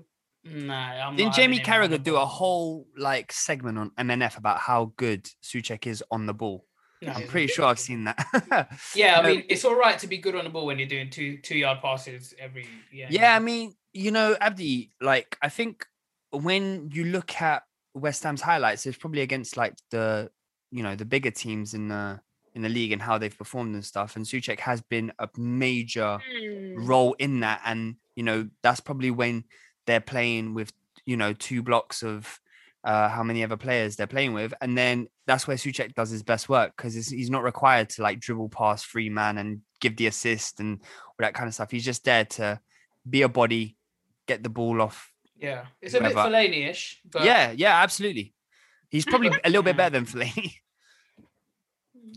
Nah, 0.45 0.75
I'm 0.75 1.17
Didn't 1.17 1.35
Jamie 1.35 1.57
having 1.59 1.73
him 1.73 1.85
on 1.85 1.91
the 1.91 1.99
Carragher 1.99 2.03
do 2.03 2.17
a 2.17 2.27
whole 2.27 2.87
like 2.97 3.33
segment 3.33 3.79
on 3.79 3.91
MNF 3.93 4.37
about 4.37 4.59
how 4.59 4.93
good 4.97 5.29
Souček 5.43 5.87
is 5.87 6.05
on 6.11 6.27
the 6.27 6.35
ball? 6.35 6.67
No, 7.01 7.12
I'm 7.12 7.27
pretty 7.27 7.49
sure 7.49 7.67
I've 7.67 7.79
seen 7.79 8.05
that. 8.05 8.69
Yeah, 8.95 9.17
I 9.17 9.19
um, 9.21 9.27
mean 9.27 9.45
it's 9.49 9.65
all 9.65 9.77
right 9.77 9.99
to 9.99 10.07
be 10.07 10.19
good 10.19 10.35
on 10.35 10.45
the 10.45 10.51
ball 10.51 10.67
when 10.67 10.79
you're 10.79 10.89
doing 10.89 11.11
two 11.11 11.39
two 11.39 11.57
yard 11.57 11.81
passes 11.81 12.35
every. 12.39 12.67
Yeah, 12.93 13.09
Yeah, 13.11 13.37
I 13.37 13.39
mean, 13.39 13.75
you 13.95 14.11
know, 14.11 14.37
Abdi, 14.41 14.91
like 15.01 15.39
I 15.41 15.49
think 15.49 15.87
when 16.31 16.91
you 16.93 17.05
look 17.05 17.41
at 17.41 17.63
West 17.95 18.25
Ham's 18.25 18.43
highlights, 18.43 18.85
it's 18.87 18.99
probably 18.99 19.23
against 19.23 19.57
like 19.57 19.75
the 19.91 20.31
you 20.71 20.83
know 20.83 20.97
the 20.97 21.05
bigger 21.05 21.31
teams 21.31 21.73
in 21.75 21.89
the 21.89 22.21
in 22.55 22.63
the 22.63 22.69
league 22.69 22.93
and 22.93 23.01
how 23.03 23.19
they've 23.19 23.37
performed 23.37 23.75
and 23.75 23.85
stuff. 23.85 24.17
And 24.17 24.25
Souček 24.27 24.61
has 24.61 24.81
been 24.83 25.13
a 25.19 25.29
major 25.37 26.19
Hmm. 26.21 26.87
role 26.87 27.15
in 27.15 27.41
that, 27.41 27.63
and 27.65 27.97
you 28.17 28.25
know 28.25 28.49
that's 28.63 28.81
probably 28.81 29.11
when 29.11 29.45
they're 29.87 30.01
playing 30.01 30.55
with 30.55 30.73
you 31.07 31.17
know 31.17 31.33
two 31.33 31.63
blocks 31.63 32.03
of 32.03 32.41
uh, 32.83 33.09
how 33.09 33.23
many 33.23 33.43
other 33.45 33.57
players 33.57 33.97
they're 33.97 34.07
playing 34.07 34.33
with, 34.35 34.53
and 34.61 34.77
then 34.77 35.07
that's 35.27 35.47
where 35.47 35.57
Souček 35.57 35.95
does 35.95 36.11
his 36.11 36.23
best 36.23 36.49
work 36.49 36.75
because 36.77 36.95
he's 36.95 37.31
not 37.31 37.43
required 37.45 37.89
to 37.91 38.03
like 38.03 38.19
dribble 38.21 38.49
past 38.51 38.87
free 38.87 39.09
man 39.09 39.39
and 39.39 39.61
give 39.81 39.97
the 39.97 40.07
assist 40.09 40.61
and 40.61 40.81
all 40.83 41.15
that 41.21 41.33
kind 41.35 41.47
of 41.49 41.55
stuff. 41.55 41.71
He's 41.71 41.85
just 41.85 42.05
there 42.05 42.25
to 42.27 42.61
be 43.09 43.23
a 43.23 43.29
body, 43.29 43.77
get 44.27 44.43
the 44.43 44.49
ball 44.49 44.81
off. 44.83 45.12
Yeah, 45.37 45.66
it's 45.83 45.95
a 45.95 46.01
bit 46.01 46.12
whoever. 46.12 46.31
Fellaini-ish. 46.31 47.01
But 47.11 47.25
yeah, 47.25 47.53
yeah, 47.53 47.83
absolutely. 47.83 48.35
He's 48.89 49.05
probably 49.05 49.29
a 49.43 49.49
little 49.49 49.62
bit 49.62 49.77
better 49.77 49.91
than 49.99 50.07
Fellaini. 50.12 50.55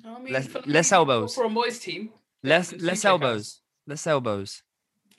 I 0.05 0.19
mean, 0.19 0.33
less- 0.33 0.47
Fellaini 0.47 0.67
less 0.73 0.91
elbows. 0.91 1.35
for 1.35 1.45
a 1.45 1.49
Moyes 1.49 1.81
team. 1.81 2.09
less 2.43 2.73
less 2.73 3.05
elbows. 3.05 3.61
Less 3.85 4.05
elbows. 4.05 4.61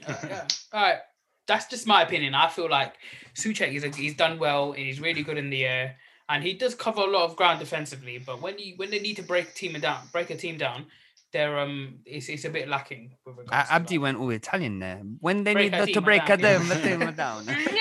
Uh, 0.07 0.15
yeah. 0.29 0.47
All 0.73 0.83
right. 0.83 0.99
That's 1.47 1.67
just 1.67 1.87
my 1.87 2.03
opinion. 2.03 2.35
I 2.35 2.49
feel 2.49 2.69
like 2.69 2.95
Souček 3.35 3.73
is 3.73 3.83
a, 3.83 3.89
he's 3.89 4.15
done 4.15 4.39
well 4.39 4.73
and 4.73 4.83
he's 4.83 5.01
really 5.01 5.23
good 5.23 5.39
in 5.39 5.49
the 5.49 5.65
air 5.65 5.97
and 6.29 6.45
he 6.45 6.53
does 6.53 6.75
cover 6.75 7.01
a 7.01 7.07
lot 7.07 7.25
of 7.25 7.37
ground 7.37 7.59
defensively. 7.59 8.19
But 8.19 8.43
when 8.43 8.59
you 8.59 8.75
when 8.77 8.91
they 8.91 8.99
need 9.01 9.17
to 9.17 9.23
break 9.23 9.55
team 9.55 9.73
down, 9.81 10.03
break 10.13 10.29
a 10.31 10.37
team 10.37 10.59
down, 10.59 10.87
they're 11.33 11.59
um 11.59 11.99
it's, 12.05 12.29
it's 12.29 12.45
a 12.45 12.51
bit 12.51 12.69
lacking 12.69 13.15
with 13.25 13.37
regards. 13.37 13.71
A- 13.71 13.75
Abdi 13.75 13.99
went 13.99 14.19
all 14.19 14.31
Italian 14.31 14.79
there. 14.79 15.01
When 15.21 15.45
they 15.45 15.53
Break 15.53 15.73
need 15.73 15.79
to 15.79 15.87
team 15.87 16.03
break 16.05 16.27
down, 16.27 16.39
a 16.39 16.43
yeah. 16.43 16.59
them, 16.59 16.71
a 16.71 16.83
team 16.83 17.15
down. 17.15 17.47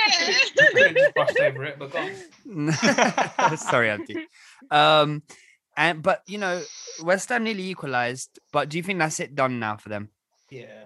just 0.95 1.14
brushed 1.16 1.39
over 1.39 1.64
it, 1.66 1.80
but 1.80 1.91
go. 1.91 3.56
Sorry, 3.56 3.89
Abdi. 3.89 4.28
Um, 4.72 5.24
and 5.76 6.02
but 6.02 6.24
you 6.28 6.38
know, 6.38 6.62
West 7.04 7.30
Ham 7.30 7.43
nearly 7.43 7.70
equalised. 7.70 8.39
But 8.52 8.70
do 8.70 8.78
you 8.78 8.84
think 8.84 9.00
that's 9.00 9.20
it 9.20 9.36
done 9.36 9.60
now 9.60 9.78
for 9.78 9.89
them? 9.89 10.10
Yeah. 10.50 10.86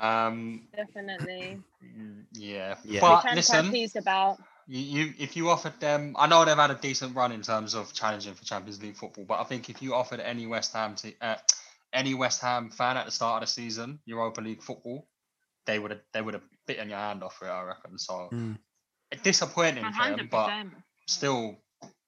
Um, 0.00 0.62
Definitely. 0.74 1.58
yeah. 2.32 2.76
Yeah. 2.84 3.00
But 3.00 3.22
Can 3.22 3.36
listen, 3.36 3.74
about. 3.96 4.38
you, 4.66 4.80
you 4.80 5.14
if 5.18 5.36
you 5.36 5.50
offered 5.50 5.78
them, 5.78 6.16
I 6.18 6.26
know 6.26 6.44
they've 6.44 6.56
had 6.56 6.70
a 6.70 6.76
decent 6.76 7.14
run 7.14 7.32
in 7.32 7.42
terms 7.42 7.74
of 7.74 7.92
challenging 7.92 8.34
for 8.34 8.44
Champions 8.44 8.82
League 8.82 8.96
football, 8.96 9.26
but 9.28 9.40
I 9.40 9.44
think 9.44 9.68
if 9.68 9.82
you 9.82 9.94
offered 9.94 10.20
any 10.20 10.46
West 10.46 10.72
Ham 10.72 10.94
to 10.96 11.12
uh, 11.20 11.36
any 11.92 12.14
West 12.14 12.40
Ham 12.40 12.70
fan 12.70 12.96
at 12.96 13.06
the 13.06 13.12
start 13.12 13.42
of 13.42 13.48
the 13.48 13.52
season 13.52 13.98
Europa 14.04 14.40
League 14.40 14.62
football, 14.62 15.06
they 15.66 15.78
would 15.78 15.90
have 15.90 16.00
they 16.12 16.22
would 16.22 16.34
have 16.34 16.42
bitten 16.66 16.88
your 16.88 16.98
hand 16.98 17.22
off 17.22 17.36
for 17.36 17.46
it, 17.46 17.50
I 17.50 17.62
reckon. 17.62 17.98
So 17.98 18.28
Mm. 18.32 18.58
disappointing 19.22 19.84
for 19.92 20.16
them, 20.16 20.28
but 20.30 20.46
percent. 20.46 20.72
still, 21.06 21.56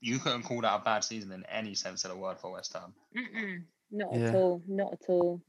you 0.00 0.18
couldn't 0.18 0.42
call 0.44 0.60
that 0.62 0.74
a 0.80 0.84
bad 0.84 1.04
season 1.04 1.32
in 1.32 1.44
any 1.46 1.74
sense 1.74 2.04
of 2.04 2.10
the 2.10 2.16
word 2.16 2.38
for 2.38 2.52
West 2.52 2.72
Ham. 2.74 2.94
Not 3.90 4.12
Yeah. 4.14 4.28
at 4.28 4.34
all. 4.34 4.62
Not 4.66 4.92
at 4.94 5.00
all. 5.08 5.42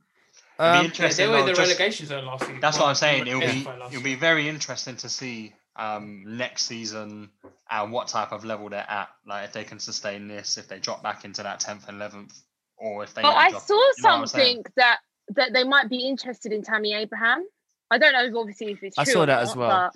It'd 0.59 0.73
be 0.73 0.87
Um, 0.87 0.91
Yeah, 0.95 1.07
they 1.09 1.27
were 1.27 1.37
in 1.39 1.45
the 1.45 1.53
just- 1.53 1.59
relegation 1.61 2.07
zone 2.07 2.25
last 2.25 2.41
season. 2.45 2.59
That's 2.59 2.77
what 2.79 2.87
I'm 2.87 2.95
saying. 2.95 3.27
It'll 3.27 3.39
be 3.39 3.67
it'll 3.91 4.01
be 4.01 4.15
very 4.15 4.49
interesting 4.49 4.97
to 4.97 5.09
see 5.09 5.53
um 5.75 6.23
next 6.37 6.63
season 6.65 7.31
and 7.69 7.91
what 7.91 8.07
type 8.07 8.31
of 8.31 8.43
level 8.45 8.69
they're 8.69 8.89
at. 8.89 9.09
Like 9.25 9.45
if 9.45 9.53
they 9.53 9.63
can 9.63 9.79
sustain 9.79 10.27
this, 10.27 10.57
if 10.57 10.67
they 10.67 10.79
drop 10.79 11.01
back 11.03 11.23
into 11.25 11.41
that 11.43 11.59
tenth 11.59 11.87
and 11.87 11.97
eleventh, 11.97 12.39
or 12.83 13.03
if 13.03 13.13
they. 13.13 13.21
But 13.21 13.35
I 13.35 13.47
up- 13.55 13.61
saw 13.61 13.73
you 13.73 13.79
know 13.79 14.09
what 14.09 14.19
I'm 14.19 14.27
saying? 14.27 14.55
something 14.57 14.63
that 14.77 14.97
that 15.29 15.53
they 15.53 15.63
might 15.63 15.89
be 15.89 16.07
interested 16.07 16.51
in 16.51 16.61
Tammy 16.63 16.93
Abraham. 16.93 17.45
I 17.89 17.97
don't 17.97 18.13
know 18.13 18.23
if 18.25 18.35
obviously 18.35 18.71
if 18.73 18.83
it's 18.83 18.97
I 18.97 19.03
true 19.05 19.13
saw 19.13 19.23
or 19.23 19.25
that 19.27 19.41
as 19.43 19.55
well. 19.55 19.91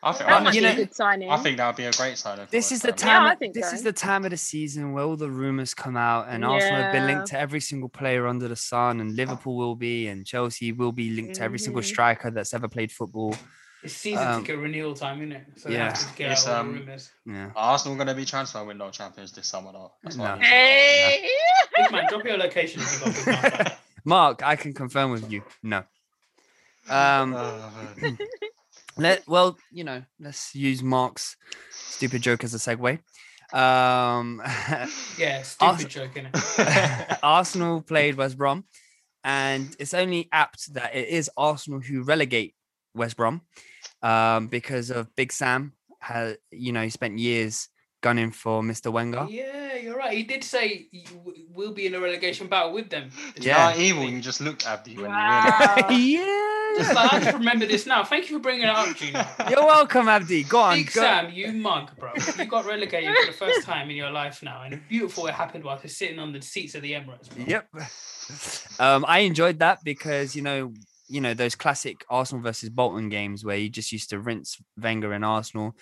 I 0.00 0.12
think, 0.12 0.28
That 0.28 0.40
I, 0.40 0.44
might 0.44 0.54
you 0.54 0.60
be 0.60 0.66
know- 0.66 0.72
a 0.72 0.76
good 0.76 0.94
signing. 0.94 1.28
I 1.28 1.38
think 1.38 1.56
that 1.56 1.66
would 1.66 1.76
be 1.76 1.84
a 1.84 1.90
great 1.90 2.16
signing. 2.16 2.46
This 2.52 2.70
is 2.70 2.82
the 2.82 2.92
time. 2.92 3.24
Yeah, 3.24 3.30
I 3.32 3.34
think 3.34 3.54
this 3.54 3.70
so. 3.70 3.74
is 3.74 3.82
the 3.82 3.92
time 3.92 4.24
of 4.24 4.30
the 4.30 4.36
season 4.36 4.92
where 4.92 5.02
all 5.02 5.16
the 5.16 5.28
rumors 5.28 5.74
come 5.74 5.96
out, 5.96 6.26
and 6.28 6.44
Arsenal 6.44 6.82
have 6.82 6.92
been 6.92 7.06
linked 7.06 7.26
to 7.28 7.38
every 7.38 7.58
single 7.60 7.88
player 7.88 8.28
under 8.28 8.46
the 8.46 8.54
sun, 8.54 9.00
and 9.00 9.16
Liverpool 9.16 9.56
will 9.56 9.74
be, 9.74 10.06
and 10.06 10.24
Chelsea 10.24 10.70
will 10.70 10.92
be 10.92 11.10
linked 11.10 11.34
to 11.36 11.42
every 11.42 11.58
single 11.58 11.82
Mhm. 11.82 11.86
striker 11.86 12.30
that's 12.30 12.54
ever 12.54 12.68
played 12.68 12.92
football. 12.92 13.34
It's 13.82 13.94
season 13.94 14.26
Um, 14.26 14.40
ticket 14.42 14.58
renewal 14.58 14.94
time, 14.94 15.18
isn't 15.18 15.32
it? 15.32 15.46
So 15.56 15.68
yeah. 15.68 15.76
yeah. 15.76 15.84
Have 15.90 16.10
to 16.10 16.16
get 16.16 16.30
It's, 16.32 16.46
out 16.46 16.54
all 16.54 16.60
um, 16.60 16.72
the 16.72 16.78
rumors. 16.80 17.10
Yeah. 17.26 17.50
Arsenal 17.54 17.94
going 17.96 18.08
to 18.08 18.14
be 18.14 18.24
transfer 18.24 18.64
window 18.64 18.90
champions 18.90 19.32
this 19.32 19.46
summer, 19.46 19.72
though. 19.72 19.92
That's 20.02 20.16
what 20.16 20.24
No. 20.26 20.30
I'm 20.32 20.40
Hey! 20.40 21.28
Big 21.76 21.92
man, 21.92 22.06
drop 22.08 22.24
your 22.24 22.36
location. 22.38 22.82
If 22.82 22.92
you 23.26 23.32
got 23.32 23.44
big 23.54 23.54
man. 23.64 23.72
Mark, 24.04 24.42
I 24.42 24.56
can 24.56 24.72
confirm 24.72 25.12
with 25.12 25.30
you. 25.30 25.42
No. 25.62 25.84
Um. 26.88 27.34
Uh. 27.38 28.10
Let 28.96 29.28
well, 29.28 29.56
you 29.70 29.84
know, 29.84 30.02
let's 30.18 30.56
use 30.56 30.82
Mark's 30.82 31.36
stupid 31.70 32.20
joke 32.20 32.42
as 32.42 32.52
a 32.52 32.58
segue. 32.58 32.98
Um, 33.52 34.42
Yeah, 35.16 35.44
Ars- 35.60 35.78
stupid 35.78 35.88
joke, 35.88 36.14
innit? 36.14 37.18
Arsenal 37.22 37.80
played 37.82 38.16
West 38.16 38.36
Brom, 38.36 38.64
and 39.22 39.74
it's 39.78 39.94
only 39.94 40.28
apt 40.32 40.74
that 40.74 40.96
it 40.96 41.08
is 41.08 41.30
Arsenal 41.36 41.78
who 41.80 42.02
relegate 42.02 42.54
West 42.94 43.16
Brom, 43.16 43.42
um, 44.02 44.48
because 44.48 44.90
of 44.90 45.14
Big 45.16 45.32
Sam. 45.32 45.72
Had 46.00 46.38
you 46.52 46.70
know 46.72 46.82
he 46.82 46.90
spent 46.90 47.18
years 47.18 47.68
gunning 48.00 48.30
for 48.30 48.62
Mr. 48.62 48.92
Wenger. 48.92 49.26
Yeah, 49.28 49.74
you're 49.74 49.96
right. 49.96 50.16
He 50.16 50.22
did 50.22 50.44
say 50.44 50.86
you 50.92 51.02
w- 51.16 51.46
will 51.52 51.72
be 51.72 51.86
in 51.86 51.94
a 51.96 52.00
relegation 52.00 52.46
battle 52.46 52.72
with 52.72 52.88
them. 52.88 53.10
It's 53.34 53.44
Yeah. 53.44 53.56
not 53.70 53.78
evil. 53.78 54.04
You 54.08 54.20
just 54.20 54.40
looked 54.40 54.64
at 54.64 54.78
Abdi 54.80 54.96
when 54.96 55.10
Wow. 55.10 55.74
Just 56.76 56.94
like, 56.94 57.12
I 57.12 57.18
just 57.18 57.34
remember 57.36 57.66
this 57.66 57.86
now. 57.86 58.04
Thank 58.04 58.30
you 58.30 58.36
for 58.36 58.42
bringing 58.42 58.62
it 58.62 58.68
up, 58.68 58.94
Gina. 58.96 59.28
You're 59.50 59.64
welcome, 59.66 60.06
Abdi. 60.08 60.44
Go 60.44 60.60
on. 60.60 60.76
Big 60.76 60.92
go- 60.92 61.00
Sam, 61.00 61.32
you 61.32 61.50
mug, 61.52 61.90
bro. 61.98 62.12
You 62.38 62.44
got 62.44 62.66
relegated 62.66 63.16
for 63.16 63.26
the 63.26 63.32
first 63.32 63.66
time 63.66 63.90
in 63.90 63.96
your 63.96 64.10
life 64.10 64.40
now, 64.44 64.62
and 64.62 64.80
beautiful 64.88 65.26
it 65.26 65.34
happened 65.34 65.64
while 65.64 65.80
you're 65.82 65.90
sitting 65.90 66.20
on 66.20 66.32
the 66.32 66.40
seats 66.40 66.76
of 66.76 66.82
the 66.82 66.92
Emirates. 66.92 67.28
Bro. 67.34 67.44
Yep. 67.46 67.68
Um, 68.78 69.06
I 69.08 69.20
enjoyed 69.20 69.60
that 69.60 69.82
because 69.82 70.36
you 70.36 70.42
know, 70.42 70.74
you 71.08 71.20
know 71.20 71.34
those 71.34 71.54
classic 71.54 72.04
Arsenal 72.08 72.42
versus 72.42 72.68
Bolton 72.68 73.08
games 73.08 73.44
where 73.44 73.56
you 73.56 73.68
just 73.68 73.92
used 73.92 74.10
to 74.10 74.18
rinse 74.18 74.58
Wenger 74.80 75.12
and 75.12 75.24
Arsenal, 75.24 75.74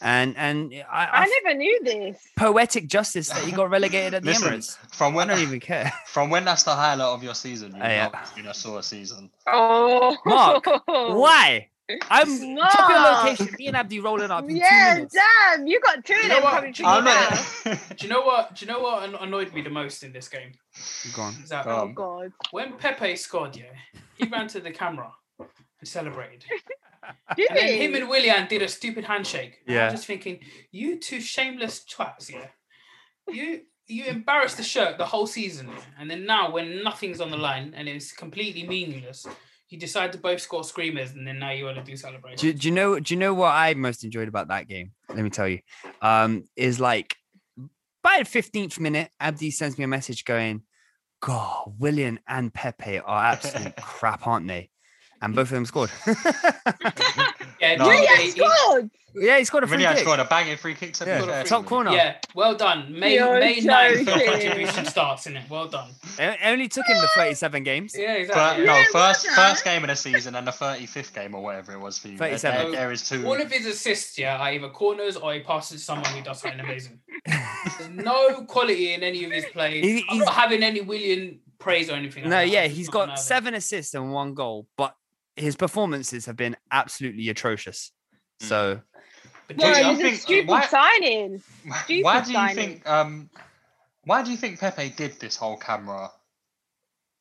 and 0.00 0.36
and 0.36 0.72
I, 0.90 1.06
I, 1.06 1.08
I 1.22 1.40
never 1.42 1.56
knew 1.58 1.80
this. 1.82 2.18
poetic 2.36 2.86
justice 2.86 3.28
that 3.30 3.46
you 3.46 3.52
got 3.52 3.70
relegated 3.70 4.14
at 4.14 4.22
the 4.22 4.28
Listen, 4.30 4.52
Emirates. 4.52 4.76
from 4.94 5.14
when 5.14 5.30
I 5.30 5.34
don't 5.34 5.42
even 5.42 5.60
care. 5.60 5.92
from 6.06 6.30
when 6.30 6.44
that's 6.44 6.62
the 6.64 6.74
highlight 6.74 7.08
of 7.08 7.22
your 7.22 7.34
season, 7.34 7.74
you 7.74 7.82
Oh, 7.82 7.86
yeah. 7.86 8.04
know, 8.08 8.18
uh, 8.18 8.26
you 8.36 8.42
know, 8.42 8.52
saw 8.52 8.78
a 8.78 8.82
season. 8.82 9.30
Oh, 9.46 10.16
Mark, 10.26 10.66
Why? 10.86 11.68
I'm 12.10 12.54
drop 12.56 12.90
your 12.90 13.00
location. 13.00 13.54
Me 13.58 13.68
and 13.68 13.76
Abdi 13.76 14.00
rolling 14.00 14.30
up 14.30 14.48
in 14.48 14.56
Yeah, 14.56 14.96
two 14.98 15.08
damn, 15.12 15.66
you 15.66 15.80
got 15.80 16.04
two 16.04 16.14
of 16.14 16.28
them 16.28 16.42
coming 16.42 16.72
to 16.72 16.82
you 16.82 16.88
now. 16.88 17.28
Do 17.64 17.76
you 18.00 18.08
know 18.08 18.22
what? 18.22 18.54
Do 18.56 18.64
you 18.66 18.72
know 18.72 18.80
what 18.80 19.22
annoyed 19.22 19.52
me 19.54 19.62
the 19.62 19.70
most 19.70 20.02
in 20.02 20.12
this 20.12 20.28
game? 20.28 20.52
Go 21.14 21.22
on. 21.22 21.34
Is 21.42 21.50
that 21.50 21.64
Go 21.64 21.70
Oh 21.70 21.80
on. 21.82 21.94
God. 21.94 22.32
when 22.50 22.72
Pepe 22.76 23.14
scored, 23.16 23.56
yeah, 23.56 23.64
he 24.16 24.26
ran 24.26 24.48
to 24.48 24.60
the 24.60 24.72
camera 24.72 25.12
and 25.38 25.48
celebrated. 25.88 26.44
Did 27.36 27.50
And 27.50 27.56
then 27.58 27.66
he? 27.68 27.84
him 27.84 27.94
and 27.94 28.08
Willian 28.08 28.48
did 28.48 28.62
a 28.62 28.68
stupid 28.68 29.04
handshake. 29.04 29.60
Yeah. 29.64 29.86
I'm 29.86 29.92
just 29.92 30.06
thinking, 30.06 30.40
you 30.72 30.98
two 30.98 31.20
shameless 31.20 31.84
twats, 31.88 32.28
yeah. 32.32 32.48
You 33.28 33.60
you 33.86 34.06
embarrassed 34.06 34.56
the 34.56 34.64
shirt 34.64 34.98
the 34.98 35.06
whole 35.06 35.28
season, 35.28 35.70
and 36.00 36.10
then 36.10 36.26
now 36.26 36.50
when 36.50 36.82
nothing's 36.82 37.20
on 37.20 37.30
the 37.30 37.36
line 37.36 37.74
and 37.76 37.88
it's 37.88 38.10
completely 38.12 38.66
meaningless, 38.66 39.24
you 39.68 39.78
decide 39.78 40.12
to 40.12 40.18
both 40.18 40.40
score 40.40 40.64
screamers, 40.64 41.12
and 41.12 41.26
then 41.26 41.38
now 41.38 41.50
you 41.50 41.64
want 41.64 41.76
to 41.76 41.82
do 41.82 41.96
celebrations. 41.96 42.40
Do, 42.40 42.52
do 42.52 42.68
you 42.68 42.74
know? 42.74 43.00
Do 43.00 43.14
you 43.14 43.18
know 43.18 43.34
what 43.34 43.50
I 43.50 43.74
most 43.74 44.04
enjoyed 44.04 44.28
about 44.28 44.48
that 44.48 44.68
game? 44.68 44.92
Let 45.08 45.18
me 45.18 45.30
tell 45.30 45.48
you. 45.48 45.60
Um, 46.00 46.44
is 46.56 46.78
like 46.80 47.16
by 48.02 48.18
the 48.20 48.24
fifteenth 48.24 48.78
minute, 48.78 49.10
Abdi 49.20 49.50
sends 49.50 49.78
me 49.78 49.84
a 49.84 49.88
message 49.88 50.24
going, 50.24 50.62
"God, 51.20 51.74
Willian 51.78 52.20
and 52.28 52.52
Pepe 52.52 52.98
are 53.00 53.24
absolute 53.24 53.76
crap, 53.82 54.26
aren't 54.26 54.46
they?" 54.46 54.70
And 55.20 55.34
both 55.34 55.48
of 55.48 55.50
them 55.50 55.66
scored. 55.66 55.90
yeah, 57.60 57.76
No. 57.76 57.90
yeah, 57.90 58.02
Yeah, 58.02 58.16
he- 58.18 58.30
scored. 58.30 58.90
yeah, 59.14 59.38
he 59.38 59.44
scored 59.44 59.64
a 59.64 59.66
free 59.66 59.76
Really, 59.78 59.86
I 59.88 59.94
kick. 59.94 60.02
scored 60.02 60.20
a 60.20 60.24
banging 60.24 60.56
free 60.56 60.74
kick 60.74 60.92
to 60.94 61.04
Yeah, 61.06 61.20
be 61.20 61.26
fair. 61.26 61.44
top 61.44 61.64
corner. 61.66 61.92
yeah, 61.92 62.16
well 62.34 62.54
done. 62.54 62.98
May 62.98 63.14
You're 63.14 63.40
May 63.40 63.60
9th 63.60 64.06
contribution 64.06 64.84
starts 64.84 65.26
in 65.26 65.36
it. 65.36 65.48
Well 65.48 65.68
done. 65.68 65.90
It 66.18 66.38
only 66.44 66.68
took 66.68 66.86
him 66.86 66.96
the 66.98 67.08
thirty-seven 67.14 67.62
games. 67.62 67.94
Yeah, 67.96 68.14
But 68.14 68.20
exactly. 68.20 68.64
no, 68.66 68.74
Yeah, 68.76 68.84
first 68.92 69.26
well 69.26 69.34
first 69.50 69.64
game 69.64 69.82
of 69.84 69.88
the 69.88 69.96
season 69.96 70.34
and 70.34 70.46
the 70.46 70.52
thirty 70.52 70.86
fifth 70.86 71.14
game 71.14 71.34
or 71.34 71.42
whatever 71.42 71.72
it 71.72 71.80
was 71.80 71.98
for 71.98 72.08
you. 72.08 72.18
37. 72.18 72.58
There, 72.58 72.80
there 72.80 72.92
is 72.92 73.08
two. 73.08 73.26
All 73.26 73.40
of 73.40 73.50
his 73.50 73.66
assists, 73.66 74.18
yeah, 74.18 74.36
are 74.36 74.50
either 74.50 74.68
corners 74.68 75.16
or 75.16 75.32
he 75.34 75.40
passes 75.40 75.84
someone 75.84 76.10
who 76.12 76.22
does 76.22 76.40
something 76.40 76.60
amazing. 76.60 76.98
There's 77.26 77.90
no 77.90 78.44
quality 78.44 78.92
in 78.94 79.02
any 79.02 79.24
of 79.24 79.30
his 79.32 79.44
plays. 79.46 79.84
He- 79.84 80.04
I'm 80.08 80.18
not 80.18 80.34
having 80.34 80.62
any 80.62 80.80
Willian 80.80 81.40
praise 81.58 81.88
or 81.90 81.94
anything. 81.94 82.24
Like 82.24 82.30
No, 82.30 82.36
that. 82.38 82.48
yeah, 82.48 82.62
I'm 82.62 82.74
just 82.74 82.90
got 82.92 83.18
seven 83.18 83.54
assists 83.54 83.94
and 83.94 84.12
one 84.12 84.34
goal, 84.34 84.66
but 84.76 84.94
his 85.36 85.56
performances 85.56 86.26
have 86.26 86.36
been 86.36 86.56
absolutely 86.70 87.28
atrocious. 87.28 87.92
Mm. 88.42 88.46
So 88.46 88.80
But 89.48 89.56
Well, 89.58 89.74
do 89.74 89.78
you 89.80 89.84
Junior, 89.94 90.08
he's 90.10 90.18
a 90.18 90.22
stupid 90.22 90.48
why- 90.48 90.66
signing. 90.66 91.42
why 91.64 91.84
do 91.86 91.94
you 91.94 92.34
signing. 92.36 92.54
think? 92.56 92.88
Um, 92.88 93.30
why 94.04 94.22
do 94.22 94.30
you 94.30 94.36
think 94.36 94.58
Pepe 94.60 94.90
did 94.90 95.18
this 95.20 95.36
whole 95.36 95.56
camera 95.56 96.10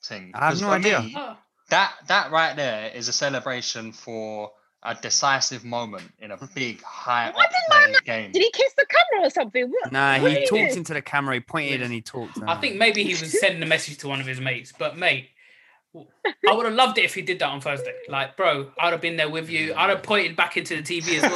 thing? 0.04 0.32
I 0.36 0.50
have 0.50 0.62
no 0.62 0.70
idea. 0.70 1.02
me, 1.02 1.16
that 1.70 1.94
that 2.08 2.32
right 2.32 2.56
there 2.56 2.92
is 2.94 3.08
a 3.08 3.14
celebration 3.14 3.92
for 3.92 4.52
a 4.84 4.94
decisive 4.94 5.66
moment 5.66 6.04
in 6.20 6.30
a 6.30 6.38
big 6.54 6.80
high 6.84 7.32
What 7.34 7.50
did 7.50 7.92
man 7.92 7.96
game. 8.06 8.32
Did 8.32 8.44
he 8.44 8.52
kiss 8.52 8.72
the 8.78 8.86
camera 8.86 9.26
or 9.26 9.32
something? 9.32 9.68
What? 9.72 9.92
nah, 9.92 10.20
what 10.20 10.32
he 10.32 10.42
he 10.42 10.46
talked 10.46 10.74
do? 10.74 10.78
into 10.78 10.94
the 10.94 11.02
camera, 11.02 11.34
he 11.34 11.40
pointed 11.40 11.82
and 11.82 11.92
he 11.92 12.02
talked. 12.02 12.38
I 12.46 12.56
think 12.62 12.76
maybe 12.76 13.04
he 13.04 13.10
was 13.20 13.40
sending 13.40 13.64
a 13.64 13.66
message 13.66 13.98
to 14.00 14.08
one 14.08 14.20
of 14.20 14.28
his 14.28 14.40
mates. 14.40 14.72
But 14.78 14.96
mate, 14.96 15.30
I 16.48 16.54
would 16.54 16.66
have 16.66 16.76
loved 16.76 16.98
it 16.98 17.06
if 17.06 17.14
he 17.16 17.22
did 17.22 17.40
that 17.40 17.50
on 17.50 17.62
Thursday. 17.62 17.94
Like, 18.10 18.36
bro, 18.38 18.72
I'd 18.80 18.92
have 18.92 19.02
been 19.02 19.18
there 19.18 19.30
with 19.30 19.50
you. 19.50 19.74
I'd 19.76 19.90
have 19.90 20.04
pointed 20.04 20.36
back 20.36 20.58
into 20.58 20.76
the 20.76 20.82
TV 20.84 21.22
as 21.22 21.22
well. 21.24 21.34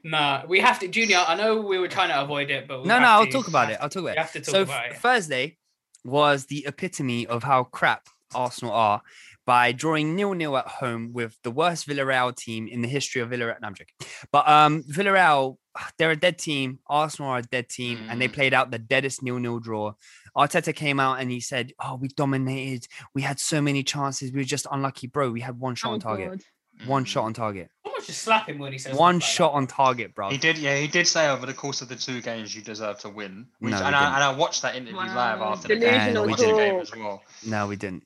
nah, 0.03 0.43
we 0.47 0.59
have 0.59 0.79
to, 0.79 0.87
Junior. 0.87 1.23
I 1.27 1.35
know 1.35 1.61
we 1.61 1.77
were 1.77 1.87
trying 1.87 2.09
to 2.09 2.21
avoid 2.21 2.49
it, 2.49 2.67
but 2.67 2.85
no, 2.85 2.99
no, 2.99 3.05
I'll 3.05 3.27
talk 3.27 3.47
about 3.47 3.69
it. 3.71 3.77
I'll 3.81 3.89
talk 3.89 4.03
about 4.03 4.17
have 4.17 4.31
to 4.33 4.39
it. 4.39 4.45
talk 4.45 4.51
So 4.51 4.61
about 4.63 4.91
it. 4.91 4.97
Thursday, 4.97 5.57
was 6.05 6.45
the 6.47 6.65
epitome 6.67 7.25
of 7.25 7.43
how 7.43 7.63
crap 7.63 8.07
Arsenal 8.35 8.73
are 8.73 9.01
by 9.45 9.71
drawing 9.71 10.15
nil-nil 10.15 10.55
at 10.57 10.67
home 10.67 11.11
with 11.13 11.37
the 11.43 11.51
worst 11.51 11.87
Villarreal 11.87 12.35
team 12.35 12.67
in 12.67 12.81
the 12.81 12.87
history 12.87 13.21
of 13.21 13.29
Villarreal. 13.29 13.59
No, 13.61 13.67
I'm 13.67 13.75
joking. 13.75 13.93
But 14.31 14.47
um, 14.47 14.83
Villarreal, 14.83 15.57
they're 15.97 16.11
a 16.11 16.15
dead 16.15 16.37
team. 16.37 16.79
Arsenal 16.87 17.31
are 17.31 17.37
a 17.39 17.43
dead 17.43 17.67
team, 17.69 17.99
and 18.09 18.21
they 18.21 18.27
played 18.27 18.53
out 18.53 18.71
the 18.71 18.79
deadest 18.79 19.21
nil-nil 19.21 19.59
draw. 19.59 19.93
Arteta 20.35 20.75
came 20.75 20.99
out 20.99 21.19
and 21.19 21.29
he 21.31 21.39
said, 21.39 21.73
"Oh, 21.79 21.95
we 21.95 22.07
dominated. 22.09 22.87
We 23.13 23.21
had 23.21 23.39
so 23.39 23.61
many 23.61 23.83
chances. 23.83 24.31
We 24.31 24.39
were 24.39 24.43
just 24.45 24.65
unlucky, 24.71 25.07
bro. 25.07 25.29
We 25.31 25.41
had 25.41 25.59
one 25.59 25.75
shot 25.75 25.89
Oh, 25.89 25.93
on 25.93 25.99
target. 25.99 26.29
God. 26.29 26.87
One 26.87 27.05
shot 27.05 27.25
on 27.25 27.33
target. 27.33 27.69
Someone 27.85 28.01
should 28.01 28.15
slap 28.15 28.49
him 28.49 28.57
when 28.57 28.71
he 28.71 28.79
says 28.79 28.95
One 28.97 29.21
stuff 29.21 29.27
like 29.29 29.35
shot 29.35 29.53
on 29.53 29.67
target, 29.67 30.15
bro. 30.15 30.31
He 30.31 30.37
did, 30.39 30.57
yeah. 30.57 30.75
He 30.77 30.87
did 30.87 31.07
say 31.07 31.29
over 31.29 31.45
the 31.45 31.53
course 31.53 31.83
of 31.83 31.87
the 31.87 31.95
two 31.95 32.19
games, 32.19 32.55
you 32.55 32.63
deserve 32.63 32.97
to 32.99 33.09
win. 33.09 33.45
Which, 33.59 33.71
No, 33.71 33.77
and, 33.83 33.95
I, 33.95 34.15
and 34.15 34.23
I 34.23 34.35
watched 34.35 34.63
that 34.63 34.75
interview 34.75 34.95
live 34.97 35.39
Wow, 35.39 35.51
after 35.53 35.67
the 35.67 35.75
game. 35.75 36.13
delusional 36.13 36.23
I 36.23 36.27
watched 36.27 36.39
the 36.41 36.47
game 36.47 36.73
talk. 36.73 36.81
as 36.81 36.95
well. 36.95 37.21
No, 37.45 37.67
we 37.67 37.75
didn't. 37.75 38.03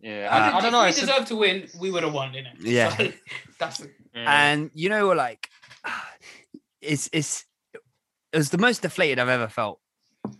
Yeah, 0.00 0.28
Uh, 0.30 0.36
I, 0.36 0.38
that. 0.38 0.54
I 0.54 0.60
don't 0.60 0.72
know. 0.72 0.82
we 0.84 0.88
It's 0.90 0.98
a- 0.98 1.06
deserve 1.06 1.24
to 1.26 1.36
win, 1.36 1.68
we 1.80 1.90
would 1.90 2.04
have 2.04 2.12
won, 2.12 2.32
innit? 2.32 2.52
Yeah. 2.60 2.96
So, 2.96 3.12
that's 3.58 3.78
the, 3.78 3.90
yeah. 4.14 4.50
And 4.52 4.70
you 4.72 4.88
know, 4.88 5.08
like, 5.08 5.48
it's 6.80 7.08
it's 7.12 7.44
it 8.32 8.36
was 8.36 8.50
the 8.50 8.58
most 8.58 8.82
deflated 8.82 9.18
I've 9.18 9.28
ever 9.28 9.48
felt 9.48 9.80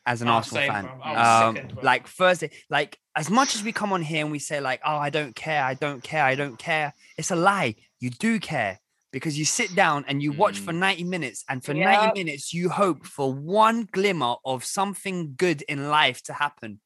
as 0.07 0.23
an 0.23 0.29
Oh, 0.29 0.33
Arsenal 0.35 0.61
same, 0.63 0.73
fan. 0.73 0.85
bro. 0.85 1.01
I 1.03 1.13
was 1.13 1.57
Um, 1.59 1.69
like 1.83 2.09
Thursday, 2.09 2.51
like 2.71 2.99
as 3.15 3.31
much 3.31 3.55
as 3.55 3.63
we 3.63 3.73
come 3.73 3.93
on 3.93 4.03
here 4.03 4.23
and 4.25 4.31
we 4.33 4.39
say 4.39 4.61
like, 4.61 4.81
"Oh, 4.85 4.97
I 4.97 5.11
don't 5.11 5.35
care, 5.35 5.63
I 5.65 5.75
don't 5.75 6.03
care, 6.03 6.25
I 6.25 6.35
don't 6.35 6.59
care," 6.59 6.93
it's 7.17 7.31
a 7.31 7.37
lie. 7.37 7.75
You 8.01 8.11
do 8.11 8.39
care 8.41 8.79
because 9.13 9.39
you 9.39 9.45
sit 9.45 9.75
down 9.75 10.05
and 10.09 10.23
you 10.23 10.33
watch 10.33 10.59
for 10.59 10.73
Mm. 10.73 10.79
90 10.79 11.05
minutes, 11.05 11.45
and 11.49 11.65
for 11.65 11.73
Yep. 11.73 11.85
90 11.85 12.13
minutes 12.25 12.53
you 12.53 12.69
hope 12.69 13.07
for 13.07 13.33
one 13.33 13.89
glimmer 13.93 14.35
of 14.45 14.65
something 14.65 15.35
good 15.37 15.63
in 15.63 15.89
life 15.89 16.23
to 16.25 16.33
happen, 16.35 16.81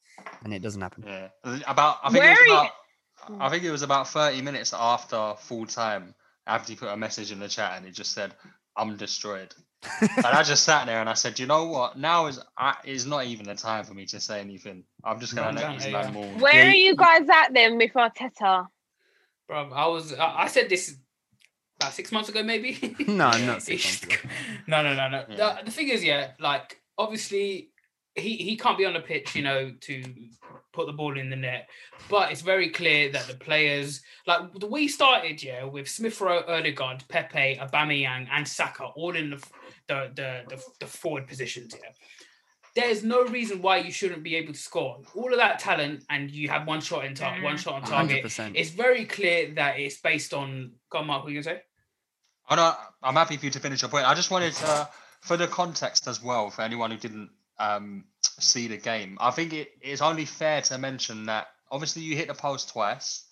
and 0.44 0.54
it 0.54 0.60
doesn't 0.62 0.80
happen. 0.82 1.04
Yeah, 1.06 1.28
about 1.66 1.98
I 2.04 2.10
think 2.10 2.22
Where 2.22 2.32
it 2.32 2.38
are 2.38 2.42
was 2.42 2.48
you- 2.48 2.54
about 2.54 2.70
I 3.40 3.48
think 3.50 3.64
it 3.64 3.70
was 3.70 3.82
about 3.82 4.08
thirty 4.08 4.40
minutes 4.40 4.72
after 4.72 5.34
full 5.38 5.66
time. 5.66 6.14
Abdi 6.46 6.74
put 6.74 6.88
a 6.88 6.96
message 6.96 7.30
in 7.32 7.38
the 7.38 7.48
chat 7.48 7.76
and 7.76 7.84
he 7.84 7.92
just 7.92 8.12
said, 8.12 8.34
"I'm 8.76 8.96
destroyed." 8.96 9.54
And 10.00 10.26
I 10.26 10.42
just 10.42 10.64
sat 10.64 10.86
there 10.86 11.00
and 11.00 11.08
I 11.08 11.14
said, 11.14 11.38
"You 11.38 11.46
know 11.46 11.64
what? 11.64 11.98
Now 11.98 12.26
is 12.26 12.38
I, 12.56 12.76
is 12.84 13.06
not 13.06 13.24
even 13.24 13.46
the 13.46 13.54
time 13.54 13.84
for 13.84 13.94
me 13.94 14.04
to 14.06 14.20
say 14.20 14.40
anything. 14.40 14.84
I'm 15.04 15.18
just 15.20 15.34
gonna 15.34 15.52
No, 15.52 15.60
let 15.60 15.66
don't, 15.68 15.78
these 15.80 15.92
man 15.92 16.12
move." 16.14 16.40
Where 16.42 16.66
are 16.66 16.70
you- 16.70 16.84
you 16.90 16.96
guys 16.96 17.26
at 17.28 17.54
then 17.54 17.78
with 17.78 17.92
Arteta? 17.94 18.66
bro. 19.46 19.70
I 19.72 19.86
was. 19.86 20.12
I, 20.12 20.42
I 20.42 20.46
said 20.48 20.68
this 20.68 20.96
about 21.80 21.92
six 21.94 22.12
months 22.12 22.28
ago, 22.28 22.42
maybe. 22.42 22.94
No, 23.08 23.30
not 23.30 23.62
six 23.70 23.84
months 23.84 24.02
ago. 24.04 24.16
no, 24.66 24.82
no, 24.82 24.94
no, 24.94 25.08
no. 25.08 25.24
Yeah. 25.28 25.36
The, 25.36 25.64
the 25.66 25.70
thing 25.70 25.88
is, 25.88 26.04
yeah, 26.04 26.32
like 26.38 26.80
obviously 26.98 27.70
he 28.14 28.36
he 28.36 28.56
can't 28.56 28.76
be 28.76 28.84
on 28.84 28.92
the 28.92 29.00
pitch, 29.00 29.34
you 29.34 29.42
know, 29.42 29.72
to 29.80 30.02
put 30.72 30.86
the 30.86 30.92
ball 30.92 31.18
in 31.18 31.30
the 31.30 31.36
net. 31.36 31.68
But 32.08 32.30
it's 32.32 32.42
very 32.42 32.68
clear 32.70 33.10
that 33.12 33.26
the 33.26 33.34
players, 33.34 34.02
like 34.26 34.52
the 34.54 34.66
way 34.66 34.86
started, 34.88 35.42
yeah, 35.42 35.64
with 35.64 35.88
Smith 35.88 36.20
Rowe, 36.20 36.42
Ødegaard, 36.42 37.08
Pepe, 37.08 37.56
Aubameyang, 37.60 38.28
and 38.30 38.46
Saka, 38.46 38.84
all 38.94 39.16
in 39.16 39.30
the 39.30 39.36
f- 39.36 39.52
the 39.90 40.10
the 40.14 40.56
the, 40.56 40.62
the 40.80 40.86
forward 40.86 41.26
positions, 41.26 41.74
yeah. 41.74 41.90
There's 42.76 43.02
no 43.02 43.24
reason 43.24 43.60
why 43.62 43.78
you 43.78 43.90
shouldn't 43.90 44.22
be 44.22 44.36
able 44.36 44.52
to 44.52 44.58
score. 44.58 44.98
All 45.16 45.32
of 45.32 45.38
that 45.38 45.58
talent, 45.58 46.04
and 46.08 46.30
you 46.30 46.48
have 46.48 46.68
one 46.68 46.80
shot 46.80 47.04
in 47.04 47.14
target, 47.14 47.42
one 47.42 47.56
shot 47.56 47.74
on 47.74 47.82
target. 47.82 48.24
100%. 48.24 48.52
It's 48.54 48.70
very 48.70 49.04
clear 49.04 49.52
that 49.56 49.80
it's 49.80 50.00
based 50.00 50.32
on. 50.32 50.72
Go 50.88 50.98
on, 50.98 51.06
Mark. 51.08 51.24
What 51.24 51.30
are 51.30 51.34
you 51.34 51.42
gonna 51.42 51.56
say? 51.56 51.62
Oh, 52.48 52.54
no, 52.54 52.74
I'm 53.02 53.14
happy 53.14 53.36
for 53.36 53.44
you 53.44 53.50
to 53.50 53.60
finish 53.60 53.82
your 53.82 53.90
point. 53.90 54.06
I 54.06 54.14
just 54.14 54.30
wanted 54.30 54.54
to, 54.54 54.88
for 55.20 55.36
the 55.36 55.46
context 55.46 56.08
as 56.08 56.22
well, 56.22 56.50
for 56.50 56.62
anyone 56.62 56.90
who 56.90 56.96
didn't 56.96 57.30
um, 57.58 58.04
see 58.20 58.66
the 58.66 58.76
game, 58.76 59.18
I 59.20 59.30
think 59.30 59.52
it 59.52 59.70
is 59.80 60.00
only 60.00 60.24
fair 60.24 60.60
to 60.62 60.78
mention 60.78 61.26
that 61.26 61.48
obviously 61.70 62.02
you 62.02 62.16
hit 62.16 62.28
the 62.28 62.34
post 62.34 62.70
twice. 62.70 63.24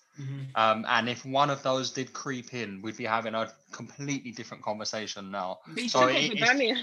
Um, 0.55 0.85
and 0.87 1.09
if 1.09 1.25
one 1.25 1.49
of 1.49 1.63
those 1.63 1.91
did 1.91 2.13
creep 2.13 2.53
in, 2.53 2.81
we'd 2.81 2.97
be 2.97 3.05
having 3.05 3.35
a 3.35 3.51
completely 3.71 4.31
different 4.31 4.63
conversation 4.63 5.31
now. 5.31 5.59
He 5.75 5.87
So 5.87 6.07
it, 6.07 6.15
it 6.15 6.41
it's, 6.41 6.81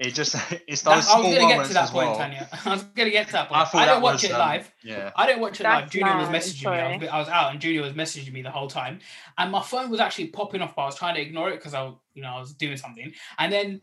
it 0.00 0.14
just 0.14 0.34
it's 0.66 0.82
That- 0.82 0.96
those 0.96 1.08
I 1.08 1.20
was 1.20 1.36
gonna 1.36 1.54
get 1.54 1.66
to 1.66 1.74
that 1.74 1.88
point, 1.90 2.08
well. 2.08 2.16
Tanya. 2.16 2.48
I 2.64 2.70
was 2.70 2.82
gonna 2.82 3.10
get 3.10 3.26
to 3.26 3.32
that 3.34 3.48
point. 3.48 3.58
I 3.58 3.62
I, 3.62 3.64
thought 3.66 3.84
didn't 3.86 4.02
watch 4.02 4.12
was, 4.14 4.24
it 4.24 4.32
um, 4.32 4.38
live. 4.38 4.72
Yeah. 4.82 5.10
I 5.14 5.26
didn't 5.26 5.42
watch 5.42 5.60
it 5.60 5.64
live. 5.64 5.82
That's 5.82 5.92
Junior 5.92 6.16
was 6.16 6.28
mad, 6.30 6.40
messaging 6.40 6.62
me. 6.62 6.78
I 6.78 6.96
was. 6.96 7.08
I 7.08 7.18
was 7.18 7.28
out, 7.28 7.52
and 7.52 7.60
Junior 7.60 7.82
was 7.82 7.92
messaging 7.92 8.32
me 8.32 8.40
the 8.40 8.50
whole 8.50 8.68
time, 8.68 9.00
and 9.36 9.52
my 9.52 9.62
phone 9.62 9.90
was 9.90 10.00
actually 10.00 10.28
popping 10.28 10.62
off, 10.62 10.74
but 10.74 10.82
I 10.82 10.86
was 10.86 10.96
trying 10.96 11.16
to 11.16 11.20
ignore 11.20 11.50
it 11.50 11.56
because 11.56 11.74
I, 11.74 11.92
you 12.14 12.22
know, 12.22 12.28
I 12.28 12.40
was 12.40 12.54
doing 12.54 12.76
something, 12.76 13.12
and 13.38 13.52
then. 13.52 13.80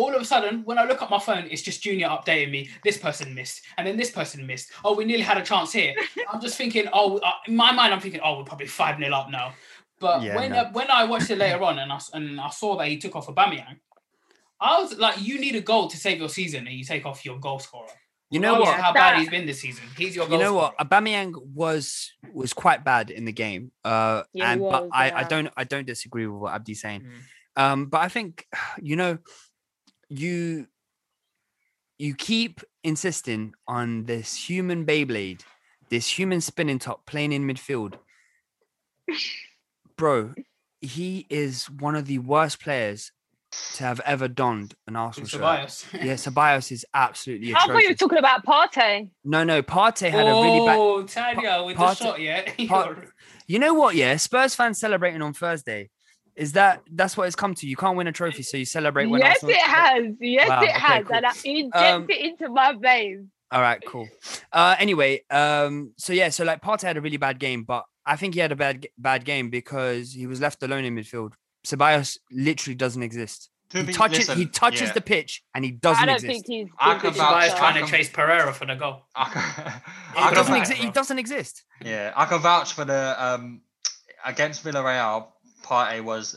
All 0.00 0.14
of 0.14 0.20
a 0.22 0.24
sudden, 0.24 0.62
when 0.64 0.78
I 0.78 0.84
look 0.84 1.02
at 1.02 1.10
my 1.10 1.18
phone, 1.18 1.44
it's 1.50 1.62
just 1.68 1.82
Junior 1.82 2.08
updating 2.08 2.50
me. 2.56 2.70
This 2.84 2.96
person 3.06 3.34
missed, 3.34 3.62
and 3.76 3.86
then 3.86 3.96
this 3.96 4.10
person 4.18 4.46
missed. 4.46 4.70
Oh, 4.84 4.94
we 4.94 5.04
nearly 5.04 5.24
had 5.24 5.38
a 5.38 5.44
chance 5.44 5.72
here. 5.72 5.92
I'm 6.32 6.40
just 6.40 6.56
thinking, 6.56 6.86
oh, 6.92 7.18
uh, 7.18 7.32
in 7.48 7.56
my 7.56 7.72
mind, 7.72 7.92
I'm 7.92 8.00
thinking, 8.00 8.20
oh, 8.22 8.38
we're 8.38 8.44
probably 8.44 8.66
five 8.68 8.98
0 8.98 9.12
up 9.14 9.28
now. 9.30 9.52
But 10.00 10.22
Yeah, 10.22 10.36
when 10.36 10.50
no. 10.52 10.58
uh, 10.58 10.70
when 10.72 10.88
I 10.90 11.02
watched 11.04 11.30
it 11.30 11.38
later 11.38 11.62
on, 11.68 11.78
and 11.80 11.90
I 11.92 11.96
s- 11.96 12.10
and 12.14 12.40
I 12.40 12.50
saw 12.50 12.76
that 12.78 12.86
he 12.88 12.96
took 12.98 13.16
off 13.16 13.28
a 13.28 13.32
Aubameyang, 13.32 13.78
I 14.60 14.80
was 14.80 14.96
like, 14.98 15.20
you 15.20 15.40
need 15.40 15.56
a 15.56 15.60
goal 15.60 15.88
to 15.88 15.96
save 15.96 16.18
your 16.18 16.28
season, 16.28 16.66
and 16.68 16.76
you 16.76 16.84
take 16.84 17.04
off 17.04 17.24
your 17.24 17.38
goal 17.38 17.58
scorer. 17.58 17.88
You 18.30 18.40
know 18.40 18.60
what? 18.60 18.78
How 18.78 18.92
bad 18.92 19.18
he's 19.18 19.30
been 19.30 19.46
this 19.46 19.60
season. 19.62 19.84
He's 19.96 20.14
your 20.14 20.26
goal 20.28 20.36
You 20.38 20.44
know 20.44 20.54
what? 20.54 20.74
scorer. 20.74 20.88
Aubameyang 20.88 21.32
was 21.54 22.12
was 22.32 22.52
quite 22.52 22.84
bad 22.84 23.10
in 23.10 23.24
the 23.24 23.32
game. 23.32 23.72
Uh, 23.84 24.22
Yeah, 24.32 24.46
he 24.46 24.52
and 24.52 24.60
but 24.60 24.82
was, 24.84 24.90
I, 24.92 25.10
I 25.20 25.24
don't 25.24 25.48
I 25.56 25.64
don't 25.64 25.86
disagree 25.86 26.26
with 26.26 26.40
what 26.42 26.52
Abdi's 26.52 26.80
saying. 26.82 27.02
Mm. 27.02 27.62
Um, 27.62 27.86
but 27.86 28.02
I 28.02 28.08
think 28.08 28.46
you 28.82 28.96
know, 28.96 29.18
you 30.08 30.66
you 31.98 32.14
keep 32.14 32.60
insisting 32.84 33.54
on 33.66 34.04
this 34.04 34.34
human 34.48 34.86
Beyblade, 34.86 35.40
this 35.90 36.18
human 36.18 36.40
spinning 36.40 36.78
top 36.78 37.06
playing 37.06 37.32
in 37.32 37.44
midfield. 37.46 37.94
Bro, 39.96 40.34
he 40.80 41.26
is 41.28 41.68
one 41.68 41.96
of 41.96 42.06
the 42.06 42.18
worst 42.18 42.60
players 42.62 43.10
to 43.74 43.82
have 43.82 44.00
ever 44.04 44.28
donned 44.28 44.74
an 44.86 44.94
Arsenal 44.94 45.24
It's 45.24 45.30
shirt. 45.32 45.40
Tobias. 45.40 45.86
Yeah, 45.94 46.14
Ceballos 46.14 46.70
is 46.70 46.84
absolutely 46.94 47.54
I 47.54 47.66
thought 47.66 47.82
you 47.82 47.88
were 47.88 47.94
talking 47.94 48.18
about 48.18 48.44
Partey. 48.44 49.10
No, 49.24 49.42
no, 49.42 49.62
Partey 49.62 50.10
had 50.10 50.26
a 50.26 50.32
really 50.32 50.66
bad. 50.66 50.76
Oh, 50.78 51.02
Tanya 51.04 51.62
with 51.64 51.76
part- 51.76 51.98
the 51.98 52.04
shot, 52.04 52.20
yeah. 52.20 52.48
part- 52.68 53.08
You 53.46 53.58
know 53.58 53.74
what? 53.74 53.94
Yeah, 53.96 54.16
Spurs 54.16 54.54
fans 54.54 54.78
celebrating 54.78 55.22
on 55.22 55.32
Thursday. 55.32 55.90
Is 56.38 56.52
that 56.52 56.82
that's 56.92 57.16
what 57.16 57.26
it's 57.26 57.36
come 57.36 57.54
to? 57.56 57.66
You 57.66 57.76
can't 57.76 57.96
win 57.96 58.06
a 58.06 58.12
trophy, 58.12 58.42
so 58.42 58.56
you 58.56 58.64
celebrate 58.64 59.06
when 59.06 59.20
Yes, 59.20 59.42
Arsenal- 59.42 59.54
it 59.54 59.60
has. 59.60 60.04
Yes, 60.20 60.48
Wow, 60.48 60.60
it 60.60 60.68
okay, 60.70 60.78
has. 60.78 61.04
cool. 61.06 61.16
And 61.16 61.26
I 61.26 61.32
inject 61.44 61.76
Um, 61.76 62.06
it 62.08 62.20
into 62.20 62.48
my 62.48 62.74
veins. 62.80 63.26
All 63.50 63.60
right, 63.60 63.82
cool. 63.86 64.08
Uh, 64.52 64.76
anyway, 64.78 65.22
um, 65.30 65.92
so 65.96 66.12
yeah, 66.12 66.28
so 66.28 66.44
like 66.44 66.62
Partey 66.62 66.82
had 66.82 66.96
a 66.96 67.00
really 67.00 67.16
bad 67.16 67.38
game, 67.38 67.64
but 67.64 67.84
I 68.06 68.16
think 68.16 68.34
he 68.34 68.40
had 68.40 68.52
a 68.52 68.56
bad 68.56 68.86
bad 68.96 69.24
game 69.24 69.50
because 69.50 70.12
he 70.12 70.26
was 70.26 70.40
left 70.40 70.62
alone 70.62 70.84
in 70.84 70.94
midfield. 70.94 71.32
Ceballos 71.66 72.18
literally 72.30 72.74
doesn't 72.76 73.02
exist. 73.02 73.50
To 73.70 73.78
He 73.80 73.84
be- 73.84 73.92
touches 73.92 74.28
he 74.32 74.46
touches 74.46 74.88
yeah. 74.88 74.92
the 74.92 75.00
pitch 75.02 75.42
and 75.54 75.62
he 75.64 75.72
doesn't 75.72 76.06
don't 76.06 76.14
exist. 76.14 76.32
think 76.32 76.46
he's. 76.46 76.68
I 76.78 76.92
been 76.92 77.00
can 77.00 77.10
good 77.10 77.18
vouch- 77.18 77.28
enough. 77.28 77.42
Tobias 77.42 77.52
I 77.54 77.58
trying 77.58 77.84
to 77.84 77.90
chase 77.90 78.08
Pereira 78.10 78.52
for 78.54 78.64
the 78.66 78.74
goal. 78.76 79.02
I 79.14 79.24
can, 79.28 79.42
He 79.42 80.20
I 80.20 80.24
can 80.26 80.34
doesn't 80.34 80.52
vouch- 80.54 80.60
exist. 80.62 80.80
He 80.80 80.90
doesn't 80.90 81.18
exist. 81.18 81.64
Yeah, 81.84 82.12
I 82.16 82.24
can 82.26 82.40
vouch 82.40 82.72
for 82.74 82.84
the 82.84 83.14
um 83.18 83.60
against 84.24 84.64
Villarreal. 84.64 85.26
Partey 85.68 86.02
was 86.02 86.36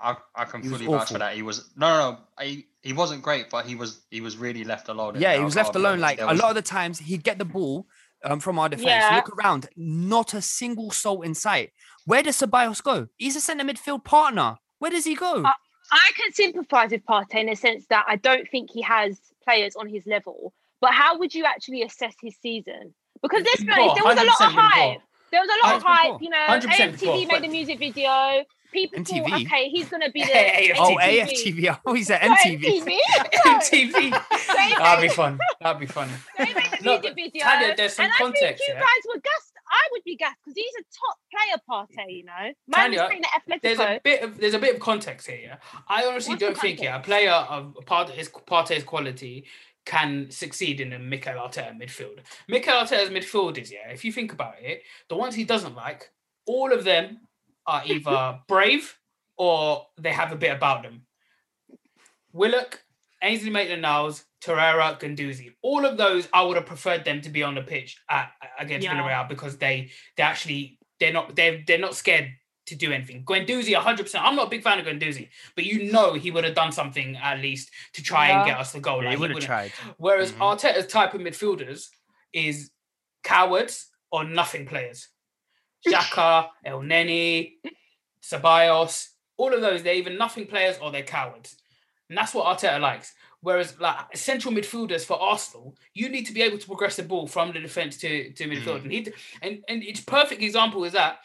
I, 0.00 0.16
I 0.34 0.44
can 0.44 0.62
He 0.62 0.68
fully 0.68 0.86
vouch 0.86 1.12
for 1.12 1.18
that. 1.18 1.34
He 1.34 1.42
was 1.42 1.70
no, 1.76 1.88
no, 1.88 2.10
no. 2.10 2.44
He, 2.44 2.66
he 2.82 2.92
wasn't 2.92 3.22
great, 3.22 3.48
but 3.48 3.64
he 3.64 3.76
was 3.76 4.00
he 4.10 4.20
was 4.20 4.36
really 4.36 4.64
left 4.64 4.88
alone. 4.88 5.14
Yeah, 5.18 5.36
he 5.36 5.44
was 5.44 5.54
left 5.54 5.76
alone. 5.76 6.00
Like 6.00 6.18
There 6.18 6.28
a 6.28 6.34
lot 6.34 6.50
of 6.50 6.56
the 6.56 6.62
times, 6.62 6.98
he'd 6.98 7.22
get 7.22 7.38
the 7.38 7.44
ball 7.44 7.86
um, 8.24 8.40
from 8.40 8.58
our 8.58 8.68
defense, 8.68 8.88
Yeah. 8.88 9.16
look 9.16 9.36
around, 9.38 9.68
not 9.76 10.34
a 10.34 10.42
single 10.42 10.90
soul 10.90 11.22
in 11.22 11.34
sight. 11.34 11.70
Where 12.06 12.22
does 12.22 12.40
Ceballos 12.40 12.82
go? 12.82 13.06
He's 13.16 13.36
a 13.36 13.40
centre 13.40 13.64
midfield 13.64 14.04
partner. 14.04 14.56
Where 14.80 14.90
does 14.90 15.04
he 15.04 15.14
go? 15.14 15.44
Uh, 15.44 15.52
I 15.92 16.10
can 16.16 16.32
sympathise 16.32 16.90
with 16.90 17.04
Partey 17.04 17.40
in 17.40 17.46
the 17.46 17.54
sense 17.54 17.86
that 17.90 18.04
I 18.08 18.16
don't 18.16 18.48
think 18.48 18.70
he 18.72 18.82
has 18.82 19.20
players 19.44 19.76
on 19.76 19.88
his 19.88 20.04
level. 20.06 20.52
But 20.80 20.92
how 20.92 21.18
would 21.18 21.32
you 21.34 21.44
actually 21.44 21.82
assess 21.82 22.14
his 22.20 22.34
season? 22.42 22.94
Because 23.22 23.44
let's 23.44 23.62
be 23.62 23.70
honest, 23.70 23.94
there 23.94 24.04
was 24.04 24.18
a 24.18 24.24
lot 24.24 24.40
of 24.40 24.52
100% 24.52 24.58
hype. 24.58 25.00
There 25.30 25.40
was 25.40 25.48
a 25.48 25.66
lot 25.66 25.76
of 25.76 25.82
hype. 25.84 26.20
You 26.20 26.30
know, 26.30 26.46
100% 26.48 26.62
AFTV 26.62 27.04
poor, 27.04 27.26
made 27.26 27.48
a 27.48 27.52
music 27.52 27.78
video. 27.78 28.44
People 28.72 29.04
thought, 29.04 29.14
MTV? 29.16 29.46
okay, 29.46 29.68
he's 29.68 29.88
gonna 29.88 30.10
be 30.10 30.22
the 30.24 30.30
AFTV. 30.30 30.74
oh, 30.78 30.96
AFTV. 31.00 31.54
AFTV. 31.60 31.78
Oh, 31.86 31.92
he's 31.94 32.10
at 32.10 32.24
Not 32.26 32.38
MTV. 32.38 32.82
MTV. 33.44 34.10
That'd 34.78 35.02
be 35.02 35.14
fun. 35.14 35.38
That'd 35.60 35.80
be 35.80 35.86
fun. 35.86 36.08
They 36.38 36.44
made 36.46 36.54
the 36.54 36.78
No, 36.82 36.98
video. 36.98 37.42
Tanya, 37.42 37.74
there's 37.76 37.94
some 37.94 38.04
and 38.04 38.12
I 38.12 38.16
think 38.18 38.34
context, 38.34 38.64
you 38.66 38.74
yeah? 38.74 38.80
guys 38.80 39.02
were 39.14 39.20
gassed. 39.20 39.52
I 39.70 39.88
would 39.92 40.04
be 40.04 40.16
gassed 40.16 40.36
because 40.44 40.56
he's 40.56 40.74
a 40.78 40.84
top 40.92 41.18
player, 41.30 41.60
Partey. 42.06 42.16
You 42.18 42.24
know, 42.24 42.52
man 42.68 42.92
Tanya, 42.92 43.08
There's 43.62 43.78
a 43.78 44.00
bit 44.02 44.22
of 44.22 44.38
there's 44.38 44.54
a 44.54 44.58
bit 44.58 44.74
of 44.74 44.80
context 44.80 45.26
here. 45.26 45.40
Yeah? 45.42 45.56
I 45.88 46.04
honestly 46.04 46.32
What's 46.34 46.42
don't 46.42 46.58
think 46.58 46.80
yeah, 46.82 46.96
a 46.96 47.00
player 47.00 47.30
of 47.30 47.74
part 47.86 48.10
his 48.10 48.28
Partey's 48.28 48.84
quality 48.84 49.46
can 49.84 50.30
succeed 50.30 50.80
in 50.80 50.92
a 50.92 50.98
Mikel 50.98 51.34
Arteta 51.34 51.76
midfield. 51.76 52.18
Mikel 52.48 52.72
Arteta's 52.74 53.10
midfielders, 53.10 53.70
yeah, 53.70 53.90
if 53.90 54.04
you 54.04 54.12
think 54.12 54.32
about 54.32 54.54
it, 54.60 54.82
the 55.08 55.16
ones 55.16 55.34
he 55.34 55.42
doesn't 55.44 55.74
like, 55.74 56.10
all 56.46 56.72
of 56.72 56.84
them 56.84 57.20
are 57.66 57.82
either 57.86 58.40
brave 58.48 58.98
or 59.36 59.86
they 59.98 60.12
have 60.12 60.32
a 60.32 60.36
bit 60.36 60.52
about 60.52 60.82
them. 60.82 61.06
Willock 62.32 62.82
Ainsley 63.22 63.50
Maitland-Niles, 63.50 64.24
Torreira, 64.44 64.98
Guendouzi. 64.98 65.52
All 65.62 65.84
of 65.84 65.96
those, 65.96 66.28
I 66.32 66.42
would 66.42 66.56
have 66.56 66.66
preferred 66.66 67.04
them 67.04 67.20
to 67.20 67.30
be 67.30 67.42
on 67.42 67.54
the 67.54 67.62
pitch 67.62 67.98
at, 68.10 68.30
against 68.58 68.84
Yeah. 68.84 68.94
Villarreal 69.00 69.28
because 69.28 69.58
they 69.58 69.90
they 70.16 70.22
actually 70.22 70.78
they're 70.98 71.12
not 71.12 71.36
they're 71.36 71.62
they're 71.66 71.78
not 71.78 71.94
scared 71.94 72.30
to 72.66 72.74
do 72.76 72.92
anything. 72.92 73.24
Guendouzi, 73.24 73.74
100%. 73.74 74.14
I'm 74.20 74.36
not 74.36 74.46
a 74.46 74.50
big 74.50 74.62
fan 74.62 74.78
of 74.78 74.86
Guendouzi, 74.86 75.28
but 75.56 75.64
you 75.64 75.90
know 75.92 76.14
he 76.14 76.30
would 76.30 76.44
have 76.44 76.54
done 76.54 76.70
something 76.72 77.16
at 77.16 77.40
least 77.40 77.70
to 77.94 78.02
try 78.02 78.28
and 78.28 78.46
get 78.46 78.56
us 78.58 78.72
the 78.72 78.80
goal. 78.80 79.02
Yeah, 79.02 79.10
he 79.10 79.16
would 79.16 79.30
have 79.32 79.40
tried. 79.40 79.72
Whereas 79.98 80.32
Mhm. 80.32 80.38
Arteta's 80.38 80.86
type 80.86 81.12
of 81.14 81.20
midfielders 81.20 81.88
is 82.32 82.70
cowards 83.24 83.88
or 84.12 84.24
nothing 84.24 84.66
players. 84.66 85.08
Xhaka, 85.86 86.48
Elneny, 86.66 87.54
Ceballos, 88.22 89.08
all 89.36 89.52
of 89.52 89.60
those, 89.60 89.82
they're 89.82 89.94
either 89.94 90.12
nothing 90.12 90.46
players 90.46 90.76
or 90.80 90.90
they're 90.90 91.02
cowards. 91.02 91.56
And 92.08 92.16
that's 92.16 92.34
what 92.34 92.46
Arteta 92.46 92.80
likes. 92.80 93.14
Whereas 93.40 93.78
like 93.80 94.16
central 94.16 94.54
midfielders 94.54 95.04
for 95.04 95.20
Arsenal, 95.20 95.76
you 95.94 96.08
need 96.08 96.26
to 96.26 96.32
be 96.32 96.42
able 96.42 96.58
to 96.58 96.66
progress 96.66 96.96
the 96.96 97.02
ball 97.02 97.26
from 97.26 97.52
the 97.52 97.58
defense 97.58 97.96
to, 97.98 98.32
to 98.32 98.44
mm. 98.44 98.52
midfield. 98.52 98.82
And 98.82 98.92
he 98.92 99.12
and, 99.42 99.64
and 99.68 99.82
its 99.82 100.00
perfect 100.00 100.42
example 100.42 100.84
is 100.84 100.92
that 100.92 101.18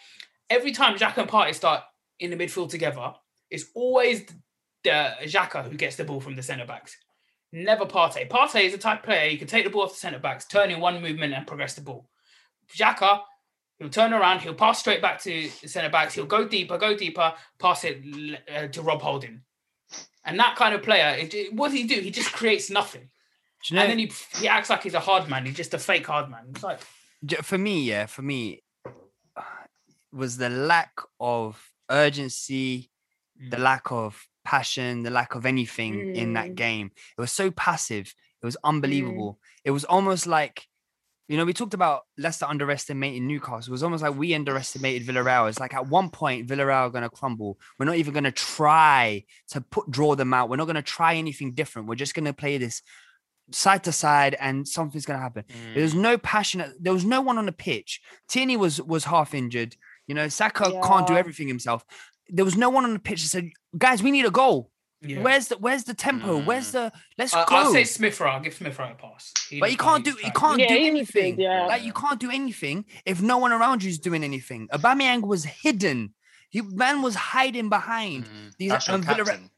every 0.50 0.72
time 0.72 0.98
Xhaka 0.98 1.18
and 1.18 1.30
Partey 1.30 1.54
start 1.54 1.84
in 2.20 2.32
the 2.32 2.38
midfield 2.38 2.70
together, 2.70 3.14
it's 3.52 3.66
always 3.76 4.26
the 4.84 5.14
Xhaka 5.22 5.70
who 5.70 5.78
gets 5.78 5.96
the 5.96 6.06
ball 6.06 6.20
from 6.20 6.36
the 6.36 6.42
centre 6.42 6.66
backs. 6.66 6.98
Never 7.52 7.86
Partey. 7.86 8.28
Partey 8.28 8.64
is 8.64 8.74
a 8.74 8.80
type 8.80 9.00
of 9.00 9.06
player 9.06 9.30
you 9.30 9.38
can 9.38 9.48
take 9.48 9.64
the 9.64 9.70
ball 9.70 9.84
off 9.84 9.94
the 9.94 10.00
centre 10.00 10.20
backs, 10.20 10.46
turn 10.46 10.72
in 10.72 10.80
one 10.80 11.02
movement 11.02 11.34
and 11.34 11.46
progress 11.46 11.76
the 11.76 11.82
ball. 11.82 12.10
Xhaka, 12.76 13.22
he'll 13.80 13.90
turn 13.90 14.14
around, 14.14 14.40
he'll 14.42 14.54
pass 14.54 14.80
straight 14.80 15.02
back 15.02 15.22
to 15.24 15.50
the 15.62 15.68
centre 15.68 15.90
backs, 15.90 16.14
he'll 16.16 16.26
go 16.26 16.48
deeper, 16.48 16.78
go 16.78 16.96
deeper, 16.96 17.34
pass 17.60 17.84
it 17.84 18.04
uh, 18.54 18.68
to 18.68 18.82
Rob 18.82 19.02
Holding. 19.02 19.42
And 20.26 20.40
that 20.40 20.56
kind 20.58 20.74
of 20.76 20.84
player, 20.84 21.16
it, 21.18 21.34
it- 21.34 21.54
what 21.54 21.70
does 21.70 21.78
he 21.78 21.84
do? 21.86 22.00
He 22.02 22.12
just 22.12 22.32
creates 22.34 22.70
nothing. 22.70 23.10
You 23.70 23.76
know- 23.76 23.82
and 23.84 23.92
then 23.92 24.00
he 24.00 24.12
he 24.40 24.48
acts 24.48 24.70
like 24.70 24.84
he's 24.84 24.94
a 24.94 25.00
hard 25.00 25.28
man. 25.30 25.46
He's 25.46 25.56
just 25.56 25.74
a 25.74 25.80
fake 25.80 26.06
hard 26.08 26.30
man. 26.30 26.46
It's 26.52 26.64
like 26.64 26.80
for 27.44 27.58
me, 27.58 27.84
yeah, 27.84 28.06
for 28.06 28.22
me, 28.22 28.62
was 30.12 30.38
the 30.38 30.50
lack 30.50 30.94
of 31.20 31.72
urgency, 31.90 32.90
Mm. 33.42 33.52
the 33.52 33.58
lack 33.60 33.92
of 33.92 34.28
passion, 34.44 35.04
the 35.04 35.10
lack 35.12 35.36
of 35.36 35.46
anything 35.46 36.16
in 36.16 36.34
that 36.34 36.50
Mm. 36.52 36.56
game. 36.56 36.92
It 37.18 37.22
was 37.22 37.32
so 37.32 37.52
passive. 37.52 38.16
It 38.42 38.46
was 38.46 38.58
unbelievable. 38.64 39.40
It 39.64 39.72
was 39.72 39.84
almost 39.86 40.26
like, 40.26 40.68
you 41.28 41.36
know, 41.36 41.44
we 41.44 41.54
talked 41.54 41.74
about 41.74 42.04
Leicester 42.18 42.46
underestimating 42.46 43.28
Newcastle. 43.28 43.72
It 43.72 43.72
was 43.72 43.84
almost 43.84 44.02
like 44.02 44.16
we 44.16 44.34
underestimated 44.34 45.06
Villarreal. 45.06 45.50
It's 45.50 45.60
like 45.60 45.74
at 45.74 45.88
one 45.88 46.10
point, 46.10 46.48
Villarreal 46.48 46.88
are 46.88 46.90
going 46.90 47.04
to 47.04 47.10
crumble. 47.10 47.60
We're 47.78 47.86
not 47.86 47.98
even 47.98 48.14
going 48.14 48.24
to 48.24 48.32
try 48.32 49.26
to 49.50 49.62
put 49.62 49.92
draw 49.92 50.16
them 50.16 50.34
out. 50.34 50.50
We're 50.50 50.56
not 50.56 50.66
going 50.66 50.76
to 50.76 50.82
try 50.82 51.16
anything 51.16 51.54
different. 51.54 51.90
We're 51.90 51.96
just 51.96 52.16
going 52.16 52.26
to 52.26 52.34
play 52.34 52.58
this 52.58 52.82
side 53.52 53.84
to 53.86 53.92
side 53.92 54.36
and 54.40 54.68
something's 54.68 55.06
going 55.06 55.18
to 55.18 55.24
happen. 55.24 55.44
There 55.74 55.84
was 55.84 55.94
mm. 55.94 56.00
no 56.00 56.18
passion. 56.18 56.64
There 56.80 56.94
was 56.94 57.06
no 57.06 57.22
one 57.22 57.38
on 57.38 57.46
the 57.46 57.52
pitch. 57.52 58.02
Tierney 58.30 58.56
was 58.56 58.82
was 58.82 59.04
half 59.04 59.34
injured. 59.34 59.76
You 60.08 60.16
know, 60.16 60.30
Saka 60.30 60.80
can't 60.82 61.08
do 61.08 61.18
everything 61.18 61.50
himself. 61.50 61.84
There 62.30 62.46
was 62.46 62.56
no 62.56 62.70
one 62.70 62.86
on 62.86 62.94
the 62.94 63.00
pitch 63.00 63.22
that 63.22 63.28
said, 63.28 63.50
"Guys, 63.78 64.02
we 64.02 64.12
need 64.12 64.26
a 64.26 64.32
goal. 64.32 64.72
Yeah. 65.02 65.22
Where's 65.22 65.48
the 65.50 65.58
Where's 65.58 65.84
the 65.84 65.94
tempo? 65.94 66.40
Where's 66.42 66.72
the 66.72 66.92
Let's 67.18 67.34
I- 67.34 67.46
go." 67.46 67.56
I'll 67.56 67.72
say 67.72 67.84
Smith 67.84 68.20
Rowe. 68.20 68.32
I'll 68.32 68.40
give 68.40 68.54
Smith 68.56 68.78
Rowe 68.80 68.90
a 68.92 68.96
pass. 68.96 69.32
but 69.60 69.70
you 69.72 69.78
can't 69.78 70.04
do 70.04 70.12
you 70.24 70.32
can't 70.32 70.60
Yeah, 70.60 70.68
do 70.70 70.74
he 70.74 70.80
was 70.82 70.88
anything. 70.90 71.40
yeah. 71.40 71.68
Like 71.68 71.84
you 71.84 71.94
can't 71.94 72.20
do 72.20 72.32
anything 72.32 72.86
if 73.06 73.22
no 73.22 73.38
one 73.38 73.52
around 73.52 73.84
you 73.84 73.90
is 73.90 74.00
doing 74.00 74.24
anything. 74.24 74.68
Aubameyang 74.74 75.22
was 75.22 75.44
hidden. 75.46 76.14
He 76.50 76.62
man 76.62 77.02
was 77.04 77.14
hiding 77.16 77.70
behind 77.70 78.26
these 78.58 78.72
That's 78.72 78.88
your 78.88 78.96
um, 78.96 79.04
Villarreal- 79.04 79.50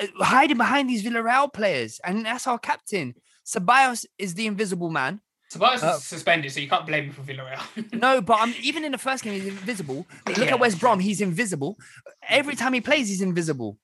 uh, 0.00 0.24
hiding 0.24 0.56
behind 0.56 0.88
these 0.88 1.02
Villarreal 1.04 1.52
players, 1.52 2.00
and 2.04 2.24
that's 2.24 2.46
our 2.46 2.58
captain. 2.58 3.14
Ceballos 3.44 4.06
is 4.18 4.32
the 4.34 4.46
invisible 4.46 4.88
man. 4.90 5.20
Tobias 5.50 5.82
Uh, 5.84 5.94
is 5.98 6.04
suspended, 6.04 6.50
so 6.50 6.58
you 6.58 6.68
can't 6.68 6.86
blame 6.86 7.04
him 7.04 7.12
for 7.12 7.22
Villarreal. 7.22 7.62
No, 7.92 8.20
but 8.22 8.40
um, 8.40 8.54
even 8.62 8.84
in 8.84 8.92
the 8.92 8.98
first 8.98 9.22
game, 9.22 9.34
he's 9.34 9.46
invisible. 9.46 10.06
Look 10.26 10.38
Yeah, 10.38 10.44
at 10.54 10.58
West 10.58 10.80
Brom; 10.80 10.98
he's 11.00 11.20
invisible. 11.20 11.76
Every 12.28 12.56
time 12.56 12.72
he 12.72 12.80
plays, 12.80 13.08
he's 13.08 13.20
invisible. 13.20 13.78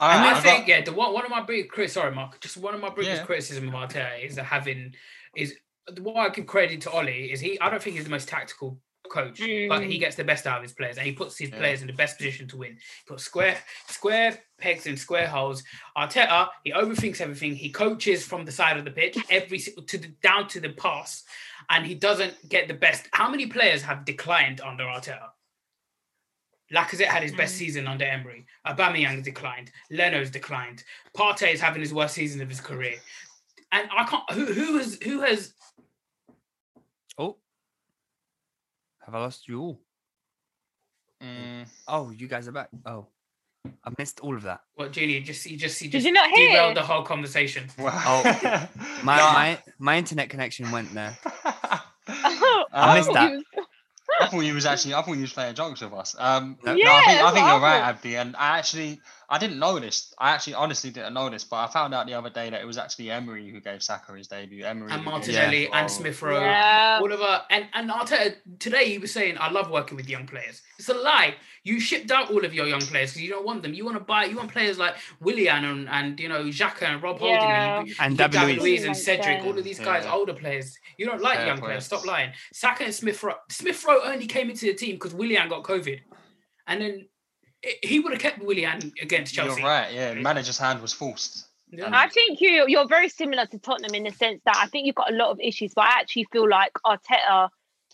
All 0.00 0.10
and 0.10 0.20
I 0.24 0.36
I've 0.36 0.42
think, 0.42 0.60
got- 0.60 0.68
yeah, 0.68 0.80
the 0.82 0.92
one, 0.92 1.12
one 1.12 1.24
of 1.24 1.30
my 1.30 1.42
big 1.42 1.68
crit, 1.68 1.90
sorry, 1.90 2.12
Mark, 2.14 2.40
just 2.40 2.56
one 2.56 2.74
of 2.74 2.80
my 2.80 2.88
biggest 2.88 3.20
Yeah. 3.20 3.26
criticism 3.26 3.68
of 3.68 3.74
Arteta 3.74 4.24
is 4.24 4.34
that 4.36 4.44
having 4.44 4.94
is 5.36 5.54
what 6.00 6.16
I 6.16 6.28
give 6.30 6.46
credit 6.46 6.80
to 6.82 6.90
Ollie 6.90 7.30
is 7.32 7.40
he. 7.40 7.60
I 7.60 7.68
don't 7.70 7.82
think 7.82 7.96
he's 7.96 8.04
the 8.04 8.10
most 8.10 8.28
tactical 8.28 8.80
coach, 9.10 9.38
but 9.40 9.46
he 9.82 9.96
Mm. 9.96 10.00
gets 10.00 10.14
the 10.16 10.22
best 10.24 10.46
out 10.46 10.58
of 10.58 10.62
his 10.62 10.72
players 10.72 10.96
and 10.96 11.04
he 11.06 11.12
puts 11.12 11.36
his 11.36 11.50
Yeah. 11.50 11.58
players 11.58 11.80
in 11.80 11.88
the 11.88 11.92
best 11.92 12.16
position 12.16 12.46
to 12.48 12.56
win. 12.58 12.72
He 12.74 13.04
puts 13.06 13.24
square 13.24 13.58
square 13.88 14.38
pegs 14.58 14.86
in 14.86 14.96
square 14.96 15.26
holes. 15.26 15.64
Arteta, 15.96 16.48
he 16.64 16.72
overthinks 16.72 17.20
everything. 17.20 17.56
He 17.56 17.70
coaches 17.70 18.24
from 18.24 18.44
the 18.44 18.52
side 18.52 18.76
of 18.78 18.84
the 18.84 18.90
pitch 18.92 19.18
every 19.28 19.58
to 19.58 19.98
the 19.98 20.08
down 20.22 20.48
to 20.48 20.60
the 20.60 20.70
pass, 20.70 21.24
and 21.70 21.84
he 21.86 21.94
doesn't 21.94 22.48
get 22.48 22.68
the 22.68 22.74
best. 22.74 23.08
How 23.12 23.28
many 23.28 23.46
players 23.46 23.82
have 23.82 24.04
declined 24.04 24.60
under 24.60 24.84
Arteta? 24.84 25.30
Lacazette 26.72 27.06
had 27.06 27.22
his 27.22 27.32
best 27.32 27.56
season 27.56 27.86
under 27.88 28.04
Emery. 28.04 28.46
Aubameyang 28.66 29.22
declined. 29.24 29.72
Leno's 29.90 30.30
declined. 30.30 30.84
Partey 31.16 31.52
is 31.52 31.60
having 31.60 31.80
his 31.82 31.92
worst 31.92 32.14
season 32.14 32.40
of 32.40 32.48
his 32.48 32.60
career. 32.60 32.94
And 33.72 33.88
I 33.96 34.04
can't. 34.04 34.30
Who 34.32 34.46
who 34.46 34.78
has 34.78 34.98
who 35.02 35.20
has 35.20 35.52
Oh, 37.18 37.36
have 39.04 39.14
I 39.14 39.18
lost 39.18 39.48
you 39.48 39.60
all? 39.60 39.80
Mm, 41.22 41.66
Oh, 41.88 42.10
you 42.10 42.26
guys 42.28 42.48
are 42.48 42.52
back. 42.52 42.68
Oh, 42.86 43.06
I 43.84 43.90
missed 43.98 44.20
all 44.20 44.34
of 44.36 44.42
that. 44.44 44.60
what 44.74 44.92
Junior 44.92 45.16
you 45.18 45.22
just 45.22 45.44
you 45.46 45.56
just 45.56 45.82
you 45.82 45.90
Did 45.90 46.02
you 46.04 46.12
not 46.12 46.30
hear? 46.30 46.50
derailed 46.50 46.76
the 46.76 46.82
whole 46.82 47.02
conversation. 47.02 47.66
Oh, 47.78 48.22
my 49.02 49.16
my 49.18 49.58
my 49.78 49.98
internet 49.98 50.30
connection 50.30 50.70
went 50.70 50.92
there. 50.94 51.16
Oh, 52.32 52.64
I 52.72 52.96
missed 52.98 53.12
that. 53.12 53.42
I 54.20 54.26
thought 54.26 54.40
you 54.40 54.54
was 54.54 54.66
actually. 54.66 54.94
I 54.94 55.02
thought 55.02 55.14
you 55.14 55.22
was 55.22 55.32
playing 55.32 55.54
jokes 55.54 55.80
with 55.80 55.92
us. 55.92 56.14
Um, 56.18 56.58
No. 56.64 56.74
no, 56.74 56.92
I 56.92 57.02
think, 57.06 57.22
I 57.22 57.32
think 57.32 57.46
you're 57.46 57.60
right. 57.60 57.80
Abdi. 57.80 58.16
And 58.16 58.36
I 58.36 58.58
actually, 58.58 59.00
I 59.32 59.38
didn't 59.38 59.60
know 59.60 59.78
this. 59.78 60.12
I 60.18 60.32
actually, 60.32 60.54
honestly, 60.54 60.90
didn't 60.90 61.14
know 61.14 61.30
this. 61.30 61.44
But 61.44 61.56
I 61.58 61.66
found 61.68 61.94
out 61.94 62.06
the 62.08 62.14
other 62.14 62.30
day 62.30 62.50
that 62.50 62.60
it 62.60 62.66
was 62.66 62.76
actually 62.76 63.12
Emery 63.12 63.48
who 63.48 63.60
gave 63.60 63.80
Saka 63.80 64.12
his 64.12 64.26
debut. 64.26 64.64
Emery 64.64 64.90
and 64.90 65.02
who 65.02 65.10
Martinelli 65.10 65.66
him 65.66 65.70
and 65.72 65.88
Smith 65.90 66.20
Rowe, 66.20 66.40
Yeah. 66.40 66.98
all 67.00 67.12
of 67.12 67.20
our 67.22 67.42
and 67.48 67.66
and 67.72 67.88
Arteta 67.90 68.34
today 68.58 68.88
he 68.90 68.98
was 68.98 69.12
saying 69.12 69.36
I 69.38 69.50
love 69.50 69.70
working 69.70 69.96
with 69.96 70.08
young 70.08 70.26
players. 70.26 70.60
It's 70.80 70.88
a 70.88 70.94
lie. 70.94 71.36
You 71.62 71.78
shipped 71.78 72.10
out 72.10 72.30
all 72.32 72.44
of 72.44 72.52
your 72.54 72.66
young 72.66 72.80
players 72.80 73.10
because 73.10 73.22
you 73.22 73.28
don't 73.30 73.44
want 73.46 73.62
them. 73.62 73.72
You 73.74 73.84
want 73.84 73.98
to 73.98 74.04
buy. 74.04 74.24
You 74.24 74.36
want 74.36 74.50
players 74.50 74.78
like 74.78 74.96
Willian 75.20 75.64
and 75.64 75.88
and 75.88 76.18
you 76.18 76.28
know 76.28 76.42
Xhaka 76.44 76.82
and 76.82 77.00
Rob 77.02 77.18
Holding 77.20 77.36
Yeah. 77.36 77.78
and, 77.80 77.88
you- 77.88 77.94
And 78.00 78.18
David 78.18 78.32
David 78.32 78.56
Luiz. 78.56 78.62
Luiz 78.62 78.80
and 78.80 78.88
Makes 78.90 79.04
Cedric. 79.04 79.44
All 79.44 79.56
of 79.56 79.62
these 79.62 79.78
guys, 79.78 80.04
Yeah. 80.06 80.12
older 80.14 80.34
players. 80.34 80.76
You 80.98 81.06
don't 81.06 81.22
like 81.22 81.36
Fair 81.38 81.46
young 81.46 81.58
players. 81.60 81.84
Stop 81.86 82.04
lying. 82.04 82.32
Saka 82.52 82.84
and 82.84 82.94
Smith 82.94 83.22
Rowe. 83.22 83.34
Smith 83.48 83.84
Rowe 83.86 84.00
only 84.04 84.26
came 84.26 84.50
into 84.50 84.66
the 84.66 84.74
team 84.74 84.96
because 84.96 85.14
Willian 85.14 85.48
got 85.48 85.62
COVID, 85.62 86.00
and 86.66 86.80
then 86.82 86.90
it- 86.90 87.10
he 87.82 88.00
would 88.00 88.12
have 88.12 88.20
kept 88.20 88.38
Willian 88.42 88.92
against 89.02 89.34
Chelsea. 89.34 89.60
You're 89.60 89.68
right. 89.68 89.92
Yeah, 89.92 90.14
manager's 90.14 90.58
hand 90.58 90.80
was 90.82 90.92
forced. 90.92 91.46
Yeah. 91.70 91.88
I 91.92 92.08
think 92.08 92.40
you 92.40 92.64
you're 92.66 92.88
very 92.88 93.08
similar 93.08 93.46
to 93.46 93.58
Tottenham 93.58 93.94
in 93.94 94.02
the 94.04 94.10
sense 94.10 94.40
that 94.44 94.56
I 94.56 94.66
think 94.66 94.86
you've 94.86 94.96
got 94.96 95.12
a 95.12 95.14
lot 95.16 95.30
of 95.30 95.38
issues, 95.40 95.72
but 95.74 95.82
I 95.84 96.00
actually 96.00 96.26
feel 96.32 96.48
like 96.48 96.72
Arteta 96.84 97.48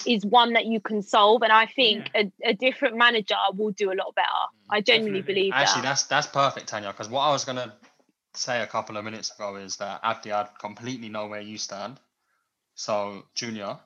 is 0.06 0.24
one 0.24 0.52
that 0.54 0.66
you 0.66 0.80
can 0.80 1.02
solve, 1.02 1.42
and 1.42 1.52
I 1.52 1.66
think 1.66 2.10
a, 2.14 2.30
a 2.44 2.52
different 2.54 2.96
manager 2.96 3.34
will 3.54 3.72
do 3.72 3.92
a 3.92 3.94
lot 3.96 4.14
better. 4.14 4.28
Mm, 4.28 4.76
I 4.76 4.80
genuinely 4.80 5.20
Definitely. 5.20 5.42
believe 5.42 5.52
Actually, 5.54 5.82
that. 5.82 5.88
that's 5.88 6.02
that's 6.04 6.26
perfect, 6.26 6.68
Tanya. 6.68 6.88
Because 6.92 7.08
what 7.08 7.20
I 7.22 7.30
was 7.32 7.44
gonna 7.44 7.74
say 8.34 8.62
a 8.62 8.66
couple 8.66 8.96
of 8.96 9.04
minutes 9.04 9.30
ago 9.34 9.56
is 9.56 9.76
that 9.76 10.00
Abdi, 10.02 10.32
I 10.32 10.46
completely 10.60 11.08
know 11.08 11.26
where 11.26 11.40
you 11.40 11.58
stand. 11.58 11.98
So, 12.74 13.24
Junior, 13.34 13.78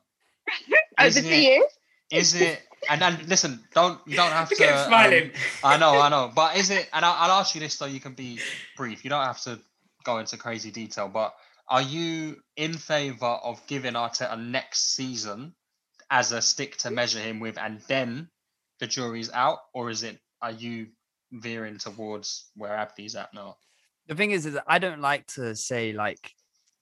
Over 0.99 1.07
is 1.09 1.15
to 1.15 1.27
it- 1.27 1.43
you. 1.45 1.67
is 2.11 2.35
it? 2.41 2.61
And 2.89 3.01
then 3.01 3.19
listen, 3.29 3.63
don't 3.75 4.01
you 4.07 4.17
don't 4.17 4.33
have 4.33 4.49
to. 4.57 4.65
at 4.65 4.71
him 4.71 4.77
um, 4.79 4.87
smiling. 4.89 5.31
I 5.63 5.77
know, 5.77 6.01
I 6.01 6.09
know. 6.09 6.31
But 6.35 6.57
is 6.57 6.71
it? 6.71 6.89
And 6.93 7.05
I'll, 7.05 7.15
I'll 7.31 7.41
ask 7.41 7.55
you 7.55 7.61
this 7.61 7.75
so 7.75 7.87
you 7.87 8.01
can 8.01 8.15
be 8.15 8.41
brief. 8.77 9.05
You 9.05 9.11
don't 9.11 9.25
have 9.25 9.41
to 9.43 9.61
go 10.05 10.19
into 10.19 10.37
crazy 10.37 10.71
detail. 10.71 11.09
But 11.09 11.35
are 11.69 11.83
you 11.83 12.37
in 12.57 12.73
favour 12.75 13.27
of 13.27 13.61
giving 13.67 13.93
Arteta 13.95 14.41
next 14.43 14.95
season 14.95 15.55
as 16.11 16.33
a 16.33 16.41
stick 16.43 16.77
to 16.79 16.91
measure 16.91 17.21
him 17.21 17.39
with, 17.39 17.59
and 17.59 17.81
then 17.87 18.29
the 18.81 18.87
jury's 18.87 19.31
out, 19.33 19.59
or 19.75 19.91
is 19.91 20.03
it? 20.03 20.19
Are 20.43 20.51
you 20.53 20.87
veering 21.33 21.79
towards 21.79 22.51
where 22.57 22.73
Abdi's 22.73 23.15
at 23.15 23.33
now? 23.35 23.57
The 24.09 24.15
thing 24.15 24.31
is, 24.31 24.47
is 24.47 24.59
I 24.67 24.79
don't 24.79 25.01
like 25.01 25.27
to 25.35 25.55
say 25.55 25.93
like 25.93 26.33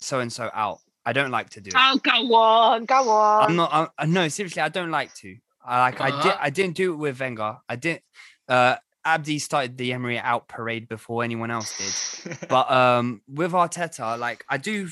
so 0.01 0.20
and 0.20 0.33
so 0.33 0.49
out. 0.55 0.79
I 1.05 1.12
don't 1.12 1.31
like 1.31 1.51
to 1.51 1.61
do 1.61 1.69
it. 1.69 1.75
Oh, 1.77 1.99
go 2.03 2.35
on, 2.35 2.85
go 2.85 3.11
on. 3.11 3.51
I'm 3.51 3.57
not. 3.57 3.73
I, 3.73 3.89
I- 4.03 4.07
no, 4.07 4.29
seriously, 4.29 4.62
I 4.62 4.69
don't 4.69 4.91
like 4.93 5.12
to. 5.16 5.37
I 5.69 5.81
like. 5.81 6.01
I 6.01 6.11
did. 6.11 6.32
Uh-huh. 6.32 6.39
I 6.40 6.51
didn't 6.51 6.77
do 6.77 6.93
it 6.93 6.97
with 6.97 7.20
Wenger. 7.20 7.59
I 7.69 7.77
didn't. 7.77 8.03
Uh, 8.49 8.77
Abdi 9.05 9.39
started 9.39 9.78
the 9.78 9.93
Emery 9.93 10.19
out 10.19 10.49
parade 10.49 10.89
before 10.89 11.24
anyone 11.24 11.51
else 11.51 11.77
did. 11.78 12.39
But 12.49 12.70
um, 12.70 13.23
with 13.28 13.53
Arteta, 13.53 14.19
like 14.19 14.45
I 14.49 14.59
do, 14.59 14.89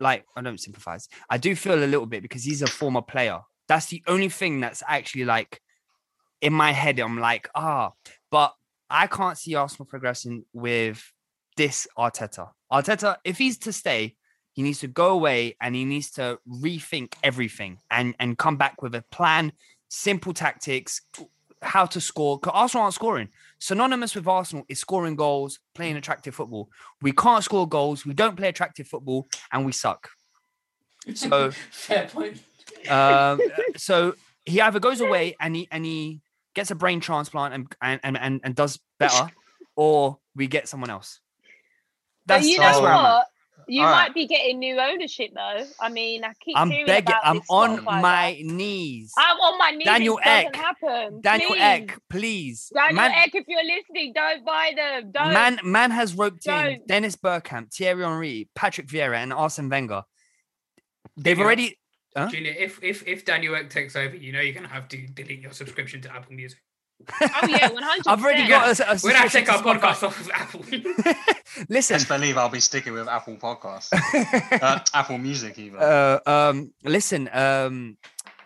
like 0.00 0.24
I 0.36 0.42
don't 0.42 0.58
sympathize. 0.58 1.08
I 1.30 1.38
do 1.38 1.54
feel 1.54 1.74
a 1.74 1.86
little 1.86 2.06
bit 2.06 2.22
because 2.22 2.44
he's 2.44 2.62
a 2.62 2.66
former 2.66 3.02
player. 3.02 3.40
That's 3.68 3.86
the 3.86 4.02
only 4.06 4.28
thing 4.28 4.60
that's 4.60 4.82
actually 4.86 5.24
like 5.26 5.60
in 6.40 6.52
my 6.52 6.72
head. 6.72 6.98
I'm 6.98 7.18
like, 7.18 7.48
ah, 7.54 7.92
but 8.30 8.54
I 8.90 9.06
can't 9.06 9.38
see 9.38 9.54
Arsenal 9.54 9.86
progressing 9.86 10.44
with 10.52 11.12
this 11.56 11.86
Arteta. 11.96 12.50
Arteta, 12.72 13.16
if 13.24 13.38
he's 13.38 13.58
to 13.58 13.72
stay, 13.72 14.16
he 14.54 14.62
needs 14.62 14.80
to 14.80 14.88
go 14.88 15.10
away 15.10 15.56
and 15.60 15.74
he 15.74 15.84
needs 15.84 16.10
to 16.12 16.38
rethink 16.48 17.14
everything 17.22 17.78
and 17.90 18.14
and 18.18 18.36
come 18.36 18.56
back 18.56 18.82
with 18.82 18.94
a 18.94 19.02
plan, 19.10 19.52
simple 19.92 20.32
tactics, 20.32 21.02
how 21.60 21.84
to 21.84 22.00
score. 22.00 22.38
Because 22.38 22.52
Arsenal 22.54 22.84
aren't 22.84 22.94
scoring. 22.94 23.28
Synonymous 23.58 24.14
with 24.14 24.26
Arsenal 24.26 24.64
is 24.68 24.80
scoring 24.80 25.16
goals, 25.16 25.60
playing 25.74 25.96
attractive 25.96 26.34
football. 26.34 26.70
We 27.02 27.12
can't 27.12 27.44
score 27.44 27.68
goals. 27.68 28.06
We 28.06 28.14
don't 28.14 28.34
play 28.36 28.48
attractive 28.48 28.88
football, 28.88 29.28
and 29.52 29.64
we 29.64 29.72
suck. 29.72 30.08
So 31.16 31.50
Fair 31.50 32.06
point. 32.06 32.38
um, 32.88 33.40
so 33.76 34.14
he 34.44 34.60
either 34.60 34.78
goes 34.78 35.00
away 35.00 35.34
and 35.40 35.56
he 35.56 35.66
and 35.72 35.84
he 35.84 36.20
gets 36.54 36.70
a 36.70 36.76
brain 36.76 37.00
transplant 37.00 37.54
and 37.54 37.74
and 37.82 38.00
and, 38.04 38.16
and, 38.16 38.40
and 38.44 38.54
does 38.54 38.78
better, 39.00 39.28
or 39.76 40.18
we 40.36 40.46
get 40.46 40.68
someone 40.68 40.90
else. 40.90 41.18
But 42.24 42.44
you 42.44 42.56
know 42.58 42.62
that's 42.62 42.80
where 42.80 42.92
I'm 42.92 43.04
at. 43.04 43.10
what? 43.10 43.26
You 43.68 43.82
All 43.82 43.90
might 43.90 44.06
right. 44.06 44.14
be 44.14 44.26
getting 44.26 44.58
new 44.58 44.78
ownership 44.78 45.30
though. 45.34 45.64
I 45.80 45.88
mean, 45.88 46.24
I 46.24 46.32
keep 46.44 46.56
I'm 46.56 46.70
hearing 46.70 46.86
begging. 46.86 47.08
about 47.08 47.20
I'm 47.24 47.36
this 47.38 47.46
on 47.48 47.78
Spotify 47.78 48.00
my 48.00 48.32
guy. 48.32 48.42
knees. 48.44 49.12
I'm 49.16 49.36
on 49.38 49.58
my 49.58 49.70
knees. 49.70 49.86
Daniel 49.86 50.18
it 50.18 50.24
doesn't 50.24 50.46
Ek. 50.48 50.56
happen. 50.56 51.20
Daniel 51.20 51.50
Please. 51.50 51.62
Ek, 51.62 51.98
please. 52.10 52.72
Daniel 52.74 52.96
man, 52.96 53.10
Ek, 53.12 53.34
if 53.34 53.44
you're 53.48 53.64
listening, 53.64 54.12
don't 54.14 54.44
buy 54.44 54.72
them. 54.76 55.10
Don't. 55.12 55.32
man, 55.32 55.58
man 55.62 55.90
has 55.90 56.14
roped 56.14 56.46
in 56.46 56.52
Don't. 56.52 56.86
Dennis 56.88 57.16
Bergkamp, 57.16 57.72
Thierry 57.72 58.02
Henry, 58.04 58.48
Patrick 58.54 58.88
Vieira, 58.88 59.16
and 59.16 59.32
Arsene 59.32 59.68
Wenger. 59.68 60.02
They've 61.16 61.36
Junior, 61.36 61.44
already. 61.44 61.78
Huh? 62.16 62.28
Junior, 62.28 62.54
if 62.58 62.82
if 62.82 63.06
if 63.06 63.24
Daniel 63.24 63.54
Ek 63.54 63.70
takes 63.70 63.96
over, 63.96 64.16
you 64.16 64.32
know 64.32 64.40
you're 64.40 64.54
gonna 64.54 64.68
have 64.68 64.88
to 64.88 65.06
delete 65.08 65.40
your 65.40 65.52
subscription 65.52 66.00
to 66.02 66.14
Apple 66.14 66.34
Music. 66.34 66.58
Oh 67.20 67.46
yeah, 67.48 67.68
100. 67.70 68.06
I've 68.06 68.22
already 68.22 68.48
got 68.48 68.78
a, 68.80 68.90
a 68.92 68.98
We're 69.02 69.12
gonna 69.12 69.28
take 69.28 69.46
subscription 69.46 69.66
our 69.66 69.74
to 69.74 69.80
podcast 69.80 70.02
off 70.06 70.20
of 70.20 70.30
Apple. 70.32 70.64
Listen, 71.68 71.94
Best 71.96 72.08
believe 72.08 72.36
I'll 72.38 72.48
be 72.48 72.60
sticking 72.60 72.92
with 72.94 73.08
Apple 73.08 73.36
Podcasts, 73.36 73.90
uh, 74.62 74.80
Apple 74.94 75.18
Music 75.18 75.58
even. 75.58 75.80
uh, 75.80 76.18
um, 76.26 76.72
listen, 76.84 77.28
um, 77.32 77.96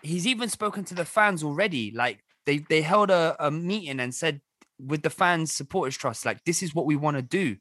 he's 0.01 0.27
even 0.27 0.49
spoken 0.49 0.83
to 0.85 0.95
the 0.95 1.05
fans 1.05 1.43
already. 1.43 1.91
Like 1.91 2.23
they 2.45 2.57
they 2.59 2.81
held 2.81 3.09
a, 3.09 3.35
a 3.39 3.49
meeting 3.51 3.99
and 3.99 4.13
said 4.13 4.41
with 4.79 5.01
the 5.03 5.09
fans 5.09 5.53
supporters 5.53 5.97
trust, 5.97 6.25
like 6.25 6.43
this 6.45 6.61
is 6.61 6.75
what 6.75 6.85
we 6.85 6.95
want 6.95 7.17
to 7.17 7.23
do. 7.23 7.57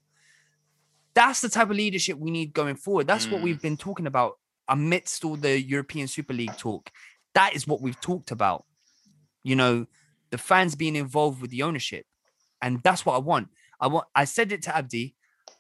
That's 1.15 1.41
the 1.41 1.49
type 1.49 1.71
of 1.71 1.77
leadership 1.77 2.19
we 2.19 2.31
need 2.31 2.53
going 2.53 2.77
forward. 2.77 3.07
That's 3.07 3.31
what 3.31 3.41
Mm. 3.41 3.45
we've 3.45 3.63
been 3.63 3.77
talking 3.79 4.07
about 4.07 4.39
amidst 4.69 5.25
all 5.25 5.37
the 5.37 5.59
European 5.61 6.09
Super 6.09 6.35
League 6.35 6.57
talk. 6.59 6.91
That 7.35 7.55
is 7.55 7.67
what 7.67 7.81
we've 7.81 7.99
talked 8.01 8.31
about. 8.33 8.65
You 9.43 9.57
know, 9.57 9.87
the 10.37 10.43
fans 10.43 10.75
being 10.75 10.97
involved 10.97 11.41
with 11.41 11.51
the 11.51 11.63
ownership, 11.63 12.05
and 12.61 12.83
that's 12.83 13.07
what 13.07 13.15
I 13.15 13.19
want. 13.19 13.49
I 13.81 13.87
want. 13.87 14.07
I 14.15 14.25
said 14.25 14.53
it 14.53 14.63
to 14.63 14.77
Abdi. 14.77 15.15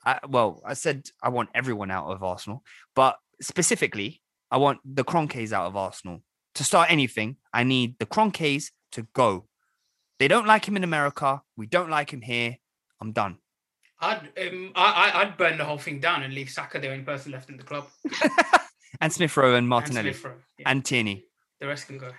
I, 0.04 0.20
well, 0.28 0.62
I 0.66 0.74
said 0.74 1.08
I 1.22 1.30
want 1.30 1.48
everyone 1.54 1.90
out 1.90 2.06
of 2.06 2.22
Arsenal, 2.22 2.62
but 2.94 3.16
specifically, 3.40 4.20
I 4.50 4.58
want 4.58 4.80
the 4.84 5.04
Kroenkes 5.04 5.52
out 5.52 5.66
of 5.66 5.76
Arsenal. 5.76 6.22
To 6.56 6.64
start 6.64 6.90
anything, 6.90 7.36
I 7.52 7.64
need 7.64 7.98
the 7.98 8.06
Kroenkes 8.06 8.70
to 8.92 9.06
go. 9.14 9.46
They 10.18 10.28
don't 10.28 10.46
like 10.46 10.66
him 10.68 10.76
in 10.76 10.84
America. 10.84 11.42
We 11.56 11.66
don't 11.66 11.90
like 11.90 12.10
him 12.10 12.20
here. 12.20 12.56
I'm 13.00 13.12
done. 13.12 13.38
I'd 14.00 14.28
um, 14.46 14.72
I 14.74 15.12
I'd 15.14 15.36
burn 15.38 15.56
the 15.56 15.64
whole 15.64 15.78
thing 15.78 16.00
down 16.00 16.22
and 16.22 16.34
leave 16.34 16.50
Saka 16.50 16.78
the 16.78 16.90
only 16.90 17.04
person 17.04 17.32
left 17.32 17.48
in 17.48 17.56
the 17.56 17.64
club. 17.64 17.86
And 19.00 19.12
Smith 19.12 19.36
Rowe 19.36 19.48
and 19.48 19.56
And 19.58 19.68
Martinelli 19.68 20.14
and, 20.64 20.78
yeah. 20.78 20.82
Tierney 20.82 21.24
The 21.60 21.66
rest 21.66 21.86
can 21.86 21.98
go. 21.98 22.10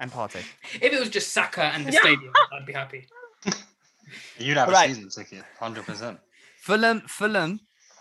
And 0.00 0.10
Partey. 0.10 0.42
If 0.80 0.92
it 0.92 0.98
was 0.98 1.08
just 1.10 1.32
Saka 1.32 1.64
and 1.74 1.86
the 1.86 1.92
Yeah. 1.92 2.00
stadium, 2.00 2.32
I'd 2.52 2.66
be 2.66 2.72
happy. 2.72 3.06
You'd 4.38 4.56
have 4.56 4.68
Right. 4.68 4.90
a 4.90 4.94
season 4.94 5.10
ticket, 5.10 5.44
hundred 5.58 5.86
percent. 5.86 6.18
Fulham, 6.62 7.02
Fulham, 7.06 7.60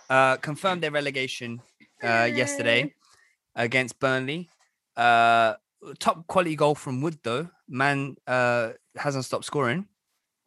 uh, 0.10 0.38
confirmed 0.38 0.82
their 0.82 0.92
relegation 0.92 1.62
uh, 2.04 2.30
yesterday 2.34 2.94
against 3.56 4.00
Burnley. 4.00 4.50
Uh, 4.96 5.56
top 6.00 6.26
quality 6.28 6.56
goal 6.56 6.76
from 6.76 7.02
Wood 7.02 7.20
though. 7.24 7.50
Man 7.68 8.16
uh, 8.26 8.72
hasn't 8.98 9.26
stopped 9.26 9.46
scoring. 9.46 9.88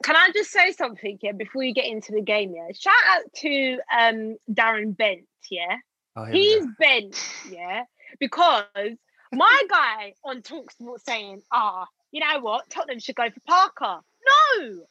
Can 0.03 0.17
I 0.17 0.31
just 0.35 0.51
say 0.51 0.73
something 0.73 1.17
here 1.21 1.33
before 1.33 1.63
you 1.63 1.73
get 1.73 1.87
into 1.87 2.11
the 2.13 2.23
game? 2.23 2.53
Yeah, 2.57 2.69
shout 2.77 3.05
out 3.07 3.23
to 3.37 3.79
um 3.97 4.37
Darren 4.51 4.97
Bent. 4.97 5.27
Yeah, 5.51 5.77
Oh, 6.17 6.25
he's 6.25 6.67
bent. 6.79 7.17
Yeah, 7.51 7.85
because 8.19 8.65
my 9.33 9.63
guy 9.69 10.15
on 10.25 10.43
Talksport 10.43 11.01
saying, 11.01 11.43
"Ah, 11.51 11.87
you 12.11 12.21
know 12.21 12.41
what? 12.41 12.69
Tottenham 12.71 12.99
should 13.01 13.17
go 13.17 13.31
for 13.31 13.41
Parker." 13.41 14.01
No, 14.59 14.87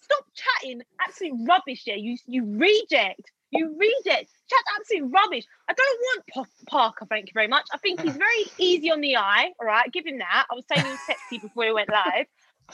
stop 0.00 0.24
chatting 0.34 0.82
absolute 1.00 1.34
rubbish. 1.48 1.82
Yeah, 1.86 1.94
you 1.96 2.16
you 2.26 2.44
reject. 2.44 3.30
You 3.50 3.76
reject. 3.78 4.30
Chat 4.50 4.64
absolute 4.78 5.10
rubbish. 5.12 5.44
I 5.68 5.72
don't 5.74 6.00
want 6.00 6.26
Pa- 6.34 6.64
Parker. 6.66 7.06
Thank 7.08 7.26
you 7.26 7.32
very 7.34 7.46
much. 7.48 7.66
I 7.72 7.78
think 7.78 8.00
he's 8.00 8.16
very 8.16 8.46
easy 8.58 8.90
on 8.90 9.00
the 9.00 9.16
eye. 9.16 9.52
All 9.60 9.66
right, 9.66 9.90
give 9.92 10.04
him 10.06 10.18
that. 10.18 10.46
I 10.50 10.54
was 10.54 10.64
saying 10.68 10.84
he 10.84 10.90
was 10.90 11.00
sexy 11.06 11.38
before 11.38 11.64
he 11.64 11.72
went 11.72 11.88
live. 11.88 12.26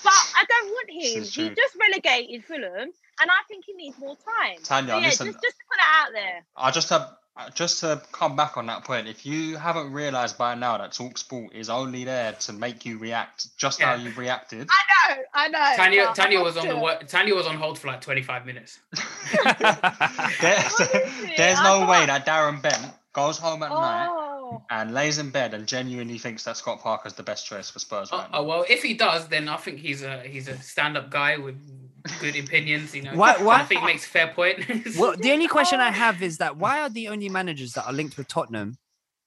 But 0.02 0.12
I 0.36 0.44
don't 0.48 0.68
want 0.68 0.90
him. 0.90 1.22
He 1.24 1.50
just 1.50 1.76
relegated 1.78 2.44
Fulham, 2.44 2.88
and 3.20 3.30
I 3.30 3.42
think 3.48 3.64
he 3.66 3.74
needs 3.74 3.98
more 3.98 4.16
time. 4.16 4.56
Tanya, 4.62 4.94
So 4.94 4.98
yeah, 4.98 5.06
listen- 5.06 5.26
just 5.26 5.42
just 5.42 5.56
to 5.58 5.64
put 5.68 5.76
that 5.78 6.06
out 6.06 6.12
there. 6.14 6.46
I 6.56 6.70
just 6.70 6.88
have 6.88 7.14
Uh, 7.36 7.48
just 7.50 7.80
to 7.80 8.02
come 8.12 8.34
back 8.36 8.56
on 8.56 8.66
that 8.66 8.84
point. 8.84 9.06
If 9.06 9.24
you 9.24 9.56
haven't 9.56 9.92
realised 9.92 10.36
by 10.36 10.54
now 10.56 10.76
that 10.78 10.90
Talksport 10.90 11.54
is 11.54 11.70
only 11.70 12.04
there 12.04 12.32
to 12.32 12.52
make 12.52 12.84
you 12.84 12.98
react 12.98 13.56
just 13.56 13.80
how 13.80 13.94
you've 13.94 14.18
reacted, 14.18 14.68
I 14.68 15.14
know, 15.16 15.22
I 15.32 15.48
know. 15.48 15.76
Tanya 15.76 16.04
but 16.06 16.16
Tanya 16.16 16.40
was 16.42 16.56
on 16.56 16.66
the 16.66 16.74
to. 16.74 16.80
wo- 16.80 16.98
Tanya 17.06 17.34
was 17.34 17.46
on 17.46 17.56
hold 17.56 17.78
for 17.78 17.86
like 17.86 18.00
25 18.00 18.44
minutes. 18.46 18.80
there's, 20.40 20.76
there's 21.36 21.58
I 21.58 21.62
no 21.80 21.86
way 21.88 22.04
that 22.06 22.26
Darren 22.26 22.60
Bent 22.60 22.84
goes 23.12 23.38
home 23.38 23.62
at 23.62 23.70
night 23.70 24.08
Oh, 24.10 24.62
and 24.70 24.92
lays 24.92 25.18
in 25.18 25.30
bed 25.30 25.54
and 25.54 25.66
genuinely 25.66 26.18
thinks 26.18 26.44
that 26.44 26.56
Scott 26.56 26.80
Parker's 26.80 27.14
the 27.14 27.22
best 27.22 27.46
choice 27.46 27.70
for 27.70 27.78
Spurs 27.78 28.08
Oh, 28.12 28.18
right 28.18 28.28
oh, 28.32 28.42
now. 28.42 28.48
well, 28.48 28.64
if 28.68 28.82
he 28.82 28.94
does, 28.94 29.28
then 29.28 29.48
I 29.48 29.56
think 29.56 29.78
he's 29.78 30.02
a 30.02 30.20
he's 30.22 30.48
a 30.48 30.58
stand-up 30.58 31.10
guy 31.10 31.36
with 31.38 31.56
good 32.20 32.36
opinions. 32.36 32.94
You 32.94 33.02
know, 33.02 33.14
Why- 33.14 33.36
why- 33.42 33.60
I 33.60 33.64
think 33.64 33.80
he 33.80 33.86
makes 33.86 34.04
a 34.06 34.08
fair 34.08 34.28
point. 34.28 34.64
well, 34.98 35.16
the 35.16 35.32
only 35.32 35.48
question 35.48 35.80
I 35.80 35.90
have 35.90 36.22
is 36.22 36.38
that 36.38 36.56
why 36.56 36.80
are 36.80 36.88
the 36.90 37.08
only 37.08 37.28
managers 37.28 37.72
that 37.74 37.86
are 37.86 37.92
linked 37.92 38.16
with 38.16 38.28
Tottenham 38.28 38.78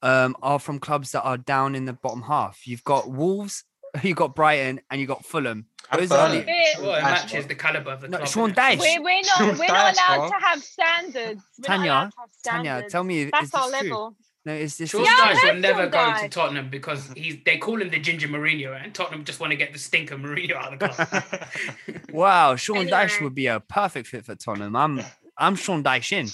um, 0.02 0.36
are 0.42 0.60
from 0.60 0.80
clubs 0.80 1.12
that 1.12 1.22
are 1.24 1.38
down 1.38 1.76
in 1.76 1.86
the 1.86 1.94
bottom 1.94 2.24
half? 2.24 2.66
You've 2.68 2.84
got 2.84 3.10
Wolves, 3.10 3.64
you've 4.04 4.18
got 4.18 4.36
Brighton, 4.36 4.82
and 4.90 5.00
you've 5.00 5.08
got 5.10 5.26
Fulham. 5.26 5.68
Those 5.94 6.12
are 6.12 6.30
the, 6.30 6.42
Bit- 6.42 6.78
well, 6.80 6.96
it 6.96 7.02
matches 7.04 7.46
the 7.46 7.56
caliber 7.56 7.92
of 7.92 8.02
the 8.02 8.08
No, 8.08 8.18
club. 8.18 8.30
Sean? 8.30 8.54
Dyche. 8.54 8.80
we're, 8.80 9.02
we're 9.04 9.22
not 9.22 9.38
Shoot 9.38 9.60
we're 9.60 9.68
not 9.68 9.94
allowed 9.94 10.18
bro. 10.18 10.40
to 10.40 10.46
have 10.46 10.64
standards. 10.64 11.42
We're 11.60 11.68
not 11.68 11.68
Tanya, 11.68 11.92
allowed 11.92 12.06
to 12.10 12.16
have 12.18 12.30
Tanya, 12.66 12.90
tell 12.90 13.04
me, 13.04 13.26
That's 13.26 13.46
is 13.48 13.54
our 13.54 13.70
this 13.72 13.80
true? 13.82 14.16
Level. 14.46 14.60
No, 14.60 14.64
is 14.64 14.78
this 14.78 14.90
Sean 14.90 15.02
is 15.02 15.08
Yeah, 15.08 15.34
Dyche 15.34 15.54
will 15.54 15.60
never 15.62 15.84
Sean 15.84 15.92
go 15.92 16.22
to 16.22 16.30
Tottenham 16.30 16.70
because 16.70 17.12
he's 17.16 17.38
they 17.46 17.58
call 17.58 17.82
him 17.82 17.90
the 17.90 18.00
Ginger 18.00 18.28
Mourinho, 18.28 18.82
and 18.82 18.94
Tottenham 18.94 19.24
just 19.24 19.40
want 19.40 19.52
to 19.52 19.58
get 19.58 19.74
the 19.74 19.80
stinker 19.80 20.16
Mourinho 20.18 20.54
out 20.56 20.74
of 20.74 20.80
the 20.80 20.90
club. 20.90 22.04
Wow, 22.14 22.56
Sean 22.56 22.88
Dyche 22.88 23.22
would 23.22 23.36
be 23.36 23.48
a 23.48 23.60
perfect 23.60 24.08
fit 24.08 24.26
for 24.26 24.36
Tottenham. 24.36 24.76
I'm 24.76 25.02
I'm 25.38 25.56
Sean 25.56 25.84
Dyche 25.84 26.12
in. 26.14 26.28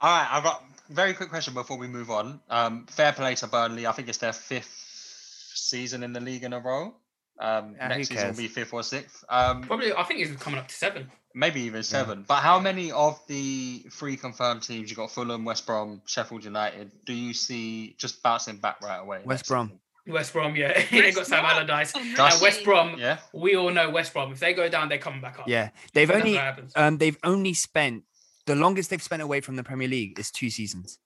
All 0.00 0.10
right, 0.10 0.28
I've 0.30 0.42
got 0.42 0.64
a 0.90 0.92
very 0.92 1.14
quick 1.14 1.28
question 1.28 1.54
before 1.54 1.78
we 1.78 1.86
move 1.86 2.10
on. 2.10 2.40
Um, 2.50 2.86
fair 2.90 3.12
play 3.12 3.34
to 3.36 3.46
Burnley. 3.46 3.86
I 3.86 3.92
think 3.92 4.08
it's 4.08 4.18
their 4.18 4.32
fifth 4.32 4.72
season 5.54 6.02
in 6.02 6.12
the 6.12 6.20
league 6.20 6.44
in 6.44 6.52
a 6.52 6.58
row. 6.58 6.94
Um, 7.40 7.74
Yeah, 7.76 7.88
next 7.88 8.08
season 8.08 8.28
will 8.30 8.36
be 8.36 8.48
fifth 8.48 8.72
or 8.72 8.82
sixth. 8.82 9.24
Um, 9.28 9.62
Probably, 9.62 9.92
I 9.92 10.02
think 10.02 10.20
he's 10.20 10.36
coming 10.36 10.58
up 10.58 10.68
to 10.68 10.74
seven. 10.74 11.10
Maybe 11.34 11.60
even 11.62 11.82
seven. 11.82 12.24
But 12.26 12.40
how 12.40 12.58
many 12.60 12.92
of 12.92 13.20
the 13.26 13.84
three 13.90 14.16
confirmed 14.16 14.62
teams 14.62 14.90
you 14.90 14.96
got 14.96 15.10
Fulham, 15.10 15.44
West 15.44 15.66
Brom, 15.66 16.02
Sheffield 16.06 16.44
United? 16.44 16.90
Do 17.04 17.12
you 17.12 17.34
see 17.34 17.94
just 17.98 18.22
bouncing 18.22 18.56
back 18.56 18.80
right 18.82 18.98
away? 18.98 19.20
West 19.24 19.46
Brom. 19.48 19.68
season? 19.68 19.78
West 20.08 20.32
Brom, 20.32 20.56
yeah, 20.56 20.82
they 20.90 21.12
got 21.12 21.26
Sam 21.26 21.44
Allardyce. 21.44 21.94
And 21.94 22.16
West 22.42 22.64
Brom, 22.64 22.96
Yeah. 22.98 23.18
we 23.32 23.54
all 23.56 23.70
know 23.70 23.88
West 23.90 24.12
Brom. 24.12 24.32
If 24.32 24.40
they 24.40 24.52
go 24.52 24.68
down, 24.68 24.88
they're 24.88 24.98
coming 24.98 25.20
back 25.20 25.38
up. 25.38 25.46
Yeah, 25.48 25.70
they've 25.92 26.08
That's 26.08 26.20
only 26.24 26.38
um 26.74 26.98
they've 26.98 27.18
only 27.22 27.54
spent 27.54 28.02
the 28.46 28.56
longest 28.56 28.90
they've 28.90 29.02
spent 29.02 29.22
away 29.22 29.40
from 29.40 29.54
the 29.56 29.62
Premier 29.62 29.86
League 29.86 30.18
is 30.18 30.30
two 30.32 30.50
seasons. 30.50 30.98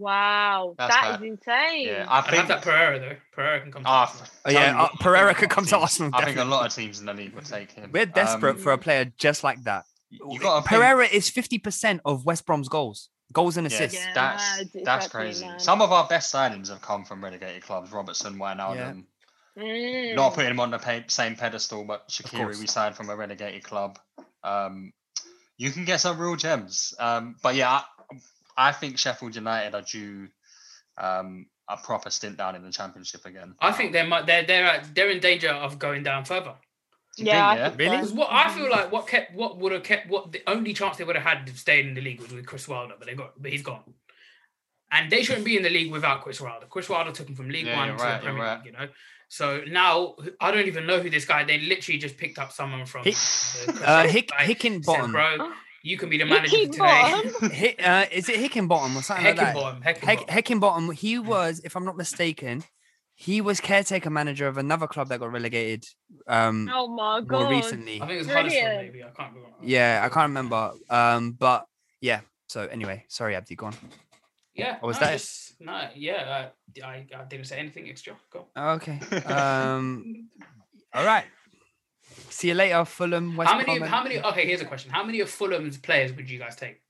Wow, 0.00 0.74
That's 0.78 0.94
that 0.94 1.04
is 1.10 1.16
bad. 1.18 1.22
insane. 1.26 1.86
Yeah, 1.88 2.06
I 2.08 2.12
I 2.12 2.20
have 2.22 2.26
think. 2.34 2.48
that 2.48 2.62
Pereira 2.62 2.98
though. 2.98 3.16
Pereira 3.32 3.60
can 3.60 3.72
come. 3.72 3.82
To 3.84 3.88
Ah, 3.88 4.00
Arsenal. 4.00 4.26
Oh, 4.46 4.50
yeah, 4.50 4.58
tell 4.64 4.72
you 4.74 4.80
uh, 4.80 4.88
Pereira 5.00 5.26
think 5.28 5.38
could 5.38 5.50
come 5.50 5.64
of 5.64 5.68
to 5.68 5.74
teams- 5.74 5.82
Arsenal, 5.82 6.10
I 6.14 6.18
think 6.18 6.22
a 6.22 6.30
definitely. 6.40 6.50
lot 6.52 6.66
of 6.66 6.74
teams 6.74 7.00
in 7.00 7.06
the 7.06 7.14
league 7.14 7.34
would 7.34 7.44
take 7.44 7.72
him. 7.72 7.90
We're 7.92 8.06
desperate 8.06 8.56
Um, 8.56 8.62
for 8.62 8.72
a 8.72 8.78
player 8.78 9.12
just 9.18 9.44
like 9.44 9.62
that. 9.64 9.84
You 10.10 10.40
got 10.40 10.64
Pereira 10.64 11.06
is 11.06 11.28
fifty 11.30 11.58
percent 11.58 12.00
of 12.04 12.24
West 12.24 12.46
Brom's 12.46 12.68
goals, 12.68 13.10
goals 13.32 13.56
and 13.56 13.70
Yes, 13.70 13.78
assists. 13.80 13.98
Yeah, 13.98 14.12
that's 14.14 14.58
it's 14.60 14.72
that's 14.84 15.04
actually 15.06 15.20
crazy. 15.20 15.46
mad. 15.46 15.60
Some 15.60 15.82
of 15.82 15.92
our 15.92 16.08
best 16.08 16.34
signings 16.34 16.68
have 16.70 16.80
come 16.82 17.04
from 17.04 17.22
relegated 17.22 17.62
clubs. 17.62 17.92
Robertson, 17.92 18.34
Wijnaldum. 18.38 19.04
Mm. 19.58 20.14
Not 20.14 20.34
putting 20.34 20.50
him 20.52 20.60
on 20.60 20.70
the 20.70 20.78
pa- 20.78 21.02
same 21.08 21.36
pedestal, 21.36 21.84
but 21.84 22.08
Shaqiri 22.08 22.38
course. 22.38 22.58
we 22.60 22.66
signed 22.66 22.96
from 22.96 23.10
a 23.10 23.16
relegated 23.16 23.62
club. 23.64 23.98
Um, 24.42 24.92
you 25.58 25.70
can 25.70 25.84
get 25.84 26.00
some 26.00 26.18
real 26.18 26.36
gems. 26.36 26.94
Um, 26.98 27.36
but 27.42 27.54
yeah, 27.54 27.70
I, 27.70 27.82
I 28.60 28.72
think 28.72 28.98
Sheffield 28.98 29.34
United 29.34 29.74
are 29.74 29.82
due 29.82 30.28
um, 30.98 31.46
a 31.68 31.76
proper 31.78 32.10
stint 32.10 32.36
down 32.36 32.54
in 32.56 32.62
the 32.62 32.70
Championship 32.70 33.24
again. 33.24 33.54
I 33.60 33.72
think 33.72 33.92
they 33.92 34.04
might. 34.06 34.26
They're 34.26 34.44
they're 34.44 34.82
they're 34.94 35.10
in 35.10 35.20
danger 35.20 35.48
of 35.50 35.78
going 35.78 36.02
down 36.02 36.24
further. 36.24 36.54
Do 37.16 37.24
you 37.24 37.30
think, 37.30 37.36
yeah? 37.36 37.74
Really? 37.76 37.96
Because 37.96 38.12
what 38.12 38.28
I 38.30 38.50
feel 38.50 38.70
like 38.70 38.92
what 38.92 39.06
kept 39.06 39.34
what 39.34 39.58
would 39.58 39.72
have 39.72 39.82
kept 39.82 40.08
what 40.10 40.30
the 40.32 40.42
only 40.46 40.74
chance 40.74 40.98
they 40.98 41.04
would 41.04 41.16
have 41.16 41.24
had 41.24 41.48
of 41.48 41.58
staying 41.58 41.88
in 41.88 41.94
the 41.94 42.00
league 42.00 42.20
was 42.20 42.32
with 42.32 42.46
Chris 42.46 42.68
Wilder, 42.68 42.94
but 42.98 43.08
they 43.08 43.14
got 43.14 43.40
but 43.40 43.50
he's 43.50 43.62
gone. 43.62 43.94
And 44.92 45.10
they 45.10 45.22
shouldn't 45.22 45.44
be 45.44 45.56
in 45.56 45.62
the 45.62 45.70
league 45.70 45.92
without 45.92 46.22
Chris 46.22 46.40
Wilder. 46.40 46.66
Chris 46.68 46.88
Wilder 46.88 47.12
took 47.12 47.28
him 47.28 47.36
from 47.36 47.48
League 47.48 47.66
Yeah, 47.66 47.76
One 47.78 47.88
to 47.88 47.94
right, 47.94 48.20
the 48.20 48.26
Premier 48.26 48.42
right. 48.42 48.56
League, 48.56 48.66
you 48.66 48.72
know. 48.72 48.88
So 49.28 49.62
now 49.68 50.16
I 50.40 50.50
don't 50.50 50.66
even 50.66 50.86
know 50.86 50.98
who 51.00 51.08
this 51.08 51.24
guy. 51.24 51.44
They 51.44 51.60
literally 51.60 51.98
just 51.98 52.16
picked 52.18 52.38
up 52.38 52.50
someone 52.50 52.84
from 52.86 53.04
Hick- 53.04 53.14
the 53.66 53.82
uh, 53.88 54.08
Hick- 54.08 54.32
Hickenbottom. 54.32 55.12
Bro, 55.12 55.52
you 55.82 55.96
can 55.96 56.08
be 56.10 56.18
the 56.18 56.24
manager 56.24 56.56
for 56.66 56.72
today. 56.72 57.54
Hick, 57.54 57.80
uh, 57.86 58.06
is 58.12 58.28
it 58.28 58.36
Hickenbottom 58.36 58.96
or 58.96 59.02
something 59.02 59.24
like 59.26 59.36
that? 59.36 59.54
Heckingbottom, 59.56 59.82
Heck, 59.82 60.26
Heckingbottom. 60.28 60.94
He 60.94 61.18
was, 61.18 61.60
if 61.64 61.76
I'm 61.76 61.84
not 61.84 61.96
mistaken, 61.96 62.64
he 63.14 63.40
was 63.40 63.60
caretaker 63.60 64.10
manager 64.10 64.46
of 64.46 64.56
another 64.58 64.86
club 64.86 65.08
that 65.08 65.20
got 65.20 65.30
relegated. 65.32 65.84
Um, 66.26 66.70
Oh 66.72 66.88
my 66.88 67.20
god! 67.20 67.42
more 67.42 67.50
recently. 67.50 68.00
I 68.00 68.06
think 68.06 68.12
it 68.12 68.18
was 68.18 68.26
Huddersfield, 68.28 68.62
Brilliant. 68.64 68.92
maybe. 68.94 69.04
I 69.04 69.08
can't 69.10 69.34
remember. 69.34 69.56
Yeah, 69.62 70.00
I 70.04 70.08
can't 70.08 70.28
remember. 70.28 70.72
Um, 70.88 71.32
but 71.32 71.66
yeah. 72.00 72.20
So 72.48 72.66
anyway, 72.66 73.04
sorry, 73.08 73.36
Abdi, 73.36 73.54
go 73.56 73.66
on. 73.66 73.74
Yeah. 74.54 74.78
Or 74.82 74.88
was 74.88 75.00
no, 75.00 75.06
that 75.06 75.12
just- 75.12 75.54
no, 75.60 75.88
yeah. 75.94 76.50
Uh, 76.82 76.84
I, 76.86 77.06
I 77.16 77.24
didn't 77.28 77.46
say 77.46 77.58
anything 77.58 77.88
extra. 77.88 78.14
Go. 78.32 78.46
Okay. 78.56 78.98
Um, 79.26 80.28
all 80.94 81.04
right. 81.04 81.24
See 82.30 82.48
you 82.48 82.54
later, 82.54 82.84
Fulham. 82.84 83.36
West 83.36 83.50
how 83.50 83.58
many? 83.58 83.78
Brom. 83.78 83.90
How 83.90 84.02
many? 84.02 84.18
Okay, 84.20 84.46
here's 84.46 84.60
a 84.60 84.64
question. 84.64 84.90
How 84.90 85.04
many 85.04 85.20
of 85.20 85.28
Fulham's 85.30 85.76
players 85.78 86.12
would 86.12 86.30
you 86.30 86.38
guys 86.38 86.56
take? 86.56 86.80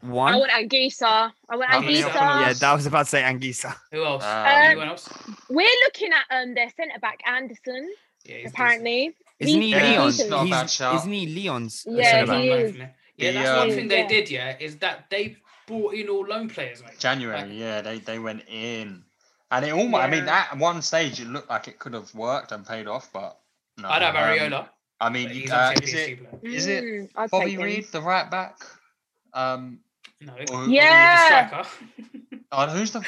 One. 0.00 0.34
I 0.34 0.36
want 0.38 0.50
Anguissa. 0.50 1.30
I 1.48 1.56
want 1.56 1.70
How 1.70 1.80
Anguissa. 1.80 2.14
yeah, 2.14 2.52
that 2.52 2.74
was 2.74 2.86
about 2.86 3.04
to 3.04 3.10
say 3.10 3.22
Anguissa. 3.22 3.74
Who 3.92 4.04
else? 4.04 4.24
Um, 4.24 4.46
Anyone 4.46 4.88
else? 4.88 5.08
We're 5.48 5.68
looking 5.84 6.10
at 6.12 6.42
um 6.42 6.54
their 6.54 6.68
centre 6.76 6.98
back 7.00 7.20
Anderson. 7.26 7.90
Yeah, 8.24 8.36
he's 8.38 8.50
apparently. 8.50 9.14
Isn't 9.38 9.60
he 9.60 9.72
He's 9.72 9.82
Leon's? 9.82 10.16
decent. 10.16 10.30
not 10.30 10.50
bad 10.50 10.62
He's, 10.70 10.80
isn't 11.00 11.12
he 11.12 11.26
Leon's? 11.26 11.84
Yeah, 11.88 12.10
centre-back? 12.10 12.42
he 12.42 12.48
is. 12.50 12.76
Yeah, 12.76 12.86
The, 13.16 13.32
that's 13.32 13.58
one 13.58 13.68
um, 13.70 13.74
thing 13.74 13.88
they 13.88 13.98
Yeah. 14.02 14.08
did. 14.08 14.30
Yeah, 14.30 14.56
is 14.60 14.76
that 14.78 15.06
they 15.10 15.36
brought 15.66 15.94
in 15.94 16.08
all 16.08 16.24
loan 16.26 16.48
players. 16.48 16.82
Mate. 16.82 16.98
January, 16.98 17.40
Like- 17.42 17.50
yeah, 17.52 17.80
they, 17.82 17.98
they 17.98 18.18
went 18.18 18.42
in. 18.48 19.02
And 19.50 19.64
it 19.64 19.72
almost, 19.72 20.02
I 20.02 20.08
mean, 20.10 20.24
at 20.28 20.56
one 20.56 20.82
stage, 20.82 21.20
it 21.20 21.26
looked 21.28 21.50
like 21.50 21.68
it 21.68 21.78
could 21.78 21.94
have 21.94 22.12
worked 22.14 22.50
and 22.52 22.66
paid 22.66 22.86
off, 22.86 23.10
but 23.12 23.38
no. 23.76 23.88
I'd 23.88 24.02
have 24.02 24.14
um, 24.16 24.22
Areola. 24.22 24.68
I 25.00 25.10
mean, 25.10 25.28
he's 25.28 25.50
uh, 25.50 25.74
is 25.82 25.92
a 25.92 26.12
it, 26.12 26.18
PSG 26.18 26.40
player. 26.40 26.54
is 26.54 26.66
it 26.66 26.84
Mm, 26.84 27.30
Bobby. 27.30 27.56
Reed, 27.56 27.86
the 27.92 28.00
right 28.00 28.30
back? 28.30 28.58
Um, 29.32 29.80
No. 30.20 30.32
or, 30.34 30.46
Bobby 30.46 30.60
Reid, 30.60 30.70
the 30.70 30.72
Yeah. 30.72 31.64
oh, 32.52 32.66
who's 32.68 32.92
the? 32.92 33.04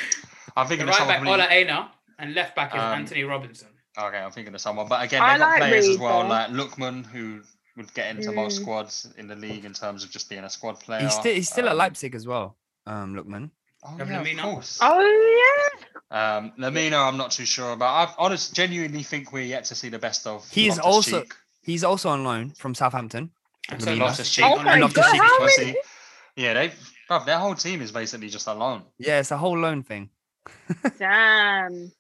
I'm 0.57 0.67
The 0.67 0.69
thinking 0.71 0.87
right 0.87 0.93
of 1.01 1.07
someone. 1.07 1.25
back, 1.25 1.29
Ola 1.33 1.47
Aina, 1.51 1.91
and 2.19 2.35
left 2.35 2.57
back 2.57 2.75
is 2.75 2.81
Um, 2.81 2.93
Anthony 2.93 3.25
Robinson. 3.25 3.69
Okay, 3.99 4.19
I'm 4.19 4.31
thinking 4.31 4.55
of 4.55 4.61
someone. 4.61 4.89
But 4.89 5.05
again, 5.05 5.23
I 5.23 5.33
they've 5.33 5.39
got 5.41 5.49
like 5.51 5.59
players 5.59 5.89
as 5.89 5.99
well, 5.99 6.23
though. 6.23 6.29
like 6.29 6.51
Lookman, 6.51 7.07
who 7.07 7.43
would 7.77 7.93
get 7.95 8.11
into 8.15 8.33
most 8.33 8.59
Mm. 8.59 8.63
squads 8.63 9.13
in 9.17 9.27
the 9.29 9.37
league 9.37 9.65
in 9.65 9.73
terms 9.73 10.03
of 10.05 10.11
just 10.11 10.29
being 10.29 10.45
a 10.45 10.51
squad 10.51 10.81
player. 10.81 11.01
He's 11.03 11.15
still 11.15 11.35
he's 11.35 11.49
still 11.49 11.67
at 11.67 11.73
Um, 11.73 11.79
Leipzig 11.79 12.15
as 12.15 12.27
well. 12.27 12.57
Um, 12.87 13.15
Lookman. 13.15 13.51
Oh, 13.85 13.97
yeah, 13.99 14.21
of 14.21 14.39
course. 14.39 14.79
Oh 14.83 15.01
yeah. 16.11 16.37
Um, 16.37 16.53
Lemina, 16.59 17.07
I'm 17.07 17.17
not 17.17 17.31
too 17.31 17.45
sure 17.47 17.73
about. 17.73 18.09
I 18.09 18.15
honestly, 18.19 18.55
genuinely 18.55 19.03
think 19.03 19.33
we're 19.33 19.45
yet 19.45 19.65
to 19.67 19.75
see 19.75 19.89
the 19.89 19.99
best 19.99 20.27
of. 20.27 20.49
He 20.51 20.69
is 20.69 20.79
Loftus-Cheek. 20.79 21.15
also 21.15 21.37
he's 21.67 21.85
also 21.85 22.09
on 22.09 22.25
loan 22.25 22.51
from 22.51 22.75
Southampton. 22.75 23.31
And 23.69 23.83
so 23.83 23.91
Lemina. 23.91 24.01
Loftus-Cheek. 24.01 24.45
Oh 24.47 24.63
my 24.63 24.79
god, 24.79 24.95
Cheek 24.95 25.21
how 25.21 25.45
many? 25.45 25.77
Yeah, 26.37 26.55
they, 26.55 26.73
bruv, 27.11 27.27
their 27.27 27.39
whole 27.39 27.55
team 27.55 27.83
is 27.83 27.91
basically 27.91 28.29
just 28.29 28.47
a 28.47 28.55
loan. 28.55 28.83
Yeah, 28.99 29.19
it's 29.19 29.33
a 29.33 29.37
whole 29.37 29.59
loan 29.59 29.83
thing. 29.83 30.11
Damn. 30.99 31.91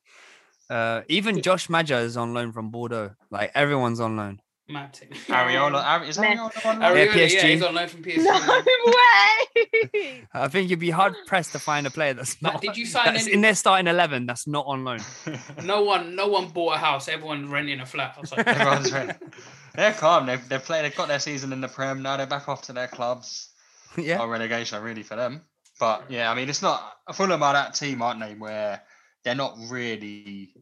Uh, 0.70 1.02
even 1.08 1.42
Josh 1.42 1.68
Maja 1.68 1.98
is 1.98 2.16
on 2.16 2.32
loan 2.34 2.52
from 2.52 2.70
Bordeaux. 2.70 3.10
Like 3.30 3.50
everyone's 3.54 4.00
on 4.00 4.16
loan. 4.16 4.40
Mad 4.68 4.92
team. 4.94 5.10
Areola, 5.28 5.82
Are- 5.82 6.04
is 6.04 6.18
Meh. 6.18 6.34
Areola 6.34 6.66
on 6.66 6.80
loan? 6.80 6.90
Areola, 6.96 7.06
yeah, 7.06 7.26
PSG. 7.40 7.50
he's 7.50 7.62
on 7.62 7.74
loan 7.74 7.88
from 7.88 8.02
PSG. 8.02 8.24
No 8.24 8.92
way. 8.92 10.26
I 10.34 10.48
think 10.48 10.70
you'd 10.70 10.80
be 10.80 10.90
hard 10.90 11.14
pressed 11.26 11.52
to 11.52 11.60
find 11.60 11.86
a 11.86 11.90
player 11.90 12.14
that's 12.14 12.34
But 12.34 12.54
not. 12.54 12.62
did 12.62 12.76
you 12.76 12.84
sign 12.84 13.16
any- 13.16 13.32
in 13.32 13.40
their 13.42 13.54
starting 13.54 13.86
eleven? 13.86 14.26
That's 14.26 14.46
not 14.48 14.66
on 14.66 14.84
loan. 14.84 14.98
No 15.64 15.82
one, 15.82 16.16
no 16.16 16.26
one 16.26 16.48
bought 16.48 16.74
a 16.74 16.78
house. 16.78 17.08
Everyone's 17.08 17.48
renting 17.48 17.78
a 17.80 17.86
flat. 17.86 18.16
I 18.18 18.36
like, 18.36 18.46
Everyone's 18.48 18.92
ready. 18.92 19.12
They're 19.74 19.92
calm. 19.92 20.26
They've, 20.26 20.48
they've 20.48 20.62
played. 20.62 20.84
They've 20.84 20.96
got 20.96 21.08
their 21.08 21.20
season 21.20 21.52
in 21.52 21.60
the 21.60 21.68
Prem. 21.68 22.02
Now 22.02 22.16
they're 22.16 22.26
back 22.26 22.48
off 22.48 22.62
to 22.62 22.72
their 22.72 22.88
clubs. 22.88 23.50
yeah. 23.96 24.16
No 24.18 24.26
relegation 24.26 24.82
really 24.82 25.02
for 25.04 25.14
them. 25.16 25.42
But 25.78 26.04
yeah, 26.10 26.30
I 26.30 26.34
mean, 26.34 26.48
it's 26.48 26.62
not 26.62 26.82
Fulham 27.14 27.42
are 27.42 27.52
that 27.52 27.74
team, 27.74 28.02
aren't 28.02 28.18
they? 28.20 28.34
Where 28.34 28.80
they're 29.24 29.34
not 29.34 29.56
really 29.68 30.54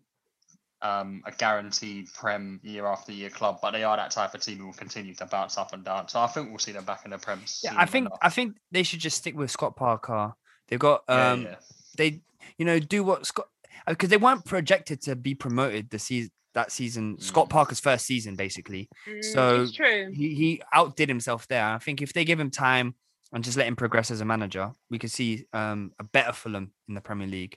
um, 0.84 1.22
a 1.26 1.32
guaranteed 1.32 2.12
Prem 2.12 2.60
year 2.62 2.86
after 2.86 3.10
year 3.10 3.30
club, 3.30 3.58
but 3.62 3.72
they 3.72 3.82
are 3.82 3.96
that 3.96 4.10
type 4.12 4.34
of 4.34 4.40
team 4.42 4.58
who 4.58 4.66
will 4.66 4.72
continue 4.74 5.14
to 5.14 5.26
bounce 5.26 5.58
up 5.58 5.72
and 5.72 5.84
down. 5.84 6.06
So 6.08 6.20
I 6.20 6.26
think 6.28 6.50
we'll 6.50 6.58
see 6.58 6.72
them 6.72 6.84
back 6.84 7.04
in 7.04 7.10
the 7.10 7.18
Prem. 7.18 7.40
Yeah, 7.62 7.74
I 7.76 7.86
think 7.86 8.06
enough. 8.06 8.18
I 8.22 8.28
think 8.28 8.56
they 8.70 8.82
should 8.84 9.00
just 9.00 9.16
stick 9.16 9.34
with 9.36 9.50
Scott 9.50 9.74
Parker. 9.76 10.34
They've 10.68 10.78
got 10.78 11.02
um 11.08 11.42
yeah. 11.42 11.56
they 11.96 12.20
you 12.58 12.64
know 12.64 12.78
do 12.78 13.02
what 13.02 13.26
Scott 13.26 13.46
because 13.88 14.10
they 14.10 14.16
weren't 14.16 14.44
projected 14.44 15.00
to 15.02 15.16
be 15.16 15.34
promoted 15.34 15.90
the 15.90 15.98
season 15.98 16.30
that 16.54 16.70
season 16.70 17.18
Scott 17.20 17.46
Mm. 17.48 17.50
Parker's 17.50 17.80
first 17.80 18.06
season 18.06 18.36
basically. 18.36 18.88
Mm, 19.08 19.24
So 19.24 19.62
it's 19.62 19.72
true. 19.72 20.10
he 20.12 20.34
he 20.34 20.62
outdid 20.72 21.08
himself 21.08 21.48
there. 21.48 21.64
I 21.66 21.78
think 21.78 22.00
if 22.00 22.12
they 22.12 22.24
give 22.24 22.38
him 22.38 22.50
time 22.50 22.94
and 23.32 23.42
just 23.42 23.56
let 23.56 23.66
him 23.66 23.74
progress 23.74 24.10
as 24.12 24.20
a 24.20 24.24
manager, 24.24 24.72
we 24.90 24.98
could 24.98 25.10
see 25.10 25.46
um 25.52 25.92
a 25.98 26.04
better 26.04 26.32
Fulham 26.32 26.72
in 26.88 26.94
the 26.94 27.00
Premier 27.00 27.26
League 27.26 27.56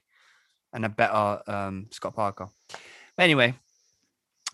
and 0.74 0.84
a 0.86 0.90
better 0.90 1.42
um 1.48 1.88
Scott 1.92 2.16
Parker. 2.16 2.48
But 3.18 3.24
anyway, 3.24 3.56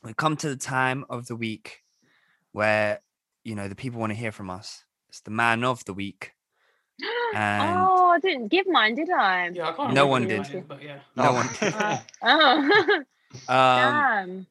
we 0.03 0.13
come 0.13 0.37
to 0.37 0.49
the 0.49 0.55
time 0.55 1.05
of 1.09 1.27
the 1.27 1.35
week 1.35 1.81
where 2.53 3.01
you 3.43 3.55
know 3.55 3.67
the 3.67 3.75
people 3.75 3.99
want 3.99 4.11
to 4.11 4.15
hear 4.17 4.31
from 4.31 4.49
us. 4.49 4.85
It's 5.09 5.19
the 5.21 5.31
man 5.31 5.63
of 5.63 5.83
the 5.85 5.93
week. 5.93 6.31
And 7.35 7.77
oh, 7.77 8.11
I 8.15 8.19
didn't 8.19 8.49
give 8.49 8.67
mine, 8.67 8.93
did 8.95 9.09
I? 9.09 9.49
yeah, 9.49 9.69
I 9.69 9.71
can't 9.73 9.93
No 9.93 10.05
one 10.05 10.21
who 10.21 10.27
did. 10.29 10.37
mine 10.53 10.65
But 10.67 10.83
yeah, 10.83 10.99
no 11.15 11.31
Oh. 11.31 11.33
one. 11.33 11.49
Oh, 13.49 13.53
Um, 13.53 14.07
damn. 14.15 14.47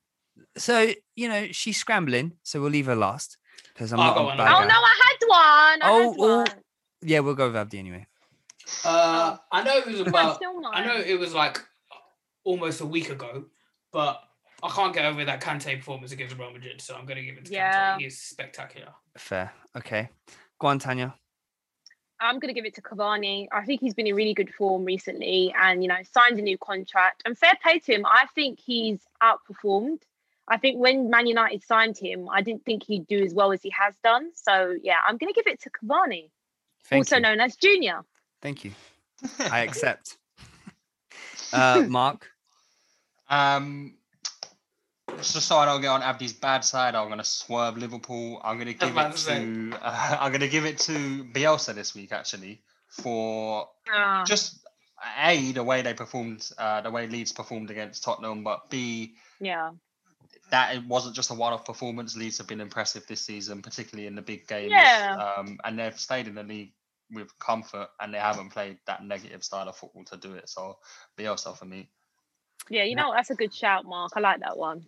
so 0.58 0.92
you 1.14 1.28
know 1.28 1.46
she's 1.52 1.76
scrambling, 1.78 2.32
so 2.42 2.60
we'll 2.60 2.70
leave 2.70 2.86
her 2.86 2.96
last 2.96 3.38
because 3.72 3.92
I'm 3.92 4.00
I'll 4.00 4.08
not. 4.08 4.14
go 4.16 4.26
a 4.26 4.30
on, 4.32 4.36
bad 4.38 4.48
I'll 4.48 4.62
Oh 4.64 4.66
no, 4.66 4.74
I 4.74 5.00
had 5.04 5.18
one. 5.28 5.82
I 5.82 5.90
Oh, 5.92 6.10
had 6.10 6.18
oh, 6.18 6.38
one. 6.38 6.50
Yeah, 7.02 7.20
we'll 7.20 7.34
go 7.36 7.46
with 7.46 7.56
Abdi 7.56 7.78
anyway. 7.78 8.06
uh, 8.84 9.36
I 9.52 9.62
know 9.62 9.78
it 9.78 9.86
was 9.86 10.00
about. 10.06 10.40
I 10.72 10.84
know 10.84 10.96
it 10.96 11.18
was 11.18 11.32
like 11.32 11.60
almost 12.44 12.80
a 12.80 12.86
week 12.86 13.10
ago, 13.10 13.44
but 13.92 14.22
I 14.62 14.68
can't 14.70 14.94
get 14.94 15.04
over 15.04 15.24
that 15.24 15.40
Kante 15.40 15.76
performance 15.76 16.12
against 16.12 16.36
Real 16.38 16.50
Madrid, 16.52 16.80
so 16.80 16.94
I'm 16.94 17.04
going 17.04 17.16
to 17.18 17.24
give 17.24 17.36
it 17.36 17.44
to 17.46 17.52
Yeah. 17.52 17.96
Kante. 17.96 18.00
He's 18.02 18.18
spectacular. 18.18 18.92
Fair. 19.16 19.52
Okay. 19.76 20.08
Go 20.60 20.68
on, 20.68 20.78
Tanya. 20.78 21.14
I'm 22.20 22.38
going 22.38 22.54
to 22.54 22.54
give 22.54 22.64
it 22.64 22.74
to 22.76 22.82
Cavani. 22.82 23.48
I 23.50 23.64
think 23.64 23.80
he's 23.80 23.94
been 23.94 24.06
in 24.06 24.14
really 24.14 24.34
good 24.34 24.54
form 24.54 24.84
recently 24.84 25.52
and, 25.60 25.82
you 25.82 25.88
know, 25.88 25.96
signed 26.12 26.38
a 26.38 26.42
new 26.42 26.56
contract. 26.56 27.22
And 27.24 27.36
fair 27.36 27.54
play 27.62 27.80
to 27.80 27.92
him. 27.94 28.06
I 28.06 28.26
think 28.36 28.60
he's 28.64 29.00
outperformed. 29.20 29.98
I 30.46 30.56
think 30.56 30.78
when 30.78 31.10
Man 31.10 31.26
United 31.26 31.64
signed 31.64 31.98
him, 31.98 32.28
I 32.28 32.42
didn't 32.42 32.64
think 32.64 32.84
he'd 32.84 33.08
do 33.08 33.24
as 33.24 33.34
well 33.34 33.50
as 33.52 33.60
he 33.62 33.70
has 33.70 33.94
done. 34.04 34.30
So, 34.34 34.76
yeah, 34.82 34.96
I'm 35.06 35.16
going 35.16 35.32
to 35.32 35.34
give 35.34 35.48
it 35.52 35.60
to 35.62 35.70
Cavani, 35.70 36.30
Thank 36.84 37.00
also 37.00 37.16
you. 37.16 37.22
known 37.22 37.40
as 37.40 37.56
Junior. 37.56 38.02
Thank 38.40 38.64
you. 38.64 38.70
I 39.40 39.60
accept. 39.60 40.16
uh, 41.52 41.84
Mark. 41.88 42.30
Um, 43.32 43.94
just 45.16 45.46
so 45.46 45.56
I 45.56 45.64
don't 45.64 45.80
get 45.80 45.88
on 45.88 46.02
Abdi's 46.02 46.34
bad 46.34 46.64
side, 46.64 46.94
I'm 46.94 47.06
going 47.06 47.18
to 47.18 47.24
swerve 47.24 47.78
Liverpool. 47.78 48.40
I'm 48.44 48.56
going 48.56 48.68
to 48.68 48.74
give 48.74 48.96
it 48.96 49.16
to. 49.16 49.78
Uh, 49.80 50.16
I'm 50.20 50.30
going 50.30 50.42
to 50.42 50.48
give 50.48 50.66
it 50.66 50.78
to 50.80 51.24
Bielsa 51.24 51.74
this 51.74 51.94
week 51.94 52.12
actually 52.12 52.62
for 52.88 53.68
Ah, 53.92 54.24
just 54.26 54.60
a 55.26 55.52
the 55.52 55.64
way 55.64 55.82
they 55.82 55.94
performed, 55.94 56.48
uh, 56.58 56.82
the 56.82 56.90
way 56.90 57.06
Leeds 57.06 57.32
performed 57.32 57.70
against 57.70 58.04
Tottenham, 58.04 58.44
but 58.44 58.68
b 58.70 59.14
yeah. 59.40 59.70
that 60.50 60.76
it 60.76 60.84
wasn't 60.86 61.16
just 61.16 61.30
a 61.30 61.34
one-off 61.34 61.64
performance. 61.64 62.16
Leeds 62.16 62.38
have 62.38 62.46
been 62.46 62.60
impressive 62.60 63.06
this 63.06 63.22
season, 63.22 63.62
particularly 63.62 64.06
in 64.06 64.14
the 64.14 64.22
big 64.22 64.46
games. 64.46 64.70
Yeah. 64.70 65.34
Um, 65.38 65.58
and 65.64 65.78
they've 65.78 65.98
stayed 65.98 66.28
in 66.28 66.34
the 66.34 66.42
league 66.42 66.74
with 67.10 67.36
comfort, 67.38 67.88
and 67.98 68.12
they 68.12 68.18
haven't 68.18 68.50
played 68.50 68.78
that 68.86 69.04
negative 69.04 69.42
style 69.42 69.68
of 69.68 69.76
football 69.76 70.04
to 70.04 70.16
do 70.16 70.34
it. 70.34 70.48
So 70.48 70.78
Bielsa 71.18 71.56
for 71.56 71.64
me. 71.64 71.88
Yeah, 72.70 72.84
you 72.84 72.94
know 72.94 73.08
what? 73.08 73.16
That's 73.16 73.30
a 73.30 73.34
good 73.34 73.52
shout, 73.54 73.84
Mark. 73.84 74.12
I 74.16 74.20
like 74.20 74.40
that 74.40 74.56
one. 74.56 74.86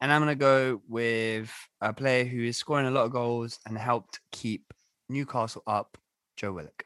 And 0.00 0.12
I'm 0.12 0.20
going 0.20 0.30
to 0.36 0.38
go 0.38 0.82
with 0.88 1.52
a 1.80 1.92
player 1.92 2.24
who 2.24 2.42
is 2.44 2.56
scoring 2.56 2.86
a 2.86 2.90
lot 2.90 3.04
of 3.04 3.12
goals 3.12 3.58
and 3.66 3.78
helped 3.78 4.20
keep 4.32 4.72
Newcastle 5.08 5.62
up, 5.66 5.96
Joe 6.36 6.52
Willock. 6.52 6.84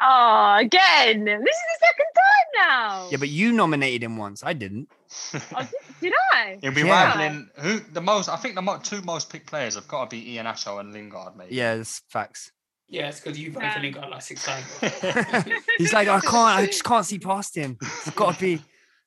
Oh, 0.00 0.56
again. 0.58 1.24
This 1.24 1.34
is 1.40 1.80
the 1.80 1.86
second 1.86 2.06
time 2.14 2.68
now. 2.68 3.08
Yeah, 3.10 3.16
but 3.18 3.30
you 3.30 3.52
nominated 3.52 4.02
him 4.04 4.16
once. 4.16 4.44
I 4.44 4.52
didn't. 4.52 4.88
Oh, 5.34 5.40
did, 5.60 5.68
did 6.00 6.12
I? 6.32 6.58
He'll 6.60 6.72
be 6.72 6.82
Yeah. 6.82 7.08
rivaling 7.18 7.48
who 7.56 7.80
the 7.80 8.00
most. 8.00 8.28
I 8.28 8.36
think 8.36 8.54
the 8.54 8.62
mo- 8.62 8.78
two 8.78 9.02
most 9.02 9.30
picked 9.30 9.46
players 9.48 9.74
have 9.74 9.88
got 9.88 10.10
to 10.10 10.16
be 10.16 10.24
Iheanacho 10.36 10.78
and 10.80 10.92
Lingard, 10.92 11.36
maybe. 11.36 11.54
Yeah, 11.54 11.74
it's 11.74 12.02
facts. 12.08 12.52
Yeah, 12.88 13.08
it's 13.08 13.20
because 13.20 13.38
you've 13.38 13.54
for 13.54 13.60
Yeah. 13.62 13.80
Lingard 13.80 14.08
like 14.10 14.22
six 14.22 14.44
times. 14.46 14.64
He's 15.78 15.92
like, 15.92 16.08
I 16.08 16.20
can't, 16.32 16.34
I 16.58 16.66
just 16.66 16.84
can't 16.84 17.04
see 17.04 17.18
past 17.18 17.54
him. 17.54 17.76
It's 17.82 18.10
got 18.10 18.34
to 18.34 18.40
be. 18.40 18.62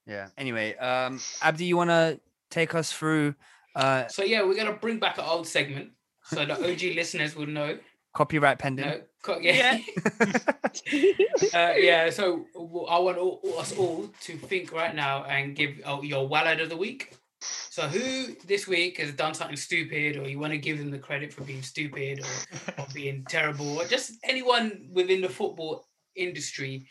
Yeah. 0.05 0.27
Anyway, 0.37 0.75
um, 0.75 1.19
Abdi, 1.41 1.65
you 1.65 1.77
want 1.77 1.89
to 1.89 2.19
take 2.49 2.75
us 2.75 2.91
through 2.91 3.33
Uh, 3.75 4.07
So 4.07 4.23
yeah, 4.23 4.43
we're 4.43 4.55
gonna 4.55 4.73
bring 4.73 4.99
back 4.99 5.17
an 5.17 5.23
old 5.25 5.47
segment 5.47 5.91
so 6.25 6.45
the 6.45 6.53
OG 6.53 6.95
listeners 6.95 7.35
will 7.35 7.47
know. 7.47 7.79
copyright 8.13 8.59
pending. 8.59 8.85
No, 8.85 9.01
co- 9.23 9.39
yeah. 9.39 9.79
uh, 11.53 11.73
yeah. 11.77 12.09
So 12.09 12.45
I 12.89 12.99
want 12.99 13.17
all, 13.17 13.39
us 13.57 13.71
all 13.77 14.09
to 14.21 14.37
think 14.37 14.71
right 14.73 14.93
now 14.93 15.23
and 15.23 15.55
give 15.55 15.79
uh, 15.85 15.99
your 16.03 16.27
wallet 16.27 16.59
of 16.59 16.69
the 16.69 16.77
week. 16.77 17.15
So 17.41 17.87
who 17.87 18.35
this 18.45 18.67
week 18.67 18.97
has 18.99 19.13
done 19.13 19.33
something 19.33 19.55
stupid, 19.57 20.17
or 20.17 20.27
you 20.29 20.39
want 20.39 20.51
to 20.53 20.57
give 20.57 20.77
them 20.77 20.91
the 20.91 20.99
credit 20.99 21.33
for 21.33 21.43
being 21.43 21.61
stupid 21.61 22.19
or, 22.21 22.83
or 22.83 22.87
being 22.93 23.25
terrible, 23.27 23.79
or 23.79 23.85
just 23.85 24.13
anyone 24.23 24.87
within 24.91 25.21
the 25.21 25.29
football 25.29 25.87
industry? 26.15 26.87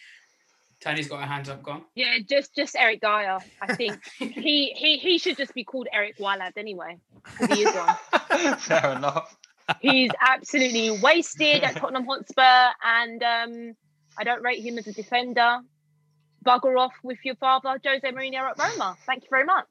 Tany's 0.81 1.09
got 1.09 1.21
her 1.21 1.27
hands 1.27 1.49
up. 1.51 1.63
Gone. 1.63 1.85
Yeah, 1.95 2.17
just 2.27 2.55
just 2.57 2.75
Eric 2.75 3.01
Dier. 3.03 3.39
I 3.61 3.75
think 3.77 4.01
he 4.19 4.73
he 4.75 4.97
he 4.99 5.19
should 5.19 5.37
just 5.37 5.53
be 5.55 5.63
called 5.65 5.89
Eric 5.93 6.17
Wallad 6.19 6.55
anyway. 6.57 6.99
'cause 7.37 7.49
He 7.49 7.63
is 7.65 7.75
one. 7.75 8.57
Fair 8.59 8.93
enough. 8.97 9.37
He's 9.81 10.11
absolutely 10.21 10.99
wasted 11.03 11.63
at 11.63 11.77
Tottenham 11.77 12.07
Hotspur, 12.07 12.71
and 12.83 13.23
um, 13.23 13.75
I 14.19 14.25
don't 14.25 14.43
rate 14.43 14.65
him 14.65 14.79
as 14.79 14.87
a 14.89 14.93
defender. 14.93 15.61
Bugger 16.45 16.81
off 16.81 16.95
with 17.03 17.19
your 17.23 17.37
father, 17.37 17.79
Jose 17.85 18.01
Mourinho 18.11 18.41
at 18.41 18.59
Roma. 18.59 18.97
Thank 19.07 19.25
you 19.25 19.29
very 19.31 19.45
much. 19.45 19.69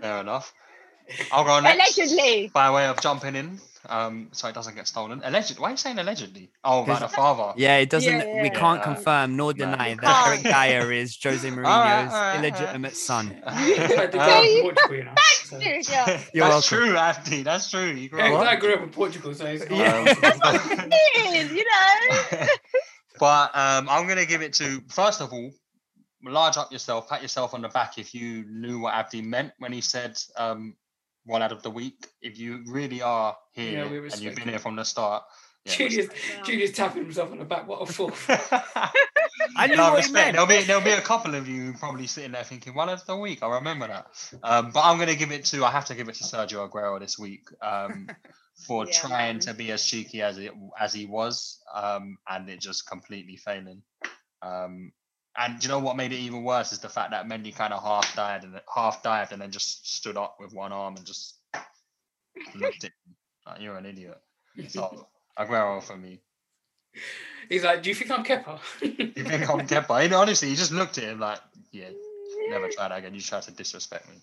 Fair 0.00 0.20
enough. 0.20 0.52
I'll 1.32 1.44
go 1.44 1.58
next. 1.60 1.96
Allegedly. 1.98 2.50
By 2.52 2.70
way 2.70 2.86
of 2.86 3.00
jumping 3.00 3.34
in, 3.34 3.58
um, 3.88 4.28
so 4.32 4.46
it 4.48 4.54
doesn't 4.54 4.74
get 4.74 4.86
stolen. 4.86 5.22
Alleged. 5.24 5.58
Why 5.58 5.68
are 5.68 5.70
you 5.70 5.76
saying 5.78 5.98
allegedly? 5.98 6.50
Oh, 6.62 6.82
about 6.82 7.00
the 7.00 7.08
father. 7.08 7.54
Yeah, 7.56 7.78
it 7.78 7.88
doesn't. 7.88 8.12
Yeah, 8.12 8.42
we 8.42 8.48
yeah, 8.48 8.54
can't 8.54 8.80
yeah. 8.80 8.84
confirm 8.94 9.34
nor 9.36 9.54
deny 9.54 9.88
You 9.88 9.96
that 10.02 10.26
Eric 10.28 10.42
can't. 10.42 10.54
Dier 10.84 10.92
is 10.92 11.18
Jose 11.22 11.48
Mourinho's 11.50 11.64
alright, 11.66 12.08
alright. 12.12 12.38
illegitimate 12.44 12.94
son. 12.96 13.40
Um, 13.42 13.68
go 13.68 14.06
to 14.06 14.60
Portugal, 14.62 14.96
you 14.96 15.04
know, 15.04 15.14
so- 15.44 15.58
You're 16.34 16.48
That's 16.48 16.70
welcome. 16.70 16.88
true, 16.88 16.96
Andy. 16.98 17.42
That's 17.42 17.70
true. 17.70 17.86
You 17.86 18.10
grew 18.10 18.18
Yeah, 18.18 18.28
'cause 18.30 18.42
up. 18.46 18.52
I 18.52 18.56
grew 18.56 18.74
up 18.74 18.82
in 18.82 18.90
Portugal, 18.90 19.32
so 19.32 19.46
it's 19.46 19.64
Yeah. 19.70 19.96
Um, 19.96 20.90
It 20.92 21.46
is, 21.46 21.52
you 21.52 21.64
know. 21.64 22.46
but 23.18 23.56
um, 23.56 23.88
I'm 23.88 24.06
gonna 24.06 24.26
give 24.26 24.42
it 24.42 24.52
to 24.54 24.82
first 24.90 25.22
of 25.22 25.32
all, 25.32 25.50
large 26.24 26.56
up 26.56 26.72
yourself, 26.72 27.08
pat 27.08 27.22
yourself 27.22 27.54
on 27.54 27.62
the 27.62 27.68
back 27.68 27.98
if 27.98 28.14
you 28.14 28.44
knew 28.48 28.80
what 28.80 28.94
Abdi 28.94 29.22
meant 29.22 29.52
when 29.58 29.72
he 29.72 29.80
said 29.80 30.18
um, 30.36 30.76
one 31.24 31.42
out 31.42 31.52
of 31.52 31.62
the 31.62 31.70
week. 31.70 32.06
If 32.22 32.38
you 32.38 32.62
really 32.66 33.02
are 33.02 33.36
here 33.52 33.84
Yeah, 33.84 33.90
we 33.90 33.98
and 33.98 34.18
you've 34.20 34.34
been 34.36 34.48
here 34.48 34.58
from 34.58 34.76
the 34.76 34.84
start. 34.84 35.22
Yeah, 35.64 35.74
Julius, 35.74 36.06
Yeah. 36.36 36.42
Julius 36.42 36.72
tapping 36.72 37.02
himself 37.04 37.30
on 37.32 37.38
the 37.38 37.44
back. 37.44 37.66
What 37.68 37.82
a 37.82 37.92
fool! 37.92 38.12
I 39.56 39.66
knew 39.66 39.76
no 39.76 39.84
what 39.84 39.92
he 39.92 39.96
respect. 39.98 40.12
meant. 40.12 40.32
There'll 40.34 40.46
be 40.46 40.62
there'll 40.66 40.82
be 40.82 40.90
a 40.92 41.00
couple 41.00 41.34
of 41.34 41.48
you 41.48 41.74
probably 41.74 42.06
sitting 42.06 42.32
there 42.32 42.44
thinking 42.44 42.74
one 42.74 42.88
out 42.88 43.00
of 43.00 43.06
the 43.06 43.16
week. 43.16 43.42
I 43.42 43.48
remember 43.56 43.86
that. 43.88 44.06
Um, 44.42 44.70
but 44.72 44.80
I'm 44.84 44.98
gonna 44.98 45.14
give 45.14 45.32
it 45.32 45.44
to 45.46 45.64
I 45.64 45.70
have 45.70 45.84
to 45.86 45.94
give 45.94 46.08
it 46.08 46.14
to 46.16 46.24
Sergio 46.24 46.68
Aguero 46.68 46.98
this 47.00 47.18
week 47.18 47.48
um, 47.62 48.08
for 48.66 48.86
Yeah, 48.86 48.92
trying 48.92 49.34
man. 49.36 49.40
to 49.40 49.54
be 49.54 49.70
as 49.72 49.84
cheeky 49.84 50.22
as 50.22 50.38
it 50.38 50.52
as 50.78 50.92
he 50.92 51.06
was, 51.06 51.60
um, 51.74 52.18
and 52.28 52.48
it 52.48 52.60
just 52.60 52.88
completely 52.88 53.36
failing. 53.36 53.82
Um, 54.42 54.92
and 55.38 55.58
do 55.58 55.66
you 55.66 55.68
know 55.68 55.78
what 55.78 55.96
made 55.96 56.12
it 56.12 56.16
even 56.16 56.42
worse 56.42 56.72
is 56.72 56.80
the 56.80 56.88
fact 56.88 57.12
that 57.12 57.26
Mendy 57.26 57.54
kind 57.54 57.72
of 57.72 57.82
half 57.82 58.14
died 58.16 58.44
and 58.44 58.60
half 58.74 59.02
dived 59.02 59.32
and 59.32 59.40
then 59.40 59.50
just 59.50 59.96
stood 59.96 60.16
up 60.16 60.36
with 60.40 60.52
one 60.52 60.72
arm 60.72 60.96
and 60.96 61.06
just 61.06 61.36
looked 62.54 62.84
at 62.84 62.90
him 62.90 63.14
like 63.46 63.60
you're 63.60 63.76
an 63.76 63.86
idiot. 63.86 64.20
So 64.68 65.06
Aguero 65.38 65.82
for 65.82 65.96
me. 65.96 66.20
He's 67.48 67.64
like, 67.64 67.82
"Do 67.82 67.90
you 67.90 67.94
think 67.94 68.10
I'm 68.10 68.24
Kepa?" 68.24 68.58
You 68.82 69.24
think 69.24 69.48
I'm 69.48 69.66
Kepa? 69.66 70.04
And 70.04 70.12
honestly, 70.12 70.48
he 70.48 70.56
just 70.56 70.72
looked 70.72 70.98
at 70.98 71.04
him 71.04 71.20
like, 71.20 71.38
yeah, 71.70 71.90
never 72.48 72.68
try 72.68 72.88
that 72.88 72.98
again. 72.98 73.14
You 73.14 73.20
try 73.20 73.40
to 73.40 73.50
disrespect 73.52 74.08
me. 74.08 74.16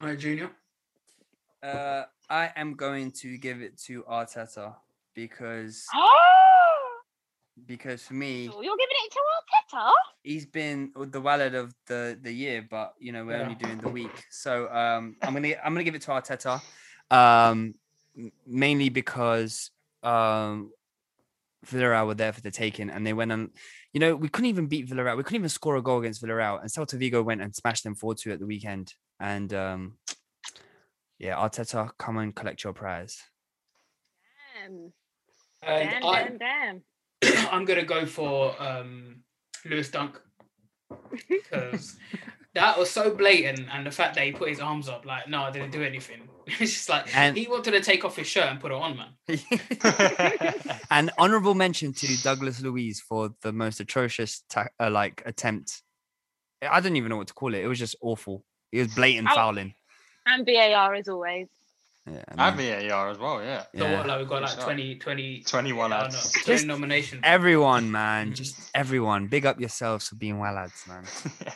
All 0.00 0.08
right, 0.08 0.18
Junior. 0.18 0.50
Uh, 1.62 2.04
I 2.28 2.50
am 2.56 2.74
going 2.74 3.12
to 3.12 3.38
give 3.38 3.62
it 3.62 3.78
to 3.84 4.02
Arteta 4.02 4.74
because 5.14 5.86
Oh, 5.94 6.55
because 7.64 8.02
for 8.02 8.14
me 8.14 8.44
you're 8.44 8.52
giving 8.76 9.00
it 9.04 9.12
to 9.12 9.18
Arteta? 9.76 9.90
he's 10.22 10.44
been 10.46 10.92
the 10.96 11.20
wallad 11.20 11.54
of 11.54 11.74
the 11.86 12.18
the 12.20 12.32
year, 12.32 12.66
but 12.68 12.94
you 12.98 13.12
know 13.12 13.24
we're 13.24 13.36
Yeah. 13.36 13.42
only 13.42 13.54
doing 13.54 13.78
the 13.80 13.88
week, 13.88 14.24
so 14.30 14.68
um, 14.72 15.16
I'm 15.22 15.32
gonna 15.32 15.54
I'm 15.64 15.72
gonna 15.72 15.84
give 15.84 15.94
it 15.94 16.02
to 16.02 16.10
Arteta, 16.10 16.60
um, 17.10 17.74
mainly 18.46 18.88
because 18.90 19.70
um, 20.02 20.70
Villarreal 21.66 22.06
were 22.06 22.14
there 22.14 22.32
for 22.32 22.40
the 22.42 22.50
taking, 22.50 22.90
and 22.90 23.06
they 23.06 23.12
went 23.12 23.32
on. 23.32 23.50
You 23.92 24.00
know, 24.00 24.14
we 24.14 24.28
couldn't 24.28 24.50
even 24.50 24.66
beat 24.66 24.88
Villarreal. 24.88 25.16
We 25.16 25.22
couldn't 25.22 25.36
even 25.40 25.48
score 25.48 25.76
a 25.76 25.82
goal 25.82 26.00
against 26.00 26.22
Villarreal, 26.22 26.60
and 26.60 26.70
Celta 26.70 26.98
Vigo 26.98 27.22
went 27.22 27.40
and 27.40 27.54
smashed 27.54 27.84
them 27.84 27.94
four 27.94 28.14
two 28.14 28.30
at 28.32 28.38
the 28.40 28.46
weekend. 28.46 28.92
And 29.18 29.52
um, 29.54 29.96
yeah, 31.18 31.36
Arteta, 31.36 31.90
come 31.98 32.18
and 32.18 32.34
collect 32.34 32.62
your 32.64 32.74
prize. 32.74 33.22
Damn, 34.60 34.92
And 35.62 35.90
damn, 35.90 36.04
I, 36.04 36.22
damn, 36.22 36.38
damn. 36.38 36.82
I'm 37.50 37.64
gonna 37.64 37.84
go 37.84 38.06
for 38.06 38.54
um, 38.62 39.22
Lewis 39.64 39.90
Dunk 39.90 40.20
because 41.28 41.96
that 42.54 42.78
was 42.78 42.90
so 42.90 43.10
blatant, 43.14 43.68
and 43.72 43.86
the 43.86 43.90
fact 43.90 44.14
that 44.16 44.24
he 44.24 44.32
put 44.32 44.48
his 44.48 44.60
arms 44.60 44.88
up, 44.88 45.04
like, 45.04 45.28
no, 45.28 45.42
I 45.42 45.50
didn't 45.50 45.70
do 45.72 45.82
anything. 45.82 46.28
It's 46.48 46.72
just 46.72 46.88
like 46.88 47.14
And- 47.16 47.36
he 47.36 47.48
wanted 47.48 47.72
to 47.72 47.80
take 47.80 48.04
off 48.04 48.14
his 48.14 48.28
shirt 48.28 48.44
and 48.44 48.60
put 48.60 48.70
it 48.70 48.76
on, 48.76 48.96
man. 48.96 49.10
and 50.92 51.10
honorable 51.18 51.54
mention 51.54 51.92
to 51.92 52.22
Douglas 52.22 52.62
Luiz 52.62 53.00
for 53.00 53.30
the 53.42 53.52
most 53.52 53.80
atrocious 53.80 54.44
ta- 54.48 54.68
uh, 54.78 54.88
like 54.88 55.24
attempt. 55.26 55.82
I 56.62 56.78
don't 56.78 56.94
even 56.94 57.08
know 57.10 57.16
what 57.16 57.26
to 57.26 57.34
call 57.34 57.52
it. 57.52 57.64
It 57.64 57.66
was 57.66 57.80
just 57.80 57.96
awful. 58.00 58.44
It 58.70 58.78
was 58.78 58.94
blatant 58.94 59.28
Ow. 59.30 59.34
fouling. 59.34 59.74
And 60.24 60.46
VAR 60.46 60.94
as 60.94 61.08
always. 61.08 61.48
Yeah, 62.08 62.22
I 62.38 62.48
I 62.48 62.54
mean, 62.54 62.88
VAR 62.88 63.10
as 63.10 63.18
well, 63.18 63.42
yeah. 63.42 63.62
So 63.62 63.84
yeah. 63.84 63.98
what, 63.98 64.06
like, 64.06 64.18
we've 64.20 64.28
got 64.28 64.42
like 64.42 64.50
Sure. 64.52 64.62
20, 64.64 64.94
20, 64.96 65.42
21 65.42 65.90
yeah, 65.90 65.96
I 65.96 66.02
lads. 66.02 66.14
know, 66.14 66.42
20 66.44 66.44
Just 66.46 66.66
nominations. 66.66 67.20
Everyone, 67.24 67.90
man, 67.90 68.26
mm-hmm. 68.26 68.34
just 68.34 68.56
everyone. 68.74 69.26
Big 69.26 69.44
up 69.44 69.58
yourselves 69.58 70.08
for 70.08 70.14
being 70.14 70.38
well 70.38 70.54
lads, 70.54 70.84
man. 70.86 71.04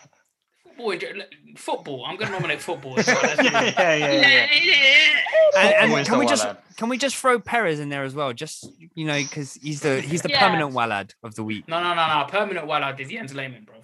Football, 0.76 1.22
football. 1.56 2.04
I'm 2.06 2.16
gonna 2.16 2.30
nominate 2.30 2.60
football. 2.62 2.98
as 2.98 3.06
well, 3.06 3.20
let's 3.22 3.42
yeah, 3.42 3.60
yeah, 3.76 3.94
yeah, 3.96 4.46
yeah. 4.62 5.82
And, 5.82 5.92
and 5.92 6.06
can 6.06 6.18
we 6.18 6.24
just 6.24 6.42
lad. 6.44 6.56
can 6.78 6.88
we 6.88 6.96
just 6.96 7.16
throw 7.16 7.38
Perez 7.38 7.80
in 7.80 7.90
there 7.90 8.02
as 8.04 8.14
well? 8.14 8.32
Just 8.32 8.66
you 8.94 9.04
know, 9.04 9.18
because 9.20 9.54
he's 9.54 9.80
the 9.82 10.00
he's 10.00 10.22
the 10.22 10.30
Yeah. 10.30 10.40
permanent 10.40 10.72
Wallad 10.72 11.12
of 11.22 11.34
the 11.34 11.44
week. 11.44 11.68
No, 11.68 11.82
no, 11.82 11.94
no, 11.94 12.06
no. 12.20 12.24
Permanent 12.28 12.66
while 12.66 12.82
I 12.82 12.92
did 12.92 13.10
Jens 13.10 13.34
Lehmann, 13.34 13.64
bro. 13.64 13.76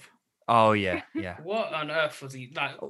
Oh 0.49 0.73
yeah, 0.73 1.03
yeah. 1.15 1.37
What 1.43 1.75
on 1.75 1.91
earth 1.91 2.23
was 2.23 2.33
he 2.33 2.51
like? 2.57 2.77
Oh. 2.81 2.89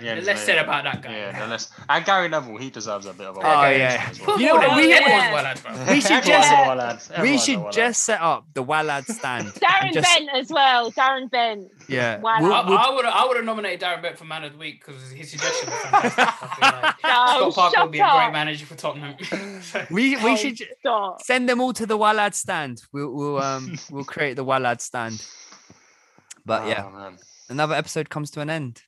That- 0.00 0.04
Yeah, 0.04 0.08
Yeah, 0.10 0.14
the 0.14 0.20
he's 0.20 0.26
less 0.26 0.44
said 0.44 0.58
about 0.58 0.84
that 0.84 1.02
guy. 1.02 1.12
Yeah, 1.12 1.38
the 1.40 1.46
less- 1.46 1.70
and 1.88 2.04
Gary 2.04 2.28
Neville, 2.28 2.56
he 2.58 2.70
deserves 2.70 3.06
a 3.06 3.12
bit 3.12 3.26
of 3.26 3.36
a 3.36 3.40
Oh, 3.40 3.42
well 3.42 3.72
yeah. 3.72 4.10
well. 4.26 4.40
You 4.40 4.46
know 4.46 4.54
what? 4.56 4.76
we 4.76 4.86
We- 4.86 4.92
everyone's 4.92 5.22
Yeah. 5.24 5.32
well 5.34 5.54
bro. 5.84 5.94
We 5.94 6.00
should 6.00 6.22
just- 6.24 6.52
a 6.52 6.54
well. 7.16 7.22
We 7.22 7.38
should 7.38 7.58
well 7.58 7.72
just 7.72 8.04
set 8.04 8.20
up 8.20 8.46
the 8.54 8.62
Wallad 8.62 9.06
stand. 9.06 9.48
Darren 9.54 9.92
just- 9.92 10.08
Bent 10.18 10.28
as 10.34 10.50
well. 10.50 10.90
Darren 10.92 11.30
Bent. 11.30 11.68
Yeah. 11.88 12.18
Wow. 12.18 12.38
we'll- 12.40 12.52
I, 12.54 12.68
we'll- 12.68 12.78
I 12.78 12.90
would 12.90 13.04
I 13.04 13.24
would 13.26 13.36
have 13.36 13.44
nominated 13.44 13.80
Darren 13.80 14.02
Bent 14.02 14.18
for 14.18 14.24
man 14.24 14.44
of 14.44 14.52
the 14.52 14.58
week 14.58 14.84
because 14.84 15.10
his 15.10 15.30
suggestion 15.30 15.68
was 15.70 15.80
fantastic. 15.82 16.18
I 16.62 16.80
like 16.82 16.94
No, 17.04 17.50
Scott 17.50 17.54
Parker 17.54 17.76
shut 17.76 17.84
would 17.86 17.92
be 17.92 17.98
a 18.00 18.10
great 18.10 18.32
manager 18.32 18.66
for 18.66 18.74
Tottenham. 18.76 19.16
we 19.90 20.16
we 20.16 20.32
Oh, 20.32 20.36
should 20.36 20.58
Stop. 20.80 21.22
send 21.22 21.48
them 21.48 21.60
all 21.60 21.72
to 21.74 21.86
the 21.86 21.96
Wallad 21.96 22.34
stand. 22.34 22.82
We'll 22.92 23.10
we'll 23.10 23.42
um 23.42 23.78
we'll 23.90 24.04
create 24.04 24.34
the 24.36 24.44
Wallad 24.44 24.80
stand. 24.80 25.24
But 26.44 26.66
yeah, 26.66 26.84
Oh, 26.86 26.90
man. 26.90 27.18
another 27.48 27.74
episode 27.74 28.10
comes 28.10 28.30
to 28.32 28.40
an 28.40 28.50
end. 28.50 28.82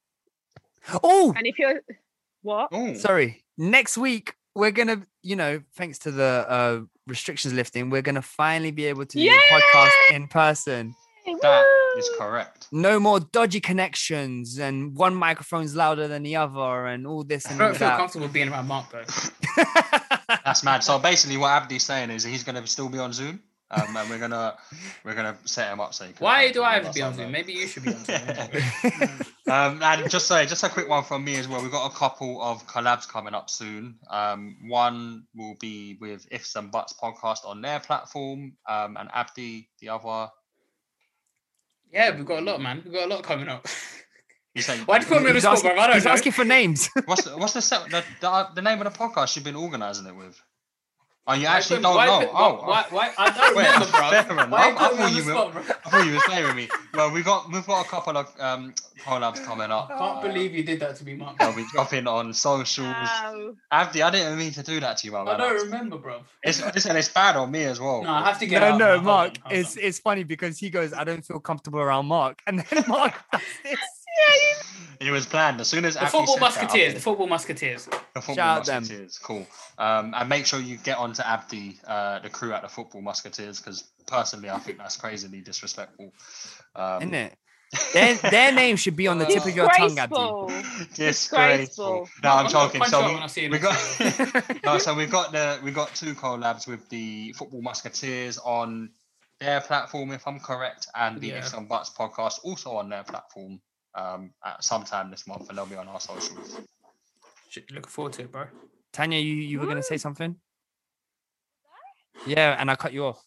Oh, 1.03 1.33
And 1.37 1.47
if 1.47 1.59
you're 1.59 1.81
what? 2.43 2.73
Ooh. 2.75 2.95
sorry. 2.97 3.45
Next 3.57 3.97
week 3.97 4.35
we're 4.55 4.71
gonna, 4.71 5.03
you 5.23 5.37
know, 5.37 5.63
thanks 5.77 5.99
to 6.01 6.11
the 6.11 6.47
uh 6.49 6.81
restrictions 7.07 7.55
lifting, 7.55 7.91
we're 7.91 8.03
gonna 8.03 8.23
finally 8.23 8.71
be 8.71 8.85
able 8.87 9.05
to 9.07 9.19
do 9.19 9.25
the 9.25 9.41
podcast 9.51 10.15
in 10.15 10.29
person. 10.29 10.95
That 11.41 11.65
Woo! 11.95 11.99
is 11.99 12.11
correct. 12.19 12.67
No 12.71 13.01
more 13.01 13.19
dodgy 13.21 13.61
connections 13.61 14.59
and 14.59 14.95
one 14.95 15.15
microphone's 15.15 15.75
louder 15.75 16.07
than 16.07 16.23
the 16.23 16.37
other 16.37 16.87
and 16.87 17.07
all 17.07 17.25
this 17.25 17.47
I 17.47 17.51
and 17.51 17.59
don't 17.59 17.71
feel 17.77 17.89
that. 17.89 17.97
comfortable 17.99 18.29
being 18.29 18.51
around 18.51 18.69
Mark 18.69 18.91
though. 18.91 19.05
That's 20.45 20.63
mad. 20.65 20.85
So 20.85 20.99
basically, 20.99 21.39
what 21.39 21.49
Abdi's 21.51 21.83
saying 21.85 22.11
is 22.11 22.25
he's 22.25 22.45
going 22.45 22.57
to 22.63 22.67
still 22.67 22.89
be 22.91 22.99
on 22.99 23.13
Zoom, 23.15 23.41
um, 23.75 23.97
and 23.97 24.09
we're 24.11 24.19
gonna 24.19 24.55
we're 25.05 25.15
gonna 25.15 25.37
set 25.45 25.73
him 25.73 25.81
up 25.81 25.95
so. 25.95 26.05
He 26.05 26.13
can 26.13 26.25
Why 26.25 26.53
do 26.53 26.63
I 26.63 26.75
have 26.75 26.87
to 26.89 26.93
be 26.93 27.03
on 27.03 27.17
there. 27.17 27.27
Zoom? 27.27 27.33
Maybe 27.33 27.53
you 27.53 27.67
should 27.67 27.85
be 27.85 27.95
on 27.95 28.05
Zoom. 28.05 28.21
um, 29.51 29.83
and 29.83 30.11
just 30.11 30.27
say, 30.27 30.47
just 30.47 30.63
a 30.63 30.69
quick 30.69 30.89
one 30.89 31.05
from 31.05 31.25
me 31.25 31.37
as 31.37 31.49
well. 31.49 31.63
We've 31.63 31.71
got 31.71 31.91
a 31.91 31.95
couple 31.95 32.41
of 32.43 32.67
collabs 32.67 33.09
coming 33.09 33.35
up 33.35 33.51
soon. 33.51 33.97
Um, 34.11 34.57
one 34.69 35.25
will 35.35 35.57
be 35.61 35.97
with 36.01 36.27
Ifs 36.31 36.55
and 36.57 36.71
Buts 36.71 36.95
podcast 37.03 37.47
on 37.47 37.61
their 37.63 37.81
platform, 37.81 38.55
um, 38.69 38.97
and 38.99 39.09
Abdi, 39.13 39.69
the 39.81 39.89
other. 39.91 40.31
yeah, 41.93 42.15
we've 42.17 42.27
got 42.27 42.41
a 42.41 42.43
lot, 42.43 42.61
man. 42.61 42.83
We've 42.85 42.95
got 42.95 43.05
a 43.07 43.15
lot 43.15 43.23
coming 43.23 43.49
up. 43.49 43.67
You 44.55 44.63
say, 44.63 44.79
Why'd 44.79 45.03
you 45.03 45.09
put 45.09 45.21
me 45.23 45.29
on 45.29 45.33
the 45.33 45.33
He's, 45.35 45.43
spot, 45.43 45.55
asking, 45.55 45.71
bro? 45.73 45.81
I 45.81 45.87
don't 45.89 45.97
he's 45.97 46.05
know. 46.05 46.11
asking 46.13 46.33
for 46.33 46.45
names. 46.45 46.89
what's 47.07 47.25
the, 47.25 47.37
what's 47.37 47.55
the, 47.55 47.61
the, 47.91 48.05
the 48.21 48.49
the 48.55 48.63
name 48.63 48.81
of 48.81 48.93
the 48.93 48.97
podcast 48.97 49.35
you've 49.35 49.45
been 49.45 49.57
organising 49.57 50.07
it 50.07 50.15
with? 50.15 50.41
Oh, 51.27 51.33
you 51.33 51.47
actually 51.47 51.81
don't 51.81 51.97
why 51.97 52.05
know? 52.07 52.19
put- 52.21 52.29
oh, 52.35 52.67
why, 52.69 52.85
why, 52.91 53.11
I 53.17 53.31
don't 53.31 53.57
Wait, 53.57 53.65
remember, 53.65 53.87
bro. 53.91 54.11
fair 54.11 54.31
enough. 54.33 54.51
Why 54.51 54.59
I 54.59 54.69
you 54.69 54.75
put 54.77 54.93
me 54.93 54.99
thought 54.99 55.11
you 55.13 55.25
were- 55.25 55.33
spot, 55.33 55.53
bro? 55.55 55.63
I 55.63 55.89
thought 55.91 56.07
you 56.07 56.13
were 56.13 56.21
playing 56.21 56.45
with 56.47 56.57
me. 56.57 56.69
Well, 56.93 57.11
we've 57.13 57.25
got 57.25 57.51
we've 57.51 57.67
got 57.67 57.87
a 57.87 57.89
couple 57.89 58.17
of 58.19 58.29
um, 58.39 58.75
collabs 59.03 59.43
coming 59.43 59.71
up. 59.71 59.91
I 59.91 59.97
can't 59.99 60.21
believe 60.23 60.55
you 60.55 60.63
did 60.65 60.81
that 60.81 60.97
to 60.97 61.05
me, 61.07 61.15
Mark. 61.15 61.39
They'll 61.39 61.57
be 61.57 61.65
dropping 61.73 62.07
on 62.07 62.35
socials. 62.35 62.89
Wow. 62.89 63.55
Abdi, 63.73 64.03
I 64.03 64.11
didn't 64.11 64.37
mean 64.39 64.53
to 64.53 64.63
do 64.63 64.81
that 64.81 64.99
to 64.99 65.07
you, 65.07 65.13
my 65.13 65.23
I 65.23 65.37
don't 65.39 65.65
remember, 65.65 65.97
bro. 65.97 66.21
It's, 66.43 66.63
listen, 66.75 66.95
it's 66.95 67.09
bad 67.09 67.37
on 67.37 67.51
me 67.51 67.65
as 67.65 67.81
well. 67.81 68.03
No, 68.03 68.11
I 68.11 68.25
have 68.25 68.39
to 68.41 68.47
get 68.47 68.61
No, 68.61 68.67
out 68.69 68.79
no, 68.79 68.85
now. 68.87 68.93
Hold 68.93 69.05
Mark. 69.05 69.29
on, 69.31 69.41
hold 69.45 69.53
It's 69.61 69.77
on. 69.79 69.83
it's 69.83 69.99
funny 70.01 70.25
because 70.25 70.59
he 70.59 70.69
goes, 70.69 70.93
I 70.93 71.05
don't 71.05 71.25
feel 71.25 71.41
comfortable 71.41 71.81
around 71.81 72.05
Mark, 72.05 72.43
and 72.47 72.61
then 72.61 72.85
Mark 72.87 73.15
does 73.33 73.41
this. 73.63 73.79
It 75.01 75.11
was 75.11 75.27
planned. 75.27 75.61
As 75.61 75.69
soon 75.69 75.85
as 75.85 75.95
the 75.95 76.01
Abdi 76.05 76.11
football 76.13 76.27
said 76.27 76.35
that, 76.37 76.41
musketeers. 76.41 76.93
thought- 76.93 76.95
The 76.95 77.01
football 77.03 77.27
musketeers. 77.27 77.85
The 77.87 77.91
football 78.21 78.35
Shout 78.37 78.59
out 78.59 78.65
them. 78.67 78.83
musketeers, 78.83 79.19
cool. 79.19 79.47
Um, 79.77 80.15
and 80.17 80.29
make 80.29 80.47
sure 80.47 80.61
you 80.61 80.77
get 80.79 80.99
onto 80.99 81.21
Abdi, 81.23 81.79
uh, 81.87 82.21
the 82.21 82.31
crew 82.31 82.53
at 82.55 82.63
the 82.63 82.69
football 82.69 83.03
musketeers, 83.03 83.59
because 83.61 83.85
personally, 84.07 84.49
I 84.51 84.59
think 84.59 84.79
that's 84.79 84.97
crazily 84.97 85.41
disrespectful. 85.41 86.13
Um, 86.77 87.03
Isn't 87.03 87.15
it? 87.15 87.35
Their, 87.93 88.15
their 88.15 88.53
name 88.53 88.77
should 88.77 88.95
be 88.95 89.09
on 89.09 89.19
the 89.19 89.27
tip 89.27 89.45
of 89.45 89.55
your 89.55 89.69
tongue, 89.69 89.99
Abdi. 89.99 90.15
Disgraceful. 90.15 90.49
Disgraceful. 90.95 90.97
Disgraceful. 90.97 92.09
No, 92.23 92.31
I'm 92.31 92.47
I'm 92.47 92.51
joking. 92.53 92.85
So 92.85 93.07
we, 93.07 93.15
when 93.15 93.23
I 93.23 93.27
see 93.27 93.45
him 93.47 93.51
we 93.51 93.59
next 93.59 93.99
got 93.99 94.57
no, 94.65 94.79
so 94.79 94.95
we've 94.95 95.11
got 95.11 95.33
the 95.33 95.59
we 95.63 95.73
got 95.73 95.93
two 95.95 96.15
collabs 96.15 96.69
with 96.69 96.89
the 96.89 97.33
Football 97.33 97.63
Musketeers 97.63 98.39
on 98.39 98.91
their 99.41 99.61
platform, 99.61 100.13
if 100.13 100.27
I'm 100.29 100.39
correct, 100.39 100.87
and 100.95 101.21
the 101.21 101.29
Yeah. 101.29 101.39
Ifs 101.39 101.53
and 101.53 101.69
Buts 101.69 101.91
podcast 101.91 102.41
also 102.45 102.77
on 102.77 102.89
their 102.91 103.03
platform 103.03 103.61
um, 103.95 104.31
at 104.45 104.63
some 104.65 104.85
time 104.85 105.11
this 105.11 105.27
month, 105.27 105.49
and 105.49 105.57
they'll 105.59 105.67
be 105.67 105.77
on 105.77 105.89
our 105.89 106.01
socials. 106.01 106.61
Shit, 107.49 107.71
Looking 107.71 107.89
forward 107.91 108.13
to 108.15 108.23
it, 108.23 108.33
bro. 108.33 108.47
Tanya, 108.93 109.19
you, 109.19 109.35
you 109.35 109.59
were 109.61 109.67
going 109.67 109.77
to 109.77 109.83
say 109.83 109.97
something? 109.97 110.37
Yeah, 112.27 112.57
and 112.59 112.71
I 112.71 112.77
cut 112.77 112.93
you 112.93 113.05
off. 113.07 113.23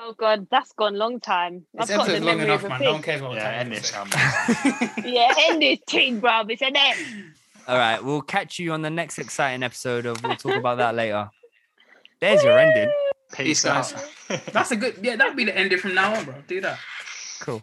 Oh 0.00 0.12
god, 0.16 0.46
that's 0.50 0.72
gone 0.72 0.94
long 0.94 1.18
time. 1.20 1.66
This 1.74 1.90
I've 1.90 1.96
got 1.98 2.06
the 2.06 2.12
episode's 2.14 2.24
long 2.26 2.40
enough, 2.40 2.60
of 2.60 2.64
a 2.66 2.68
man. 2.68 2.80
No 2.82 2.92
one 2.92 3.02
pig. 3.02 3.04
cares 3.04 3.22
what 3.22 3.34
Yeah, 3.34 3.42
Tanya 3.42 3.58
end 3.58 3.70
will 3.70 3.76
this, 3.76 3.88
say. 3.88 3.98
um, 3.98 5.04
Yeah, 5.12 5.34
end 5.40 5.62
this 5.62 5.78
thing, 5.88 6.20
bro. 6.20 6.42
It's 6.48 6.62
an 6.62 6.76
end. 6.76 7.24
All 7.66 7.76
right, 7.76 8.02
we'll 8.02 8.22
catch 8.22 8.58
you 8.60 8.72
on 8.72 8.82
the 8.82 8.90
next 8.90 9.18
exciting 9.18 9.62
episode 9.64 10.06
of 10.06 10.22
We'll 10.22 10.36
Talk 10.36 10.54
About 10.54 10.78
That 10.78 10.94
Later. 10.94 11.28
There's 12.20 12.42
your 12.44 12.56
ending. 12.58 12.92
Peace 13.32 13.62
Peace, 13.62 13.64
guys. 13.64 13.92
That's 14.52 14.70
a 14.70 14.76
good. 14.76 14.98
Yeah, 15.02 15.16
that'd 15.16 15.36
be 15.36 15.44
the 15.44 15.56
ending 15.56 15.78
from 15.78 15.94
now 15.94 16.14
on, 16.14 16.24
bro. 16.24 16.34
Do 16.46 16.60
that. 16.62 16.78
Cool. 17.40 17.62